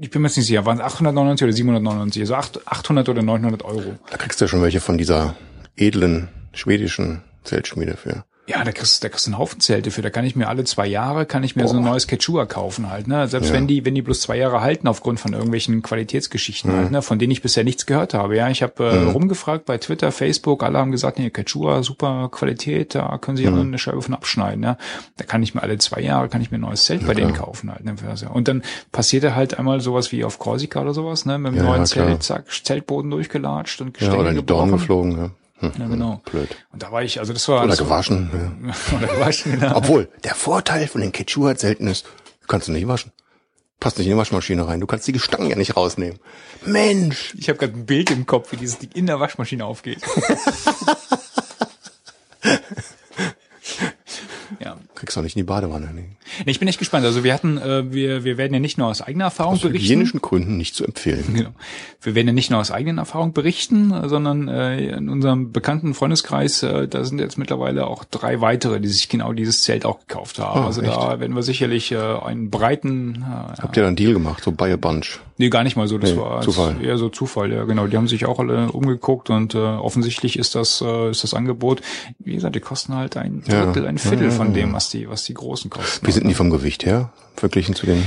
Ich 0.00 0.10
bin 0.10 0.22
mir 0.22 0.28
jetzt 0.28 0.36
nicht 0.36 0.46
sicher, 0.46 0.64
waren 0.64 0.78
es 0.78 0.84
899 0.84 1.44
oder 1.44 1.52
799? 1.52 2.22
Also 2.22 2.34
800 2.66 3.08
oder 3.08 3.22
900 3.22 3.64
Euro. 3.64 3.96
Da 4.08 4.16
kriegst 4.16 4.40
du 4.40 4.44
ja 4.44 4.48
schon 4.48 4.62
welche 4.62 4.80
von 4.80 4.96
dieser 4.96 5.34
edlen 5.76 6.28
schwedischen 6.52 7.22
Zeltschmiede 7.42 7.96
für. 7.96 8.24
Ja, 8.46 8.64
da 8.64 8.72
kriegst, 8.72 9.04
da 9.04 9.08
kriegst 9.08 9.26
du 9.26 9.30
einen 9.30 9.38
Haufen 9.38 9.60
Zelte 9.60 9.90
für. 9.92 10.02
Da 10.02 10.10
kann 10.10 10.24
ich 10.24 10.34
mir 10.34 10.48
alle 10.48 10.64
zwei 10.64 10.86
Jahre, 10.86 11.24
kann 11.24 11.44
ich 11.44 11.54
mir 11.54 11.62
Boah. 11.62 11.68
so 11.68 11.76
ein 11.76 11.84
neues 11.84 12.08
Quechua 12.08 12.46
kaufen 12.46 12.90
halt. 12.90 13.06
Ne? 13.06 13.28
Selbst 13.28 13.48
ja. 13.48 13.54
wenn 13.54 13.68
die, 13.68 13.84
wenn 13.84 13.94
die 13.94 14.02
bloß 14.02 14.22
zwei 14.22 14.36
Jahre 14.36 14.60
halten 14.60 14.88
aufgrund 14.88 15.20
von 15.20 15.34
irgendwelchen 15.34 15.82
Qualitätsgeschichten 15.82 16.72
mhm. 16.72 16.76
halt, 16.76 16.90
ne? 16.90 17.02
von 17.02 17.18
denen 17.18 17.30
ich 17.30 17.42
bisher 17.42 17.62
nichts 17.62 17.86
gehört 17.86 18.12
habe. 18.12 18.36
Ja, 18.36 18.48
ich 18.48 18.62
habe 18.62 18.84
äh, 18.84 18.98
mhm. 18.98 19.10
rumgefragt 19.10 19.66
bei 19.66 19.78
Twitter, 19.78 20.10
Facebook, 20.10 20.64
alle 20.64 20.78
haben 20.78 20.90
gesagt, 20.90 21.18
nee, 21.18 21.30
Quechua, 21.30 21.84
super 21.84 22.28
Qualität, 22.32 22.96
da 22.96 23.18
können 23.18 23.36
sie 23.36 23.44
ja 23.44 23.52
mhm. 23.52 23.60
eine 23.60 23.78
Scheibe 23.78 24.02
von 24.02 24.14
abschneiden. 24.14 24.64
Ja? 24.64 24.78
Da 25.16 25.24
kann 25.24 25.42
ich 25.44 25.54
mir 25.54 25.62
alle 25.62 25.78
zwei 25.78 26.00
Jahre, 26.00 26.28
kann 26.28 26.42
ich 26.42 26.50
mir 26.50 26.58
ein 26.58 26.62
neues 26.62 26.84
Zelt 26.84 27.02
ja, 27.02 27.06
bei 27.06 27.14
denen 27.14 27.34
kaufen 27.34 27.70
halt. 27.70 27.84
Ne? 27.84 27.94
Und 28.32 28.48
dann 28.48 28.62
passierte 28.90 29.36
halt 29.36 29.58
einmal 29.58 29.80
sowas 29.80 30.10
wie 30.10 30.24
auf 30.24 30.38
Korsika 30.38 30.80
oder 30.80 30.94
sowas, 30.94 31.24
ne? 31.24 31.38
Mit 31.38 31.54
dem 31.54 31.64
neuen 31.64 31.86
Zelt, 31.86 32.22
zack, 32.22 32.46
Zeltboden 32.50 33.10
durchgelatscht 33.10 33.80
und 33.80 33.94
Gestänge 33.94 34.14
Ja, 34.14 34.20
oder 34.20 34.32
die 34.32 34.44
Dorn 34.44 34.72
geflogen, 34.72 35.16
ja. 35.16 35.30
Hm, 35.60 35.72
ja, 35.78 35.86
genau. 35.86 36.22
Blöd. 36.24 36.48
Und 36.72 36.82
da 36.82 36.90
war 36.90 37.02
ich, 37.02 37.20
also 37.20 37.32
das 37.32 37.46
war. 37.48 37.62
Oder 37.62 37.70
also, 37.70 37.84
gewaschen. 37.84 38.30
Ja. 38.64 38.74
Oder 38.96 39.06
gewaschen, 39.06 39.52
genau. 39.52 39.76
Obwohl, 39.76 40.08
der 40.24 40.34
Vorteil 40.34 40.88
von 40.88 41.00
den 41.00 41.12
Quechua 41.12 41.54
selten 41.54 41.86
ist, 41.86 42.06
kannst 42.48 42.68
du 42.68 42.72
nicht 42.72 42.88
waschen. 42.88 43.12
Passt 43.78 43.98
nicht 43.98 44.08
in 44.08 44.12
die 44.12 44.18
Waschmaschine 44.18 44.66
rein. 44.66 44.80
Du 44.80 44.86
kannst 44.86 45.06
die 45.06 45.12
Gestangen 45.12 45.48
ja 45.48 45.56
nicht 45.56 45.76
rausnehmen. 45.76 46.18
Mensch! 46.66 47.34
Ich 47.38 47.48
habe 47.48 47.58
gerade 47.58 47.72
ein 47.72 47.86
Bild 47.86 48.10
im 48.10 48.26
Kopf, 48.26 48.52
wie 48.52 48.56
dieses 48.56 48.78
Ding 48.78 48.90
in 48.92 49.06
der 49.06 49.20
Waschmaschine 49.20 49.64
aufgeht. 49.64 50.02
Kriegst 55.00 55.16
du 55.16 55.22
nicht 55.22 55.34
in 55.34 55.40
die 55.40 55.44
Badewanne. 55.44 55.88
Nee. 55.94 56.10
Nee, 56.44 56.50
ich 56.50 56.58
bin 56.58 56.68
echt 56.68 56.78
gespannt. 56.78 57.06
Also 57.06 57.24
wir 57.24 57.32
hatten, 57.32 57.56
äh, 57.56 57.90
wir, 57.90 58.22
wir 58.22 58.36
werden 58.36 58.52
ja 58.52 58.60
nicht 58.60 58.76
nur 58.76 58.88
aus 58.88 59.00
eigener 59.00 59.24
Erfahrung 59.24 59.54
aus 59.54 59.62
berichten. 59.62 59.78
Aus 59.78 59.82
hygienischen 59.82 60.20
Gründen 60.20 60.56
nicht 60.58 60.74
zu 60.74 60.84
empfehlen. 60.84 61.24
Genau. 61.40 61.50
Wir 62.02 62.14
werden 62.14 62.26
ja 62.26 62.32
nicht 62.34 62.50
nur 62.50 62.60
aus 62.60 62.70
eigenen 62.70 62.98
Erfahrung 62.98 63.32
berichten, 63.32 63.94
sondern 64.08 64.48
äh, 64.48 64.96
in 64.96 65.08
unserem 65.08 65.52
bekannten 65.52 65.94
Freundeskreis, 65.94 66.62
äh, 66.62 66.86
da 66.86 67.04
sind 67.04 67.18
jetzt 67.18 67.38
mittlerweile 67.38 67.86
auch 67.86 68.04
drei 68.04 68.42
weitere, 68.42 68.78
die 68.78 68.88
sich 68.88 69.08
genau 69.08 69.32
dieses 69.32 69.62
Zelt 69.62 69.86
auch 69.86 70.00
gekauft 70.00 70.38
haben. 70.38 70.60
Oh, 70.60 70.66
also 70.66 70.82
echt? 70.82 70.92
da 70.94 71.18
werden 71.18 71.34
wir 71.34 71.42
sicherlich 71.42 71.92
äh, 71.92 71.96
einen 71.96 72.50
breiten. 72.50 73.24
Äh, 73.24 73.62
Habt 73.62 73.76
ihr 73.76 73.82
da 73.82 73.86
einen 73.86 73.96
Deal 73.96 74.12
gemacht, 74.12 74.44
so 74.44 74.52
buy 74.52 74.70
a 74.70 74.76
bunch? 74.76 75.20
Nee, 75.40 75.48
gar 75.48 75.64
nicht 75.64 75.74
mal 75.74 75.88
so. 75.88 75.96
Das 75.96 76.10
nee, 76.10 76.18
war 76.18 76.42
Zufall. 76.42 76.76
eher 76.84 76.98
so 76.98 77.08
Zufall, 77.08 77.50
ja 77.50 77.64
genau. 77.64 77.86
Die 77.86 77.96
haben 77.96 78.08
sich 78.08 78.26
auch 78.26 78.38
alle 78.38 78.70
umgeguckt 78.72 79.30
und 79.30 79.54
äh, 79.54 79.58
offensichtlich 79.58 80.38
ist 80.38 80.54
das, 80.54 80.82
äh, 80.82 81.10
ist 81.10 81.24
das 81.24 81.32
Angebot, 81.32 81.80
wie 82.18 82.34
gesagt, 82.34 82.56
die 82.56 82.60
kosten 82.60 82.94
halt 82.94 83.16
ein 83.16 83.42
Drittel, 83.42 83.84
ja. 83.84 83.88
ein 83.88 83.96
Viertel 83.96 84.24
ja, 84.24 84.30
ja, 84.32 84.36
von 84.36 84.52
dem, 84.52 84.74
was 84.74 84.89
die, 84.90 85.08
was 85.08 85.24
die 85.24 85.34
großen 85.34 85.70
kosten. 85.70 86.06
Wie 86.06 86.12
sind 86.12 86.28
die 86.28 86.34
vom 86.34 86.50
Gewicht 86.50 86.84
her? 86.84 87.12
Verglichen 87.36 87.74
zu 87.74 87.86
den 87.86 88.04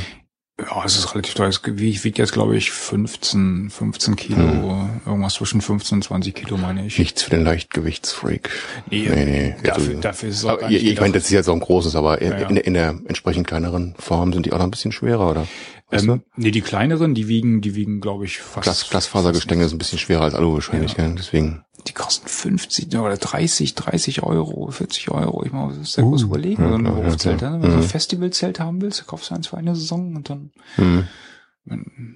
ja, 0.60 0.86
es 0.86 0.96
ist 0.96 1.14
relativ 1.16 1.34
teuer. 1.34 1.50
Es 1.50 1.64
wiegt 1.66 2.20
jetzt, 2.20 2.32
glaube 2.32 2.56
ich, 2.56 2.70
15, 2.70 3.72
15 3.72 4.16
Kilo, 4.16 4.38
hm. 4.38 5.02
irgendwas 5.04 5.34
zwischen 5.34 5.62
15 5.62 5.98
und 5.98 6.04
20 6.04 6.36
Kilo, 6.36 6.58
meine 6.58 6.86
ich. 6.86 7.00
Nichts 7.00 7.24
für 7.24 7.32
den 7.32 7.44
Leichtgewichtsfreak. 7.44 8.52
Nee, 8.92 9.10
nee, 9.10 9.26
nee. 9.26 9.56
Dafür, 9.64 9.90
also, 9.90 10.02
dafür 10.02 10.30
ist 10.30 10.38
es 10.38 10.46
auch 10.46 10.70
nicht 10.70 10.84
Ich 10.84 11.00
meine, 11.00 11.14
das 11.14 11.24
ist 11.24 11.32
jetzt 11.32 11.50
auch 11.50 11.56
ein 11.56 11.60
großes, 11.60 11.96
aber 11.96 12.22
ja, 12.22 12.38
ja. 12.38 12.48
In, 12.48 12.58
in, 12.58 12.76
der 12.76 12.90
entsprechend 12.90 13.48
kleineren 13.48 13.96
Form 13.98 14.32
sind 14.32 14.46
die 14.46 14.54
auch 14.54 14.60
noch 14.60 14.66
ein 14.66 14.72
bisschen 14.72 14.92
schwerer, 14.92 15.32
oder? 15.32 15.48
Weißt 15.90 16.06
ähm, 16.06 16.22
nee, 16.36 16.52
die 16.52 16.62
kleineren, 16.62 17.16
die 17.16 17.28
wiegen, 17.28 17.62
die 17.62 17.74
wiegen, 17.74 18.00
glaube 18.00 18.26
ich, 18.26 18.38
fast. 18.40 18.64
Glas, 18.64 18.90
Glasfasergestänge 18.90 19.66
ist 19.66 19.72
ein 19.72 19.80
bisschen 19.80 20.00
schwerer 20.00 20.22
als 20.22 20.36
Alu 20.36 20.54
wahrscheinlich, 20.54 20.92
ja. 20.92 21.06
gell? 21.06 21.16
deswegen. 21.18 21.66
Die 21.88 21.94
kosten 21.94 22.28
50 22.28 22.96
oder 22.96 23.18
30, 23.18 23.76
30 23.76 24.24
Euro, 24.24 24.70
40 24.72 25.12
Euro. 25.12 25.44
Ich 25.46 25.52
meine, 25.52 25.70
was 25.70 25.78
ist 25.78 25.98
groß 25.98 26.24
uh, 26.24 26.26
überlegen? 26.28 26.64
Ja, 26.64 26.70
so 26.70 26.76
ein 27.30 27.40
ja, 27.40 27.50
ne? 27.50 27.62
Wenn 27.62 27.72
du 27.72 27.78
ein 27.78 27.84
Festivalzelt 27.84 28.60
haben 28.60 28.82
willst, 28.82 29.06
kaufst 29.06 29.30
du 29.30 29.36
eins 29.36 29.48
für 29.48 29.58
eine 29.58 29.76
Saison 29.76 30.16
und 30.16 30.30
dann 30.30 30.52
mhm. 30.78 31.08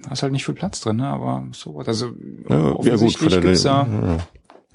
hast 0.08 0.22
halt 0.22 0.32
nicht 0.32 0.44
viel 0.44 0.54
Platz 0.54 0.80
drin, 0.80 0.96
ne? 0.96 1.08
Aber 1.08 1.46
so, 1.52 1.78
also 1.78 2.12
ja, 2.48 2.72
offensichtlich 2.72 3.32
ja, 3.32 3.38
gut, 3.38 3.46
gibt's 3.46 3.62
da, 3.62 3.86
ja 3.86 4.18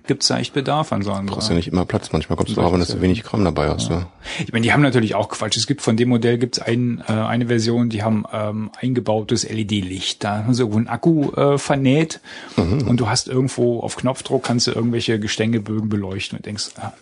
gibt's 0.06 0.28
da 0.28 0.38
echt 0.38 0.54
Bedarf 0.54 0.92
an 0.92 1.02
so 1.02 1.12
einem. 1.12 1.28
Du 1.28 1.34
brauchst 1.34 1.50
ja 1.50 1.56
nicht 1.56 1.68
immer 1.68 1.86
Platz, 1.86 2.12
manchmal 2.12 2.38
kommst 2.38 2.56
du 2.56 2.62
drauf, 2.62 2.78
dass 2.78 2.90
du 2.90 3.02
wenig 3.02 3.24
Kram 3.24 3.44
dabei 3.44 3.70
hast. 3.70 3.90
Ja. 3.90 4.00
ja. 4.00 4.08
Ich 4.46 4.52
meine, 4.52 4.64
die 4.64 4.74
haben 4.74 4.82
natürlich 4.82 5.16
auch 5.16 5.30
Quatsch. 5.30 5.58
Es 5.58 5.68
gibt 5.68 5.82
von 5.82 5.98
dem 5.98 6.10
Modell 6.10 6.38
gibt's 6.38 6.60
ein, 6.60 7.04
äh, 7.08 7.12
eine 7.12 7.48
Version, 7.48 7.90
die 7.90 8.04
haben 8.04 8.26
ähm, 8.32 8.72
eingebautes 8.80 9.50
LED-Licht. 9.50 10.24
Da 10.24 10.44
haben 10.44 10.54
sie 10.54 10.62
irgendwo 10.62 10.80
einen 10.80 10.88
Akku 10.88 11.32
äh, 11.32 11.58
vernäht 11.58 12.20
mhm. 12.58 12.88
und 12.88 13.00
du 13.00 13.08
hast 13.08 13.28
irgendwo 13.28 13.80
auf 13.80 13.96
Knopfdruck 13.96 14.44
kannst 14.44 14.68
du 14.68 14.72
irgendwelche 14.72 15.20
Gestängebögen 15.20 15.90
beleuchten 15.90 16.38
und 16.38 16.46
denkst, 16.46 16.72
ah, 16.80 16.94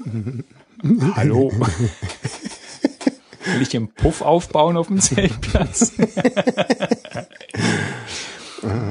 hallo. 1.16 1.52
Will 3.46 3.62
ich 3.62 3.70
dir 3.70 3.80
einen 3.80 3.92
Puff 3.92 4.22
aufbauen 4.22 4.78
auf 4.78 4.88
dem 4.88 5.00
Zeltplatz? 5.00 5.94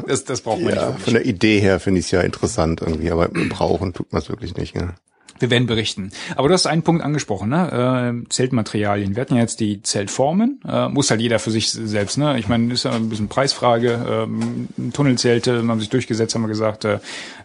Das, 0.06 0.24
das 0.24 0.40
braucht 0.40 0.60
man 0.60 0.74
ja, 0.74 0.90
nicht. 0.90 1.00
Von 1.00 1.14
der 1.14 1.24
Idee 1.24 1.60
her 1.60 1.80
finde 1.80 2.00
ich 2.00 2.06
es 2.06 2.10
ja 2.10 2.20
interessant 2.22 2.80
irgendwie, 2.80 3.10
aber 3.10 3.28
brauchen 3.28 3.92
tut 3.92 4.12
man 4.12 4.22
es 4.22 4.28
wirklich 4.28 4.56
nicht. 4.56 4.74
Ja. 4.74 4.94
Wir 5.40 5.48
werden 5.48 5.66
berichten. 5.66 6.10
Aber 6.36 6.48
du 6.48 6.54
hast 6.54 6.66
einen 6.66 6.82
Punkt 6.82 7.02
angesprochen, 7.02 7.48
ne? 7.48 8.22
Äh, 8.22 8.28
Zeltmaterialien. 8.28 9.16
Wir 9.16 9.22
hatten 9.22 9.36
ja 9.36 9.40
jetzt 9.40 9.60
die 9.60 9.82
Zeltformen. 9.82 10.60
Äh, 10.68 10.90
muss 10.90 11.10
halt 11.10 11.22
jeder 11.22 11.38
für 11.38 11.50
sich 11.50 11.70
selbst, 11.70 12.18
ne? 12.18 12.38
Ich 12.38 12.48
meine, 12.48 12.72
ist 12.72 12.84
ja 12.84 12.92
ein 12.92 13.08
bisschen 13.08 13.28
Preisfrage. 13.28 14.26
Ähm, 14.28 14.68
Tunnelzelte 14.92 15.66
haben 15.66 15.80
sich 15.80 15.88
durchgesetzt, 15.88 16.34
haben 16.34 16.42
wir 16.42 16.48
gesagt. 16.48 16.84
Äh, 16.84 16.98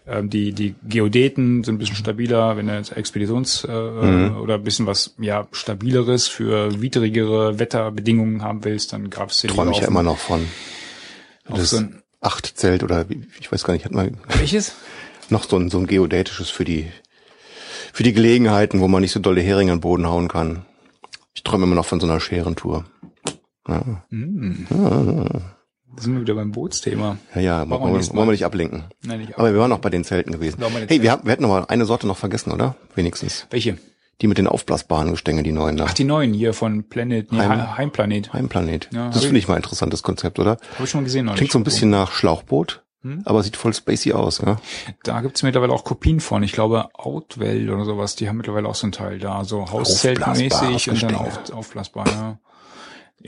ähm, 0.07 0.29
die, 0.29 0.51
die 0.51 0.75
Geodeten 0.87 1.63
sind 1.63 1.75
ein 1.75 1.77
bisschen 1.77 1.95
stabiler, 1.95 2.57
wenn 2.57 2.67
du 2.67 2.75
jetzt 2.75 2.95
Expeditions- 2.95 3.65
äh, 3.65 4.05
mhm. 4.05 4.37
oder 4.41 4.55
ein 4.55 4.63
bisschen 4.63 4.85
was 4.87 5.15
ja 5.17 5.47
stabileres 5.53 6.27
für 6.27 6.81
widrigere 6.81 7.59
Wetterbedingungen 7.59 8.43
haben 8.43 8.65
willst, 8.65 8.91
dann 8.91 9.09
gab 9.09 9.29
es 9.29 9.39
den. 9.39 9.51
Träume 9.51 9.71
ich 9.71 9.79
ja 9.79 9.87
immer 9.87 10.03
noch 10.03 10.17
von. 10.17 10.45
Das 11.47 11.69
so 11.69 11.77
ein 11.77 12.01
acht 12.25 12.57
Zelt 12.57 12.83
oder 12.83 13.05
ich 13.39 13.51
weiß 13.51 13.63
gar 13.63 13.73
nicht, 13.73 13.85
hat 13.85 13.91
man 13.91 14.17
welches? 14.27 14.73
Noch 15.29 15.43
so 15.43 15.57
ein, 15.57 15.69
so 15.69 15.79
ein 15.79 15.87
geodätisches 15.87 16.49
für 16.49 16.65
die 16.65 16.91
für 17.93 18.03
die 18.03 18.13
Gelegenheiten, 18.13 18.81
wo 18.81 18.87
man 18.87 19.01
nicht 19.01 19.11
so 19.11 19.19
dolle 19.19 19.41
Heringe 19.41 19.71
an 19.71 19.77
den 19.77 19.81
Boden 19.81 20.07
hauen 20.07 20.27
kann. 20.27 20.65
Ich 21.33 21.43
träume 21.43 21.63
immer 21.65 21.75
noch 21.75 21.85
von 21.85 21.99
so 21.99 22.07
einer 22.07 22.19
Scherentour. 22.19 22.85
Ja. 23.67 24.03
Mm. 24.09 24.67
Ja. 24.69 25.25
Da 25.95 26.01
sind 26.01 26.13
wir 26.13 26.21
wieder 26.21 26.35
beim 26.35 26.51
Bootsthema. 26.51 27.17
Ja, 27.35 27.41
ja, 27.41 27.69
wollen, 27.69 27.93
wir, 27.93 28.13
wollen 28.13 28.27
wir 28.27 28.31
nicht 28.33 28.45
ablenken. 28.45 28.83
Nein, 29.01 29.21
nicht 29.21 29.37
Aber 29.37 29.53
wir 29.53 29.59
waren 29.59 29.69
noch 29.69 29.79
bei 29.79 29.89
den 29.89 30.03
Zelten 30.03 30.33
gewesen. 30.33 30.61
Hey, 30.87 31.01
wir, 31.01 31.11
haben, 31.11 31.23
wir 31.23 31.31
hätten 31.31 31.43
noch 31.43 31.49
mal 31.49 31.65
eine 31.65 31.85
Sorte 31.85 32.05
noch 32.05 32.17
vergessen, 32.17 32.51
oder? 32.51 32.75
Wenigstens. 32.95 33.47
Welche? 33.49 33.77
Die 34.21 34.27
mit 34.27 34.37
den 34.37 34.47
aufblasbaren 34.47 35.11
Gestänge, 35.11 35.43
die 35.43 35.51
neuen 35.51 35.75
da. 35.75 35.85
Ach, 35.89 35.93
die 35.93 36.05
neuen 36.05 36.33
hier 36.33 36.53
von 36.53 36.87
Planet, 36.87 37.33
nee, 37.33 37.39
Heim, 37.39 37.77
Heimplanet. 37.77 38.31
Heimplanet. 38.31 38.89
Ja, 38.93 39.09
das 39.09 39.25
finde 39.25 39.39
ich 39.39 39.47
mal 39.47 39.55
ein 39.55 39.61
interessantes 39.61 40.03
Konzept, 40.03 40.39
oder? 40.39 40.51
Habe 40.51 40.85
ich 40.85 40.89
schon 40.89 41.01
mal 41.01 41.05
gesehen. 41.05 41.29
Klingt 41.35 41.51
so 41.51 41.59
ein 41.59 41.65
bisschen 41.65 41.89
nach 41.89 42.11
Schlauchboot. 42.11 42.85
Hm? 43.05 43.21
Aber 43.25 43.43
sieht 43.43 43.55
voll 43.55 43.73
spacey 43.73 44.13
aus, 44.13 44.39
ja. 44.39 44.57
Da 45.03 45.21
gibt's 45.21 45.43
mittlerweile 45.43 45.73
auch 45.73 45.83
Kopien 45.83 46.19
von. 46.19 46.41
Ich 46.41 46.53
glaube, 46.53 46.89
Outwell 46.93 47.69
oder 47.69 47.85
sowas, 47.85 48.15
die 48.15 48.27
haben 48.27 48.37
mittlerweile 48.37 48.67
auch 48.67 48.73
so 48.73 48.87
ein 48.87 48.91
Teil 48.91 49.19
da. 49.19 49.43
So 49.43 49.69
Hauszeltmäßig 49.69 50.89
und 50.89 51.03
dann 51.03 51.13
auf, 51.13 51.51
aufblasbar, 51.51 52.07
ja. 52.07 52.39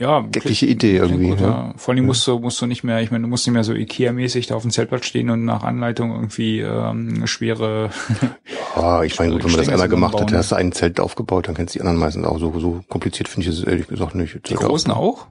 Ja, 0.00 0.20
geckliche 0.20 0.66
Idee 0.66 0.98
irgendwie. 0.98 1.30
Gut, 1.30 1.40
ja. 1.40 1.74
Vor 1.76 1.92
allem 1.92 2.06
musst 2.06 2.24
du, 2.26 2.38
musst 2.38 2.60
du 2.60 2.66
nicht 2.66 2.84
mehr, 2.84 3.00
ich 3.00 3.10
meine, 3.10 3.22
du 3.22 3.28
musst 3.28 3.46
nicht 3.46 3.54
mehr 3.54 3.64
so 3.64 3.72
Ikea-mäßig 3.72 4.46
da 4.46 4.54
auf 4.54 4.62
dem 4.62 4.70
Zeltplatz 4.70 5.06
stehen 5.06 5.28
und 5.28 5.44
nach 5.44 5.64
Anleitung 5.64 6.12
irgendwie 6.12 6.60
ähm, 6.60 7.26
schwere. 7.26 7.90
ja, 8.76 9.02
ich 9.02 9.18
meine, 9.18 9.32
gut, 9.32 9.44
wenn 9.44 9.50
man 9.50 9.60
das 9.60 9.68
einmal 9.68 9.88
gemacht 9.88 10.20
hat, 10.20 10.32
hast 10.32 10.52
du 10.52 10.56
ein 10.56 10.70
Zelt 10.70 11.00
aufgebaut, 11.00 11.48
dann 11.48 11.56
kennst 11.56 11.74
du 11.74 11.78
die 11.78 11.80
anderen 11.80 11.98
meistens 11.98 12.26
auch 12.26 12.38
so, 12.38 12.56
so 12.60 12.84
kompliziert 12.88 13.28
finde 13.28 13.48
ich 13.48 13.58
es 13.58 13.64
ehrlich 13.64 13.88
gesagt 13.88 14.14
nicht. 14.14 14.48
Die 14.48 14.54
großen 14.54 14.92
auch? 14.92 15.26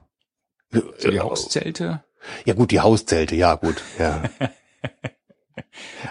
So 0.70 1.10
die 1.10 1.20
Hauszelte? 1.20 2.02
Ja 2.44 2.52
gut, 2.52 2.70
die 2.70 2.80
Hauszelte, 2.80 3.36
ja 3.36 3.54
gut, 3.54 3.82
ja. 3.98 4.22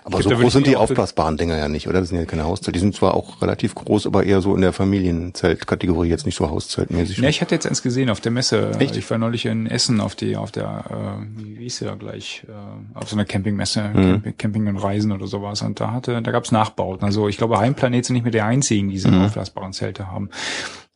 Aber 0.08 0.24
so 0.24 0.30
groß 0.30 0.54
sind 0.54 0.68
die 0.68 0.78
aufblasbaren 0.78 1.36
Dinger 1.36 1.58
ja 1.58 1.68
nicht, 1.68 1.90
oder? 1.90 2.00
Das 2.00 2.08
sind 2.08 2.18
ja 2.18 2.24
keine 2.24 2.46
Hauszelte. 2.46 2.72
Die 2.72 2.80
sind 2.80 2.96
zwar 2.96 3.14
auch 3.14 3.42
relativ 3.42 3.76
groß, 3.76 4.08
aber 4.08 4.24
eher 4.24 4.40
so 4.40 4.56
in 4.56 4.62
der 4.62 4.72
Familienzeltkategorie, 4.72 6.08
jetzt 6.08 6.26
nicht 6.26 6.38
so 6.38 6.50
hauszeltmäßig. 6.50 7.18
Ja, 7.18 7.28
ich 7.28 7.42
hatte 7.42 7.54
jetzt 7.54 7.68
eins 7.68 7.84
gesehen 7.84 8.10
auf 8.10 8.22
der 8.22 8.32
Messe. 8.32 8.72
Echt? 8.80 8.96
Ich 8.96 9.10
war 9.12 9.18
neulich 9.18 9.46
in 9.46 9.68
Essen 9.68 10.00
auf 10.00 10.16
die, 10.16 10.38
auf 10.38 10.54
der, 10.54 11.20
äh, 11.20 11.58
wie 11.58 11.64
hieß 11.64 11.82
ja 11.82 11.96
gleich, 11.96 12.46
äh, 12.48 12.98
auf 12.98 13.10
so 13.10 13.18
einer 13.18 13.26
Campingmesse, 13.26 13.84
mhm. 13.94 14.38
Camping, 14.38 14.68
und 14.68 14.78
Reisen 14.78 15.12
oder 15.12 15.28
sowas. 15.28 15.62
Und 15.62 15.82
da 15.82 15.92
hatte, 15.92 16.22
da 16.22 16.32
gab's 16.32 16.54
Nachbauten. 16.54 17.04
Also 17.04 17.28
ich 17.28 17.38
glaube, 17.38 17.60
Heimplanet 17.60 18.06
sind 18.06 18.14
nicht 18.14 18.24
mehr 18.24 18.32
die 18.32 18.42
einzigen, 18.42 18.88
die 18.88 18.94
diese 18.94 19.12
mhm. 19.12 19.26
aufblasbaren 19.26 19.74
Zelte 19.74 20.08
haben. 20.10 20.30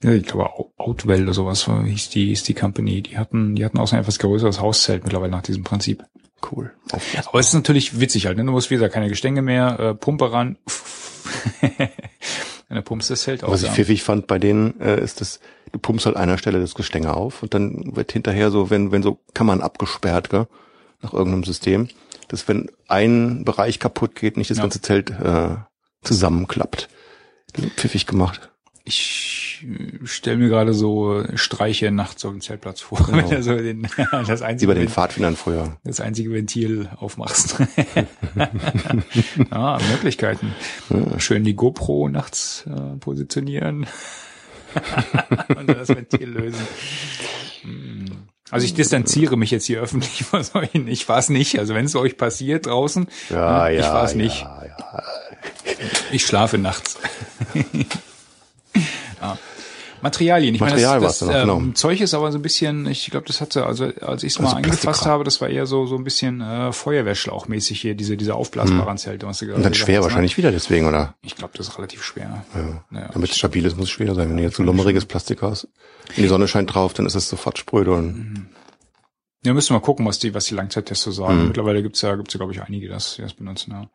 Ich 0.04 0.24
glaube, 0.24 0.50
Outwell 0.78 1.24
oder 1.24 1.34
sowas 1.34 1.70
hieß 1.86 2.10
die, 2.12 2.28
hieß 2.28 2.44
die 2.44 2.54
Company. 2.54 3.02
Die 3.02 3.18
hatten, 3.18 3.56
die 3.56 3.66
hatten 3.66 3.78
auch 3.78 3.88
so 3.88 3.98
ein 3.98 4.02
etwas 4.02 4.20
größeres 4.20 4.62
Hauszelt 4.62 5.04
mittlerweile 5.04 5.32
nach 5.32 5.44
diesem 5.44 5.64
Prinzip. 5.64 6.04
Cool. 6.50 6.72
Aber 7.26 7.40
es 7.40 7.48
ist 7.48 7.54
natürlich 7.54 8.00
witzig 8.00 8.26
halt, 8.26 8.38
ne? 8.38 8.46
Du 8.46 8.52
musst, 8.52 8.70
wie 8.70 8.76
gesagt, 8.76 8.94
keine 8.94 9.10
Gestänge 9.10 9.42
mehr, 9.42 9.80
äh, 9.80 9.94
Pumpe 9.94 10.32
ran. 10.32 10.58
Eine 12.70 12.82
pumpst 12.82 13.10
das 13.10 13.24
Zelt 13.24 13.44
aus. 13.44 13.52
Was 13.52 13.64
ich 13.64 13.70
pfiffig 13.70 14.02
fand 14.02 14.28
bei 14.28 14.40
denen, 14.40 14.80
äh, 14.80 15.02
ist 15.04 15.20
das, 15.20 15.42
du 15.74 15.80
pumpst 15.80 16.06
halt 16.06 16.16
einer 16.16 16.38
Stelle 16.38 16.62
das 16.62 16.74
Gestänge 16.74 17.14
auf 17.14 17.44
und 17.44 17.54
dann 17.54 17.98
wird 17.98 18.14
hinterher 18.14 18.50
so, 18.50 18.70
wenn, 18.70 18.94
wenn 18.94 19.04
so 19.04 19.20
Kammern 19.34 19.62
abgesperrt, 19.62 20.30
gell? 20.30 20.48
nach 21.02 21.14
irgendeinem 21.14 21.44
System, 21.44 21.90
dass 22.30 22.48
wenn 22.48 22.72
ein 22.88 23.44
Bereich 23.44 23.80
kaputt 23.80 24.16
geht, 24.16 24.38
nicht 24.38 24.50
das 24.50 24.58
ja. 24.58 24.64
ganze 24.64 24.82
Zelt 24.82 25.10
äh, 25.10 25.56
zusammenklappt. 26.02 26.88
Pfiffig 27.76 28.08
gemacht. 28.08 28.51
Ich 28.84 29.66
stelle 30.06 30.38
mir 30.38 30.50
gerade 30.50 30.74
so 30.74 31.24
Streiche 31.36 31.92
nachts 31.92 32.26
auf 32.26 32.32
dem 32.32 32.42
Zeltplatz 32.42 32.82
vor, 32.82 32.98
genau. 33.06 33.18
wenn 33.18 33.30
du 33.30 33.44
so 33.44 33.56
den, 33.56 33.88
das 34.28 34.42
einzige, 34.42 34.72
Wie 34.72 34.76
bei 34.76 34.80
den 34.80 34.90
Pfadfindern 34.90 35.36
früher. 35.36 35.78
Das 35.84 36.00
einzige 36.00 36.32
Ventil 36.32 36.90
aufmachst. 36.98 37.58
ah, 39.52 39.80
Möglichkeiten. 39.92 40.56
Ja. 40.90 41.20
Schön 41.20 41.44
die 41.44 41.54
GoPro 41.54 42.10
nachts 42.10 42.66
äh, 42.68 42.98
positionieren 42.98 43.86
und 45.56 45.68
das 45.70 45.90
Ventil 45.90 46.30
lösen. 46.30 46.68
Hm. 47.62 48.06
Also 48.50 48.66
ich 48.66 48.74
distanziere 48.74 49.38
mich 49.38 49.52
jetzt 49.52 49.66
hier 49.66 49.80
öffentlich 49.80 50.24
von 50.26 50.44
solchen. 50.44 50.88
Ich 50.88 51.08
war 51.08 51.20
es 51.20 51.30
nicht. 51.30 51.58
Also 51.58 51.74
wenn 51.74 51.86
es 51.86 51.96
euch 51.96 52.18
passiert 52.18 52.66
draußen, 52.66 53.08
ja, 53.30 53.70
ich 53.70 53.80
ja, 53.80 53.94
war 53.94 54.04
es 54.04 54.16
nicht. 54.16 54.42
Ja, 54.42 54.66
ja. 54.66 55.04
Ich 56.12 56.26
schlafe 56.26 56.58
nachts. 56.58 56.98
Ja. 59.22 59.38
Materialien. 60.02 60.56
Ich 60.56 60.62
Material 60.62 60.96
meine, 60.96 61.06
das, 61.06 61.20
das 61.20 61.28
noch, 61.28 61.36
ähm, 61.36 61.42
genau. 61.42 61.74
Zeug 61.74 62.02
ist 62.02 62.14
aber 62.14 62.32
so 62.32 62.40
ein 62.40 62.42
bisschen, 62.42 62.88
ich 62.88 63.10
glaube, 63.12 63.28
das 63.28 63.42
hatte, 63.42 63.66
also 63.66 63.86
als 64.02 64.24
ich 64.24 64.34
es 64.34 64.40
also 64.40 64.52
mal 64.52 64.58
angefasst 64.58 65.06
habe, 65.06 65.24
das 65.24 65.42
war 65.42 65.50
eher 65.50 65.66
so 65.66 65.86
so 65.86 65.96
ein 65.96 66.04
bisschen 66.04 66.42
äh, 66.42 66.72
Feuerwehrschlauchmäßig 66.72 67.80
hier, 67.80 67.96
diese 67.96 68.18
diese 68.18 68.36
aufblasbaren. 68.36 68.98
Zelte, 68.98 69.28
was 69.28 69.40
du 69.40 69.46
gerade 69.46 69.58
Und 69.58 69.64
dann 69.64 69.74
schwer 69.74 69.98
hast, 69.98 70.06
ne? 70.06 70.10
wahrscheinlich 70.10 70.34
ne? 70.34 70.38
wieder 70.38 70.52
deswegen, 70.52 70.88
oder? 70.88 71.16
Ich 71.22 71.36
glaube, 71.36 71.54
das 71.58 71.68
ist 71.68 71.78
relativ 71.78 72.04
schwer. 72.04 72.44
Ja. 72.54 72.84
Naja, 72.90 73.10
Damit 73.14 73.32
es 73.32 73.38
stabil 73.38 73.66
ist, 73.66 73.78
muss 73.78 73.86
es 73.86 73.92
schwer 73.92 74.14
sein. 74.16 74.30
Wenn 74.30 74.38
du 74.38 74.44
jetzt 74.44 74.58
so 74.58 74.64
lummeriges 74.64 75.06
Plastik 75.06 75.42
hast, 75.42 75.68
in 76.16 76.24
die 76.24 76.30
Sonne 76.30 76.48
scheint 76.48 76.74
drauf, 76.74 76.94
dann 76.94 77.06
ist 77.06 77.16
es 77.16 77.30
sofort 77.30 77.58
spröde 77.58 77.92
und 77.94 78.16
mhm. 78.18 78.46
Ja, 79.44 79.56
müssen 79.56 79.70
wir 79.70 79.80
mal 79.80 79.86
gucken, 79.86 80.06
was 80.06 80.20
die, 80.20 80.36
was 80.36 80.46
die 80.46 80.54
Langzeittests 80.54 81.04
so 81.04 81.12
sagen. 81.12 81.40
Mhm. 81.40 81.48
Mittlerweile 81.48 81.82
gibt's 81.82 82.04
ja, 82.04 82.16
gibt's 82.16 82.34
ja, 82.36 82.38
glaube 82.38 82.54
ich, 82.54 82.62
einige, 82.62 82.88
das, 82.88 83.16
die 83.16 83.24
das 83.24 83.34
benutzen. 83.34 83.72
Ja 83.72 83.90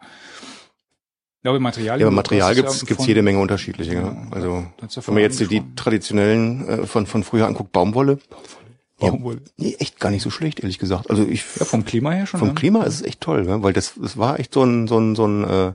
glaube, 1.47 1.61
Material. 1.61 2.01
Ja, 2.01 2.07
aber 2.07 2.15
Material 2.15 2.55
gibt's 2.55 2.81
ja 2.81 2.87
gibt's 2.87 3.07
jede 3.07 3.23
Menge 3.23 3.39
unterschiedliche. 3.39 3.95
Ja, 3.95 4.17
also 4.31 4.67
ja 4.81 5.07
wenn 5.07 5.15
man 5.15 5.23
jetzt 5.23 5.39
die, 5.41 5.63
traditionellen 5.77 6.69
äh, 6.69 6.87
von 6.87 7.07
von 7.07 7.23
früher 7.23 7.47
anguckt, 7.47 7.73
Baumwolle. 7.73 8.19
Baumwolle. 8.99 9.37
Ja, 9.37 9.53
nee, 9.57 9.77
echt 9.79 10.01
gar 10.01 10.11
nicht 10.11 10.23
so 10.23 10.31
schlecht, 10.31 10.61
ehrlich 10.61 10.79
gesagt. 10.79 11.09
Also 11.09 11.25
ich. 11.25 11.45
Ja, 11.59 11.65
vom 11.65 11.85
Klima 11.85 12.11
her 12.11 12.27
schon. 12.27 12.41
Vom 12.41 12.49
ne? 12.49 12.55
Klima 12.55 12.83
ist 12.83 12.95
es 12.95 13.03
echt 13.03 13.21
toll, 13.21 13.45
ne? 13.45 13.63
weil 13.63 13.73
das 13.73 13.95
das 14.01 14.17
war 14.17 14.41
echt 14.41 14.53
so 14.53 14.65
ein 14.65 14.89
so 14.89 14.99
ein 14.99 15.15
so 15.15 15.27
ein 15.27 15.45
äh, 15.45 15.73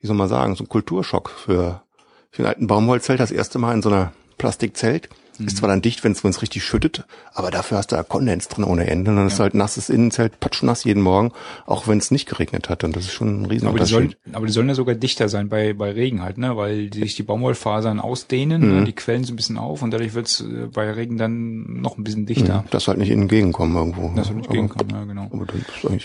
wie 0.00 0.06
soll 0.06 0.16
man 0.16 0.28
sagen 0.28 0.54
so 0.54 0.64
ein 0.64 0.68
Kulturschock 0.68 1.30
für 1.30 1.82
für 2.30 2.42
einen 2.42 2.48
alten 2.48 2.66
Baumwollzelt 2.66 3.20
das 3.20 3.30
erste 3.30 3.58
Mal 3.58 3.72
in 3.74 3.82
so 3.82 3.88
einer 3.88 4.12
Plastikzelt 4.36 5.08
Mhm. 5.38 5.46
Ist 5.46 5.56
zwar 5.58 5.68
dann 5.68 5.82
dicht, 5.82 6.04
wenn 6.04 6.12
es 6.12 6.42
richtig 6.42 6.64
schüttet, 6.64 7.04
aber 7.32 7.50
dafür 7.50 7.78
hast 7.78 7.92
du 7.92 7.96
da 7.96 8.02
Kondens 8.02 8.48
drin 8.48 8.64
ohne 8.64 8.86
Ende. 8.86 9.10
Und 9.10 9.16
dann 9.16 9.28
ja. 9.28 9.32
ist 9.32 9.40
halt 9.40 9.54
nasses 9.54 9.88
Innenzelt, 9.88 10.38
patschnass 10.40 10.84
jeden 10.84 11.02
Morgen, 11.02 11.32
auch 11.66 11.88
wenn 11.88 11.98
es 11.98 12.10
nicht 12.10 12.28
geregnet 12.28 12.68
hat. 12.68 12.84
Und 12.84 12.96
das 12.96 13.04
ist 13.04 13.12
schon 13.12 13.42
ein 13.42 13.46
riesen 13.46 13.68
aber 13.68 13.78
die, 13.78 13.86
sollen, 13.86 14.14
aber 14.32 14.46
die 14.46 14.52
sollen 14.52 14.68
ja 14.68 14.74
sogar 14.74 14.94
dichter 14.94 15.28
sein 15.28 15.48
bei, 15.48 15.72
bei 15.72 15.90
Regen 15.90 16.22
halt, 16.22 16.38
ne? 16.38 16.56
Weil 16.56 16.90
die 16.90 17.00
sich 17.00 17.16
die 17.16 17.22
Baumwollfasern 17.22 18.00
ausdehnen, 18.00 18.62
mhm. 18.62 18.78
ne? 18.78 18.84
die 18.84 18.92
quellen 18.92 19.24
so 19.24 19.32
ein 19.32 19.36
bisschen 19.36 19.58
auf 19.58 19.82
und 19.82 19.90
dadurch 19.90 20.14
wird's 20.14 20.40
äh, 20.40 20.68
bei 20.72 20.90
Regen 20.90 21.18
dann 21.18 21.80
noch 21.80 21.98
ein 21.98 22.04
bisschen 22.04 22.26
dichter. 22.26 22.62
Mhm. 22.62 22.68
Das 22.70 22.88
halt 22.88 22.98
nicht 22.98 23.10
entgegenkommen 23.10 23.76
irgendwo. 23.76 24.12
Das 24.14 24.28
soll 24.28 24.36
nicht 24.36 24.46
entgegenkommen, 24.46 24.90
ja, 24.90 25.04
genau. 25.04 25.28
Aber, 25.32 25.46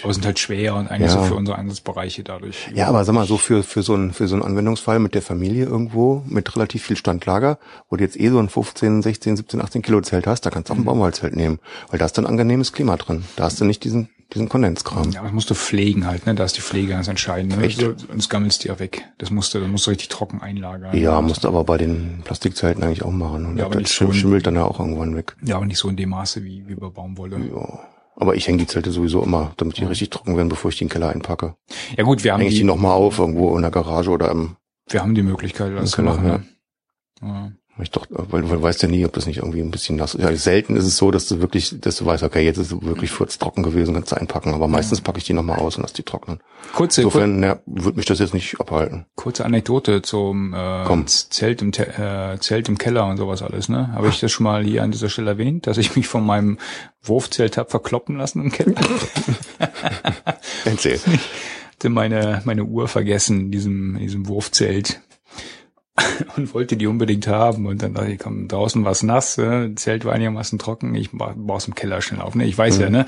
aber 0.03 0.13
sind 0.13 0.25
halt 0.25 0.39
schwer 0.39 0.75
und 0.75 0.87
eigentlich 0.87 1.11
ja. 1.11 1.19
so 1.19 1.23
für 1.25 1.35
unsere 1.35 1.57
Einsatzbereiche 1.57 2.23
dadurch. 2.23 2.69
Ja, 2.73 2.87
aber 2.87 3.05
sag 3.05 3.13
mal, 3.13 3.25
so 3.25 3.37
für, 3.37 3.63
für 3.63 3.83
so 3.83 3.95
ein, 3.95 4.13
für 4.13 4.27
so 4.27 4.35
einen 4.35 4.43
Anwendungsfall 4.43 4.99
mit 4.99 5.13
der 5.15 5.21
Familie 5.21 5.65
irgendwo, 5.65 6.23
mit 6.27 6.55
relativ 6.55 6.83
viel 6.83 6.97
Standlager, 6.97 7.59
wo 7.89 7.95
du 7.95 8.03
jetzt 8.03 8.19
eh 8.19 8.29
so 8.29 8.39
ein 8.39 8.49
15, 8.49 9.01
16 9.01 9.18
16, 9.19 9.37
17, 9.37 9.61
18 9.61 9.81
Kilo 9.81 10.01
Zelt 10.01 10.27
hast, 10.27 10.45
da 10.45 10.49
kannst 10.49 10.69
du 10.69 10.73
auch 10.73 10.77
ein 10.77 10.81
mhm. 10.81 10.85
Baumwollzelt 10.85 11.35
nehmen, 11.35 11.59
weil 11.89 11.99
da 11.99 12.05
ist 12.05 12.17
dann 12.17 12.25
angenehmes 12.25 12.71
Klima 12.71 12.95
drin. 12.95 13.23
Da 13.35 13.43
hast 13.43 13.59
du 13.59 13.65
nicht 13.65 13.83
diesen 13.83 14.09
diesen 14.33 14.47
Kondenskram. 14.47 15.09
Ja, 15.09 15.19
aber 15.19 15.29
das 15.29 15.33
musst 15.33 15.49
du 15.49 15.55
pflegen 15.55 16.05
halt, 16.05 16.25
ne? 16.25 16.35
Da 16.35 16.43
ist 16.43 16.55
die 16.55 16.61
Pflege 16.61 16.89
ganz 16.89 17.07
entscheidend. 17.07 17.57
Ne? 17.57 17.63
Echt? 17.63 17.79
Sonst 17.79 18.29
gammelst 18.29 18.63
du 18.63 18.67
ja 18.67 18.77
weg. 18.77 19.05
Das 19.17 19.31
musst 19.31 19.53
du, 19.53 19.59
das 19.59 19.67
musst 19.67 19.87
du 19.87 19.89
richtig 19.89 20.09
trocken 20.09 20.41
einlagern. 20.41 20.95
Ja, 20.95 21.19
musst 21.21 21.43
du 21.43 21.47
aber 21.47 21.63
bei 21.63 21.77
den 21.77 22.21
Plastikzelten 22.23 22.83
eigentlich 22.83 23.03
auch 23.03 23.11
machen. 23.11 23.45
Und 23.47 23.57
ja, 23.57 23.65
aber 23.65 23.81
das 23.81 23.91
so 23.91 24.11
schimmelt 24.11 24.45
dann 24.45 24.55
ja 24.55 24.65
auch 24.65 24.79
irgendwann 24.79 25.15
weg. 25.15 25.35
Ja, 25.41 25.55
aber 25.55 25.65
nicht 25.65 25.79
so 25.79 25.89
in 25.89 25.97
dem 25.97 26.09
Maße 26.09 26.43
wie, 26.43 26.67
wie 26.67 26.75
bei 26.75 26.89
Baumwolle. 26.89 27.39
Ja. 27.39 27.79
Aber 28.17 28.35
ich 28.35 28.47
hänge 28.47 28.59
die 28.59 28.67
Zelte 28.67 28.91
sowieso 28.91 29.23
immer, 29.23 29.53
damit 29.57 29.77
die 29.77 29.81
ja. 29.81 29.87
richtig 29.87 30.11
trocken 30.11 30.35
werden, 30.37 30.49
bevor 30.49 30.69
ich 30.69 30.77
die 30.77 30.83
in 30.83 30.89
den 30.89 30.93
Keller 30.93 31.09
einpacke. 31.09 31.55
Ja 31.97 32.03
gut, 32.03 32.23
wir 32.23 32.33
haben 32.33 32.41
Häng 32.41 32.49
ich 32.49 32.55
die, 32.55 32.59
die 32.59 32.65
nochmal 32.65 32.91
auf, 32.91 33.17
irgendwo 33.17 33.55
in 33.55 33.61
der 33.61 33.71
Garage 33.71 34.11
oder 34.11 34.29
im... 34.29 34.57
Wir 34.89 35.01
haben 35.01 35.15
die 35.15 35.23
Möglichkeit, 35.23 35.75
das 35.75 35.91
zu 35.91 36.03
machen. 36.03 36.45
Ja. 37.21 37.27
Ja. 37.27 37.51
Ich 37.81 37.91
doch, 37.91 38.05
weil 38.09 38.41
du 38.41 38.61
weißt 38.61 38.81
ja 38.83 38.89
nie, 38.89 39.05
ob 39.05 39.13
das 39.13 39.25
nicht 39.25 39.37
irgendwie 39.37 39.61
ein 39.61 39.71
bisschen 39.71 39.95
nass 39.95 40.15
ist. 40.15 40.23
Ja, 40.23 40.35
selten 40.35 40.75
ist 40.75 40.85
es 40.85 40.97
so, 40.97 41.11
dass 41.11 41.27
du 41.27 41.39
wirklich, 41.39 41.79
dass 41.79 41.97
du 41.97 42.05
weißt, 42.05 42.23
okay, 42.23 42.43
jetzt 42.43 42.57
ist 42.57 42.71
es 42.71 42.81
wirklich 42.81 43.11
furztrocken 43.11 43.63
gewesen, 43.63 43.93
kannst 43.93 44.11
du 44.11 44.17
einpacken. 44.17 44.53
Aber 44.53 44.67
meistens 44.67 45.01
packe 45.01 45.19
ich 45.19 45.23
die 45.23 45.33
nochmal 45.33 45.59
aus 45.59 45.77
und 45.77 45.83
lass 45.83 45.93
die 45.93 46.03
trocknen. 46.03 46.39
Kurze, 46.73 47.01
Insofern, 47.01 47.41
ja, 47.41 47.59
würde 47.65 47.97
mich 47.97 48.05
das 48.05 48.19
jetzt 48.19 48.33
nicht 48.33 48.59
abhalten. 48.59 49.05
Kurze 49.15 49.45
Anekdote 49.45 50.01
zum 50.01 50.53
äh, 50.53 51.05
Zelt 51.05 51.61
im 51.61 51.71
äh, 51.71 52.37
Zelt 52.39 52.69
im 52.69 52.77
Keller 52.77 53.07
und 53.07 53.17
sowas 53.17 53.41
alles, 53.41 53.69
ne? 53.69 53.93
Habe 53.93 54.09
ich 54.09 54.19
das 54.19 54.31
schon 54.31 54.43
mal 54.43 54.63
hier 54.63 54.83
an 54.83 54.91
dieser 54.91 55.09
Stelle 55.09 55.31
erwähnt, 55.31 55.67
dass 55.67 55.77
ich 55.77 55.95
mich 55.95 56.07
von 56.07 56.25
meinem 56.25 56.57
Wurfzelt 57.01 57.57
hab 57.57 57.71
verkloppen 57.71 58.17
lassen 58.17 58.43
im 58.45 58.51
Keller? 58.51 58.75
Erzähl. 60.65 60.99
Ich 61.79 61.85
hatte 61.85 61.93
meine, 61.93 62.41
meine 62.43 62.65
Uhr 62.65 62.89
vergessen 62.89 63.39
in 63.39 63.51
diesem, 63.51 63.95
in 63.95 64.01
diesem 64.01 64.27
Wurfzelt 64.27 64.99
und 66.35 66.53
wollte 66.53 66.77
die 66.77 66.87
unbedingt 66.87 67.27
haben. 67.27 67.65
Und 67.65 67.81
dann 67.81 67.93
dachte 67.93 68.11
ich, 68.11 68.19
komm, 68.19 68.47
draußen 68.47 68.85
was 68.85 69.03
nass, 69.03 69.37
äh, 69.37 69.73
Zelt 69.75 70.05
war 70.05 70.13
einigermaßen 70.13 70.59
trocken, 70.59 70.95
ich 70.95 71.11
baue 71.11 71.59
im 71.65 71.75
Keller 71.75 72.01
schnell 72.01 72.21
auf. 72.21 72.35
Ne? 72.35 72.45
Ich 72.45 72.57
weiß 72.57 72.77
mhm. 72.77 72.81
ja, 72.81 72.89
ne? 72.89 73.05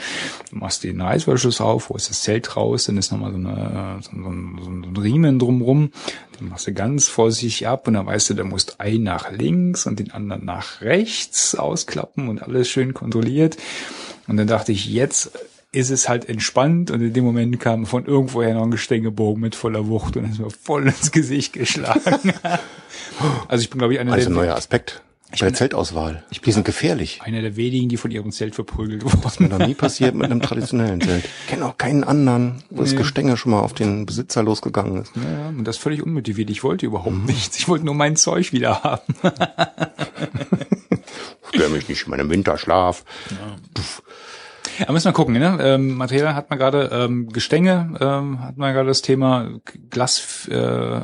Du 0.49 0.57
machst 0.57 0.83
den 0.83 1.01
Reißverschluss 1.01 1.61
auf, 1.61 1.89
holst 1.89 2.09
das 2.09 2.21
Zelt 2.21 2.55
raus, 2.55 2.85
dann 2.85 2.97
ist 2.97 3.11
nochmal 3.11 3.31
so, 3.31 3.37
eine, 3.37 3.99
so, 4.01 4.11
ein, 4.11 4.59
so 4.61 4.69
ein 4.69 4.97
Riemen 4.97 5.39
drumrum. 5.39 5.91
Den 6.39 6.49
machst 6.49 6.67
du 6.67 6.73
ganz 6.73 7.07
vorsichtig 7.07 7.67
ab 7.67 7.87
und 7.87 7.95
dann 7.95 8.05
weißt 8.05 8.31
du, 8.31 8.33
da 8.33 8.43
musst 8.43 8.79
einen 8.79 9.03
nach 9.03 9.31
links 9.31 9.85
und 9.85 9.99
den 9.99 10.11
anderen 10.11 10.45
nach 10.45 10.81
rechts 10.81 11.55
ausklappen 11.55 12.29
und 12.29 12.41
alles 12.41 12.69
schön 12.69 12.93
kontrolliert. 12.93 13.57
Und 14.27 14.37
dann 14.37 14.47
dachte 14.47 14.71
ich, 14.71 14.85
jetzt 14.85 15.31
ist 15.72 15.89
es 15.89 16.09
halt 16.09 16.28
entspannt 16.28 16.91
und 16.91 17.01
in 17.01 17.13
dem 17.13 17.24
Moment 17.24 17.59
kam 17.59 17.86
von 17.86 18.05
irgendwoher 18.05 18.53
noch 18.53 18.63
ein 18.63 18.72
Gestängebogen 18.72 19.41
mit 19.41 19.55
voller 19.55 19.88
Wucht 19.88 20.17
und 20.17 20.30
ist 20.30 20.39
mir 20.39 20.49
voll 20.49 20.88
ins 20.88 21.11
Gesicht 21.11 21.53
geschlagen. 21.53 22.34
also 23.47 23.61
ich 23.61 23.69
bin, 23.69 23.80
glaube 23.80 23.93
ich, 23.93 23.99
einer 23.99 24.11
also 24.11 24.30
der... 24.30 24.30
Also 24.30 24.39
ein 24.39 24.45
neuer 24.45 24.55
Aspekt. 24.55 25.01
Ich 25.34 25.39
bei 25.39 25.45
der 25.45 25.55
Zeltauswahl. 25.55 26.26
Ich 26.30 26.41
bin 26.41 26.47
die 26.47 26.51
sind 26.51 26.65
gefährlich. 26.65 27.22
Einer 27.24 27.41
der 27.41 27.55
wenigen, 27.55 27.88
die 27.88 27.95
von 27.95 28.11
ihrem 28.11 28.34
Zelt 28.34 28.53
verprügelt 28.53 29.05
wurden. 29.05 29.24
Was 29.24 29.39
mir 29.39 29.47
noch 29.47 29.65
nie 29.65 29.76
passiert 29.76 30.13
mit 30.13 30.26
einem 30.26 30.41
traditionellen 30.41 30.99
Zelt. 30.99 31.24
Ich 31.45 31.47
kenne 31.47 31.65
auch 31.65 31.78
keinen 31.78 32.03
anderen, 32.03 32.63
wo 32.69 32.82
nee. 32.82 32.89
das 32.89 32.97
Gestänge 32.97 33.38
schon 33.38 33.53
mal 33.53 33.61
auf 33.61 33.74
den 33.74 34.05
Besitzer 34.05 34.43
losgegangen 34.43 35.03
ist. 35.03 35.13
Ja, 35.15 35.47
und 35.47 35.63
das 35.63 35.78
völlig 35.78 36.03
unmotiviert. 36.03 36.49
Ich 36.49 36.63
wollte 36.63 36.86
überhaupt 36.86 37.15
mhm. 37.15 37.26
nichts. 37.26 37.57
Ich 37.57 37.69
wollte 37.69 37.86
nur 37.86 37.95
mein 37.95 38.17
Zeug 38.17 38.51
wieder 38.51 38.84
haben. 38.84 39.13
Stör 41.53 41.69
mich 41.69 41.88
nicht 41.88 42.03
in 42.03 42.09
meinem 42.09 42.30
Winterschlaf. 42.30 43.05
Ja. 43.30 43.55
Da 44.80 44.91
müssen 44.91 45.05
wir 45.05 45.13
gucken, 45.13 45.34
ne? 45.34 45.57
Ähm, 45.61 45.95
Material 45.95 46.36
hat 46.36 46.49
man 46.49 46.59
gerade, 46.59 46.89
ähm, 46.91 47.30
Gestänge 47.30 47.97
ähm, 47.99 48.41
hat 48.41 48.57
man 48.57 48.74
gerade 48.74 48.88
das 48.88 49.01
Thema, 49.01 49.59
Glas, 49.89 50.47
äh, 50.47 50.99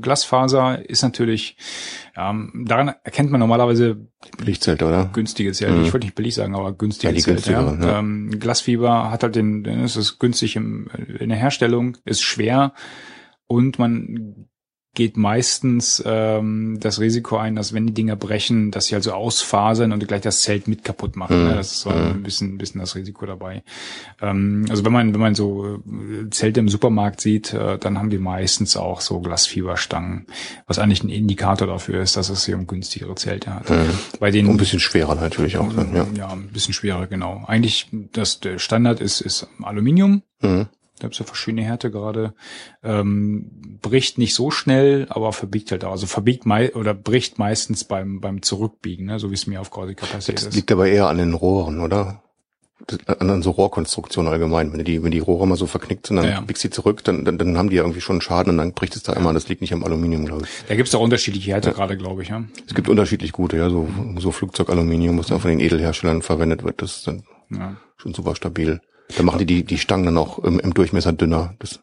Glasfaser 0.00 0.88
ist 0.88 1.02
natürlich, 1.02 1.56
ja, 2.16 2.34
daran 2.54 2.94
erkennt 3.04 3.30
man 3.30 3.40
normalerweise 3.40 4.08
Billigzelte, 4.38 4.86
oder? 4.86 5.10
Günstige 5.12 5.52
Zelte. 5.52 5.76
Mhm. 5.76 5.84
Ich 5.84 5.92
wollte 5.92 6.06
nicht 6.06 6.16
billig 6.16 6.34
sagen, 6.34 6.54
aber 6.54 6.72
günstige 6.72 7.12
ja, 7.12 7.20
Zelte. 7.20 7.52
Ja. 7.52 7.74
ja. 7.74 7.98
Ähm, 7.98 8.30
Glasfieber 8.38 9.10
hat 9.10 9.22
halt 9.22 9.36
den, 9.36 9.64
es 9.64 9.96
ist 9.96 10.18
günstig 10.18 10.56
im, 10.56 10.88
in 11.18 11.28
der 11.28 11.38
Herstellung, 11.38 11.96
ist 12.04 12.22
schwer 12.22 12.72
und 13.46 13.78
man 13.78 14.48
geht 14.96 15.16
meistens 15.16 16.02
ähm, 16.04 16.78
das 16.80 16.98
Risiko 16.98 17.36
ein, 17.36 17.54
dass 17.54 17.74
wenn 17.74 17.86
die 17.86 17.94
Dinger 17.94 18.16
brechen, 18.16 18.70
dass 18.70 18.86
sie 18.86 18.94
also 18.94 19.12
ausfasern 19.12 19.92
und 19.92 20.08
gleich 20.08 20.22
das 20.22 20.40
Zelt 20.40 20.66
mit 20.66 20.82
kaputt 20.82 21.16
machen. 21.16 21.42
Mhm. 21.42 21.48
Ne? 21.50 21.54
Das 21.54 21.70
ist 21.70 21.80
so 21.82 21.90
ein 21.90 22.22
bisschen, 22.22 22.54
ein 22.54 22.58
bisschen 22.58 22.80
das 22.80 22.96
Risiko 22.96 23.26
dabei. 23.26 23.62
Ähm, 24.20 24.64
also 24.70 24.84
wenn 24.84 24.92
man, 24.92 25.12
wenn 25.12 25.20
man 25.20 25.34
so 25.34 25.76
äh, 25.76 26.30
Zelte 26.30 26.60
im 26.60 26.70
Supermarkt 26.70 27.20
sieht, 27.20 27.52
äh, 27.52 27.78
dann 27.78 27.98
haben 27.98 28.08
die 28.10 28.18
meistens 28.18 28.76
auch 28.76 29.02
so 29.02 29.20
Glasfieberstangen, 29.20 30.26
was 30.66 30.78
eigentlich 30.78 31.04
ein 31.04 31.10
Indikator 31.10 31.68
dafür 31.68 32.00
ist, 32.00 32.16
dass 32.16 32.30
es 32.30 32.46
hier 32.46 32.56
um 32.56 32.66
günstigere 32.66 33.14
Zelte 33.16 33.54
hat. 33.54 33.68
Mhm. 33.68 33.90
Bei 34.18 34.30
den, 34.30 34.48
ein 34.48 34.56
bisschen 34.56 34.80
schwerer 34.80 35.14
natürlich 35.14 35.58
auch. 35.58 35.70
Dann, 35.74 35.94
ja. 35.94 36.06
ja, 36.16 36.28
ein 36.30 36.48
bisschen 36.48 36.72
schwerer, 36.72 37.06
genau. 37.06 37.44
Eigentlich, 37.46 37.88
das 38.12 38.40
der 38.40 38.58
Standard 38.58 39.02
ist, 39.02 39.20
ist 39.20 39.46
Aluminium. 39.62 40.22
Mhm. 40.40 40.68
Da 40.98 41.08
gibt's 41.08 41.18
ja 41.18 41.26
verschiedene 41.26 41.62
Härte 41.62 41.90
gerade. 41.90 42.34
Ähm, 42.82 43.78
bricht 43.82 44.18
nicht 44.18 44.34
so 44.34 44.50
schnell, 44.50 45.06
aber 45.10 45.32
verbiegt 45.32 45.70
halt 45.70 45.84
auch. 45.84 45.92
Also 45.92 46.06
verbiegt 46.06 46.46
mei 46.46 46.74
oder 46.74 46.94
bricht 46.94 47.38
meistens 47.38 47.84
beim 47.84 48.20
beim 48.20 48.42
Zurückbiegen, 48.42 49.06
ne? 49.06 49.18
so 49.18 49.30
wie 49.30 49.34
es 49.34 49.46
mir 49.46 49.60
auf 49.60 49.70
Korsika 49.70 50.06
passiert 50.06 50.38
das 50.38 50.48
ist. 50.48 50.54
liegt 50.54 50.72
aber 50.72 50.88
eher 50.88 51.08
an 51.08 51.18
den 51.18 51.34
Rohren, 51.34 51.80
oder? 51.80 52.22
an, 53.06 53.30
an 53.30 53.42
so 53.42 53.50
Rohrkonstruktionen 53.50 54.30
allgemein. 54.30 54.72
Wenn 54.72 54.84
die, 54.84 55.02
wenn 55.02 55.10
die 55.10 55.18
Rohre 55.18 55.46
mal 55.46 55.56
so 55.56 55.66
verknickt 55.66 56.06
sind, 56.06 56.16
dann 56.16 56.28
ja. 56.28 56.40
biegst 56.40 56.62
sie 56.62 56.70
zurück, 56.70 57.02
dann, 57.04 57.24
dann, 57.24 57.38
dann 57.38 57.56
haben 57.56 57.70
die 57.70 57.76
ja 57.76 57.82
irgendwie 57.82 58.00
schon 58.00 58.14
einen 58.14 58.20
Schaden 58.20 58.50
und 58.50 58.58
dann 58.58 58.72
bricht 58.72 58.96
es 58.96 59.02
da 59.02 59.14
immer. 59.14 59.32
Das 59.32 59.48
liegt 59.48 59.60
nicht 59.60 59.72
am 59.72 59.84
Aluminium, 59.84 60.24
glaube 60.26 60.44
ich. 60.44 60.50
Da 60.68 60.76
gibt's 60.76 60.94
auch 60.94 61.00
unterschiedliche 61.00 61.52
Härte 61.52 61.70
ja. 61.70 61.74
gerade, 61.74 61.96
glaube 61.96 62.22
ich. 62.22 62.28
Ja? 62.28 62.44
Es 62.66 62.74
gibt 62.74 62.88
unterschiedlich 62.88 63.32
gute, 63.32 63.56
ja, 63.56 63.70
so, 63.70 63.88
so 64.18 64.30
Flugzeugaluminium, 64.30 65.18
was 65.18 65.28
dann 65.28 65.40
von 65.40 65.50
den 65.50 65.60
Edelherstellern 65.60 66.22
verwendet 66.22 66.62
wird. 66.62 66.82
Das 66.82 66.98
ist 66.98 67.06
dann 67.06 67.24
ja. 67.50 67.76
schon 67.96 68.14
super 68.14 68.36
stabil. 68.36 68.80
Da 69.16 69.22
machen 69.22 69.38
die 69.38 69.46
die, 69.46 69.64
die 69.64 69.78
Stangen 69.78 70.04
dann 70.04 70.18
auch 70.18 70.38
im, 70.40 70.58
im 70.58 70.74
Durchmesser 70.74 71.12
dünner, 71.12 71.54
dass, 71.58 71.80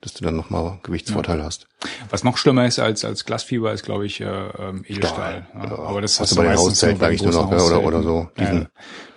dass 0.00 0.14
du 0.14 0.24
dann 0.24 0.36
nochmal 0.36 0.80
Gewichtsvorteil 0.82 1.38
ja. 1.38 1.44
hast. 1.44 1.68
Was 2.10 2.24
noch 2.24 2.36
schlimmer 2.36 2.66
ist 2.66 2.78
als, 2.78 3.04
als 3.04 3.24
Glasfieber 3.24 3.72
ist, 3.72 3.84
glaube 3.84 4.06
ich, 4.06 4.20
äh, 4.20 4.24
ähm, 4.24 4.84
Edelstahl. 4.86 5.46
Ja. 5.54 5.64
Ja. 5.64 5.78
Aber 5.78 6.00
das 6.00 6.14
hast, 6.14 6.30
hast 6.30 6.32
du 6.32 6.36
bei 6.36 6.48
den 6.48 6.56
Hauszelten 6.56 7.04
eigentlich 7.04 7.22
nur 7.22 7.32
noch, 7.32 7.50
oder, 7.50 7.82
oder 7.82 8.02
so. 8.02 8.28
Diesen, 8.38 8.68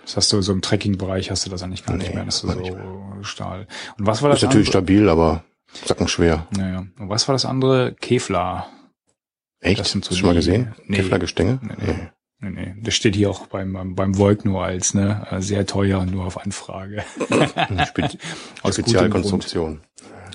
das 0.04 0.16
hast 0.16 0.32
du 0.32 0.42
so 0.42 0.52
im 0.52 0.62
Trekking-Bereich 0.62 1.30
hast 1.30 1.46
du 1.46 1.50
das 1.50 1.62
eigentlich 1.62 1.84
gar 1.84 1.96
nee, 1.96 2.04
nicht 2.04 2.14
mehr. 2.14 2.24
Das 2.24 2.42
ist 2.42 2.50
so 2.50 3.22
Stahl. 3.22 3.66
Und 3.98 4.06
was 4.06 4.22
war 4.22 4.30
das? 4.30 4.38
Ist 4.38 4.44
natürlich 4.44 4.68
andere? 4.68 4.82
stabil, 4.84 5.08
aber 5.08 5.44
sacken 5.84 6.08
schwer. 6.08 6.46
Naja. 6.50 6.86
Und 6.98 7.08
was 7.08 7.28
war 7.28 7.34
das 7.34 7.44
andere? 7.44 7.94
Kevlar. 7.94 8.68
Echt? 9.60 9.78
Das 9.78 9.90
so 9.90 10.00
hast 10.00 10.10
du 10.10 10.14
schon 10.14 10.26
mal 10.26 10.34
gesehen? 10.34 10.74
Nee. 10.86 10.96
Kevlar-Gestänge? 10.96 11.60
Nee, 11.62 11.74
nee. 11.78 12.10
Nee. 12.40 12.50
Nee. 12.50 12.74
Das 12.82 12.94
steht 12.94 13.14
hier 13.14 13.30
auch 13.30 13.46
beim, 13.46 13.94
beim 13.94 14.14
Volk 14.14 14.44
nur 14.44 14.64
als, 14.64 14.94
ne, 14.94 15.26
sehr 15.38 15.66
teuer 15.66 16.00
und 16.00 16.12
nur 16.12 16.24
auf 16.24 16.38
Anfrage. 16.38 17.04
Spe 17.86 18.08
Spezialkonstruktion. 18.64 19.80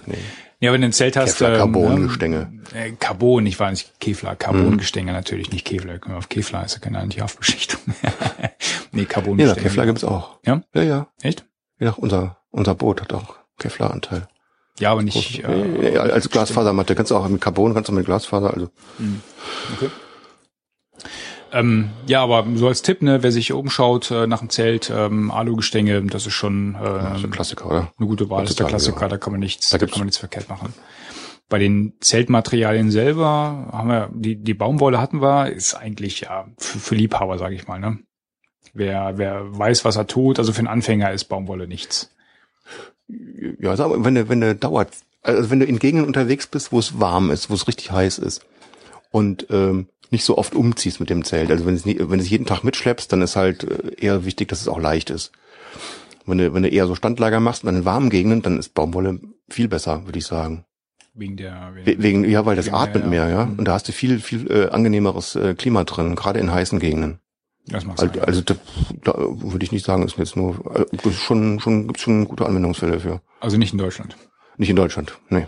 Nee. 0.06 0.18
Ja, 0.60 0.72
wenn 0.72 0.82
du 0.82 0.88
ein 0.88 0.94
Zelt 0.94 1.18
hast. 1.18 1.38
Kevlar 1.38 1.58
Carbon-Gestänge. 1.58 2.52
Ähm, 2.74 2.94
äh, 2.94 2.96
Carbon, 2.98 3.46
ich 3.46 3.60
war 3.60 3.70
nicht 3.72 4.00
Kevlar, 4.00 4.36
Carbon-Gestänge 4.36 5.12
mhm. 5.12 5.18
natürlich, 5.18 5.52
nicht 5.52 5.66
Kevlar. 5.66 6.00
Können 6.00 6.16
wir 6.16 6.20
auf 6.20 6.30
Kevlar 6.30 6.66
ist 6.66 6.76
ja 6.76 6.80
keine 6.80 7.00
Anti-Haftbeschichtung. 7.00 7.82
nee, 8.92 9.06
Carbon. 9.06 9.38
Ja, 9.38 9.54
Kevlar 9.54 9.86
gibt's 9.86 10.04
auch. 10.04 10.40
Ja? 10.46 10.64
Ja, 10.74 10.84
ja. 10.84 11.08
Echt? 11.22 11.46
Ja, 11.80 11.92
unser, 11.92 12.38
unser 12.52 12.74
Boot 12.74 13.02
hat 13.02 13.14
auch 13.14 13.36
Kevlar-Anteil. 13.60 14.28
Ja, 14.80 14.92
aber 14.92 15.04
nicht. 15.04 15.44
Äh, 15.44 15.94
ja, 15.94 16.02
als 16.02 16.30
Glasfasermatte. 16.30 16.96
Kannst 16.96 17.12
du 17.12 17.16
auch 17.16 17.28
mit 17.28 17.42
Carbon, 17.42 17.74
kannst 17.74 17.90
du 17.90 17.94
mit 17.94 18.06
Glasfaser, 18.06 18.54
also. 18.54 18.70
Mhm. 18.98 19.22
Okay. 19.76 19.90
Ähm, 21.56 21.92
ja, 22.06 22.22
aber 22.22 22.46
so 22.56 22.68
als 22.68 22.82
Tipp, 22.82 23.02
ne, 23.02 23.24
wer 23.24 23.32
sich 23.32 23.54
umschaut 23.54 24.12
äh, 24.12 24.28
nach 24.28 24.40
dem 24.40 24.50
Zelt, 24.50 24.92
ähm, 24.94 25.32
Alugestänge, 25.32 26.04
das 26.04 26.28
ist 26.28 26.34
schon 26.34 26.76
äh, 26.76 26.84
ja, 26.84 27.18
so 27.18 27.30
Klassiker, 27.30 27.68
oder? 27.68 27.94
Eine 27.98 28.08
gute 28.10 28.30
Wahl, 28.30 28.42
das 28.42 28.52
ist 28.52 28.60
der 28.60 28.68
Klassiker, 28.68 29.04
ja. 29.04 29.08
da 29.08 29.18
kann 29.18 29.32
man 29.32 29.40
nichts, 29.40 29.70
da, 29.70 29.78
da 29.78 29.86
kann 29.86 30.00
man 30.00 30.08
nichts 30.08 30.18
verkehrt 30.18 30.50
machen. 30.50 30.74
Bei 31.48 31.58
den 31.58 31.94
Zeltmaterialien 32.02 32.92
selber 32.92 33.70
haben 33.72 33.88
wir, 33.88 34.10
die, 34.14 34.36
die 34.36 34.54
Baumwolle 34.54 35.00
hatten 35.00 35.22
wir, 35.22 35.50
ist 35.50 35.76
eigentlich 35.76 36.22
ja 36.22 36.46
für, 36.58 36.80
für 36.80 36.96
Liebhaber, 36.96 37.38
sage 37.38 37.56
ich 37.56 37.68
mal, 37.68 37.80
ne? 37.80 38.00
Wer, 38.74 39.18
wer 39.18 39.58
weiß, 39.58 39.86
was 39.86 39.96
er 39.96 40.08
tut, 40.08 40.40
also 40.40 40.52
für 40.52 40.60
einen 40.60 40.68
Anfänger 40.68 41.14
ist 41.14 41.26
Baumwolle 41.26 41.70
nichts. 41.70 42.14
Ja, 43.62 43.78
mal, 43.78 44.04
wenn 44.04 44.16
du, 44.16 44.28
wenn 44.28 44.42
du 44.42 44.56
dauert, 44.56 44.90
also 45.22 45.50
wenn 45.50 45.62
du 45.62 45.66
in 45.66 45.80
Gegenden 45.80 46.06
unterwegs 46.06 46.48
bist, 46.48 46.74
wo 46.74 46.80
es 46.80 47.00
warm 47.00 47.32
ist, 47.32 47.50
wo 47.50 47.54
es 47.54 47.66
richtig 47.66 47.92
heiß 47.92 48.18
ist 48.18 48.46
und 49.16 49.48
ähm, 49.50 49.88
nicht 50.12 50.24
so 50.24 50.38
oft 50.38 50.56
umziehst 50.56 51.00
mit 51.00 51.10
dem 51.10 51.24
Zelt. 51.24 51.52
Also 51.52 51.66
wenn 51.66 51.74
du 51.74 51.80
es 51.80 51.86
nicht, 51.86 52.00
wenn 52.00 52.18
du 52.18 52.24
es 52.24 52.30
jeden 52.30 52.46
Tag 52.46 52.64
mitschleppst, 52.64 53.12
dann 53.12 53.22
ist 53.22 53.36
halt 53.36 53.64
äh, 53.64 53.96
eher 53.98 54.26
wichtig, 54.26 54.48
dass 54.50 54.62
es 54.62 54.68
auch 54.68 54.80
leicht 54.80 55.10
ist. 55.10 55.32
Wenn 56.26 56.40
du, 56.40 56.54
wenn 56.54 56.64
du 56.64 56.70
eher 56.70 56.88
so 56.88 56.96
Standlager 56.96 57.40
machst 57.40 57.64
und 57.64 57.76
in 57.76 57.86
warmen 57.86 58.10
Gegenden, 58.10 58.42
dann 58.42 58.58
ist 58.58 58.74
Baumwolle 58.74 59.20
viel 59.50 59.68
besser, 59.68 60.06
würde 60.06 60.18
ich 60.18 60.26
sagen. 60.26 60.66
Wegen 61.14 61.38
der 61.38 61.72
wegen, 61.76 62.04
wegen 62.04 62.30
ja, 62.30 62.46
weil 62.46 62.58
das 62.58 62.70
atmet 62.70 63.08
mehr, 63.08 63.30
ja. 63.30 63.46
Mhm. 63.46 63.60
Und 63.60 63.68
da 63.68 63.74
hast 63.74 63.88
du 63.88 63.94
viel 63.94 64.20
viel 64.20 64.52
äh, 64.52 64.70
angenehmeres 64.70 65.36
äh, 65.36 65.56
Klima 65.56 65.84
drin, 65.86 66.16
gerade 66.16 66.40
in 66.40 66.52
heißen 66.52 66.80
Gegenden. 66.80 67.20
Das 67.68 67.86
macht 67.86 68.02
also, 68.02 68.20
also 68.22 68.42
da, 68.42 68.56
da 69.04 69.14
würde 69.18 69.64
ich 69.64 69.72
nicht 69.72 69.86
sagen, 69.86 70.04
ist 70.04 70.18
jetzt 70.18 70.36
nur 70.36 70.60
äh, 70.76 71.12
schon 71.12 71.60
schon 71.60 71.88
gibt's 71.88 72.02
schon 72.02 72.28
gute 72.28 72.46
Anwendungsfälle 72.46 73.00
für. 73.00 73.22
Also 73.40 73.58
nicht 73.58 73.72
in 73.72 73.80
Deutschland. 73.80 74.18
Nicht 74.58 74.70
in 74.70 74.76
Deutschland, 74.76 75.18
nee. 75.30 75.48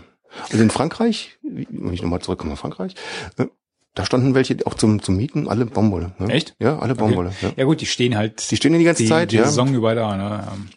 Also 0.50 0.62
in 0.62 0.70
Frankreich, 0.70 1.38
wenn 1.42 1.92
ich 1.92 2.02
nochmal 2.02 2.20
zurückkomme 2.20 2.56
Frankreich, 2.56 2.94
äh, 3.36 3.46
Da 3.94 4.04
standen 4.06 4.34
welche 4.34 4.56
auch 4.66 4.74
zum, 4.74 5.02
zum 5.02 5.16
Mieten, 5.16 5.48
alle 5.48 5.66
Baumwolle. 5.66 6.12
Ne? 6.18 6.28
Echt? 6.32 6.54
Ja, 6.60 6.78
alle 6.78 6.94
Baumwolle. 6.94 7.32
Ja. 7.42 7.50
ja 7.56 7.64
gut, 7.64 7.80
die 7.80 7.86
stehen 7.86 8.16
halt 8.16 8.48
Die 8.50 8.56
stehen 8.56 8.72
ja 8.72 8.78
die 8.78 8.84
ganze 8.84 9.02
die, 9.02 9.08
Zeit, 9.08 9.32
die 9.32 9.36
ja. 9.36 9.44
Saison 9.44 9.74
über 9.74 9.94
da. 9.94 10.16
Ne? 10.16 10.48
Ähm, 10.52 10.68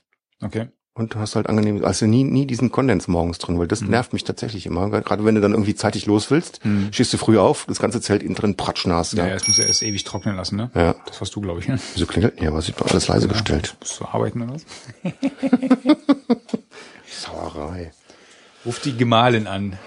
Okay. 0.43 0.67
Und 0.93 1.13
du 1.15 1.19
hast 1.19 1.35
halt 1.35 1.47
angenehm, 1.47 1.85
also 1.85 2.05
nie, 2.05 2.23
nie 2.25 2.45
diesen 2.45 2.69
Kondens 2.71 3.07
morgens 3.07 3.37
drin, 3.37 3.57
weil 3.57 3.65
Mhm. 3.65 3.69
das 3.69 3.81
nervt 3.81 4.11
mich 4.11 4.23
tatsächlich 4.25 4.65
immer. 4.65 4.89
Gerade 4.89 5.23
wenn 5.23 5.35
du 5.35 5.41
dann 5.41 5.51
irgendwie 5.53 5.73
zeitig 5.75 6.05
los 6.05 6.29
willst, 6.31 6.59
stehst 6.91 7.13
du 7.13 7.17
früh 7.17 7.37
auf, 7.37 7.65
das 7.67 7.79
ganze 7.79 8.01
Zelt 8.01 8.23
innen 8.23 8.35
drin 8.35 8.57
pratschnass. 8.57 9.13
Mhm. 9.13 9.19
Ja, 9.19 9.27
Ja. 9.27 9.35
es 9.35 9.47
muss 9.47 9.57
ja 9.57 9.65
erst 9.65 9.83
ewig 9.83 10.03
trocknen 10.03 10.35
lassen, 10.35 10.57
ne? 10.57 10.69
ja. 10.75 10.95
Das 11.05 11.21
hast 11.21 11.33
du, 11.35 11.39
glaube 11.41 11.59
ich, 11.61 11.67
ne? 11.69 11.79
Wieso 11.93 12.05
klingelt? 12.07 12.41
Ja, 12.41 12.51
was 12.53 12.67
ich 12.67 12.75
doch 12.75 12.87
alles 12.91 13.07
leise 13.07 13.27
gestellt. 13.29 13.77
Musst 13.79 13.99
du 14.01 14.05
arbeiten 14.05 14.41
oder 14.41 14.55
was? 14.55 14.65
Sauerei. 17.07 17.91
Ruf 18.65 18.79
die 18.79 18.95
Gemahlin 18.97 19.47
an. 19.47 19.77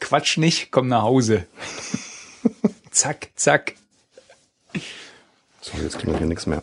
Quatsch 0.00 0.38
nicht, 0.38 0.70
komm 0.72 0.88
nach 0.88 1.02
Hause. 1.02 1.46
zack, 2.90 3.30
zack. 3.36 3.74
So, 5.62 5.72
jetzt 5.82 5.98
klingelt 5.98 6.18
hier 6.18 6.26
nichts 6.26 6.46
mehr. 6.46 6.62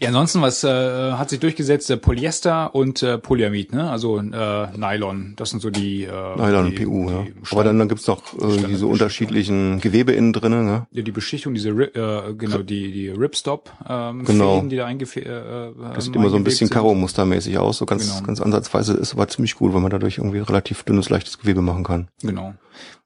Ja, 0.00 0.08
ansonsten, 0.08 0.42
was 0.42 0.64
äh, 0.64 1.12
hat 1.12 1.30
sich 1.30 1.38
durchgesetzt? 1.38 1.88
Äh, 1.90 1.96
Polyester 1.96 2.74
und 2.74 3.04
äh, 3.04 3.18
Polyamid, 3.18 3.72
ne? 3.72 3.88
Also 3.88 4.18
äh, 4.18 4.66
Nylon. 4.76 5.34
Das 5.36 5.50
sind 5.50 5.60
so 5.62 5.70
die 5.70 6.02
äh, 6.04 6.36
Nylon 6.36 6.66
und 6.66 6.78
die, 6.78 6.84
PU, 6.84 7.08
ja. 7.08 7.22
die, 7.22 7.32
Aber 7.52 7.62
dann, 7.62 7.78
dann 7.78 7.88
gibt's 7.88 8.08
noch 8.08 8.34
äh, 8.34 8.66
diese 8.68 8.86
unterschiedlichen 8.88 9.80
Gewebe 9.80 10.10
innen 10.10 10.32
drinnen, 10.32 10.66
ne? 10.66 10.88
ja, 10.90 11.02
die 11.02 11.12
Beschichtung, 11.12 11.54
diese 11.54 11.68
äh, 11.68 12.34
genau 12.34 12.58
die 12.58 12.90
die 12.90 13.08
Ripstop 13.10 13.70
ähm, 13.88 14.24
Genau. 14.24 14.56
Fäden, 14.56 14.70
die 14.70 14.76
da 14.76 14.86
eingefe 14.86 15.20
äh, 15.20 15.94
Das 15.94 16.06
sieht 16.06 16.16
immer 16.16 16.30
so 16.30 16.36
ein 16.36 16.42
bisschen 16.44 16.68
Karo-mustermäßig 16.68 17.58
aus, 17.58 17.78
so 17.78 17.86
ganz, 17.86 18.08
Genau. 18.10 18.26
ganz 18.26 18.40
ansatzweise 18.40 18.94
ist 18.94 19.12
aber 19.12 19.28
ziemlich 19.28 19.54
gut, 19.54 19.72
weil 19.72 19.80
man 19.82 19.90
dadurch 19.92 20.18
irgendwie 20.18 20.40
relativ 20.40 20.82
dünnes, 20.82 21.10
leichtes 21.10 21.38
Gewebe 21.38 21.62
machen 21.62 21.84
kann. 21.84 22.08
Genau. 22.22 22.54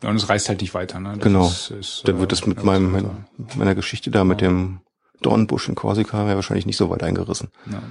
Ja, 0.03 0.11
und 0.11 0.17
es 0.17 0.29
reißt 0.29 0.49
halt 0.49 0.61
nicht 0.61 0.75
weiter, 0.75 1.01
ne? 1.01 1.13
Das 1.15 1.21
Genau. 1.23 1.47
Ist, 1.47 1.71
ist, 1.71 2.03
Dann 2.09 2.17
äh, 2.17 2.21
wird 2.21 2.33
das 2.33 2.47
mit 2.47 2.59
ja, 2.59 2.65
meinem, 2.65 2.95
also, 2.95 3.11
meiner 3.57 3.75
Geschichte 3.75 4.11
da 4.11 4.25
mit 4.25 4.41
dem 4.41 4.81
Dornbusch 5.23 5.69
in 5.69 5.75
Korsika 5.75 6.29
ja 6.29 6.35
wahrscheinlich 6.35 6.67
nicht 6.67 6.77
so 6.77 6.91
weit 6.91 7.03
eingerissen. 7.03 7.49
ja. 7.71 7.83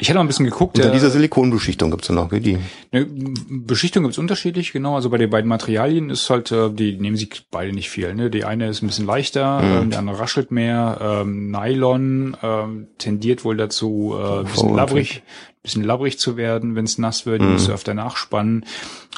Ich 0.00 0.08
hatte 0.08 0.14
mal 0.18 0.24
ein 0.24 0.26
bisschen 0.26 0.44
geguckt. 0.46 0.78
Dann 0.78 0.88
äh, 0.88 0.92
diese 0.92 1.10
Silikonbeschichtung 1.10 1.90
gibt's 1.90 2.08
ja 2.08 2.14
noch, 2.14 2.30
die. 2.30 2.58
Ne, 2.92 3.06
Beschichtung 3.50 4.02
gibt's 4.04 4.18
unterschiedlich, 4.18 4.72
genau. 4.72 4.94
Also 4.96 5.10
bei 5.10 5.18
den 5.18 5.30
beiden 5.30 5.48
Materialien 5.48 6.10
ist 6.10 6.28
halt, 6.30 6.52
äh, 6.52 6.70
die 6.70 6.96
nehmen 6.98 7.16
sich 7.16 7.46
beide 7.50 7.72
nicht 7.72 7.90
viel. 7.90 8.14
Ne? 8.14 8.30
Die 8.30 8.44
eine 8.44 8.68
ist 8.68 8.82
ein 8.82 8.86
bisschen 8.86 9.06
leichter, 9.06 9.60
Mhm. 9.60 9.82
ähm, 9.82 9.90
die 9.90 9.96
andere 9.96 10.18
raschelt 10.18 10.50
mehr. 10.50 10.98
Ähm, 11.00 11.50
Nylon 11.50 12.36
ähm, 12.42 12.88
tendiert 12.98 13.44
wohl 13.44 13.56
dazu, 13.56 14.14
äh, 14.18 14.40
ein 14.40 14.44
bisschen 14.46 14.74
labbrig, 14.74 15.22
bisschen 15.62 15.82
labbrig 15.84 16.18
zu 16.18 16.36
werden, 16.36 16.76
wenn 16.76 16.84
es 16.84 16.96
nass 16.98 17.26
wird, 17.26 17.42
Mhm. 17.42 17.52
musst 17.52 17.68
du 17.68 17.72
öfter 17.72 17.92
nachspannen. 17.94 18.64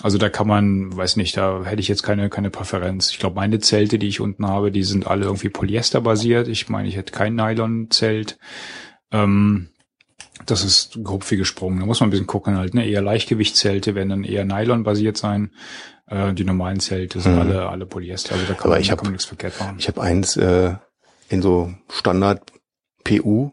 Also 0.02 0.16
da 0.16 0.28
kann 0.28 0.46
man, 0.46 0.96
weiß 0.96 1.16
nicht, 1.16 1.36
da 1.36 1.62
hätte 1.64 1.80
ich 1.80 1.88
jetzt 1.88 2.02
keine 2.02 2.30
keine 2.30 2.50
Präferenz. 2.50 3.10
Ich 3.10 3.18
glaube, 3.18 3.36
meine 3.36 3.58
Zelte, 3.58 3.98
die 3.98 4.08
ich 4.08 4.20
unten 4.20 4.46
habe, 4.46 4.70
die 4.70 4.82
sind 4.84 5.06
alle 5.06 5.24
irgendwie 5.26 5.48
Polyester-basiert. 5.50 6.48
Ich 6.48 6.68
meine, 6.68 6.88
ich 6.88 6.96
hätte 6.96 7.12
kein 7.12 7.34
Nylon-Zelt. 7.34 8.38
Ähm, 9.12 9.68
das 10.50 10.64
ist 10.64 10.98
grob 11.04 11.24
viel 11.24 11.38
gesprungen. 11.38 11.80
Da 11.80 11.86
muss 11.86 12.00
man 12.00 12.08
ein 12.08 12.10
bisschen 12.10 12.26
gucken 12.26 12.56
halt. 12.56 12.74
Ne? 12.74 12.86
Eher 12.88 13.02
Leichtgewichtszelte 13.02 13.94
werden 13.94 14.08
dann 14.08 14.24
eher 14.24 14.44
Nylon-basiert 14.44 15.16
sein. 15.16 15.50
Äh, 16.06 16.32
die 16.32 16.44
normalen 16.44 16.80
Zelte 16.80 17.20
sind 17.20 17.38
alle 17.38 17.68
alle 17.68 17.86
Polyester. 17.86 18.34
Also 18.34 18.46
da 18.46 18.54
kann, 18.54 18.58
Mhm. 18.58 18.62
Aber 18.64 18.74
man, 18.74 18.80
ich 18.82 18.90
hab- 18.90 18.98
kann 18.98 19.06
man 19.06 19.12
nichts 19.12 19.26
verkehrt 19.26 19.58
machen. 19.60 19.76
Ich 19.78 19.88
habe 19.88 20.00
eins 20.00 20.36
äh, 20.36 20.74
in 21.28 21.42
so 21.42 21.72
Standard 21.92 22.42
PU, 23.04 23.50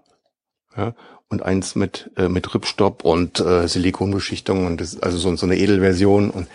ja, 0.78 0.94
und 1.30 1.44
eins 1.44 1.76
mit 1.76 2.12
äh, 2.18 2.30
mit 2.30 2.54
Ripstop 2.54 3.04
und 3.04 3.40
äh, 3.40 3.68
Silikonbeschichtung 3.68 4.66
und 4.66 4.80
das 4.82 4.98
also 5.02 5.18
so, 5.18 5.36
so 5.36 5.46
eine 5.46 5.58
Edelversion 5.58 6.30
und 6.30 6.48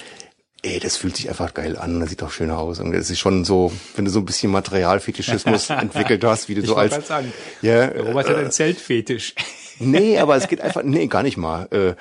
ey, 0.62 0.78
das 0.78 0.96
fühlt 0.98 1.16
sich 1.16 1.28
einfach 1.30 1.54
geil 1.54 1.76
an, 1.78 2.00
das 2.00 2.10
sieht 2.10 2.22
auch 2.22 2.30
schön 2.30 2.50
aus 2.50 2.80
und 2.80 2.92
es 2.94 3.10
ist 3.10 3.18
schon 3.18 3.44
so, 3.44 3.72
wenn 3.96 4.04
du 4.04 4.10
so 4.10 4.18
ein 4.20 4.26
bisschen 4.26 4.52
Materialfetischismus 4.52 5.70
entwickelt 5.70 6.22
hast, 6.24 6.48
wie 6.48 6.54
du 6.54 6.62
so 6.66 6.76
wollte 6.76 6.96
als 6.96 7.08
sagen, 7.08 7.32
ja, 7.62 7.86
Robert 7.88 8.28
hat 8.28 8.36
einen 8.36 8.50
Zeltfetisch. 8.50 9.34
Nee, 9.80 10.18
aber 10.18 10.36
es 10.36 10.46
geht 10.48 10.60
einfach, 10.60 10.82
nee, 10.82 11.06
gar 11.06 11.22
nicht 11.22 11.36
mal. 11.36 11.66
Äh, 11.70 11.94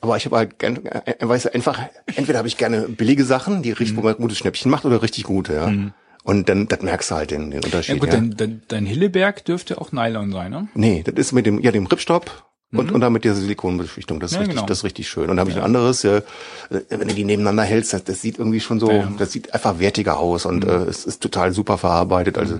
aber 0.00 0.16
ich 0.16 0.24
habe 0.26 0.36
halt 0.36 0.58
gern, 0.58 0.84
äh, 0.84 1.14
weißt 1.20 1.46
du, 1.46 1.54
einfach, 1.54 1.80
entweder 2.16 2.38
habe 2.38 2.48
ich 2.48 2.56
gerne 2.56 2.82
billige 2.82 3.24
Sachen, 3.24 3.62
die 3.62 3.70
richtig, 3.72 3.96
ein 4.04 4.16
gutes 4.16 4.38
Schnäppchen 4.38 4.70
macht, 4.70 4.84
oder 4.84 5.02
richtig 5.02 5.24
gute, 5.24 5.54
ja. 5.54 5.72
Und 6.24 6.48
dann, 6.48 6.68
das 6.68 6.82
merkst 6.82 7.10
du 7.10 7.14
halt 7.14 7.30
den, 7.30 7.50
den 7.50 7.64
Unterschied. 7.64 7.94
Ja 7.94 8.00
gut, 8.00 8.08
ja. 8.10 8.16
dein, 8.16 8.36
dein, 8.36 8.62
dein 8.68 8.84
Hilleberg 8.86 9.44
dürfte 9.44 9.80
auch 9.80 9.92
Nylon 9.92 10.30
sein, 10.32 10.50
ne? 10.50 10.68
Nee, 10.74 11.02
das 11.02 11.14
ist 11.14 11.32
mit 11.32 11.46
dem, 11.46 11.60
ja, 11.60 11.70
dem 11.72 11.86
Ripstop 11.86 12.44
und, 12.70 12.92
und 12.92 13.00
dann 13.00 13.14
mit 13.14 13.24
dieser 13.24 13.36
Silikonbeschichtung. 13.36 14.20
Das 14.20 14.32
ist 14.32 14.34
Ja, 14.34 14.40
richtig, 14.40 14.56
genau. 14.56 14.66
das 14.66 14.78
ist 14.78 14.84
richtig 14.84 15.08
schön. 15.08 15.22
Und 15.22 15.28
dann 15.30 15.40
habe 15.40 15.50
ich 15.50 15.56
ein 15.56 15.62
anderes, 15.62 16.02
ja, 16.02 16.18
äh, 16.18 16.22
wenn 16.90 17.08
du 17.08 17.14
die 17.14 17.24
nebeneinander 17.24 17.62
hältst, 17.62 17.94
das, 17.94 18.04
das 18.04 18.20
sieht 18.20 18.38
irgendwie 18.38 18.60
schon 18.60 18.78
so, 18.78 18.90
Ja. 18.90 19.10
das 19.18 19.32
sieht 19.32 19.54
einfach 19.54 19.78
wertiger 19.78 20.18
aus 20.18 20.44
und 20.44 20.64
äh, 20.66 20.82
es 20.84 21.06
ist 21.06 21.22
total 21.22 21.52
super 21.54 21.78
verarbeitet. 21.78 22.36
Also, 22.36 22.58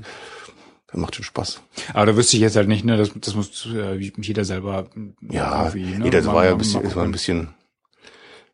das 0.91 0.99
macht 1.01 1.15
schon 1.17 1.25
Spaß. 1.25 1.61
Aber 1.93 2.07
da 2.07 2.17
wüsste 2.17 2.37
ich 2.37 2.43
jetzt 2.43 2.57
halt 2.57 2.69
nicht, 2.69 2.85
ne? 2.85 2.97
Das, 2.97 3.11
das 3.15 3.35
muss 3.35 3.67
äh, 3.75 3.95
jeder 3.97 4.45
selber 4.45 4.87
Ja, 5.31 5.67
irgendwie, 5.67 5.85
ne? 5.99 6.11
das 6.11 6.25
mal- 6.25 6.35
war 6.35 6.45
ja 6.47 6.53
ein 6.53 6.59
bisschen, 6.59 6.83
das 6.83 6.97
war 6.97 7.05
ein 7.05 7.13
bisschen, 7.13 7.49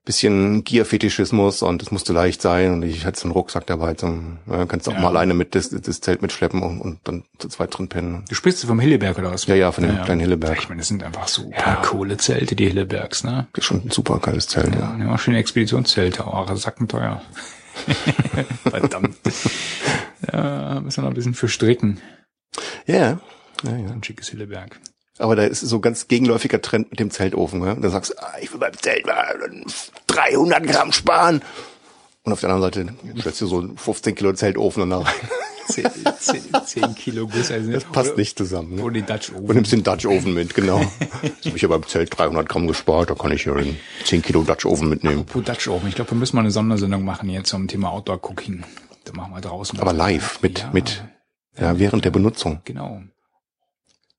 bisschen 0.04 0.64
Gier-Fetischismus 0.64 1.62
und 1.62 1.80
es 1.82 1.90
musste 1.90 2.12
leicht 2.12 2.42
sein 2.42 2.72
und 2.72 2.82
ich 2.82 3.06
hatte 3.06 3.18
so 3.20 3.24
einen 3.24 3.32
Rucksack 3.32 3.66
dabei 3.66 3.94
zum, 3.94 4.38
ja, 4.50 4.66
kannst 4.66 4.86
auch 4.88 4.92
Ja. 4.92 5.00
mal 5.00 5.08
alleine 5.08 5.32
mit 5.32 5.54
das, 5.54 5.70
das 5.70 6.00
Zelt 6.02 6.20
mitschleppen 6.20 6.62
und, 6.62 6.80
und 6.80 6.98
dann 7.04 7.22
zu 7.38 7.48
zweit 7.48 7.78
drin 7.78 7.88
pennen. 7.88 8.24
Du 8.28 8.34
sprichst 8.34 8.62
vom 8.66 8.80
Hilleberg 8.80 9.16
oder 9.18 9.30
was? 9.32 9.46
Ja, 9.46 9.54
ja, 9.54 9.72
von 9.72 9.84
dem 9.84 10.02
kleinen 10.02 10.20
Hilleberg. 10.20 10.58
Ich 10.58 10.68
meine, 10.68 10.80
das 10.80 10.88
sind 10.88 11.02
einfach 11.02 11.28
super 11.28 11.80
coole 11.86 12.16
Zelte, 12.18 12.54
die 12.54 12.66
Hillebergs, 12.66 13.24
ne? 13.24 13.46
Das 13.54 13.62
ist 13.62 13.66
schon 13.66 13.80
ein 13.82 13.90
super 13.90 14.18
geiles 14.18 14.46
Zelt, 14.48 14.74
ja. 14.74 14.94
Ja, 14.98 15.16
schöne 15.18 15.38
Expeditionszelte, 15.38 16.26
auch 16.26 16.54
sackenteuer. 16.56 17.22
Verdammt. 18.64 19.16
Ja, 20.32 20.80
müssen 20.80 20.98
wir 20.98 21.02
noch 21.02 21.10
ein 21.10 21.14
bisschen 21.14 21.34
für 21.34 21.48
stricken. 21.48 22.00
Ja, 22.86 23.18
ja, 23.62 23.76
ja. 23.76 23.90
Ein 23.90 24.02
schickes 24.02 24.28
Hilleberg. 24.28 24.78
Aber 25.18 25.36
da 25.36 25.44
ist 25.44 25.60
so 25.60 25.76
ein 25.76 25.82
ganz 25.82 26.08
gegenläufiger 26.08 26.60
Trend 26.60 26.90
mit 26.90 26.98
dem 26.98 27.10
Zeltofen. 27.10 27.62
Ja? 27.64 27.74
Da 27.76 27.88
sagst 27.88 28.10
du, 28.10 28.22
ah, 28.22 28.32
ich 28.40 28.52
will 28.52 28.58
beim 28.58 28.76
Zelt 28.80 29.06
mal 29.06 29.38
300 30.08 30.66
Gramm 30.66 30.92
sparen. 30.92 31.40
Und 32.24 32.32
auf 32.32 32.40
der 32.40 32.50
anderen 32.50 32.72
Seite 32.72 32.94
stellst 33.20 33.40
du 33.42 33.46
so 33.46 33.60
einen 33.60 33.76
15 33.76 34.14
Kilo 34.14 34.32
Zeltofen 34.32 34.82
und 34.82 34.90
da 34.90 34.98
rein. 34.98 35.14
Zehn, 35.66 35.88
zehn, 36.18 36.42
zehn 36.66 36.94
Kilo 36.94 37.26
Guss. 37.26 37.50
Also 37.50 37.72
Das 37.72 37.84
passt 37.84 38.18
nicht 38.18 38.36
zusammen. 38.36 38.74
Ne? 38.74 38.82
Oder 38.82 38.94
die 38.94 39.02
Dutch 39.02 39.28
Du 39.30 39.36
Oven. 39.38 39.54
nimmst 39.54 39.72
den 39.72 39.82
Dutch 39.82 40.04
Oven 40.04 40.34
mit, 40.34 40.52
genau. 40.54 40.80
Jetzt 41.22 41.46
habe 41.46 41.56
ich 41.56 41.62
ja 41.62 41.68
beim 41.68 41.86
Zelt 41.86 42.18
300 42.18 42.46
Gramm 42.46 42.66
gespart, 42.66 43.08
da 43.08 43.14
kann 43.14 43.32
ich 43.32 43.46
ja 43.46 43.54
den 43.54 43.78
10 44.04 44.20
Kilo 44.20 44.42
Dutch 44.42 44.66
Oven 44.66 44.90
mitnehmen. 44.90 45.20
Apropos 45.20 45.44
Dutch 45.44 45.68
Oven. 45.68 45.88
Ich 45.88 45.94
glaube, 45.94 46.10
wir 46.10 46.18
müssen 46.18 46.36
mal 46.36 46.42
eine 46.42 46.50
Sondersendung 46.50 47.02
machen 47.06 47.30
jetzt 47.30 47.48
zum 47.48 47.66
Thema 47.66 47.92
Outdoor 47.92 48.18
Cooking. 48.22 48.62
Da 49.04 49.12
machen 49.14 49.32
wir 49.34 49.40
draußen. 49.40 49.80
Aber 49.80 49.94
live, 49.94 50.42
mit, 50.42 50.58
Ja, 50.60 50.70
mit, 50.74 51.02
ja, 51.58 51.78
während 51.78 52.04
der 52.04 52.10
Benutzung. 52.10 52.60
Genau. 52.64 53.02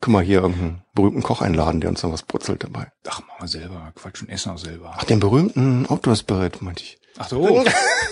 Guck 0.01 0.11
mal 0.11 0.23
hier 0.23 0.41
irgendeinen 0.41 0.83
berühmten 0.93 1.23
Koch 1.23 1.41
einladen, 1.41 1.81
der 1.81 1.89
uns 1.89 2.01
dann 2.01 2.11
was 2.11 2.23
brutzelt 2.23 2.63
dabei. 2.63 2.91
Ach, 3.07 3.21
machen 3.21 3.39
wir 3.39 3.47
selber. 3.47 3.91
Quatsch 3.95 4.21
und 4.21 4.29
essen 4.29 4.51
auch 4.51 4.57
selber. 4.57 4.93
Ach, 4.95 5.03
den 5.03 5.19
berühmten 5.19 5.85
Outdoor 5.87 6.15
Spirit, 6.15 6.61
meinte 6.61 6.83
ich. 6.83 6.99
Ach 7.17 7.27
so. 7.27 7.65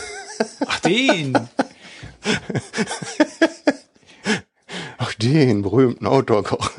Ach, 0.65 0.79
den. 0.79 1.37
Ach, 4.97 5.13
den 5.15 5.61
berühmten 5.61 6.07
Outdoor-Koch. 6.07 6.71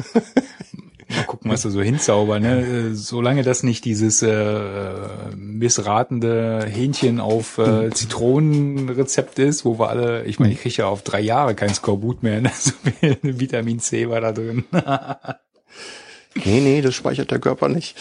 Mal 1.17 1.25
gucken, 1.25 1.51
was 1.51 1.63
da 1.63 1.71
so 1.71 1.83
hinzaubern. 1.83 2.43
Ne? 2.43 2.61
Äh, 2.61 2.95
Solange 2.95 3.43
das 3.43 3.63
nicht 3.63 3.85
dieses 3.85 4.23
äh, 4.23 4.95
missratende 5.37 6.67
Hähnchen 6.67 7.21
auf 7.21 7.59
äh, 7.59 7.91
Zitronenrezept 7.91 9.39
ist, 9.39 9.65
wo 9.65 9.79
wir 9.79 9.89
alle, 9.89 10.25
ich 10.25 10.39
meine, 10.39 10.53
ich 10.53 10.61
kriege 10.61 10.77
ja 10.77 10.87
auf 10.87 11.03
drei 11.03 11.21
Jahre 11.21 11.55
kein 11.55 11.75
Skorbut 11.75 12.23
mehr. 12.23 12.41
Ne? 12.41 12.51
So 12.65 12.73
viel 12.99 13.19
Vitamin 13.23 13.79
C 13.79 14.09
war 14.09 14.21
da 14.21 14.33
drin. 14.33 14.65
nee, 16.45 16.61
nee, 16.61 16.81
das 16.81 16.95
speichert 16.95 17.31
der 17.31 17.41
Körper 17.41 17.69
nicht. 17.69 17.97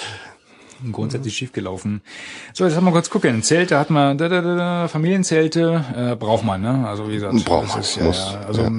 Grundsätzlich 0.91 1.35
schiefgelaufen. 1.35 2.01
So, 2.53 2.65
jetzt 2.65 2.75
haben 2.75 2.83
wir 2.85 2.91
kurz 2.91 3.09
gucken. 3.09 3.41
Zelte 3.41 3.77
hatten 3.77 3.93
wir, 3.93 4.15
da, 4.15 4.27
da, 4.27 4.41
da, 4.41 4.55
da, 4.55 4.87
Familienzelte 4.87 5.83
äh, 5.95 6.15
braucht 6.15 6.43
man, 6.43 6.61
ne? 6.61 6.87
Also 6.87 7.09
wie 7.09 7.15
gesagt, 7.15 7.45
Braucht 7.45 7.69
man, 7.69 7.79
ist 7.79 7.95
ja, 7.95 8.03
muss, 8.03 8.17
ja, 8.17 8.41
also 8.47 8.69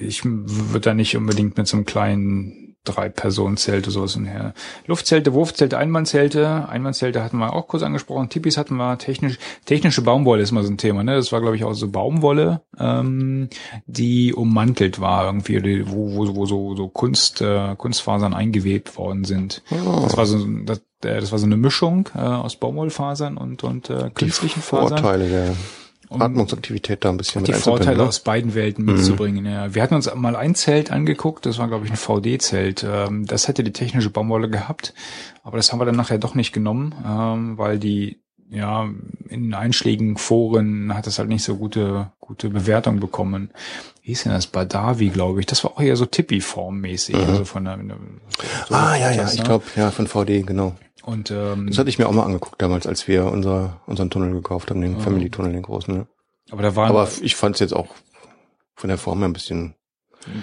ich 0.00 0.24
würde 0.24 0.80
da 0.80 0.94
nicht 0.94 1.16
unbedingt 1.16 1.56
mit 1.56 1.66
so 1.68 1.76
einem 1.76 1.86
kleinen 1.86 2.61
drei 2.84 3.08
Personen 3.08 3.56
Zelte 3.56 3.90
sowas 3.90 4.18
her. 4.18 4.54
Luftzelte, 4.86 5.32
Wurfzelte, 5.34 5.78
Einmannzelte, 5.78 6.68
Einmannzelte 6.68 7.22
hatten 7.22 7.38
wir 7.38 7.52
auch 7.52 7.68
kurz 7.68 7.82
angesprochen. 7.82 8.28
Tipis 8.28 8.56
hatten 8.56 8.76
wir 8.76 8.98
technisch 8.98 9.38
technische 9.64 10.02
Baumwolle 10.02 10.42
ist 10.42 10.52
mal 10.52 10.64
so 10.64 10.70
ein 10.70 10.78
Thema, 10.78 11.04
ne? 11.04 11.14
Das 11.14 11.30
war 11.32 11.40
glaube 11.40 11.56
ich 11.56 11.64
auch 11.64 11.74
so 11.74 11.88
Baumwolle, 11.88 12.62
ähm, 12.78 13.48
die 13.86 14.34
ummantelt 14.34 15.00
war 15.00 15.26
irgendwie, 15.26 15.60
die- 15.60 15.88
wo 15.90 16.16
wo, 16.16 16.34
wo 16.36 16.46
so 16.46 16.74
so 16.76 16.88
Kunst 16.88 17.40
äh, 17.40 17.74
Kunstfasern 17.76 18.34
eingewebt 18.34 18.96
worden 18.96 19.24
sind. 19.24 19.62
Das 19.70 20.16
war 20.16 20.26
so 20.26 20.44
das, 20.64 20.78
äh, 21.04 21.20
das 21.20 21.30
war 21.32 21.38
so 21.38 21.46
eine 21.46 21.56
Mischung 21.56 22.08
äh, 22.14 22.18
aus 22.18 22.56
Baumwollfasern 22.56 23.36
und 23.36 23.62
und 23.64 23.90
äh, 23.90 24.10
künstlichen 24.12 24.60
Fasern 24.60 24.98
Vorteile 24.98 25.54
der 26.18 26.26
Atmungsaktivität 26.26 27.04
da 27.04 27.10
ein 27.10 27.16
bisschen 27.16 27.44
die 27.44 27.52
Vorteile 27.52 27.98
ne? 27.98 28.04
aus 28.04 28.20
beiden 28.20 28.54
Welten 28.54 28.84
mitzubringen. 28.84 29.46
Ja. 29.46 29.74
Wir 29.74 29.82
hatten 29.82 29.94
uns 29.94 30.12
mal 30.14 30.36
ein 30.36 30.54
Zelt 30.54 30.90
angeguckt, 30.90 31.46
das 31.46 31.58
war 31.58 31.68
glaube 31.68 31.86
ich 31.86 31.90
ein 31.90 31.96
VD-Zelt. 31.96 32.84
Ähm, 32.88 33.26
das 33.26 33.48
hätte 33.48 33.64
die 33.64 33.72
technische 33.72 34.10
Baumwolle 34.10 34.48
gehabt, 34.48 34.94
aber 35.42 35.56
das 35.56 35.72
haben 35.72 35.80
wir 35.80 35.84
dann 35.84 35.96
nachher 35.96 36.18
doch 36.18 36.34
nicht 36.34 36.52
genommen, 36.52 36.94
ähm, 37.06 37.58
weil 37.58 37.78
die 37.78 38.18
ja 38.50 38.88
in 39.28 39.54
einschlägigen 39.54 40.18
Foren 40.18 40.94
hat 40.94 41.06
es 41.06 41.18
halt 41.18 41.28
nicht 41.28 41.42
so 41.42 41.56
gute 41.56 42.12
gute 42.20 42.48
Bewertung 42.48 43.00
bekommen. 43.00 43.50
Wie 44.02 44.08
hieß 44.08 44.24
denn 44.24 44.32
das? 44.32 44.48
Badawi, 44.48 45.10
glaube 45.10 45.40
ich. 45.40 45.46
Das 45.46 45.62
war 45.62 45.72
auch 45.72 45.80
eher 45.80 45.96
so 45.96 46.06
Tippi-Form-mäßig. 46.06 47.16
Mhm. 47.16 47.22
Also 47.22 47.44
von 47.44 47.64
der, 47.64 47.78
so 48.68 48.74
ah, 48.74 48.96
ja, 48.96 49.12
ja, 49.12 49.30
ich 49.32 49.44
glaube, 49.44 49.64
ja, 49.76 49.92
von 49.92 50.08
VD, 50.08 50.44
genau. 50.44 50.74
Und 51.04 51.30
ähm, 51.30 51.68
das 51.68 51.78
hatte 51.78 51.88
ich 51.88 51.98
mir 51.98 52.08
auch 52.08 52.12
mal 52.12 52.24
angeguckt 52.24 52.60
damals, 52.60 52.86
als 52.86 53.06
wir 53.06 53.26
unser, 53.26 53.80
unseren 53.86 54.10
Tunnel 54.10 54.32
gekauft 54.32 54.70
haben, 54.70 54.80
den 54.80 54.94
ja. 54.94 54.98
Family-Tunnel, 54.98 55.52
den 55.52 55.62
großen. 55.62 55.94
Ne? 55.94 56.06
Aber 56.50 56.62
da 56.62 56.74
waren. 56.74 56.90
Aber 56.90 57.08
ich 57.20 57.36
fand 57.36 57.56
es 57.56 57.60
jetzt 57.60 57.74
auch 57.74 57.88
von 58.74 58.88
der 58.88 58.98
Form 58.98 59.18
her 59.18 59.28
ein 59.28 59.32
bisschen 59.32 59.74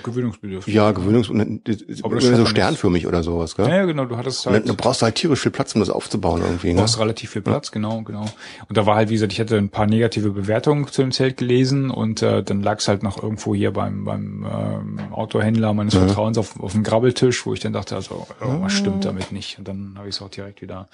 Gewöhnungsbedürftig. 0.04 0.74
Ja, 0.74 0.90
Gewöhnungs- 0.90 1.30
und 1.30 1.62
Aber 2.04 2.16
das 2.16 2.26
so 2.26 2.46
sternförmig 2.46 3.08
oder 3.08 3.24
sowas, 3.24 3.56
gell? 3.56 3.68
Ja, 3.68 3.78
ja, 3.78 3.86
genau, 3.86 4.06
du 4.06 4.18
hattest 4.18 4.46
halt, 4.46 4.68
dann 4.68 4.76
brauchst 4.76 5.02
du 5.02 5.06
halt 5.06 5.16
tierisch 5.16 5.40
viel 5.42 5.52
Platz, 5.52 5.74
um 5.76 5.80
das 5.80 5.90
aufzubauen 5.90 6.42
irgendwie, 6.42 6.70
du 6.70 6.76
ne? 6.76 6.82
brauchst 6.82 7.00
relativ 7.00 7.30
viel 7.32 7.42
Platz, 7.42 7.72
genau, 7.72 8.02
genau. 8.02 8.26
Und 8.68 8.78
da 8.78 8.86
war 8.86 8.96
halt, 8.96 9.10
wie 9.10 9.14
gesagt, 9.14 9.34
ich 9.34 9.40
hatte 9.40 9.58
ein 9.58 9.70
paar 9.70 9.88
negative 9.88 10.32
Bewertungen 10.32 10.88
zu 10.88 11.02
dem 11.02 11.12
Zelt 11.12 11.38
gelesen 11.38 11.92
und 11.92 12.22
äh, 12.22 12.44
dann 12.44 12.62
lag 12.62 12.80
es 12.80 12.88
halt 12.88 13.04
noch 13.04 13.22
irgendwo 13.22 13.56
hier 13.56 13.72
beim 13.72 14.04
beim 14.06 14.46
ähm, 14.52 15.00
Autohändler 15.12 15.74
meines 15.74 15.94
Ja. 15.94 16.02
Vertrauens 16.02 16.38
auf, 16.38 16.60
auf 16.60 16.74
dem 16.74 16.84
Grabbeltisch, 16.84 17.46
wo 17.46 17.54
ich 17.54 17.60
dann 17.60 17.74
dachte, 17.74 17.96
also 17.96 18.28
irgendwas 18.42 18.74
Ah. 18.74 18.76
stimmt 18.76 19.06
damit 19.06 19.32
nicht. 19.32 19.60
Und 19.60 19.68
dann 19.68 19.96
habe 19.98 20.10
ich 20.10 20.16
es 20.16 20.22
auch 20.22 20.30
direkt 20.30 20.62
wieder 20.62 20.90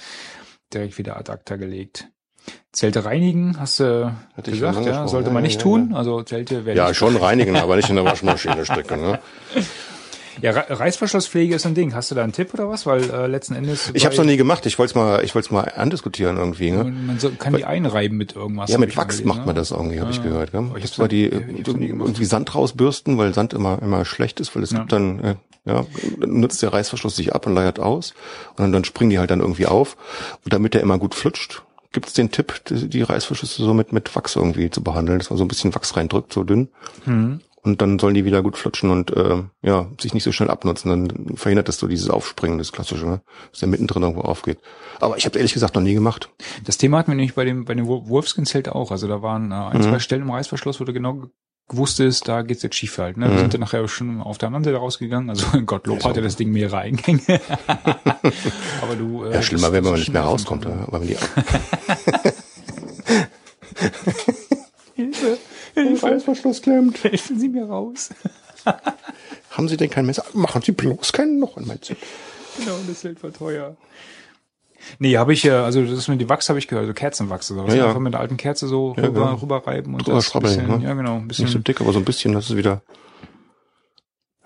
direkt 0.73 0.97
wieder 0.97 1.17
ad 1.17 1.31
acta 1.31 1.55
gelegt. 1.57 2.09
Zelte 2.71 3.05
reinigen, 3.05 3.57
hast 3.59 3.79
du 3.79 4.13
Hatte 4.35 4.51
ich 4.51 4.57
gesagt, 4.59 4.85
ja, 4.85 5.07
sollte 5.07 5.29
Ja, 5.29 5.33
man 5.33 5.43
ja, 5.43 5.47
nicht 5.47 5.55
ja, 5.57 5.61
tun. 5.63 5.89
ja. 5.91 5.97
Also 5.97 6.21
Zelte 6.23 6.65
werden 6.65 6.77
Ja, 6.77 6.93
schon 6.93 7.15
reinigen, 7.17 7.55
aber 7.55 7.75
nicht 7.77 7.89
in 7.89 7.95
der 7.95 8.05
Waschmaschine 8.05 8.65
stecken, 8.65 9.01
ne? 9.01 9.19
Ja, 10.41 10.51
Re- 10.51 10.65
Reißverschlusspflege 10.69 11.55
ist 11.55 11.65
ein 11.65 11.75
Ding. 11.75 11.95
Hast 11.95 12.11
du 12.11 12.15
da 12.15 12.21
einen 12.21 12.33
Tipp 12.33 12.53
oder 12.53 12.67
was? 12.69 12.85
Weil 12.85 13.09
äh, 13.09 13.25
letzten 13.27 13.55
Endes. 13.55 13.89
Ich 13.93 14.03
habe 14.03 14.11
es 14.13 14.19
noch 14.19 14.25
nie 14.25 14.35
gemacht. 14.35 14.65
Ich 14.65 14.77
wollte 14.77 14.89
es 14.91 14.95
mal, 14.95 15.23
ich 15.23 15.33
wollte 15.33 15.45
es 15.45 15.51
mal 15.51 15.61
andiskutieren 15.77 16.35
irgendwie. 16.35 16.71
Ne? 16.71 16.83
Man, 16.83 17.19
so, 17.19 17.31
kann 17.31 17.53
die 17.55 17.63
einreiben 17.63 18.17
mit 18.17 18.35
irgendwas. 18.35 18.69
Ja, 18.69 18.77
mit 18.77 18.93
mal 18.97 19.03
Wachs 19.03 19.23
macht 19.23 19.45
man 19.45 19.47
ne? 19.47 19.53
das 19.53 19.71
irgendwie, 19.71 20.01
habe 20.01 20.11
ich 20.11 20.17
Ja. 20.17 20.23
gehört. 20.23 20.51
Gell? 20.51 20.59
Aber 20.69 20.77
ich 20.77 20.83
hab's 20.83 20.99
war 20.99 21.07
die 21.07 21.23
irgendwie 21.27 22.25
Sand 22.25 22.53
rausbürsten, 22.53 23.17
weil 23.17 23.33
Sand 23.33 23.53
immer 23.53 23.81
immer 23.81 24.03
schlecht 24.03 24.41
ist, 24.41 24.53
weil 24.57 24.63
es 24.63 24.71
Ja. 24.71 24.79
gibt 24.79 24.91
dann 24.91 25.19
äh, 25.23 25.35
ja 25.63 25.85
nutzt 26.19 26.61
der 26.61 26.73
Reißverschluss 26.73 27.15
sich 27.15 27.33
ab 27.33 27.47
und 27.47 27.55
leiert 27.55 27.79
aus 27.79 28.13
und 28.57 28.59
dann, 28.59 28.73
dann 28.73 28.83
springen 28.83 29.11
die 29.11 29.19
halt 29.19 29.31
dann 29.31 29.39
irgendwie 29.39 29.67
auf 29.67 29.95
und 30.43 30.51
damit 30.51 30.73
der 30.73 30.81
immer 30.81 30.97
gut 30.99 31.15
flutscht. 31.15 31.63
Gibt 31.95 32.07
es 32.07 32.13
den 32.13 32.29
Tipp, 32.29 32.61
die, 32.69 33.01
Reißverschlüsse 33.01 33.63
so 33.63 33.73
mit 33.73 33.93
mit 33.93 34.13
Wachs 34.17 34.35
irgendwie 34.35 34.69
zu 34.69 34.83
behandeln, 34.83 35.17
dass 35.17 35.29
man 35.29 35.37
so 35.37 35.45
ein 35.45 35.47
bisschen 35.47 35.73
Wachs 35.73 35.95
reindrückt, 35.95 36.33
so 36.33 36.43
dünn. 36.43 36.67
Hm. 37.05 37.39
Und 37.61 37.81
dann 37.81 37.97
sollen 37.97 38.13
die 38.13 38.25
wieder 38.25 38.43
gut 38.43 38.57
flutschen 38.57 38.89
und 38.91 39.11
äh, 39.11 39.43
ja, 39.63 39.87
sich 39.99 40.13
nicht 40.13 40.23
so 40.25 40.33
schnell 40.33 40.49
abnutzen. 40.51 40.89
Dann 40.89 41.37
verhindert 41.37 41.69
das 41.69 41.79
so 41.79 41.87
dieses 41.87 42.09
Aufspringen, 42.09 42.57
das 42.57 42.73
klassische, 42.73 43.05
ne? 43.07 43.21
dass 43.49 43.61
der 43.61 43.69
mittendrin 43.69 44.03
irgendwo 44.03 44.21
aufgeht. 44.21 44.59
Aber 44.99 45.15
ich 45.17 45.25
habe 45.25 45.37
ehrlich 45.39 45.53
gesagt 45.53 45.73
noch 45.73 45.81
nie 45.81 45.93
gemacht. 45.93 46.29
Das 46.65 46.77
Thema 46.77 46.97
hatten 46.99 47.11
wir 47.11 47.15
nämlich 47.15 47.33
bei 47.33 47.45
dem, 47.45 47.63
bei 47.65 47.73
dem 47.73 47.87
Wol- 47.87 48.07
Wolfskin-Zelt 48.09 48.67
auch. 48.69 48.91
Also 48.91 49.07
da 49.07 49.21
waren 49.21 49.51
äh, 49.51 49.55
ein, 49.55 49.77
Mhm. 49.77 49.83
zwei 49.83 49.99
Stellen 49.99 50.21
im 50.23 50.31
Reißverschluss, 50.31 50.79
wo 50.79 50.83
du 50.83 50.93
genau 50.93 51.23
ist, 51.99 52.27
da 52.27 52.41
geht's 52.43 52.61
jetzt 52.63 52.75
schief 52.75 52.97
halt. 52.99 53.17
Ne? 53.17 53.25
Wir 53.27 53.33
Mhm. 53.33 53.39
sind 53.39 53.53
dann 53.55 53.61
nachher 53.61 53.87
schon 53.87 54.21
auf 54.21 54.37
der 54.37 54.47
anderen 54.47 54.63
Seite 54.63 54.77
rausgegangen. 54.77 55.29
Also 55.31 55.45
Gottlob 55.65 55.99
Ja, 56.03 56.09
hatte 56.09 56.19
so. 56.21 56.25
das 56.25 56.35
Ding 56.35 56.51
mehrere 56.51 56.77
Eingänge. 56.79 57.19
Aber 58.81 58.95
du. 58.95 59.23
Äh, 59.25 59.33
Ja, 59.33 59.41
schlimmer 59.41 59.71
wäre, 59.73 59.83
wenn 59.83 59.91
man 59.91 59.99
nicht 59.99 60.13
mehr 60.13 60.21
rauskommt. 60.21 60.65
Ja? 60.65 60.85
Aber 60.87 61.01
wenn 61.01 61.07
die 61.07 61.17
Hilfe, 64.95 65.37
Hilfe, 65.73 66.05
Reißverschluss 66.07 66.61
klemmt. 66.61 67.03
helfen 67.03 67.39
Sie 67.39 67.49
mir 67.49 67.65
raus. 67.65 68.09
Haben 69.51 69.67
Sie 69.67 69.77
denn 69.77 69.89
kein 69.89 70.05
Messer? 70.05 70.23
Machen 70.33 70.61
Sie 70.61 70.71
bloß 70.71 71.11
keinen 71.13 71.39
noch 71.39 71.57
in 71.57 71.67
mein 71.67 71.81
Zelt. 71.81 71.99
Genau, 72.57 72.77
das 72.87 73.01
Zelt 73.01 73.21
war 73.23 73.33
teuer. 73.33 73.75
Nee, 74.99 75.17
habe 75.17 75.33
ich 75.33 75.43
ja, 75.43 75.63
also 75.63 75.81
das 75.83 75.91
ist 75.91 76.07
mit 76.07 76.21
dem 76.21 76.29
Wachs 76.29 76.49
habe 76.49 76.59
ich 76.59 76.67
gehört, 76.67 76.87
so 76.87 76.93
Kerzenwachs 76.93 77.51
oder 77.51 77.65
was. 77.65 77.73
Ja, 77.73 77.79
ja. 77.81 77.87
Einfach 77.87 77.99
mit 77.99 78.13
der 78.13 78.19
alten 78.21 78.37
Kerze 78.37 78.67
so 78.67 78.93
Ja, 78.97 79.03
rüber, 79.05 79.21
genau. 79.21 79.33
rüberreiben 79.35 79.93
und 79.93 80.05
Drüber 80.05 80.17
das 80.17 80.25
ein 80.27 80.31
schrabbeln, 80.31 80.55
bisschen, 80.67 80.79
ne? 80.79 80.85
ja 80.87 80.93
genau, 80.93 81.15
ein 81.15 81.27
Nicht 81.27 81.37
so 81.37 81.43
bisschen. 81.43 81.63
dick, 81.63 81.81
aber 81.81 81.91
so 81.93 81.99
ein 81.99 82.05
bisschen, 82.05 82.33
das 82.33 82.49
ist 82.49 82.55
wieder. 82.57 82.81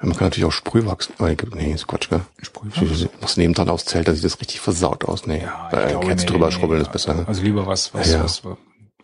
Ja, 0.01 0.05
man 0.07 0.15
kann 0.15 0.27
natürlich 0.27 0.45
auch 0.45 0.51
Sprühwachs. 0.53 1.09
Oh, 1.19 1.25
nee, 1.55 1.73
ist 1.73 1.87
Quatsch, 1.87 2.09
gell? 2.09 2.21
Sprühwachs? 2.41 3.07
Was 3.19 3.35
nebendran 3.37 3.69
aufs 3.69 3.85
Zelt, 3.85 4.07
da 4.07 4.13
sieht 4.13 4.23
das 4.23 4.39
richtig 4.39 4.59
versaut 4.61 5.03
aus. 5.05 5.27
Nee, 5.27 5.41
Ja, 5.41 5.67
bei 5.71 5.83
einer 5.85 5.99
Kerze 5.99 6.25
nee, 6.25 6.31
drüber 6.31 6.45
nee, 6.47 6.51
schrubbeln 6.53 6.79
nee, 6.79 6.85
ist 6.87 6.91
besser. 6.93 7.13
Ne? 7.15 7.25
Also 7.27 7.41
lieber 7.41 7.67
was, 7.67 7.93
was, 7.93 8.07
Ja, 8.11 8.17
ja. 8.19 8.23
was, 8.23 8.41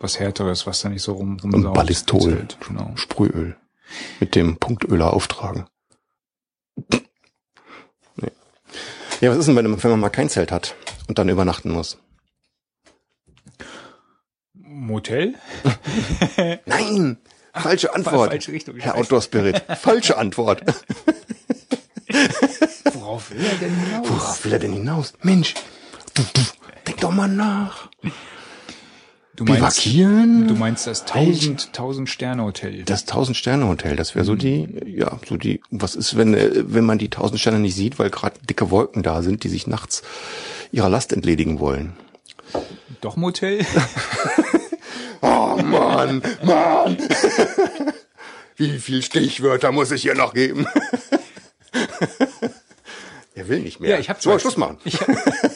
was 0.00 0.18
härteres, 0.18 0.66
was 0.66 0.80
da 0.80 0.88
nicht 0.88 1.02
so 1.02 1.12
rum, 1.12 1.38
Und 1.42 1.54
rumsaugt. 1.54 1.74
Ballistol, 1.74 2.46
Genau. 2.66 2.92
Sprühöl. 2.94 3.56
Mit 4.20 4.34
dem 4.34 4.56
Punktöler 4.56 5.12
auftragen. 5.12 5.66
Ja, 9.20 9.30
was 9.30 9.38
ist 9.38 9.46
denn, 9.48 9.56
wenn, 9.56 9.82
wenn 9.82 9.90
man 9.90 10.00
mal 10.00 10.10
kein 10.10 10.28
Zelt 10.28 10.52
hat 10.52 10.74
und 11.08 11.18
dann 11.18 11.28
übernachten 11.28 11.70
muss? 11.70 11.98
Motel? 14.52 15.34
Nein! 16.66 17.18
Falsche 17.54 17.94
Antwort. 17.94 18.30
Falsche 18.30 18.52
Richtung. 18.52 18.76
Herr 18.76 18.96
Outdoor 18.96 19.22
Spirit. 19.22 19.62
Falsche 19.80 20.18
Antwort. 20.18 20.62
Worauf 22.92 23.30
will 23.30 23.44
er 23.44 23.54
denn 23.54 23.74
hinaus? 23.74 24.08
Worauf 24.08 24.44
will 24.44 24.52
er 24.52 24.58
denn 24.58 24.72
hinaus? 24.74 25.14
Mensch, 25.22 25.54
denk 26.86 27.00
doch 27.00 27.12
mal 27.12 27.28
nach. 27.28 27.88
Du 29.36 29.44
meinst, 29.44 29.60
Bivakieren? 29.60 30.48
du 30.48 30.54
meinst 30.54 30.86
das 30.86 31.02
1000, 31.02 31.66
1000 31.66 32.08
Sterne 32.08 32.42
Hotel. 32.42 32.84
Das 32.84 33.02
1000 33.02 33.36
Sterne 33.36 33.68
Hotel, 33.68 33.94
das 33.94 34.14
wäre 34.14 34.24
so 34.24 34.34
die, 34.34 34.66
ja, 34.86 35.20
so 35.28 35.36
die. 35.36 35.60
Was 35.70 35.94
ist, 35.94 36.16
wenn 36.16 36.32
äh, 36.32 36.64
wenn 36.66 36.86
man 36.86 36.96
die 36.96 37.06
1000 37.06 37.38
Sterne 37.38 37.58
nicht 37.58 37.74
sieht, 37.74 37.98
weil 37.98 38.08
gerade 38.08 38.36
dicke 38.48 38.70
Wolken 38.70 39.02
da 39.02 39.20
sind, 39.22 39.44
die 39.44 39.50
sich 39.50 39.66
nachts 39.66 40.02
ihrer 40.72 40.88
Last 40.88 41.12
entledigen 41.12 41.60
wollen? 41.60 41.92
Doch 43.02 43.16
Motel? 43.16 43.64
Oh 45.22 45.56
Mann, 45.62 46.22
Mann! 46.42 46.98
Wie 48.56 48.78
viel 48.78 49.02
Stichwörter 49.02 49.72
muss 49.72 49.90
ich 49.90 50.02
hier 50.02 50.14
noch 50.14 50.34
geben? 50.34 50.66
er 53.34 53.48
will 53.48 53.60
nicht 53.60 53.80
mehr. 53.80 53.90
Ja, 53.90 53.98
ich 53.98 54.10
hab 54.10 54.22
so 54.22 54.30
zwei. 54.30 54.38
Schluss 54.38 54.56
machen. 54.58 54.78
Ich 54.84 55.00
hab, 55.00 55.08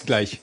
gleich. 0.07 0.41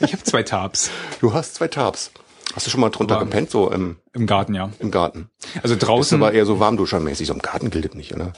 Ich 0.00 0.12
habe 0.12 0.22
zwei 0.24 0.42
Tabs 0.42 0.90
Du 1.20 1.32
hast 1.32 1.54
zwei 1.54 1.68
Tabs. 1.68 2.10
Hast 2.54 2.66
du 2.66 2.70
schon 2.70 2.80
mal 2.80 2.90
drunter 2.90 3.16
Aber- 3.16 3.24
gepennt, 3.26 3.50
so 3.50 3.70
im, 3.70 3.96
im 4.12 4.26
Garten, 4.26 4.54
ja. 4.54 4.70
im 4.80 4.90
Garten? 4.90 5.30
Also 5.62 5.76
Das 5.76 5.86
draußen. 5.86 6.20
aber 6.20 6.32
eher 6.32 6.44
so 6.46 6.58
warmduschermäßig. 6.58 7.28
So 7.28 7.32
im 7.34 7.38
Garten 7.40 7.70
gilt 7.70 7.84
das 7.84 7.94
nicht, 7.94 8.12
oder? 8.14 8.32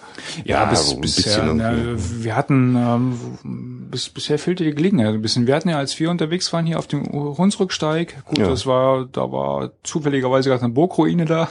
Ja, 0.44 0.66
bis, 0.66 0.89
so 0.90 0.94
ein 0.97 1.01
bisher, 1.01 1.22
bisschen 1.43 1.56
na, 1.56 1.72
irgendwie. 1.72 2.24
wir 2.24 2.36
hatten, 2.36 2.76
ähm, 2.76 3.89
bis, 3.90 4.10
bisher 4.10 4.39
fehlte 4.39 4.64
die 4.64 4.74
Gelegenheit 4.74 5.14
ein 5.14 5.22
bisschen. 5.22 5.47
Wir 5.47 5.55
hatten 5.55 5.70
ja, 5.70 5.78
als 5.78 5.98
wir 5.98 6.10
unterwegs 6.10 6.52
waren, 6.52 6.66
hier 6.66 6.78
auf 6.78 6.86
dem 6.89 7.05
Hunsrücksteig, 7.10 8.22
gut, 8.26 8.39
Ja. 8.39 8.48
das 8.48 8.66
war, 8.66 9.06
da 9.06 9.32
war 9.32 9.70
zufälligerweise 9.82 10.51
gerade 10.51 10.64
eine 10.64 10.72
Burgruine 10.74 11.24
da, 11.24 11.48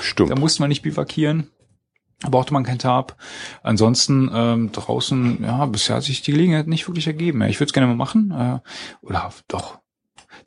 Stimmt. 0.00 0.30
da 0.30 0.34
musste 0.36 0.62
man 0.62 0.70
nicht 0.70 0.82
bivakieren, 0.82 1.50
brauchte 2.22 2.52
man 2.54 2.64
kein 2.64 2.78
Tarp. 2.78 3.16
Ansonsten 3.62 4.30
ähm, 4.32 4.72
draußen, 4.72 5.42
ja, 5.42 5.66
bisher 5.66 5.96
hat 5.96 6.04
sich 6.04 6.22
die 6.22 6.32
Gelegenheit 6.32 6.66
nicht 6.68 6.88
wirklich 6.88 7.06
ergeben. 7.06 7.42
Ja, 7.42 7.48
Ich 7.48 7.60
würde 7.60 7.68
es 7.68 7.72
gerne 7.74 7.86
mal 7.88 7.96
machen, 7.96 8.30
äh, 8.30 9.06
oder 9.06 9.30
doch, 9.48 9.78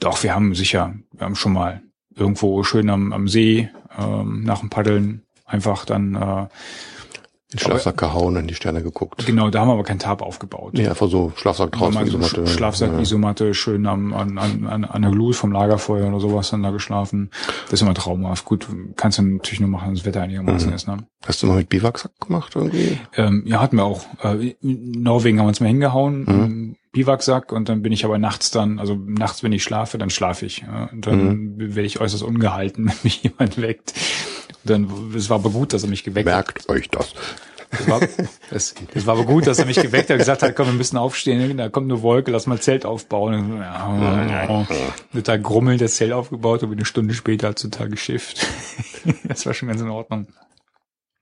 doch, 0.01 0.21
wir 0.23 0.35
haben 0.35 0.53
sicher, 0.55 0.93
wir 1.13 1.25
haben 1.25 1.35
schon 1.35 1.53
mal 1.53 1.81
irgendwo 2.15 2.63
schön 2.63 2.89
am, 2.89 3.13
am 3.13 3.27
See 3.29 3.69
ähm, 3.97 4.43
nach 4.43 4.59
dem 4.59 4.69
Paddeln 4.69 5.21
einfach 5.45 5.85
dann 5.85 6.15
äh, 6.15 6.47
Den 7.53 7.59
Schlafsack 7.59 7.97
gehauen, 7.97 8.35
in 8.37 8.47
die 8.47 8.53
Sterne 8.55 8.81
geguckt. 8.81 9.25
Genau, 9.25 9.49
da 9.49 9.59
haben 9.61 9.67
wir 9.69 9.73
aber 9.73 9.83
keinen 9.83 9.99
Tarp 9.99 10.21
aufgebaut. 10.21 10.73
Nee, 10.73 10.87
einfach 10.87 11.09
so 11.09 11.31
Schlafsack 11.35 11.73
draußen, 11.73 11.93
man 11.93 12.05
so 12.07 12.17
Isomatte. 12.17 12.47
Schlafsack, 12.47 12.91
Ja. 12.93 12.99
Isomatte, 12.99 13.53
schön 13.53 13.85
am, 13.87 14.13
an, 14.13 14.37
an, 14.37 14.67
an, 14.67 14.85
an 14.85 15.01
der 15.01 15.11
Glut 15.11 15.35
vom 15.35 15.51
Lagerfeuer 15.51 16.07
oder 16.07 16.19
sowas 16.21 16.49
dann 16.49 16.63
da 16.63 16.71
geschlafen. 16.71 17.29
Das 17.65 17.73
ist 17.73 17.81
immer 17.81 17.93
traumhaft. 17.93 18.45
Gut, 18.45 18.67
kannst 18.95 19.17
du 19.19 19.23
natürlich 19.23 19.59
nur 19.59 19.69
machen, 19.69 19.87
wenn 19.89 19.95
das 19.95 20.05
Wetter 20.05 20.21
einigermaßen 20.21 20.69
Mhm. 20.69 20.75
ist. 20.75 20.87
Ne? 20.87 20.97
Hast 21.25 21.43
du 21.43 21.47
mal 21.47 21.57
mit 21.57 21.69
Biwaksack 21.69 22.11
gemacht 22.19 22.53
irgendwie? 22.55 22.97
Ähm, 23.17 23.43
ja, 23.45 23.59
hatten 23.61 23.75
wir 23.75 23.83
auch. 23.83 24.05
Äh, 24.23 24.55
in 24.61 25.01
Norwegen 25.03 25.37
haben 25.39 25.45
wir 25.45 25.49
uns 25.49 25.59
mal 25.59 25.67
hingehauen, 25.67 26.23
Mhm. 26.23 26.75
Biwaksack 26.91 27.51
und 27.51 27.69
dann 27.69 27.81
bin 27.81 27.91
ich 27.93 28.03
aber 28.05 28.17
nachts 28.17 28.51
dann, 28.51 28.79
also 28.79 28.95
nachts, 28.95 29.43
wenn 29.43 29.53
ich 29.53 29.63
schlafe, 29.63 29.97
dann 29.97 30.09
schlafe 30.09 30.45
ich. 30.45 30.59
Ja? 30.59 30.89
Und 30.91 31.07
dann 31.07 31.19
Mhm. 31.55 31.75
werde 31.75 31.83
ich 31.87 32.01
äußerst 32.01 32.23
ungehalten, 32.23 32.85
wenn 32.89 32.95
mich 33.03 33.23
jemand 33.23 33.61
weckt. 33.61 33.93
Und 34.63 34.69
dann, 34.69 35.13
es 35.15 35.29
war 35.29 35.35
aber 35.39 35.49
gut, 35.51 35.73
dass 35.73 35.83
er 35.83 35.89
mich 35.89 36.03
geweckt 36.03 36.29
hat. 36.29 36.45
Merkt 36.47 36.69
euch 36.69 36.89
das. 36.89 37.13
Das 37.71 37.87
war, 37.87 38.01
das, 38.49 38.75
das 38.93 39.05
war 39.05 39.15
aber 39.15 39.23
gut, 39.25 39.47
dass 39.47 39.57
er 39.57 39.65
mich 39.65 39.77
geweckt 39.81 40.09
hat 40.09 40.15
und 40.15 40.17
gesagt 40.17 40.43
hat, 40.43 40.57
komm, 40.57 40.67
wir 40.67 40.73
müssen 40.73 40.97
aufstehen, 40.97 41.55
da 41.55 41.69
kommt 41.69 41.89
eine 41.89 42.01
Wolke, 42.01 42.29
lass 42.29 42.45
mal 42.45 42.59
Zelt 42.59 42.85
aufbauen. 42.85 43.59
Ja, 43.61 44.65
mit 45.13 45.29
da 45.29 45.37
grummeln 45.37 45.77
das 45.77 45.95
Zelt 45.95 46.11
aufgebaut 46.11 46.63
und 46.63 46.73
eine 46.73 46.83
Stunde 46.83 47.13
später 47.13 47.47
hat 47.49 47.61
total 47.61 47.87
geschifft. 47.89 48.45
Das 49.23 49.45
war 49.45 49.53
schon 49.53 49.69
ganz 49.69 49.79
in 49.81 49.87
Ordnung. 49.89 50.27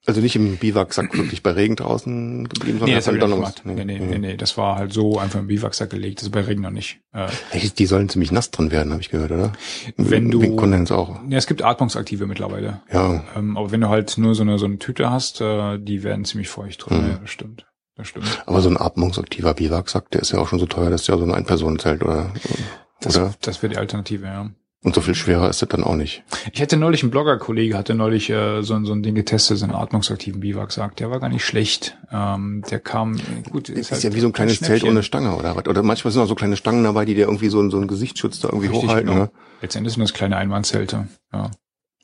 Also 0.05 0.21
nicht 0.21 0.35
im 0.35 0.57
Biwaksack 0.57 1.15
wirklich 1.15 1.43
bei 1.43 1.51
Regen 1.51 1.75
draußen 1.75 2.47
geblieben, 2.47 2.77
Nee, 2.77 2.79
sondern 2.79 2.95
das 2.95 3.07
hab 3.07 3.13
ich 3.15 3.19
dann 3.19 3.31
gemacht. 3.31 3.61
Nee, 3.65 3.83
nee, 3.85 3.99
nee, 3.99 4.17
nee, 4.17 4.37
das 4.37 4.57
war 4.57 4.77
halt 4.77 4.93
so 4.93 5.19
einfach 5.19 5.39
im 5.39 5.47
Biwaksack 5.47 5.89
gelegt, 5.89 6.19
das 6.19 6.27
ist 6.27 6.31
bei 6.31 6.41
Regen 6.41 6.61
noch 6.61 6.71
nicht. 6.71 7.01
Äh, 7.13 7.27
Die 7.77 7.85
sollen 7.85 8.07
ziemlich 8.09 8.31
nass 8.31 8.49
drin 8.49 8.71
werden, 8.71 8.91
habe 8.93 9.01
ich 9.01 9.09
gehört, 9.09 9.31
oder? 9.31 9.51
Wenn 9.97 10.31
du- 10.31 10.55
Kondens 10.55 10.91
auch. 10.91 11.19
ja, 11.29 11.37
es 11.37 11.47
gibt 11.47 11.63
Atmungsaktive 11.63 12.25
mittlerweile. 12.27 12.81
Ja, 12.91 13.23
Ähm, 13.35 13.57
aber 13.57 13.71
wenn 13.71 13.81
du 13.81 13.89
halt 13.89 14.17
nur 14.17 14.35
so 14.35 14.43
eine, 14.43 14.57
so 14.57 14.65
eine 14.65 14.79
Tüte 14.79 15.11
hast, 15.11 15.41
äh, 15.41 15.77
die 15.77 16.01
werden 16.03 16.23
ziemlich 16.25 16.47
feucht 16.49 16.85
drin. 16.89 17.01
Mhm. 17.03 17.09
Ja, 17.09 17.17
das 17.21 17.29
stimmt. 17.29 17.65
Das 17.95 18.07
stimmt. 18.07 18.43
aber 18.45 18.61
so 18.61 18.69
ein 18.69 18.77
atmungsaktiver 18.79 19.53
Biwaksack, 19.53 20.09
der 20.11 20.21
ist 20.21 20.31
ja 20.31 20.39
auch 20.39 20.47
schon 20.47 20.59
so 20.59 20.65
teuer, 20.65 20.89
das 20.89 21.01
ist 21.01 21.07
ja 21.07 21.17
so 21.17 21.25
ein 21.25 21.33
Ein-Personen-Zelt, 21.33 22.01
oder? 22.03 22.31
Das, 23.01 23.17
Oder? 23.17 23.33
das 23.41 23.61
wäre 23.61 23.71
die 23.73 23.77
Alternative, 23.77 24.25
ja. 24.25 24.49
Und 24.81 24.95
so 24.95 25.01
viel 25.01 25.15
schwerer 25.15 25.49
ist 25.49 25.61
das 25.61 25.67
dann 25.67 25.83
auch 25.83 25.95
nicht. 25.95 26.23
Ich 26.53 26.61
hatte 26.61 26.77
neulich 26.77 27.03
einen 27.03 27.11
Blogger-Kollege, 27.11 27.77
hatte 27.77 27.95
neulich 27.95 28.29
äh, 28.29 28.61
so, 28.61 28.81
so 28.85 28.93
ein 28.93 29.03
Ding 29.03 29.13
getestet, 29.13 29.57
so 29.57 29.65
einen 29.65 29.75
atmungsaktiven 29.75 30.39
Biwak 30.39 30.71
sagt, 30.71 31.01
der 31.01 31.11
war 31.11 31.19
gar 31.19 31.27
nicht 31.27 31.43
schlecht. 31.43 31.97
Ähm, 32.13 32.63
der 32.71 32.79
kam, 32.79 33.19
gut. 33.51 33.67
Ist, 33.67 33.77
ist 33.77 33.91
halt 33.91 34.03
ja 34.03 34.13
wie 34.13 34.21
so 34.21 34.27
ein 34.27 34.33
kleines 34.33 34.61
Zelt 34.61 34.85
ohne 34.85 35.03
Stange 35.03 35.35
oder 35.35 35.57
was? 35.57 35.67
Oder 35.67 35.83
manchmal 35.83 36.13
sind 36.13 36.21
auch 36.21 36.27
so 36.27 36.35
kleine 36.35 36.55
Stangen 36.55 36.85
dabei, 36.85 37.03
die 37.03 37.13
dir 37.13 37.25
irgendwie 37.25 37.49
so, 37.49 37.69
so 37.69 37.75
einen 37.75 37.89
Gesichtsschutz 37.89 38.39
da 38.39 38.47
irgendwie 38.47 38.67
Richtig, 38.67 38.89
hochhalten. 38.89 39.09
Genau. 39.09 39.23
Ne? 39.23 39.31
Letztendlich 39.61 39.95
sind 39.95 40.01
das 40.03 40.13
kleine 40.13 40.37
Einmannzelte. 40.37 41.09
Ja. 41.33 41.51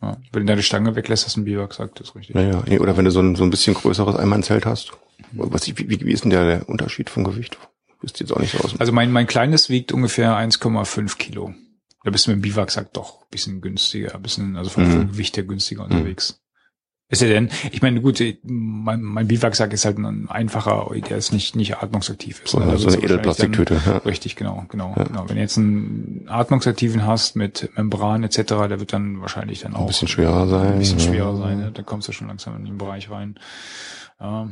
ja. 0.02 0.18
Wenn 0.34 0.42
du 0.42 0.48
deine 0.48 0.64
Stange 0.64 0.98
weglässt, 0.98 1.26
hast 1.26 1.38
du 1.38 1.42
ein 1.42 1.46
Biwak 1.46 1.74
sagt, 1.74 2.02
das 2.02 2.10
ist 2.10 2.16
richtig. 2.16 2.36
Naja, 2.36 2.62
nee, 2.68 2.80
oder 2.80 2.98
wenn 2.98 3.06
du 3.06 3.12
so 3.12 3.22
ein, 3.22 3.38
so 3.38 3.46
ein 3.46 3.52
bisschen 3.52 3.74
größeres 3.74 4.18
Einmannzelt 4.18 4.66
hast. 4.66 4.92
Was, 5.32 5.66
wie, 5.66 5.90
wie, 5.90 6.02
wie 6.06 6.12
ist 6.12 6.26
denn 6.26 6.32
der, 6.32 6.46
der 6.46 6.70
Unterschied 6.70 7.10
vom 7.10 7.24
Gewicht? 7.24 7.58
Wisst 8.02 8.20
jetzt 8.20 8.34
auch 8.34 8.40
nicht 8.40 8.52
so 8.52 8.62
aus. 8.66 8.78
Also 8.78 8.92
mein, 8.92 9.14
mein 9.14 9.28
kleines 9.28 9.70
wiegt 9.70 9.94
ungefähr 9.94 10.38
1,5 10.38 11.18
Kilo. 11.18 11.54
Da 12.06 12.12
bist 12.12 12.28
du 12.28 12.32
mit 12.32 12.38
dem 12.38 12.42
Biwaksack 12.42 12.94
doch 12.94 13.24
ein 13.24 13.28
bisschen 13.32 13.62
günstiger, 13.62 14.14
ein 14.14 14.22
bisschen, 14.22 14.56
also 14.56 14.70
vom 14.70 14.88
mhm. 14.88 15.08
Gewicht 15.08 15.36
her 15.38 15.44
günstiger 15.44 15.86
mhm. 15.86 15.92
unterwegs. 15.92 16.40
Ist 17.08 17.22
er 17.22 17.30
denn, 17.30 17.50
ich 17.72 17.82
meine, 17.82 18.02
gut, 18.02 18.24
mein, 18.44 19.02
mein 19.02 19.28
Biwaksack 19.28 19.74
ist 19.74 19.86
halt 19.86 19.98
ein 19.98 20.30
einfacher, 20.30 20.90
der 21.08 21.18
ist 21.18 21.32
nicht, 21.32 21.56
nicht 21.56 21.78
atmungsaktiv 21.78 22.42
ist. 22.44 22.52
So, 22.52 22.60
ne? 22.60 22.78
so 22.78 22.88
eine 22.88 22.98
Edelplastiktüte. 22.98 23.80
Ja. 23.86 23.98
Richtig, 23.98 24.36
genau, 24.36 24.66
genau, 24.70 24.94
ja. 24.98 25.04
genau. 25.04 25.28
Wenn 25.28 25.36
du 25.36 25.42
jetzt 25.42 25.58
einen 25.58 26.26
atmungsaktiven 26.28 27.06
hast 27.06 27.36
mit 27.36 27.70
Membran 27.76 28.24
etc., 28.24 28.38
der 28.70 28.80
wird 28.80 28.94
dann 28.94 29.22
wahrscheinlich 29.22 29.62
dann 29.62 29.76
auch 29.76 29.82
ein 29.82 29.88
bisschen 29.88 30.08
schwerer 30.08 30.48
sein. 30.48 30.74
Ein 30.74 30.80
bisschen 30.80 31.00
schwerer 31.00 31.36
sein, 31.38 31.60
ne? 31.60 31.72
da 31.72 31.82
kommst 31.84 32.08
du 32.08 32.12
schon 32.12 32.28
langsam 32.28 32.56
in 32.56 32.66
den 32.66 32.78
Bereich 32.78 33.10
rein. 33.10 33.40
Ja. 34.20 34.50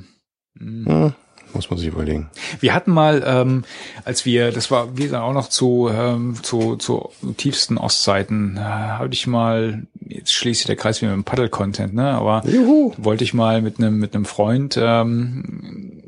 Hm. 0.57 1.13
Muss 1.53 1.69
man 1.69 1.77
sich 1.77 1.88
überlegen. 1.88 2.30
Wir 2.59 2.73
hatten 2.73 2.91
mal, 2.91 3.23
ähm, 3.25 3.63
als 4.05 4.25
wir, 4.25 4.51
das 4.51 4.71
war 4.71 4.97
wir 4.97 5.09
dann 5.11 5.21
auch 5.21 5.34
noch 5.34 5.49
zu, 5.49 5.89
ähm, 5.93 6.35
zu, 6.41 6.77
zu 6.77 7.11
tiefsten 7.38 7.77
Ostzeiten, 7.77 8.57
äh, 8.57 8.61
habe 8.61 9.13
ich 9.13 9.27
mal, 9.27 9.85
jetzt 9.99 10.34
schließt 10.34 10.61
sich 10.61 10.67
der 10.67 10.75
Kreis 10.75 11.01
wie 11.01 11.05
mit 11.05 11.13
dem 11.13 11.23
Paddle-Content, 11.23 11.93
ne? 11.93 12.11
Aber 12.11 12.43
Juhu. 12.47 12.93
wollte 12.97 13.23
ich 13.23 13.34
mal 13.34 13.61
mit 13.61 13.77
einem 13.77 13.99
mit 13.99 14.15
einem 14.15 14.25
Freund 14.25 14.77
ähm, 14.81 16.03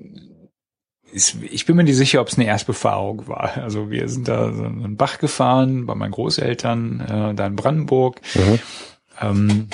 ich 1.15 1.65
bin 1.65 1.77
mir 1.77 1.83
nicht 1.83 1.95
sicher, 1.95 2.19
ob 2.19 2.27
es 2.27 2.37
eine 2.37 2.45
Erstbefahrung 2.45 3.27
war. 3.27 3.57
Also 3.57 3.89
wir 3.89 4.09
sind 4.09 4.27
da 4.27 4.51
so 4.51 4.63
einen 4.63 4.97
Bach 4.97 5.17
gefahren 5.17 5.85
bei 5.85 5.95
meinen 5.95 6.11
Großeltern, 6.11 6.99
äh, 6.99 7.35
da 7.35 7.47
in 7.47 7.55
Brandenburg. 7.55 8.19
Mhm. 8.33 8.59
Ähm, 9.21 9.67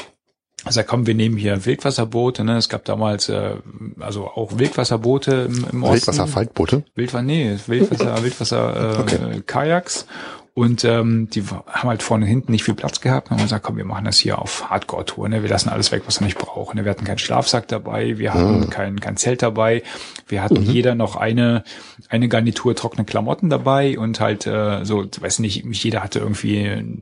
also 0.64 0.84
komm, 0.84 1.08
wir 1.08 1.16
nehmen 1.16 1.38
hier 1.38 1.66
Wildwasserboote, 1.66 2.44
ne? 2.44 2.58
Es 2.58 2.70
gab 2.70 2.86
damals 2.86 3.30
äh, 3.30 3.56
also 4.00 4.26
auch 4.28 4.58
Wildwasserboote 4.60 5.48
im, 5.50 5.66
im 5.72 5.84
Osten. 5.84 5.96
Wildwasserfaltboote? 5.96 6.84
Wildwasser, 6.96 7.24
nee, 7.24 7.58
Wildwasser, 7.66 8.24
Wildwasser 8.24 8.98
äh, 8.98 9.02
okay. 9.02 9.42
Kajaks. 9.46 10.06
Und 10.54 10.84
ähm, 10.84 11.30
die 11.30 11.44
haben 11.44 11.90
halt 11.90 12.04
vorne 12.04 12.26
und 12.26 12.30
hinten 12.30 12.52
nicht 12.52 12.66
viel 12.66 12.74
Platz 12.74 13.00
gehabt. 13.00 13.32
Und 13.32 13.38
haben 13.38 13.44
gesagt, 13.44 13.64
komm, 13.64 13.78
wir 13.78 13.86
machen 13.86 14.04
das 14.04 14.18
hier 14.18 14.38
auf 14.38 14.70
Hardcore-Tour. 14.70 15.30
Ne? 15.30 15.44
Wir 15.44 15.50
lassen 15.50 15.70
alles 15.70 15.94
weg, 15.94 16.04
was 16.08 16.20
wir 16.20 16.26
nicht 16.26 16.38
brauchen. 16.38 16.78
Ne? 16.78 16.84
Wir 16.84 16.92
hatten 16.92 17.06
keinen 17.06 17.20
Schlafsack 17.20 17.70
dabei, 17.70 18.18
wir 18.18 18.34
hatten 18.34 18.60
mhm. 18.60 18.70
kein, 18.70 19.00
kein 19.00 19.16
Zelt 19.16 19.42
dabei. 19.42 19.82
Wir 20.28 20.44
hatten 20.44 20.60
mhm. 20.60 20.70
jeder 20.70 20.94
noch 20.94 21.16
eine, 21.16 21.64
eine 22.10 22.28
Garnitur 22.28 22.76
trockene 22.76 23.06
Klamotten 23.06 23.50
dabei 23.50 23.98
und 23.98 24.20
halt 24.20 24.46
äh, 24.46 24.84
so, 24.84 25.06
weiß 25.06 25.40
nicht, 25.40 25.64
jeder 25.84 26.04
hatte 26.04 26.20
irgendwie 26.20 27.00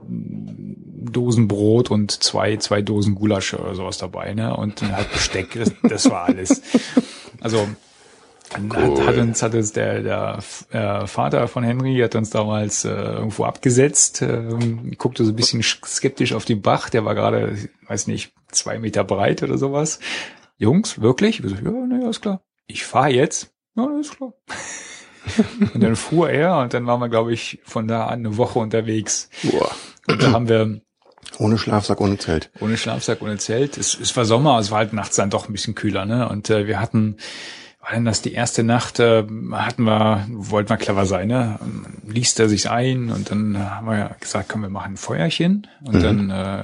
Dosen 0.99 1.47
Brot 1.47 1.91
und 1.91 2.11
zwei, 2.11 2.57
zwei 2.57 2.81
Dosen 2.81 3.15
Gulasch 3.15 3.53
oder 3.53 3.75
sowas 3.75 3.97
dabei, 3.97 4.33
ne? 4.33 4.55
Und 4.55 4.81
halt 4.81 5.11
Besteck, 5.11 5.53
das, 5.55 5.71
das 5.83 6.09
war 6.09 6.25
alles. 6.25 6.61
Also 7.41 7.69
Cool. 8.57 8.99
Hat, 8.99 9.07
hat, 9.07 9.17
uns, 9.17 9.43
hat 9.43 9.53
uns 9.53 9.73
der, 9.73 10.01
der 10.01 10.39
äh, 10.71 11.05
Vater 11.05 11.47
von 11.47 11.63
Henry 11.63 11.99
hat 11.99 12.15
uns 12.15 12.31
damals 12.31 12.83
äh, 12.83 12.89
irgendwo 12.89 13.43
abgesetzt, 13.43 14.23
äh, 14.23 14.49
guckte 14.97 15.23
so 15.23 15.31
ein 15.31 15.35
bisschen 15.35 15.61
skeptisch 15.61 16.33
auf 16.33 16.45
den 16.45 16.61
Bach, 16.61 16.89
der 16.89 17.05
war 17.05 17.13
gerade, 17.13 17.69
weiß 17.87 18.07
nicht, 18.07 18.33
zwei 18.51 18.79
Meter 18.79 19.03
breit 19.03 19.43
oder 19.43 19.59
sowas. 19.59 19.99
Jungs, 20.57 20.99
wirklich? 20.99 21.43
Wir 21.43 21.51
so, 21.51 21.55
ja, 21.57 21.71
nee, 21.71 22.09
ist 22.09 22.21
klar. 22.21 22.41
Ich 22.65 22.85
fahr 22.85 23.09
jetzt. 23.09 23.53
Ja, 23.75 23.87
ist 23.99 24.17
klar. 24.17 24.33
und 25.73 25.81
dann 25.83 25.95
fuhr 25.95 26.31
er 26.31 26.57
und 26.57 26.73
dann 26.73 26.87
waren 26.87 26.99
wir, 26.99 27.09
glaube 27.09 27.31
ich, 27.31 27.59
von 27.63 27.87
da 27.87 28.07
an 28.07 28.19
eine 28.19 28.37
Woche 28.37 28.57
unterwegs. 28.57 29.29
Boah. 29.43 29.71
Und 30.07 30.23
da 30.23 30.31
haben 30.31 30.49
wir 30.49 30.81
ohne 31.37 31.57
Schlafsack, 31.57 32.01
ohne 32.01 32.17
Zelt. 32.17 32.49
Ohne 32.59 32.77
Schlafsack, 32.77 33.21
ohne 33.21 33.37
Zelt. 33.37 33.77
Es, 33.77 33.97
es 33.99 34.15
war 34.17 34.25
Sommer, 34.25 34.59
es 34.59 34.71
war 34.71 34.79
halt 34.79 34.93
nachts 34.93 35.15
dann 35.15 35.29
doch 35.29 35.47
ein 35.47 35.53
bisschen 35.53 35.75
kühler, 35.75 36.05
ne? 36.05 36.27
Und 36.27 36.49
äh, 36.49 36.67
wir 36.67 36.79
hatten, 36.79 37.17
war 37.81 37.91
denn 37.93 38.05
das 38.05 38.21
die 38.21 38.33
erste 38.33 38.63
Nacht, 38.63 38.99
äh, 38.99 39.23
hatten 39.51 39.83
wir, 39.83 40.25
wollten 40.29 40.69
wir 40.69 40.77
clever 40.77 41.05
sein, 41.05 41.29
ne? 41.29 41.59
Liest 42.05 42.39
er 42.39 42.49
sich 42.49 42.69
ein 42.69 43.09
und 43.09 43.31
dann 43.31 43.57
haben 43.57 43.87
wir 43.87 44.15
gesagt, 44.19 44.49
komm, 44.49 44.61
wir 44.61 44.69
machen 44.69 44.93
ein 44.93 44.97
Feuerchen 44.97 45.67
und 45.85 45.95
mhm. 45.95 46.01
dann 46.01 46.29
äh, 46.29 46.63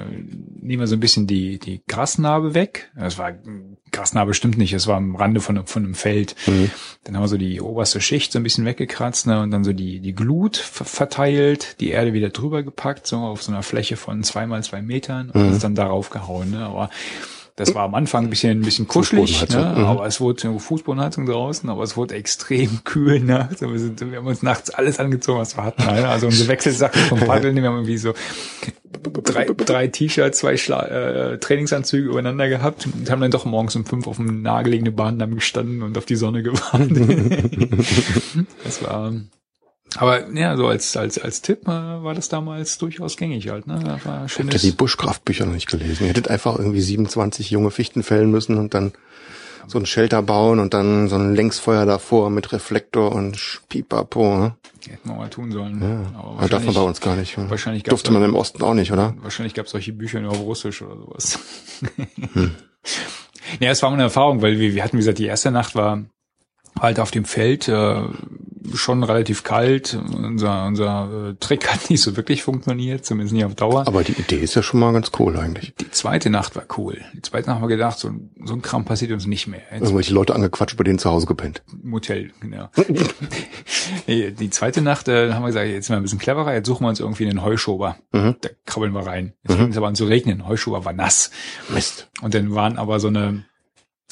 nehmen 0.60 0.80
wir 0.80 0.86
so 0.86 0.96
ein 0.96 1.00
bisschen 1.00 1.26
die, 1.26 1.58
die 1.58 1.80
Grasnarbe 1.88 2.54
weg. 2.54 2.90
Es 2.96 3.16
war 3.16 3.32
Grasnarbe 3.92 4.34
stimmt 4.34 4.58
nicht, 4.58 4.74
es 4.74 4.86
war 4.86 4.96
am 4.96 5.16
Rande 5.16 5.40
von, 5.40 5.66
von 5.66 5.84
einem 5.84 5.94
Feld. 5.94 6.36
Mhm. 6.46 6.70
Dann 7.04 7.16
haben 7.16 7.22
wir 7.22 7.28
so 7.28 7.38
die 7.38 7.62
oberste 7.62 8.00
Schicht 8.02 8.30
so 8.30 8.38
ein 8.38 8.42
bisschen 8.42 8.66
weggekratzt 8.66 9.26
ne, 9.26 9.40
und 9.40 9.50
dann 9.50 9.64
so 9.64 9.72
die, 9.72 10.00
die 10.00 10.14
Glut 10.14 10.56
verteilt, 10.58 11.80
die 11.80 11.90
Erde 11.90 12.12
wieder 12.12 12.28
drüber 12.28 12.62
gepackt, 12.62 13.06
so 13.06 13.16
auf 13.16 13.42
so 13.42 13.52
einer 13.52 13.62
Fläche 13.62 13.96
von 13.96 14.22
zwei 14.22 14.46
mal 14.46 14.62
zwei 14.62 14.82
Metern 14.82 15.30
und 15.30 15.54
mhm. 15.54 15.58
dann 15.60 15.74
darauf 15.74 16.10
gehauen. 16.10 16.50
Ne? 16.50 16.66
Aber 16.66 16.90
das 17.56 17.74
war 17.74 17.84
am 17.84 17.94
Anfang 17.94 18.24
ein 18.24 18.30
bisschen, 18.30 18.60
ein 18.60 18.64
bisschen 18.64 18.86
kuschelig, 18.86 19.48
ne? 19.48 19.74
Mhm. 19.76 19.84
aber 19.84 20.06
es 20.06 20.20
wurde 20.20 20.58
Fußbodenheizung 20.58 21.24
draußen, 21.24 21.68
aber 21.70 21.82
es 21.82 21.96
wurde 21.96 22.14
extrem 22.14 22.80
kühl 22.84 23.18
nachts. 23.20 23.62
Wir, 23.62 23.78
sind, 23.78 23.98
wir 24.10 24.18
haben 24.18 24.26
uns 24.26 24.42
nachts 24.42 24.70
alles 24.70 25.00
angezogen, 25.00 25.40
was 25.40 25.56
wir 25.56 25.64
hatten. 25.64 25.82
Ne? 25.82 26.06
Also 26.06 26.26
unsere 26.26 26.48
Wechselsachen 26.48 27.00
vom 27.02 27.18
Paddeln, 27.20 27.56
wir 27.56 27.64
haben 27.64 27.76
irgendwie 27.76 27.96
so 27.96 28.12
drei, 29.24 29.46
drei 29.46 29.88
T-Shirts, 29.88 30.38
zwei 30.38 30.58
Schla 30.58 30.86
äh, 30.86 31.38
Trainingsanzüge 31.38 32.10
übereinander 32.10 32.48
gehabt 32.48 32.86
und 32.86 33.10
haben 33.10 33.22
dann 33.22 33.30
doch 33.30 33.46
morgens 33.46 33.74
um 33.74 33.86
fünf 33.86 34.06
auf 34.06 34.16
dem 34.16 34.42
nahegelegenen 34.42 34.94
Bahndamm 34.94 35.34
gestanden 35.34 35.82
und 35.82 35.96
auf 35.96 36.04
die 36.04 36.16
Sonne 36.16 36.42
gewartet. 36.42 36.90
das 38.64 38.82
war 38.82 39.14
aber 39.94 40.30
ja, 40.32 40.56
so 40.56 40.66
als 40.66 40.96
als 40.96 41.18
als 41.18 41.42
Tipp 41.42 41.66
äh, 41.66 41.70
war 41.70 42.14
das 42.14 42.28
damals 42.28 42.78
durchaus 42.78 43.16
gängig 43.16 43.48
halt. 43.48 43.66
Ne? 43.66 43.80
Das 43.84 44.04
war 44.04 44.28
schönes 44.28 44.54
ihr 44.54 44.70
die 44.70 44.76
Buschkraftbücher 44.76 45.46
noch 45.46 45.54
nicht 45.54 45.68
gelesen? 45.68 46.04
Ihr 46.04 46.10
hättet 46.10 46.28
einfach 46.28 46.58
irgendwie 46.58 46.80
27 46.80 47.50
junge 47.50 47.70
Fichten 47.70 48.02
fällen 48.02 48.30
müssen 48.30 48.58
und 48.58 48.74
dann 48.74 48.92
so 49.68 49.78
ein 49.78 49.86
Shelter 49.86 50.22
bauen 50.22 50.60
und 50.60 50.74
dann 50.74 51.08
so 51.08 51.16
ein 51.16 51.34
Längsfeuer 51.34 51.86
davor 51.86 52.30
mit 52.30 52.52
Reflektor 52.52 53.12
und 53.12 53.62
Pipapo. 53.68 54.38
Ne? 54.38 54.54
Hätten 54.88 55.08
wir 55.08 55.16
mal 55.16 55.30
tun 55.30 55.50
sollen. 55.50 55.82
Ja, 55.82 56.18
aber, 56.18 56.38
aber 56.38 56.48
darf 56.48 56.64
man 56.64 56.74
bei 56.74 56.80
uns 56.82 57.00
gar 57.00 57.16
nicht. 57.16 57.36
Wahrscheinlich 57.36 57.82
Durfte 57.82 58.12
man 58.12 58.22
im 58.22 58.36
Osten 58.36 58.62
auch 58.62 58.74
nicht, 58.74 58.92
oder? 58.92 59.14
Wahrscheinlich 59.22 59.54
gab 59.54 59.66
es 59.66 59.72
solche 59.72 59.92
Bücher 59.92 60.20
nur 60.20 60.30
auf 60.30 60.40
Russisch 60.40 60.82
oder 60.82 60.96
sowas. 60.96 61.38
Hm. 62.32 62.54
Ja, 63.60 63.70
es 63.70 63.80
war 63.80 63.92
eine 63.92 64.02
Erfahrung, 64.02 64.42
weil 64.42 64.58
wir, 64.58 64.74
wir 64.74 64.82
hatten, 64.82 64.96
wie 64.96 65.00
gesagt, 65.00 65.18
die 65.18 65.26
erste 65.26 65.52
Nacht 65.52 65.76
war 65.76 66.04
halt 66.80 67.00
auf 67.00 67.10
dem 67.10 67.24
Feld 67.24 67.68
äh, 67.68 68.02
schon 68.74 69.02
relativ 69.02 69.42
kalt. 69.42 69.94
Unser, 69.94 70.66
unser 70.66 71.30
äh, 71.30 71.34
Trick 71.38 71.72
hat 71.72 71.90
nicht 71.90 72.02
so 72.02 72.16
wirklich 72.16 72.42
funktioniert, 72.42 73.04
zumindest 73.04 73.34
nicht 73.34 73.44
auf 73.44 73.54
Dauer. 73.54 73.86
Aber 73.86 74.02
die 74.02 74.12
Idee 74.12 74.38
ist 74.38 74.54
ja 74.54 74.62
schon 74.62 74.80
mal 74.80 74.92
ganz 74.92 75.10
cool 75.18 75.36
eigentlich. 75.36 75.74
Die 75.76 75.90
zweite 75.90 76.30
Nacht 76.30 76.56
war 76.56 76.64
cool. 76.76 77.00
Die 77.14 77.22
zweite 77.22 77.48
Nacht 77.48 77.56
haben 77.56 77.68
wir 77.68 77.76
gedacht, 77.76 77.98
so, 77.98 78.10
so 78.44 78.54
ein 78.54 78.62
Kram 78.62 78.84
passiert 78.84 79.12
uns 79.12 79.26
nicht 79.26 79.46
mehr. 79.46 79.60
Jetzt 79.70 79.82
Irgendwelche 79.82 80.14
Leute 80.14 80.34
angequatscht, 80.34 80.76
bei 80.76 80.84
denen 80.84 80.98
zu 80.98 81.10
Hause 81.10 81.26
gepennt. 81.26 81.62
Motel, 81.82 82.32
genau. 82.40 82.68
nee, 84.06 84.30
die 84.30 84.50
zweite 84.50 84.82
Nacht 84.82 85.08
äh, 85.08 85.32
haben 85.32 85.42
wir 85.42 85.48
gesagt, 85.48 85.68
jetzt 85.68 85.86
sind 85.86 85.94
wir 85.94 86.00
ein 86.00 86.02
bisschen 86.02 86.18
cleverer, 86.18 86.54
jetzt 86.54 86.66
suchen 86.66 86.84
wir 86.84 86.88
uns 86.88 87.00
irgendwie 87.00 87.28
einen 87.28 87.42
Heuschober. 87.42 87.96
Mhm. 88.12 88.36
Da 88.40 88.50
krabbeln 88.64 88.92
wir 88.92 89.06
rein. 89.06 89.34
Jetzt 89.42 89.56
mhm. 89.56 89.62
fing 89.62 89.70
es 89.70 89.76
aber 89.76 89.88
an 89.88 89.94
zu 89.94 90.06
regnen. 90.06 90.46
Heuschober 90.46 90.84
war 90.84 90.92
nass. 90.92 91.30
Mist. 91.68 92.08
Und 92.22 92.34
dann 92.34 92.54
waren 92.54 92.78
aber 92.78 93.00
so 93.00 93.08
eine, 93.08 93.44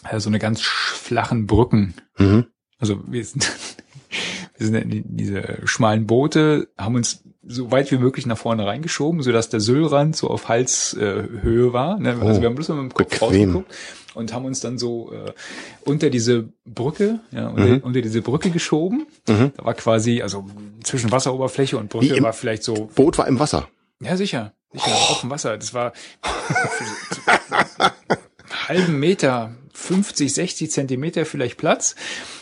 äh, 0.09 0.21
so 0.21 0.29
eine 0.29 0.39
ganz 0.39 0.61
flachen 0.63 1.47
Brücken. 1.47 1.95
Mhm. 2.19 2.47
Also 2.79 3.01
wir 3.07 3.25
sind 3.25 3.51
wir 4.59 4.67
sind 4.67 4.77
in 4.77 5.17
diese 5.17 5.59
schmalen 5.65 6.07
Boote, 6.07 6.69
haben 6.79 6.95
uns 6.95 7.23
so 7.47 7.71
weit 7.71 7.91
wie 7.91 7.99
möglich 7.99 8.27
nach 8.27 8.39
vorne 8.39 8.67
reingeschoben, 8.67 9.23
so 9.23 9.33
dass 9.33 9.49
der 9.49 9.61
Süllrand 9.61 10.17
so 10.17 10.29
auf 10.29 10.49
Halshöhe 10.49 11.69
äh, 11.69 11.73
war. 11.73 11.99
Ne? 11.99 12.11
Also 12.21 12.39
oh, 12.39 12.41
wir 12.41 12.49
haben 12.49 12.55
bloß 12.55 12.69
mit 12.71 12.79
dem 12.79 12.95
Kopf 12.95 13.21
rausgeguckt 13.21 13.71
und 14.15 14.33
haben 14.33 14.45
uns 14.45 14.61
dann 14.61 14.79
so 14.79 15.13
äh, 15.13 15.33
unter 15.85 16.11
diese 16.11 16.49
Brücke, 16.65 17.21
ja, 17.33 17.49
unter, 17.49 17.67
mhm. 17.67 17.79
unter 17.79 18.01
diese 18.01 18.23
Brücke 18.23 18.51
geschoben. 18.51 19.07
Mhm. 19.29 19.53
Da 19.57 19.65
war 19.65 19.75
quasi, 19.75 20.23
also 20.23 20.47
zwischen 20.83 21.13
Wasseroberfläche 21.13 21.77
und 21.77 21.91
Brücke 21.91 22.23
war 22.23 22.33
vielleicht 22.33 22.63
so. 22.63 22.89
Boot 22.95 23.19
war 23.19 23.27
im 23.27 23.39
Wasser. 23.39 23.69
Ja, 24.01 24.17
sicher. 24.17 24.55
Sicher, 24.73 24.87
oh. 24.89 25.13
auf 25.13 25.21
dem 25.21 25.31
Wasser. 25.31 25.57
Das 25.57 25.75
war 25.75 25.93
halben 28.69 28.99
Meter, 28.99 29.55
50, 29.75 30.33
60 30.33 30.71
Zentimeter 30.71 31.27
vielleicht 31.27 31.59
Platz. 31.59 31.95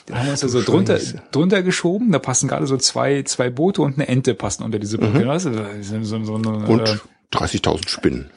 Den 0.08 0.16
haben 0.16 0.26
wir 0.26 0.32
uns 0.32 0.40
da 0.40 0.48
so 0.48 0.62
drunter, 0.62 0.98
drunter 1.32 1.62
geschoben. 1.62 2.12
Da 2.12 2.18
passen 2.18 2.48
gerade 2.48 2.66
so 2.66 2.76
zwei, 2.76 3.22
zwei 3.24 3.50
Boote 3.50 3.82
und 3.82 3.94
eine 3.94 4.06
Ente 4.06 4.34
passen 4.34 4.62
unter 4.62 4.78
diese 4.78 4.98
Brücke. 4.98 5.24
Mhm. 5.24 5.30
Also, 5.30 5.50
so, 5.52 6.04
so, 6.04 6.24
so, 6.24 6.34
und 6.34 6.80
äh, 6.80 6.96
30.000 7.32 7.88
Spinnen. 7.88 8.30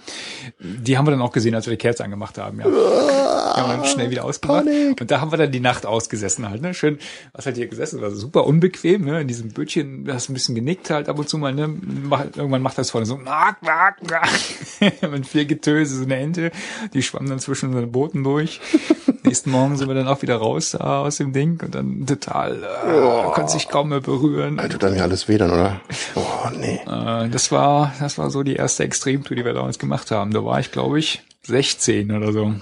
Die 0.60 0.98
haben 0.98 1.06
wir 1.06 1.11
dann 1.11 1.22
auch 1.22 1.34
gesehen, 1.34 1.53
als 1.53 1.65
wir 1.68 1.72
die 1.72 1.77
Kerze 1.77 2.03
angemacht 2.03 2.38
haben, 2.38 2.60
ja. 2.60 2.65
Die 2.65 3.61
haben 3.61 3.69
wir 3.69 3.77
dann 3.77 3.86
schnell 3.86 4.10
wieder 4.10 4.23
ausgemacht. 4.23 4.65
Panik. 4.65 5.02
Und 5.02 5.11
da 5.11 5.19
haben 5.19 5.32
wir 5.32 5.38
dann 5.38 5.52
die 5.52 5.60
Nacht 5.60 5.86
ausgesessen 5.86 6.49
halt, 6.49 6.61
ne? 6.61 6.73
Schön, 6.73 6.98
was 7.34 7.45
halt 7.45 7.57
hier 7.57 7.68
gesessen, 7.68 8.02
war 8.02 8.10
super 8.11 8.45
unbequem, 8.48 9.03
ne? 9.03 9.22
In 9.22 9.27
diesem 9.27 9.49
Bötchen, 9.52 10.06
du 10.06 10.14
hast 10.14 10.30
ein 10.30 10.34
bisschen 10.34 10.56
genickt 10.56 10.90
halt 10.90 11.10
ab 11.10 11.19
und 11.19 11.27
zu 11.27 11.38
mal, 11.38 11.53
ne? 11.53 11.76
Irgendwann 12.36 12.61
macht 12.61 12.77
das 12.77 12.91
vorne 12.91 13.06
so, 13.06 13.18
nack, 13.18 13.61
nack, 13.64 13.98
nack. 14.10 14.30
Mit 15.11 15.27
viel 15.27 15.45
Getöse, 15.45 15.98
so 15.98 16.03
eine 16.06 16.15
Ente, 16.18 16.52
die 16.94 17.03
schwamm 17.03 17.27
dann 17.27 17.40
zwischen 17.40 17.73
den 17.73 17.91
Booten 17.91 18.23
durch. 18.23 18.61
Nächsten 19.23 19.49
Morgen 19.52 19.76
sind 19.76 19.88
wir 19.88 19.95
dann 19.95 20.07
auch 20.07 20.22
wieder 20.22 20.36
raus 20.38 20.76
äh, 20.76 20.77
aus 20.77 21.18
dem 21.18 21.34
Ding 21.34 21.60
und 21.64 21.73
dann 21.76 22.06
total, 22.06 22.64
äh, 22.64 22.68
Oh. 22.88 23.32
konnte 23.32 23.52
sich 23.53 23.68
kaum 23.68 23.90
mehr 23.90 23.99
berühren. 23.99 24.60
Alter, 24.60 24.73
tut 24.73 24.84
dann 24.84 24.95
ja 24.95 25.02
alles 25.03 25.27
weh 25.27 25.38
dann, 25.38 25.52
oder? 25.52 25.82
Oh, 26.15 26.49
nee. 26.56 26.80
Äh, 26.86 27.27
das 27.30 27.52
war, 27.52 27.91
das 27.99 28.18
war 28.19 28.30
so 28.30 28.44
die 28.44 28.56
erste 28.56 28.84
Extremtour, 28.84 29.36
die 29.36 29.44
wir 29.44 29.53
damals 29.53 29.80
gemacht 29.80 30.11
haben. 30.11 30.32
Da 30.32 30.44
war 30.45 30.59
ich, 30.59 30.72
glaube 30.72 30.99
ich, 30.99 31.23
16 31.43 32.11
oder 32.11 32.31
so. 32.31 32.53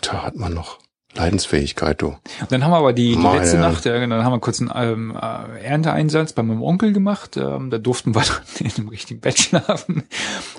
Da 0.00 0.22
hat 0.22 0.36
man 0.36 0.54
noch 0.54 0.78
Leidensfähigkeit, 1.14 2.00
du. 2.00 2.08
Und 2.08 2.52
dann 2.52 2.64
haben 2.64 2.70
wir 2.70 2.76
aber 2.76 2.92
die, 2.92 3.16
die 3.16 3.22
letzte. 3.22 3.58
Nacht, 3.58 3.84
ja, 3.86 3.98
dann 3.98 4.24
haben 4.24 4.32
wir 4.32 4.40
kurz 4.40 4.60
einen 4.60 4.70
ähm, 4.74 5.16
äh, 5.20 5.64
Ernteeinsatz 5.64 6.32
bei 6.32 6.42
meinem 6.42 6.62
Onkel 6.62 6.92
gemacht. 6.92 7.36
Ähm, 7.36 7.70
da 7.70 7.78
durften 7.78 8.14
wir 8.14 8.22
dann 8.60 8.66
in 8.66 8.72
einem 8.76 8.88
richtigen 8.88 9.20
Bett 9.20 9.38
schlafen. 9.38 10.04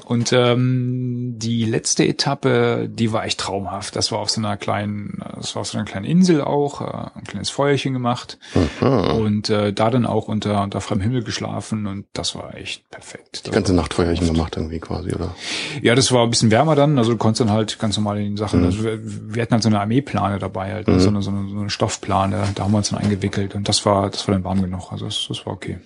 Und 0.05 0.33
ähm, 0.33 1.35
die 1.37 1.65
letzte 1.65 2.05
Etappe, 2.05 2.89
die 2.91 3.13
war 3.13 3.25
echt 3.25 3.39
traumhaft. 3.39 3.95
Das 3.95 4.11
war 4.11 4.19
auf 4.19 4.29
so 4.29 4.41
einer 4.41 4.57
kleinen, 4.57 5.23
das 5.35 5.55
war 5.55 5.61
auf 5.61 5.67
so 5.67 5.77
einer 5.77 5.85
kleinen 5.85 6.05
Insel 6.05 6.41
auch, 6.41 6.81
äh, 6.81 7.09
ein 7.15 7.23
kleines 7.25 7.49
Feuerchen 7.49 7.93
gemacht 7.93 8.37
und 8.81 9.49
äh, 9.49 9.71
da 9.71 9.89
dann 9.89 10.05
auch 10.05 10.27
unter, 10.27 10.61
unter 10.63 10.81
freiem 10.81 11.01
Himmel 11.01 11.23
geschlafen 11.23 11.87
und 11.87 12.05
das 12.13 12.35
war 12.35 12.55
echt 12.55 12.89
perfekt. 12.89 13.45
Die 13.45 13.51
ganze 13.51 13.73
Nacht 13.73 13.93
Feuerchen 13.93 14.27
gemacht 14.27 14.57
irgendwie 14.57 14.79
quasi, 14.79 15.13
oder? 15.13 15.35
Ja, 15.81 15.95
das 15.95 16.11
war 16.11 16.23
ein 16.23 16.29
bisschen 16.29 16.51
wärmer 16.51 16.75
dann, 16.75 16.97
also 16.97 17.11
du 17.11 17.17
konntest 17.17 17.41
dann 17.41 17.51
halt 17.51 17.79
ganz 17.79 17.97
normal 17.97 18.17
in 18.17 18.25
den 18.25 18.37
Sachen, 18.37 18.63
also 18.63 18.83
wir, 18.83 18.99
wir 19.33 19.41
hatten 19.41 19.53
halt 19.53 19.63
so 19.63 19.69
eine 19.69 19.79
Armeeplane 19.79 20.39
dabei 20.39 20.73
halt, 20.73 20.87
ne, 20.87 20.99
so, 20.99 21.09
eine, 21.09 21.21
so, 21.21 21.31
eine, 21.31 21.49
so 21.49 21.59
eine 21.59 21.69
Stoffplane, 21.69 22.43
da 22.55 22.63
haben 22.63 22.71
wir 22.71 22.77
uns 22.77 22.89
dann 22.89 22.99
eingewickelt 22.99 23.55
und 23.55 23.67
das 23.69 23.85
war, 23.85 24.09
das 24.09 24.27
war 24.27 24.35
dann 24.35 24.43
warm 24.43 24.61
genug, 24.61 24.91
also 24.91 25.05
das, 25.05 25.25
das 25.27 25.45
war 25.45 25.53
okay. 25.53 25.79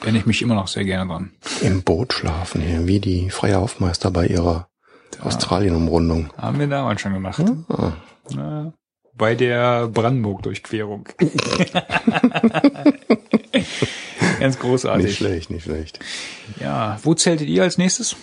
Erinnere 0.00 0.20
ich 0.20 0.26
mich 0.26 0.42
immer 0.42 0.54
noch 0.54 0.68
sehr 0.68 0.84
gerne 0.84 1.10
dran. 1.10 1.32
Im 1.60 1.82
Boot 1.82 2.12
schlafen 2.12 2.60
hier, 2.60 2.86
wie 2.86 3.00
die 3.00 3.30
freie 3.30 3.58
Aufmeister 3.58 4.12
bei 4.12 4.26
ihrer 4.26 4.68
Australien-Umrundung. 5.20 6.32
Haben 6.36 6.60
wir 6.60 6.68
damals 6.68 7.00
schon 7.00 7.14
gemacht. 7.14 7.42
Ah, 7.68 7.92
Na, 8.30 8.72
bei 9.14 9.34
der 9.34 9.88
Brandenburg-Durchquerung. 9.88 11.08
Ganz 14.40 14.58
großartig. 14.58 15.06
nicht 15.06 15.16
schlecht, 15.16 15.50
nicht 15.50 15.64
schlecht. 15.64 16.00
Ja, 16.60 16.98
wo 17.02 17.14
zeltet 17.14 17.48
ihr 17.48 17.62
als 17.62 17.78
nächstes? 17.78 18.16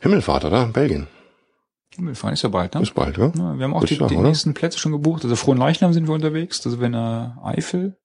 Himmelfahrt, 0.00 0.44
oder? 0.44 0.66
Belgien. 0.66 1.08
Himmelfahren 1.94 2.34
ist 2.34 2.42
ja 2.42 2.48
bald, 2.48 2.74
ne? 2.74 2.80
Bis 2.80 2.92
bald, 2.92 3.18
ja? 3.18 3.32
Ja, 3.34 3.58
wir 3.58 3.64
haben 3.64 3.74
auch 3.74 3.84
die, 3.84 3.96
sagen, 3.96 4.08
die 4.08 4.16
nächsten 4.16 4.54
Plätze 4.54 4.78
schon 4.78 4.92
gebucht. 4.92 5.24
Also 5.24 5.34
Frohen 5.34 5.58
Leichnam 5.58 5.92
sind 5.92 6.06
wir 6.06 6.14
unterwegs. 6.14 6.64
Also 6.64 6.80
wenn 6.80 6.94
äh, 6.94 7.30
Eifel 7.42 7.98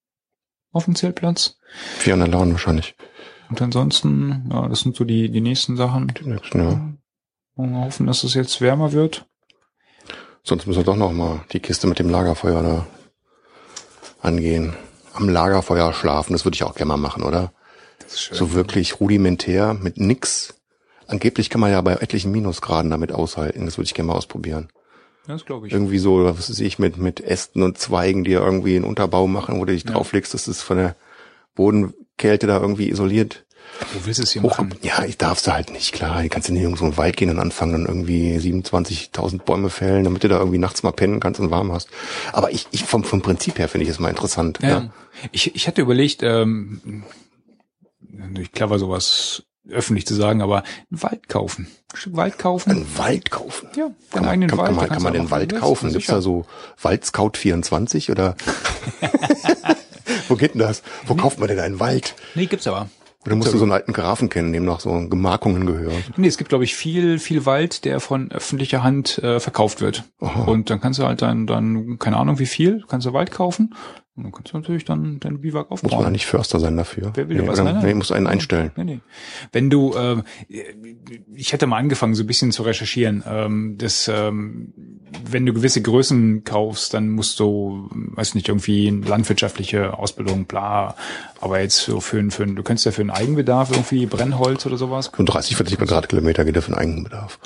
auf 0.72 0.86
dem 0.86 0.96
Zeltplatz. 0.96 1.58
400 1.98 2.28
Laden 2.28 2.52
wahrscheinlich. 2.52 2.96
Und 3.48 3.62
ansonsten, 3.62 4.50
ja, 4.50 4.68
das 4.68 4.80
sind 4.80 4.96
so 4.96 5.04
die, 5.04 5.30
die 5.30 5.40
nächsten 5.40 5.76
Sachen. 5.76 6.08
Die 6.08 6.28
nächsten, 6.28 6.58
ja. 6.58 6.94
Und 7.54 7.70
wir 7.70 7.84
hoffen, 7.84 8.06
dass 8.06 8.24
es 8.24 8.34
jetzt 8.34 8.60
wärmer 8.60 8.92
wird. 8.92 9.26
Sonst 10.42 10.66
müssen 10.66 10.80
wir 10.80 10.84
doch 10.84 10.96
noch 10.96 11.12
mal 11.12 11.44
die 11.52 11.60
Kiste 11.60 11.86
mit 11.86 12.00
dem 12.00 12.10
Lagerfeuer 12.10 12.62
da 12.62 12.86
angehen. 14.20 14.74
Am 15.14 15.28
Lagerfeuer 15.28 15.92
schlafen, 15.92 16.32
das 16.32 16.44
würde 16.44 16.54
ich 16.56 16.64
auch 16.64 16.74
gerne 16.74 16.88
mal 16.88 16.96
machen, 16.96 17.22
oder? 17.22 17.52
Das 18.00 18.14
ist 18.14 18.20
schön. 18.20 18.36
So 18.36 18.52
wirklich 18.52 19.00
rudimentär, 19.00 19.74
mit 19.74 19.96
nix. 19.98 20.54
Angeblich 21.06 21.50
kann 21.50 21.60
man 21.60 21.70
ja 21.70 21.80
bei 21.80 21.92
etlichen 21.94 22.32
Minusgraden 22.32 22.90
damit 22.90 23.12
aushalten. 23.12 23.64
Das 23.66 23.78
würde 23.78 23.86
ich 23.86 23.94
gerne 23.94 24.08
mal 24.08 24.14
ausprobieren. 24.16 24.68
das 25.26 25.44
glaube 25.44 25.66
ich. 25.66 25.72
Irgendwie 25.72 25.98
so, 25.98 26.24
was 26.24 26.50
weiß 26.50 26.60
ich, 26.60 26.78
mit, 26.78 26.96
mit 26.98 27.20
Ästen 27.20 27.62
und 27.62 27.78
Zweigen, 27.78 28.24
die 28.24 28.32
ja 28.32 28.40
irgendwie 28.44 28.76
einen 28.76 28.84
Unterbau 28.84 29.26
machen, 29.26 29.60
wo 29.60 29.64
du 29.64 29.72
dich 29.72 29.84
Ja. 29.84 29.92
drauflegst, 29.92 30.34
dass 30.34 30.46
es 30.48 30.60
von 30.62 30.76
der 30.78 30.96
Bodenkälte 31.54 32.46
da 32.46 32.60
irgendwie 32.60 32.90
isoliert. 32.90 33.44
Wo 33.92 34.06
willst 34.06 34.18
du 34.18 34.22
es 34.24 34.32
hier 34.32 34.42
Hoch, 34.42 34.58
machen? 34.58 34.74
ja, 34.82 35.04
ich 35.04 35.18
darf's 35.18 35.42
da 35.42 35.54
halt 35.54 35.70
nicht, 35.70 35.92
klar. 35.92 36.22
Du 36.22 36.28
kannst 36.28 36.48
ja 36.48 36.54
nicht 36.54 36.62
in 36.62 36.76
so 36.76 36.84
einen 36.84 36.96
Wald 36.96 37.16
gehen 37.16 37.30
und 37.30 37.38
anfangen, 37.38 37.72
dann 37.72 37.86
irgendwie 37.86 38.36
27.000 38.36 39.38
Bäume 39.42 39.70
fällen, 39.70 40.04
damit 40.04 40.24
du 40.24 40.28
da 40.28 40.38
irgendwie 40.38 40.58
nachts 40.58 40.82
mal 40.82 40.92
pennen 40.92 41.20
kannst 41.20 41.40
und 41.40 41.50
warm 41.50 41.72
hast. 41.72 41.88
Aber 42.32 42.50
ich, 42.50 42.66
ich 42.70 42.84
vom, 42.84 43.04
vom 43.04 43.22
Prinzip 43.22 43.58
her 43.58 43.68
finde 43.68 43.84
ich 43.84 43.90
es 43.90 43.98
mal 43.98 44.10
interessant. 44.10 44.58
Ja. 44.62 44.68
Ja. 44.68 44.90
Ich, 45.32 45.54
ich 45.54 45.66
hatte 45.66 45.82
überlegt, 45.82 46.22
ähm, 46.22 47.04
ich 48.40 48.52
clever 48.52 48.78
sowas 48.78 49.44
öffentlich 49.70 50.06
zu 50.06 50.14
sagen, 50.14 50.42
aber 50.42 50.62
einen 50.90 51.02
Wald 51.02 51.28
kaufen. 51.28 51.68
Ein 51.92 51.96
Stück 51.96 52.16
Wald 52.16 52.38
kaufen. 52.38 52.70
Einen 52.70 52.98
Wald 52.98 53.30
kaufen. 53.30 53.68
ja, 53.76 53.90
Kann 54.10 54.22
man, 54.22 54.30
eigenen 54.30 54.50
kann, 54.50 54.58
Wald. 54.58 54.68
kann 54.68 54.76
man, 54.76 54.88
kann 54.88 55.02
man 55.02 55.12
du 55.14 55.18
den 55.20 55.30
Wald 55.30 55.52
du 55.52 55.58
kaufen? 55.58 55.92
Gibt's 55.92 56.08
da 56.08 56.20
so 56.20 56.44
Waldscout 56.80 57.32
24 57.34 58.10
oder? 58.10 58.36
Wo 60.28 60.36
geht 60.36 60.54
denn 60.54 60.60
das? 60.60 60.82
Wo 61.06 61.14
kauft 61.14 61.38
man 61.38 61.48
denn 61.48 61.58
einen 61.60 61.80
Wald? 61.80 62.14
Nee, 62.34 62.46
gibt's 62.46 62.66
aber. 62.66 62.88
Oder 63.26 63.36
musst 63.36 63.52
du 63.52 63.58
so 63.58 63.64
einen 63.64 63.72
alten 63.72 63.92
Grafen 63.92 64.28
kennen, 64.28 64.52
dem 64.52 64.64
noch 64.64 64.80
so 64.80 64.90
Gemarkungen 65.08 65.66
gehören? 65.66 66.02
Nee, 66.16 66.28
es 66.28 66.36
gibt, 66.36 66.50
glaube 66.50 66.64
ich, 66.64 66.74
viel, 66.74 67.18
viel 67.18 67.46
Wald, 67.46 67.84
der 67.84 68.00
von 68.00 68.30
öffentlicher 68.30 68.82
Hand 68.82 69.18
äh, 69.18 69.40
verkauft 69.40 69.80
wird. 69.80 70.04
Aha. 70.20 70.44
Und 70.44 70.70
dann 70.70 70.80
kannst 70.80 70.98
du 70.98 71.06
halt 71.06 71.22
dann, 71.22 71.46
dann, 71.46 71.98
keine 71.98 72.16
Ahnung 72.18 72.38
wie 72.38 72.46
viel, 72.46 72.84
kannst 72.88 73.06
du 73.06 73.12
Wald 73.12 73.30
kaufen. 73.30 73.74
Und 74.16 74.22
dann 74.22 74.32
kannst 74.32 74.52
du 74.52 74.58
natürlich 74.58 74.84
dann 74.84 75.18
dein 75.18 75.40
Biwak 75.40 75.70
Muss 75.70 75.82
man 75.82 75.92
aufbauen. 75.92 76.12
nicht 76.12 76.26
Förster 76.26 76.60
sein 76.60 76.76
dafür? 76.76 77.10
Wer 77.14 77.28
will 77.28 77.40
nee, 77.40 77.48
was? 77.48 77.58
Nein, 77.58 77.74
nein. 77.74 77.84
nee, 77.84 77.94
muss 77.94 78.12
einen 78.12 78.28
einstellen. 78.28 78.70
Nee, 78.76 78.84
nee. 78.84 79.00
Wenn 79.50 79.70
du, 79.70 79.92
ähm, 79.96 80.22
ich 81.34 81.52
hätte 81.52 81.66
mal 81.66 81.78
angefangen, 81.78 82.14
so 82.14 82.22
ein 82.22 82.26
bisschen 82.28 82.52
zu 82.52 82.62
recherchieren. 82.62 83.24
Ähm, 83.26 83.74
das, 83.76 84.06
ähm, 84.06 84.72
wenn 85.28 85.44
du 85.44 85.52
gewisse 85.52 85.82
Größen 85.82 86.44
kaufst, 86.44 86.94
dann 86.94 87.08
musst 87.08 87.40
du, 87.40 87.88
weiß 87.90 88.36
nicht, 88.36 88.48
irgendwie 88.48 88.88
landwirtschaftliche 88.90 89.98
Ausbildung, 89.98 90.44
bla. 90.44 90.94
Aber 91.40 91.60
jetzt 91.60 91.78
so 91.78 91.98
für, 91.98 92.30
für 92.30 92.46
du 92.46 92.62
könntest 92.62 92.86
ja 92.86 92.92
für 92.92 93.00
einen 93.00 93.10
Eigenbedarf 93.10 93.72
irgendwie 93.72 94.06
Brennholz 94.06 94.64
oder 94.64 94.76
sowas. 94.76 95.10
So 95.16 95.24
30, 95.24 95.56
40 95.56 95.78
Quadratkilometer 95.78 96.44
geht 96.44 96.54
ja 96.54 96.60
für 96.62 96.70
den 96.70 96.78
Eigenbedarf. 96.78 97.40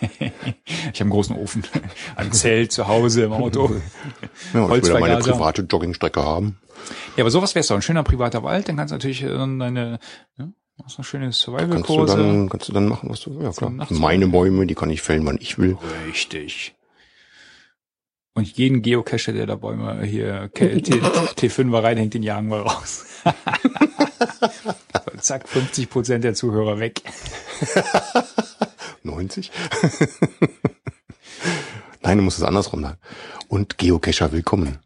Ich 0.92 1.00
habe 1.00 1.06
einen 1.06 1.10
großen 1.10 1.36
Ofen, 1.36 1.64
ein 2.16 2.32
Zelt 2.32 2.72
zu 2.72 2.88
Hause 2.88 3.24
im 3.24 3.32
Auto. 3.32 3.70
Ja, 4.54 4.64
ich 4.74 4.82
will 4.82 4.92
ja 4.92 5.00
meine 5.00 5.18
private 5.18 5.62
Joggingstrecke 5.62 6.22
haben. 6.22 6.58
Ja, 7.16 7.24
aber 7.24 7.30
sowas 7.30 7.54
wäre 7.54 7.66
doch 7.66 7.76
ein 7.76 7.82
schöner 7.82 8.02
privater 8.02 8.42
Wald. 8.42 8.68
Dann 8.68 8.76
kannst 8.76 8.92
du 8.92 8.96
natürlich 8.96 9.22
äh, 9.22 9.28
deine, 9.28 9.98
ja, 10.38 10.48
hast 10.84 10.98
eine 10.98 11.04
schöne 11.04 11.24
Kannst 11.24 11.46
du 11.46 11.52
Survival-Kurse. 11.52 12.16
dann, 12.16 12.48
kannst 12.48 12.68
du 12.68 12.72
dann 12.72 12.88
machen, 12.88 13.10
was 13.10 13.20
du, 13.20 13.40
ja 13.40 13.52
klar. 13.52 13.72
Meine 13.90 14.28
Bäume, 14.28 14.66
die 14.66 14.74
kann 14.74 14.90
ich 14.90 15.02
fällen, 15.02 15.26
wann 15.26 15.38
ich 15.40 15.58
will. 15.58 15.76
Richtig. 16.06 16.74
Und 18.34 18.46
jeden 18.56 18.80
Geocacher, 18.82 19.32
der 19.32 19.46
da 19.46 19.56
Bäume 19.56 20.02
hier 20.04 20.50
T, 20.54 20.76
T5er 20.76 21.82
reinhängt, 21.82 22.14
den 22.14 22.22
jagen 22.22 22.48
wir 22.48 22.60
raus. 22.60 23.04
zack, 25.20 25.48
50 25.48 25.90
Prozent 25.90 26.24
der 26.24 26.34
Zuhörer 26.34 26.78
weg. 26.78 27.02
90? 29.02 29.50
Nein, 32.02 32.18
du 32.18 32.24
musst 32.24 32.38
es 32.38 32.44
andersrum 32.44 32.82
sagen. 32.82 32.98
Und 33.48 33.78
Geocacher 33.78 34.32
willkommen. 34.32 34.78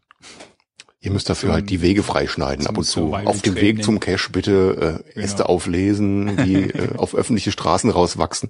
Ihr 0.99 1.11
müsst 1.11 1.29
dafür 1.29 1.53
halt 1.53 1.69
die 1.69 1.81
Wege 1.81 2.01
freischneiden 2.01 2.65
ab 2.65 2.77
und 2.77 2.83
zu. 2.83 3.13
Auf 3.13 3.41
dem. 3.43 3.55
Weg 3.55 3.83
zum 3.83 3.99
Cache 3.99 4.31
bitte 4.31 5.03
äh, 5.15 5.19
Äste 5.19 5.43
Genau. 5.43 5.49
auflesen, 5.49 6.37
die 6.37 6.55
äh, 6.55 6.97
auf 6.97 7.13
öffentliche 7.13 7.51
Straßen 7.51 7.91
rauswachsen. 7.91 8.49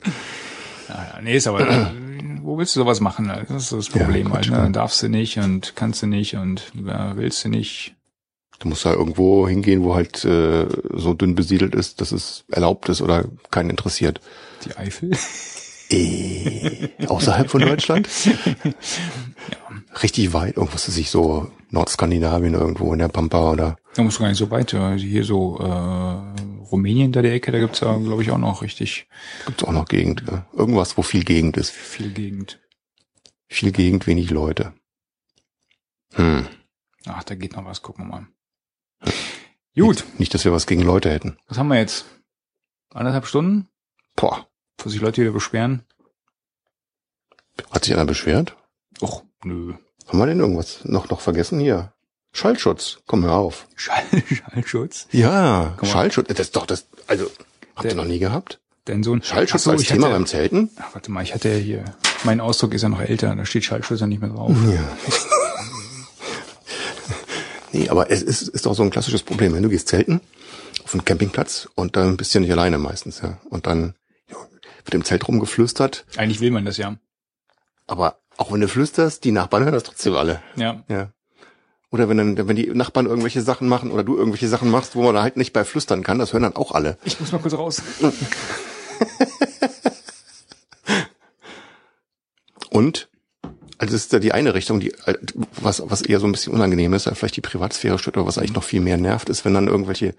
Ja, 0.88 0.96
ja, 1.16 1.22
nee, 1.22 1.36
ist 1.36 1.48
aber, 1.48 1.68
äh, 1.70 1.88
wo 2.42 2.58
willst 2.58 2.74
du 2.76 2.80
sowas 2.80 3.02
machen? 3.02 3.28
Das 3.28 3.64
ist 3.64 3.72
das 3.74 3.90
Problem 3.90 4.30
Quatsch, 4.30 4.50
halt. 4.50 4.60
Ne? 4.60 4.66
ja. 4.68 4.70
Darfst 4.70 5.04
du 5.04 5.10
nicht 5.10 5.38
und 5.38 5.76
kannst 5.76 6.02
du 6.02 6.08
nicht 6.08 6.36
und 6.38 6.72
ja, 6.86 7.18
willst 7.18 7.44
du 7.44 7.50
nicht. 7.50 7.96
Du 8.60 8.70
musst 8.70 8.86
da 8.86 8.94
irgendwo 8.94 9.48
hingehen, 9.48 9.84
wo 9.84 9.96
halt 9.96 10.24
äh, 10.26 10.66
so 10.94 11.14
dünn 11.14 11.36
besiedelt 11.36 11.76
ist, 11.76 12.00
dass 12.02 12.12
es 12.12 12.46
erlaubt 12.52 12.90
ist 12.90 13.02
oder 13.02 13.26
keinen 13.52 13.70
interessiert. 13.70 14.22
Die 14.64 14.76
Eifel. 14.78 15.12
Äh, 15.92 16.90
außerhalb 17.08 17.50
von 17.50 17.62
Deutschland? 17.62 18.08
Richtig 20.04 20.34
weit, 20.34 20.58
irgendwas 20.58 20.88
ist 20.88 20.96
sich 20.96 21.10
so 21.10 21.52
Nordskandinavien 21.70 22.54
irgendwo 22.54 22.92
in 22.94 23.00
der 23.00 23.08
Pampa 23.08 23.52
oder 23.52 23.78
Da 23.94 24.04
musst 24.04 24.18
du 24.18 24.22
gar 24.24 24.30
nicht 24.30 24.38
so 24.38 24.50
weit. 24.52 24.74
äh, 24.74 24.98
Hier 24.98 25.24
so 25.24 25.58
äh, 25.60 26.64
Rumänien 26.72 27.12
da 27.12 27.22
die 27.22 27.30
Ecke, 27.30 27.52
da 27.52 27.60
gibt's 27.60 27.80
ja, 27.82 27.96
glaube 27.98 28.22
ich, 28.24 28.32
auch 28.32 28.38
noch 28.38 28.62
richtig 28.62 29.08
gibt's 29.46 29.64
auch 29.64 29.72
noch 29.72 29.86
Gegend. 29.86 30.24
Ja. 30.30 30.46
Irgendwas, 30.54 30.98
wo 30.98 31.02
viel 31.02 31.24
Gegend 31.24 31.56
ist. 31.58 31.70
viel 31.72 32.12
Gegend. 32.12 32.60
Viel 33.48 33.72
Gegend, 33.72 34.08
wenig 34.08 34.32
Leute. 34.32 34.74
Hm. 36.14 36.48
Ach, 37.06 37.24
da 37.24 37.36
geht 37.36 37.56
noch 37.56 37.66
was, 37.66 37.82
gucken 37.84 38.06
wir 38.08 38.10
mal. 38.10 38.28
Gut, 39.02 39.98
Nicht, 40.06 40.20
nicht, 40.20 40.34
dass 40.34 40.46
wir 40.46 40.52
was 40.54 40.68
gegen 40.68 40.82
Leute 40.84 41.10
hätten. 41.12 41.38
was 41.48 41.58
haben 41.58 41.68
wir 41.68 41.78
jetzt? 41.80 42.06
Anderthalb 42.94 43.26
Stunden, 43.28 43.68
Boah, 44.16 44.48
wo 44.82 44.90
sich 44.90 45.02
Leute 45.02 45.22
wieder 45.22 45.32
beschweren? 45.32 45.84
hat 47.72 47.84
sich 47.86 47.94
einer 47.94 48.06
beschwert? 48.06 48.56
Och, 49.02 49.24
nö. 49.44 49.74
Haben 50.08 50.20
wir 50.20 50.26
denn 50.28 50.40
irgendwas 50.40 50.86
noch, 50.86 51.10
noch 51.10 51.20
vergessen 51.22 51.60
hier? 51.60 51.94
Schallschutz, 52.34 53.00
komm 53.06 53.24
hör 53.24 53.36
auf. 53.36 53.68
Schall, 53.76 54.04
Schallschutz. 54.28 55.08
Ja, 55.12 55.76
mal. 55.82 55.86
Schallschutz, 55.88 56.28
das 56.30 56.40
ist 56.40 56.56
doch 56.56 56.66
das, 56.66 56.88
also, 57.08 57.30
Habt 57.76 57.88
ihr 57.90 57.96
noch 57.96 58.06
nie 58.06 58.20
gehabt? 58.20 58.62
Denn 58.88 59.04
so 59.04 59.14
ein 59.14 59.22
Schallschutz 59.24 59.64
so, 59.64 59.72
als 59.72 59.82
ich 59.82 59.88
Thema 59.90 60.06
hatte- 60.08 60.16
beim 60.16 60.26
Zelten? 60.26 60.70
Ach, 60.78 60.94
warte 60.94 61.12
mal, 61.12 61.24
ich 61.24 61.34
hatte 61.34 61.50
ja 61.50 61.56
hier, 61.58 61.84
mein 62.24 62.40
Ausdruck 62.40 62.74
ist 62.74 62.84
ja 62.84 62.90
noch 62.90 63.02
älter, 63.02 63.36
da 63.36 63.46
steht 63.46 63.66
Schallschutz 63.66 64.00
ja 64.00 64.08
nicht 64.08 64.22
mehr 64.22 64.30
drauf. 64.30 64.52
Ja. 64.72 64.84
nee, 67.76 67.90
aber 67.90 68.10
es 68.10 68.22
ist, 68.22 68.48
ist 68.48 68.66
doch 68.66 68.74
so 68.74 68.84
ein 68.84 68.90
klassisches 68.90 69.24
Problem. 69.24 69.54
Wenn 69.54 69.64
du 69.64 69.70
gehst 69.70 69.88
zelten 69.90 70.22
auf 70.84 70.94
einen 70.94 71.06
Campingplatz 71.06 71.70
und 71.76 71.96
dann 71.96 72.18
bist 72.18 72.34
du 72.34 72.40
ja 72.40 72.42
nicht 72.42 72.52
alleine 72.52 72.78
meistens, 72.78 73.22
ja. 73.22 73.40
Und 73.50 73.68
dann 73.68 73.96
ja, 74.30 74.38
wird 74.84 74.96
im 74.96 75.04
Zelt 75.04 75.28
rumgeflüstert. 75.28 76.06
Eigentlich 76.18 76.42
will 76.42 76.52
man 76.52 76.66
das 76.66 76.78
ja. 76.78 76.96
Aber 77.88 78.20
auch 78.38 78.52
wenn 78.52 78.62
du 78.62 78.68
flüsterst, 78.68 79.24
die 79.24 79.32
Nachbarn 79.32 79.64
hören 79.64 79.74
das 79.74 79.84
trotzdem 79.84 80.16
alle. 80.16 80.42
Ja. 80.56 80.84
Ja. 80.88 81.12
Oder 81.92 82.10
wenn 82.10 82.18
dann, 82.18 82.48
wenn 82.48 82.56
die 82.56 82.68
Nachbarn 82.68 83.06
irgendwelche 83.06 83.42
Sachen 83.42 83.68
machen 83.70 83.92
oder 83.92 84.04
du 84.04 84.18
irgendwelche 84.18 84.48
Sachen 84.48 84.70
machst, 84.72 84.96
wo 84.96 85.04
man 85.04 85.18
halt 85.18 85.38
nicht 85.38 85.54
bei 85.54 85.64
flüstern 85.64 86.04
kann, 86.04 86.20
das 86.20 86.34
hören 86.34 86.44
dann 86.44 86.56
auch 86.56 86.72
alle. 86.72 86.98
Ich 87.04 87.20
muss 87.20 87.32
mal 87.32 87.40
kurz 87.40 87.54
raus. 87.54 87.82
Und 92.70 93.08
also 93.78 93.94
das 93.94 94.04
ist 94.06 94.14
ja 94.14 94.20
die 94.20 94.32
eine 94.32 94.54
Richtung, 94.54 94.80
die 94.80 94.94
was 95.62 95.82
was 95.86 96.02
eher 96.02 96.20
so 96.20 96.28
ein 96.28 96.32
bisschen 96.32 96.54
unangenehm 96.54 96.94
ist, 96.94 97.10
vielleicht 97.14 97.36
die 97.36 97.42
Privatsphäre 97.42 98.00
stört, 98.00 98.18
oder 98.18 98.26
was 98.26 98.38
eigentlich 98.38 98.54
noch 98.54 98.64
viel 98.64 98.82
mehr 98.82 98.98
nervt, 98.98 99.30
ist, 99.30 99.46
wenn 99.46 99.54
dann 99.54 99.68
irgendwelche 99.68 100.14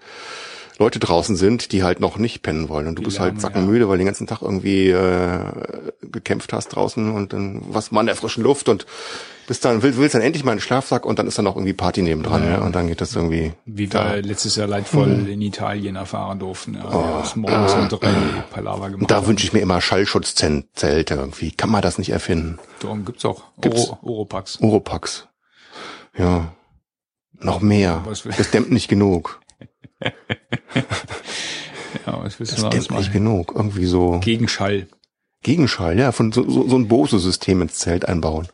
Leute 0.79 0.99
draußen 0.99 1.35
sind, 1.35 1.71
die 1.71 1.83
halt 1.83 1.99
noch 1.99 2.17
nicht 2.17 2.43
pennen 2.43 2.69
wollen 2.69 2.87
und 2.87 2.95
du 2.95 3.01
Die 3.01 3.05
bist 3.05 3.19
halt 3.19 3.41
sackenmüde, 3.41 3.87
weil 3.87 3.97
du 3.97 4.03
den 4.03 4.05
ganzen 4.05 4.27
Tag 4.27 4.41
irgendwie 4.43 4.89
äh, 4.89 5.39
gekämpft 6.01 6.53
hast 6.53 6.69
draußen 6.69 7.11
und 7.11 7.33
dann 7.33 7.63
was 7.69 7.91
mal 7.91 8.01
in 8.01 8.07
der 8.07 8.15
frischen 8.15 8.43
Luft 8.43 8.69
und 8.69 8.85
bist 9.47 9.63
dann 9.65 9.81
willst, 9.81 9.97
willst 9.97 10.13
dann 10.13 10.21
endlich 10.21 10.43
mal 10.43 10.51
einen 10.51 10.59
Schlafsack 10.59 11.05
und 11.05 11.17
dann 11.19 11.25
ist 11.25 11.37
dann 11.37 11.45
noch 11.45 11.55
irgendwie 11.55 11.73
Party 11.73 12.01
nebendran 12.01 12.43
Ja. 12.43 12.49
ja. 12.49 12.57
und 12.61 12.75
dann 12.75 12.87
geht 12.87 13.01
das 13.01 13.15
irgendwie 13.15 13.53
Wie 13.65 13.87
da. 13.87 14.15
wir 14.15 14.21
letztes 14.21 14.55
Jahr 14.55 14.67
leidvoll 14.67 15.27
in 15.29 15.41
Italien 15.41 15.95
erfahren 15.95 16.37
durften. 16.37 16.75
Ja, 16.75 16.91
wir 16.91 17.15
aus 17.15 17.35
morgens 17.35 17.73
um 17.73 17.89
drei 17.89 18.13
Palaver 18.51 18.89
gemacht 18.91 19.09
da 19.09 19.25
wünsche 19.25 19.45
ich 19.45 19.53
mir 19.53 19.59
immer 19.61 19.81
Schallschutzzelte 19.81 21.15
irgendwie. 21.15 21.51
Kann 21.51 21.69
man 21.71 21.81
das 21.81 21.97
nicht 21.97 22.09
erfinden? 22.09 22.59
Darum 22.81 23.05
gibt's 23.05 23.25
auch 23.25 23.41
Gibt's? 23.61 23.89
Oro, 23.89 23.97
Oropax. 24.03 24.61
Oropax. 24.61 25.27
Ja. 26.17 26.51
Noch 27.39 27.61
mehr. 27.61 28.03
Das 28.05 28.51
dämmt 28.51 28.71
nicht 28.71 28.87
genug. 28.87 29.39
Ja, 32.05 32.23
was 32.23 32.39
willst 32.39 32.53
Das 32.53 32.61
noch 32.61 32.71
alles 32.71 32.87
dämmt 32.87 32.97
nicht 32.99 33.07
machen? 33.09 33.13
genug. 33.25 33.53
Irgendwie 33.55 33.85
so 33.85 34.19
Gegenschall, 34.19 34.87
Gegenschall, 35.43 35.97
ja, 35.99 36.11
von 36.11 36.31
so, 36.31 36.47
so, 36.49 36.67
so 36.67 36.77
ein 36.77 36.87
Bose-System 36.87 37.61
ins 37.61 37.75
Zelt 37.79 38.05
einbauen. 38.07 38.47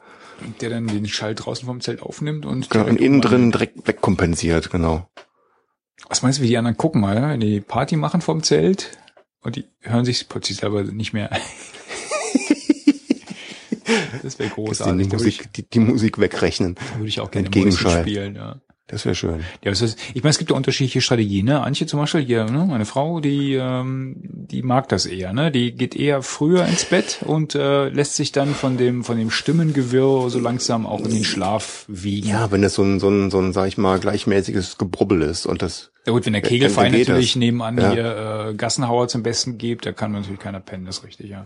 der 0.62 0.70
dann 0.70 0.88
den 0.88 1.08
Schall 1.08 1.36
draußen 1.36 1.66
vom 1.66 1.82
Zelt 1.82 2.02
aufnimmt 2.02 2.46
und 2.46 2.70
Genau, 2.70 2.86
und 2.86 2.92
direkt 2.96 3.06
innen 3.06 3.22
drin 3.22 3.52
direkt 3.52 3.88
wegkompensiert, 3.88 4.70
genau. 4.72 5.08
Was 6.10 6.22
meinst 6.22 6.40
du, 6.40 6.44
wie 6.44 6.48
die 6.48 6.58
anderen 6.58 6.78
gucken 6.78 7.02
mal, 7.02 7.16
ja? 7.16 7.30
wenn 7.30 7.40
die 7.40 7.62
Party 7.62 7.96
machen 7.96 8.22
vom 8.22 8.44
Zelt 8.44 8.92
und 9.42 9.56
die 9.56 9.66
hören 9.82 10.06
sich 10.06 10.28
plötzlich 10.30 10.58
selber 10.58 10.84
nicht 10.84 11.14
mehr. 11.14 11.30
das 14.24 14.40
wäre 14.40 14.50
großartig. 14.50 15.08
die, 15.08 15.10
Da 15.10 15.20
würde 15.20 15.30
ich, 15.30 15.38
Musik, 15.38 15.54
die, 15.54 15.70
die 15.70 15.80
Musik 15.80 16.20
wegrechnen. 16.20 16.76
da 16.76 16.98
würde 17.00 17.10
ich 17.10 17.20
auch 17.20 17.32
gerne. 17.32 17.50
Mäuschen 17.50 17.90
spielen. 18.02 18.36
Ja. 18.36 18.62
Das 18.88 19.06
wäre 19.06 19.16
schön. 19.16 19.40
Ja, 19.64 19.72
das 19.72 19.82
ist, 19.82 19.98
ich 20.14 20.24
meine, 20.24 20.32
es 20.32 20.38
gibt 20.38 20.52
ja 20.52 20.58
unterschiedliche 20.58 21.00
Strategien. 21.00 21.46
Ne? 21.46 21.62
Antje 21.62 21.88
zum 21.88 22.02
Beispiel, 22.02 22.22
hier, 22.22 22.46
ne? 22.46 22.66
meine 22.66 22.86
Frau, 22.86 23.22
die, 23.22 23.54
ähm, 23.54 24.18
die 24.20 24.62
mag 24.62 24.90
das 24.90 25.06
eher. 25.06 25.32
Ne? 25.32 25.52
Die 25.52 25.74
geht 25.74 25.96
eher 25.96 26.22
früher 26.22 26.66
ins 26.66 26.84
Bett 26.84 27.20
und 27.26 27.56
äh, 27.56 27.88
lässt 27.88 28.18
sich 28.18 28.34
dann 28.34 28.54
von 28.54 28.76
dem 28.76 29.06
von 29.06 29.18
dem 29.18 29.32
Stimmengewirr 29.32 30.30
so 30.30 30.38
langsam 30.38 30.86
auch 30.86 31.00
in 31.00 31.12
den 31.12 31.24
Schlaf 31.24 31.86
wiegen. 31.88 32.28
Ja, 32.28 32.52
wenn 32.52 32.64
es 32.64 32.74
so 32.74 32.84
ein, 32.84 33.00
so 33.00 33.10
ein, 33.10 33.32
so 33.32 33.40
ein, 33.40 33.54
sag 33.54 33.68
ich 33.68 33.78
mal, 33.78 34.00
gleichmäßiges 34.00 34.78
Gebrubbel 34.78 35.22
ist 35.22 35.46
und 35.46 35.62
das, 35.62 35.93
Ja 36.06 36.12
gut, 36.12 36.26
wenn 36.26 36.34
der 36.34 36.42
Ja, 36.44 36.50
Kegelverein 36.50 36.92
dann 36.92 37.00
geht 37.00 37.08
natürlich 37.08 37.32
das. 37.32 37.40
nebenan 37.40 37.78
Ja. 37.78 37.92
hier 37.92 38.48
äh, 38.50 38.54
Gassenhauer 38.56 39.08
zum 39.08 39.24
Besten 39.24 39.58
gibt, 39.58 39.86
da 39.86 39.94
kann 39.94 40.12
natürlich 40.12 40.40
keiner 40.40 40.60
pennen, 40.60 40.86
das 40.86 40.98
ist 40.98 41.06
richtig, 41.06 41.30
ja. 41.30 41.46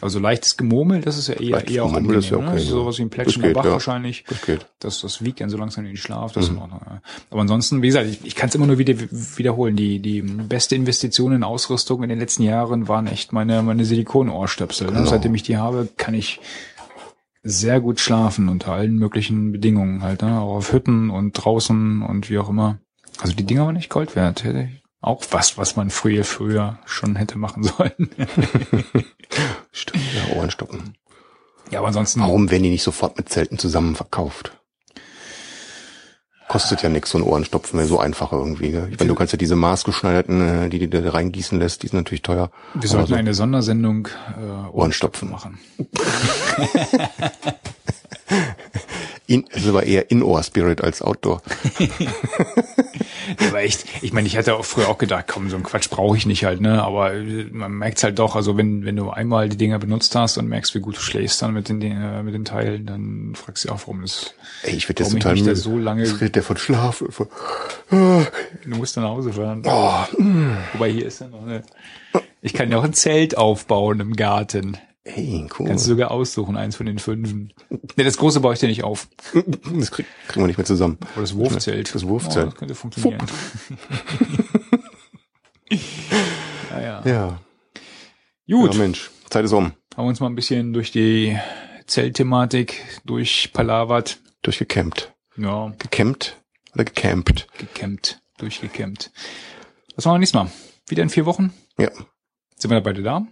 Also 0.00 0.18
leichtes 0.18 0.56
Gemurmel, 0.56 1.02
das 1.02 1.18
ist 1.18 1.28
ja 1.28 1.34
eher, 1.34 1.50
Leichtes 1.50 1.76
eher 1.76 1.84
auch 1.84 1.92
angenehm, 1.92 2.18
ist 2.18 2.30
ja 2.30 2.38
ne? 2.38 2.44
okay, 2.44 2.52
Das 2.54 2.62
ist 2.62 2.68
ja. 2.70 2.74
sowas 2.74 2.98
wie 2.98 3.02
ein 3.02 3.10
Das 3.10 3.14
plätschender 3.16 3.48
geht, 3.48 3.54
Bach 3.54 3.64
ja. 3.66 3.72
wahrscheinlich. 3.72 4.24
das 4.26 4.40
geht. 4.40 4.66
Das, 4.80 5.00
das 5.02 5.22
wiegt 5.22 5.42
dann 5.42 5.50
so 5.50 5.58
langsam 5.58 5.84
in 5.84 5.90
den 5.90 5.96
Schlaf, 5.98 6.32
das 6.32 6.44
Mhm. 6.46 6.50
ist 6.52 6.56
in 6.56 6.62
Ordnung, 6.62 6.80
ja. 6.86 7.02
Aber 7.30 7.40
ansonsten, 7.42 7.82
wie 7.82 7.88
gesagt, 7.88 8.06
ich, 8.08 8.24
ich 8.24 8.34
kann 8.34 8.48
es 8.48 8.54
immer 8.54 8.66
nur 8.66 8.78
wieder 8.78 8.94
wiederholen. 9.36 9.76
Die, 9.76 9.98
die 10.00 10.22
beste 10.22 10.74
Investition 10.74 11.32
in 11.32 11.44
Ausrüstung 11.44 12.02
in 12.02 12.08
den 12.08 12.18
letzten 12.18 12.44
Jahren 12.44 12.88
waren 12.88 13.06
echt 13.08 13.34
meine, 13.34 13.62
meine 13.62 13.84
Silikonohrstöpsel. 13.84 14.86
Ne? 14.86 14.92
Genau. 14.94 15.04
Seitdem 15.10 15.34
ich 15.34 15.42
die 15.42 15.58
habe, 15.58 15.86
kann 15.98 16.14
ich 16.14 16.40
sehr 17.42 17.80
gut 17.80 18.00
schlafen 18.00 18.48
unter 18.48 18.72
allen 18.72 18.96
möglichen 18.96 19.52
Bedingungen 19.52 20.02
halt, 20.02 20.22
ne? 20.22 20.40
Auch 20.40 20.56
auf 20.56 20.72
Hütten 20.72 21.10
und 21.10 21.32
draußen 21.32 22.02
und 22.02 22.30
wie 22.30 22.38
auch 22.38 22.48
immer. 22.48 22.78
Also 23.20 23.34
die 23.34 23.44
Dinger 23.44 23.66
waren 23.66 23.74
nicht 23.74 23.90
Gold 23.90 24.14
wert. 24.16 24.44
Hätte 24.44 24.62
ich 24.72 24.82
auch 25.00 25.24
was, 25.30 25.56
was 25.58 25.76
man 25.76 25.90
früher, 25.90 26.24
früher 26.24 26.78
schon 26.84 27.16
hätte 27.16 27.38
machen 27.38 27.62
sollen. 27.64 28.10
Stimmt, 29.72 30.02
ja, 30.14 30.36
Ohrenstoppen. 30.36 30.94
ja, 31.70 31.78
aber 31.78 31.88
ansonsten. 31.88 32.20
Warum 32.20 32.50
werden 32.50 32.62
die 32.64 32.70
nicht 32.70 32.82
sofort 32.82 33.16
mit 33.16 33.28
Zelten 33.28 33.58
zusammen 33.58 33.94
verkauft? 33.96 34.52
Kostet 36.48 36.82
ja 36.82 36.88
nichts, 36.88 37.10
so 37.10 37.18
ein 37.18 37.22
Ohrenstopfen, 37.24 37.78
wäre 37.78 37.86
so 37.88 37.98
einfach 38.00 38.32
irgendwie. 38.32 38.70
Gell? 38.70 38.88
Ich 38.90 38.98
meine, 38.98 39.08
du 39.08 39.14
kannst 39.14 39.34
ja 39.34 39.36
diese 39.36 39.54
maßgeschneiderten, 39.54 40.64
äh, 40.64 40.68
die 40.70 40.78
du 40.88 40.88
da 41.02 41.10
reingießen 41.10 41.58
lässt, 41.58 41.82
die 41.82 41.88
sind 41.88 41.98
natürlich 41.98 42.22
teuer. 42.22 42.50
Wir 42.74 42.88
sollten 42.88 43.08
so- 43.08 43.14
eine 43.16 43.34
Sondersendung 43.34 44.08
äh, 44.40 44.68
Ohrenstopfen. 44.70 45.30
machen. 45.30 45.58
In, 49.28 49.44
es 49.50 49.68
aber 49.68 49.84
eher 49.84 50.10
Indoor-Spirit 50.10 50.80
als 50.80 51.02
Outdoor. 51.02 51.42
Aber 53.48 53.60
echt, 53.60 53.84
ich 54.02 54.12
meine, 54.12 54.26
ich 54.26 54.36
hatte 54.36 54.56
auch 54.56 54.64
früher 54.64 54.88
auch 54.88 54.98
gedacht, 54.98 55.26
komm, 55.28 55.50
so 55.50 55.56
ein 55.56 55.62
Quatsch 55.62 55.90
brauche 55.90 56.16
ich 56.16 56.24
nicht 56.24 56.44
halt, 56.44 56.60
ne? 56.60 56.82
Aber 56.82 57.12
äh, 57.12 57.44
man 57.52 57.72
merkt's 57.72 58.02
halt 58.02 58.18
doch, 58.18 58.36
also 58.36 58.56
wenn, 58.56 58.84
wenn 58.86 58.96
du 58.96 59.10
einmal 59.10 59.48
die 59.48 59.56
Dinger 59.56 59.78
benutzt 59.78 60.14
hast 60.14 60.38
und 60.38 60.48
merkst, 60.48 60.74
wie 60.74 60.80
gut 60.80 60.96
du 60.96 61.00
schläfst 61.00 61.42
dann 61.42 61.52
mit 61.52 61.68
den, 61.68 61.82
äh, 61.82 62.22
mit 62.22 62.34
den 62.34 62.44
Teilen, 62.44 62.86
dann 62.86 63.34
fragst 63.34 63.64
du 63.64 63.68
dich 63.68 63.74
auch, 63.76 63.80
warum 63.82 64.02
das, 64.02 64.34
Ey, 64.62 64.74
ich 64.74 64.88
werde 64.88 65.02
jetzt 65.02 65.12
total 65.12 65.34
müde. 65.34 65.56
so 65.56 65.76
lange, 65.76 66.04
Jetzt 66.04 66.20
redet 66.20 66.36
der 66.36 66.42
von 66.42 66.56
Schlaf. 66.56 67.04
Von, 67.10 67.26
du 67.90 68.26
musst 68.76 68.96
dann 68.96 69.04
nach 69.04 69.10
Hause 69.10 69.32
fahren. 69.32 69.62
oh, 69.66 69.92
Wobei 70.72 70.90
hier 70.90 71.06
ist 71.06 71.20
ja 71.20 71.28
noch 71.28 71.42
eine, 71.42 71.62
ich 72.40 72.54
kann 72.54 72.70
ja 72.70 72.78
auch 72.78 72.84
ein 72.84 72.94
Zelt 72.94 73.36
aufbauen 73.36 74.00
im 74.00 74.14
Garten. 74.16 74.78
Ey, 75.04 75.46
cool. 75.58 75.66
Kannst 75.68 75.86
du 75.86 75.90
sogar 75.90 76.10
aussuchen, 76.10 76.56
eins 76.56 76.76
von 76.76 76.86
den 76.86 76.98
fünfen. 76.98 77.52
Ne, 77.96 78.04
das 78.04 78.16
große 78.18 78.40
baue 78.40 78.54
ich 78.54 78.60
dir 78.60 78.68
nicht 78.68 78.84
auf. 78.84 79.08
Das 79.74 79.90
krieg, 79.90 80.06
kriegen 80.28 80.42
wir 80.42 80.46
nicht 80.48 80.58
mehr 80.58 80.64
zusammen. 80.66 80.98
Oder 81.14 81.22
das 81.22 81.34
Wurfzelt. 81.34 81.94
Das 81.94 82.06
Wurfzelt. 82.06 82.46
Oh, 82.46 82.50
das 82.50 82.54
könnte 82.58 82.74
funktionieren. 82.74 83.26
ja, 86.70 86.80
ja. 86.80 87.02
Ja. 87.04 87.40
Gut. 88.50 88.74
ja, 88.74 88.80
Mensch, 88.80 89.10
Zeit 89.28 89.44
ist 89.44 89.52
um. 89.52 89.66
haben 89.66 89.74
wir 89.96 90.04
uns 90.04 90.20
mal 90.20 90.26
ein 90.28 90.34
bisschen 90.34 90.72
durch 90.72 90.90
die 90.90 91.38
Zeltthematik 91.86 92.82
durchpalavert. 93.04 94.20
Durchgecampt. 94.42 95.12
Ja, 95.36 95.72
Gecampt 95.78 96.40
oder 96.74 96.84
gecampt? 96.84 97.46
gekämmt, 97.58 98.20
durchgekämmt. 98.38 99.10
Was 99.96 100.04
machen 100.04 100.14
wir 100.14 100.18
nächstes 100.20 100.40
Mal? 100.40 100.50
Wieder 100.88 101.02
in 101.02 101.10
vier 101.10 101.26
Wochen? 101.26 101.52
Ja, 101.78 101.90
Sind 102.56 102.70
wir 102.70 102.76
da 102.76 102.80
beide 102.80 103.02
da? 103.02 103.26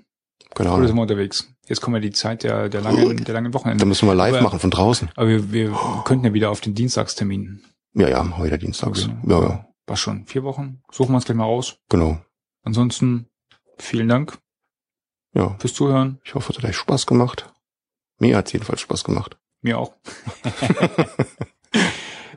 keine 0.55 0.73
Oder 0.73 0.87
sind 0.87 0.97
wir 0.97 1.03
unterwegs? 1.03 1.49
Jetzt 1.69 1.81
kommen 1.81 1.95
wir 1.95 2.01
die 2.01 2.13
Zeit 2.13 2.43
der, 2.45 2.69
der 2.69 2.81
langen, 2.81 3.25
der 3.25 3.35
langen 3.35 3.51
Da 3.53 3.59
Wochenende. 3.59 3.85
müssen 3.87 4.07
wir 4.09 4.15
live 4.15 4.35
Aber- 4.35 4.43
machen 4.45 4.61
von 4.61 4.71
draußen. 4.71 5.11
Aber 5.17 5.29
wir, 5.29 5.53
wir 5.53 5.79
könnten 6.05 6.25
ja 6.27 6.33
wieder 6.33 6.51
auf 6.51 6.61
den 6.61 6.75
Dienstagstermin. 6.75 7.63
Ja, 7.95 8.09
ja, 8.09 8.45
wieder 8.45 8.59
dienstags. 8.59 9.05
Okay. 9.07 9.17
Ja, 9.27 9.41
ja, 9.43 9.67
Was 9.87 9.99
schon? 10.01 10.27
Vier 10.27 10.43
Wochen? 10.45 10.83
Suchen 10.93 11.11
wir 11.13 11.17
uns 11.17 11.25
gleich 11.25 11.37
mal 11.37 11.45
raus. 11.45 11.79
genau. 11.89 12.21
Ansonsten 12.63 13.29
vielen 13.79 14.09
Dank 14.09 14.39
Ja, 15.35 15.57
fürs 15.59 15.75
Zuhören. 15.75 16.19
ich 16.25 16.35
hoffe, 16.35 16.53
es 16.53 16.59
hat 16.59 16.65
euch 16.65 16.77
Spaß 16.77 17.07
gemacht. 17.07 17.53
Mir 18.19 18.37
hat 18.37 18.53
jedenfalls 18.53 18.81
Spaß 18.81 19.05
gemacht. 19.05 19.37
Mir 19.63 19.79
auch. 19.79 19.95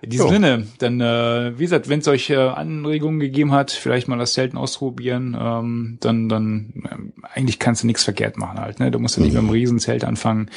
In 0.01 0.09
diesem 0.09 0.25
Jo. 0.27 0.31
Sinne, 0.31 0.67
dann, 0.77 1.01
äh, 1.01 1.57
wie 1.57 1.63
gesagt, 1.63 1.89
wenn 1.89 1.99
es 1.99 2.07
euch 2.07 2.29
äh, 2.29 2.35
Anregungen 2.37 3.19
gegeben 3.19 3.51
hat, 3.51 3.71
vielleicht 3.71 4.07
mal 4.07 4.17
das 4.17 4.33
Zelten 4.33 4.57
ausprobieren, 4.57 5.37
ähm, 5.39 5.97
dann, 5.99 6.29
dann 6.29 6.73
ähm, 6.89 7.13
eigentlich 7.21 7.59
kannst 7.59 7.83
du 7.83 7.87
nichts 7.87 8.03
verkehrt 8.03 8.37
machen 8.37 8.59
halt. 8.59 8.79
Ne? 8.79 8.91
Du 8.91 8.99
musst 8.99 9.17
ja 9.17 9.23
nicht 9.23 9.33
Nee. 9.33 9.39
mit 9.39 9.43
einem 9.45 9.51
Riesenzelt 9.51 10.03
anfangen, 10.05 10.49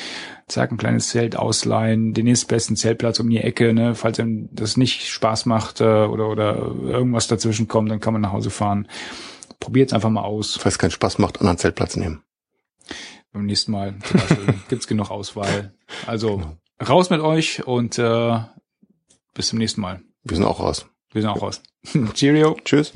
zack, 0.47 0.71
ein 0.71 0.77
kleines 0.79 1.09
Zelt 1.09 1.35
ausleihen, 1.37 2.15
den 2.15 2.25
nächstbesten 2.27 2.77
Zeltplatz 2.77 3.19
um 3.21 3.29
die 3.29 3.39
Ecke, 3.39 3.73
ne? 3.75 3.95
falls 3.95 4.19
ihm 4.19 4.49
das 4.53 4.77
nicht 4.77 5.09
Spaß 5.09 5.47
macht 5.47 5.81
äh, 5.81 5.85
oder, 5.85 6.29
oder 6.29 6.57
irgendwas 6.57 7.27
dazwischen 7.27 7.67
kommt, 7.69 7.91
dann 7.91 8.01
kann 8.01 8.13
man 8.13 8.23
nach 8.23 8.33
Hause 8.33 8.51
fahren. 8.51 8.87
Probiert's 9.61 9.93
einfach 9.93 10.11
mal 10.11 10.23
aus. 10.23 10.57
Falls 10.61 10.75
es 10.75 10.79
keinen 10.79 10.91
Spaß 10.91 11.19
macht, 11.19 11.41
anderen 11.41 11.59
Zeltplatz 11.59 11.97
nehmen. 11.97 12.23
Beim 13.33 13.47
nächsten 13.47 13.73
Mal 13.73 13.95
zum 14.05 14.21
Beispiel 14.21 14.55
gibt's 14.69 14.87
genug 14.87 15.11
Auswahl. 15.11 15.73
Also 16.07 16.43
raus 16.87 17.11
mit 17.11 17.21
euch 17.21 17.67
und 17.67 17.99
äh, 17.99 18.39
bis 19.35 19.49
zum 19.49 19.59
nächsten 19.59 19.81
Mal. 19.81 20.03
Wir 20.25 20.37
sind 20.37 20.47
auch 20.47 20.61
raus. 20.61 20.87
Wir 21.13 21.23
sind 21.23 21.31
auch 21.31 21.43
raus. 21.43 21.63
Cheerio. 22.15 22.57
Tschüss. 22.65 22.93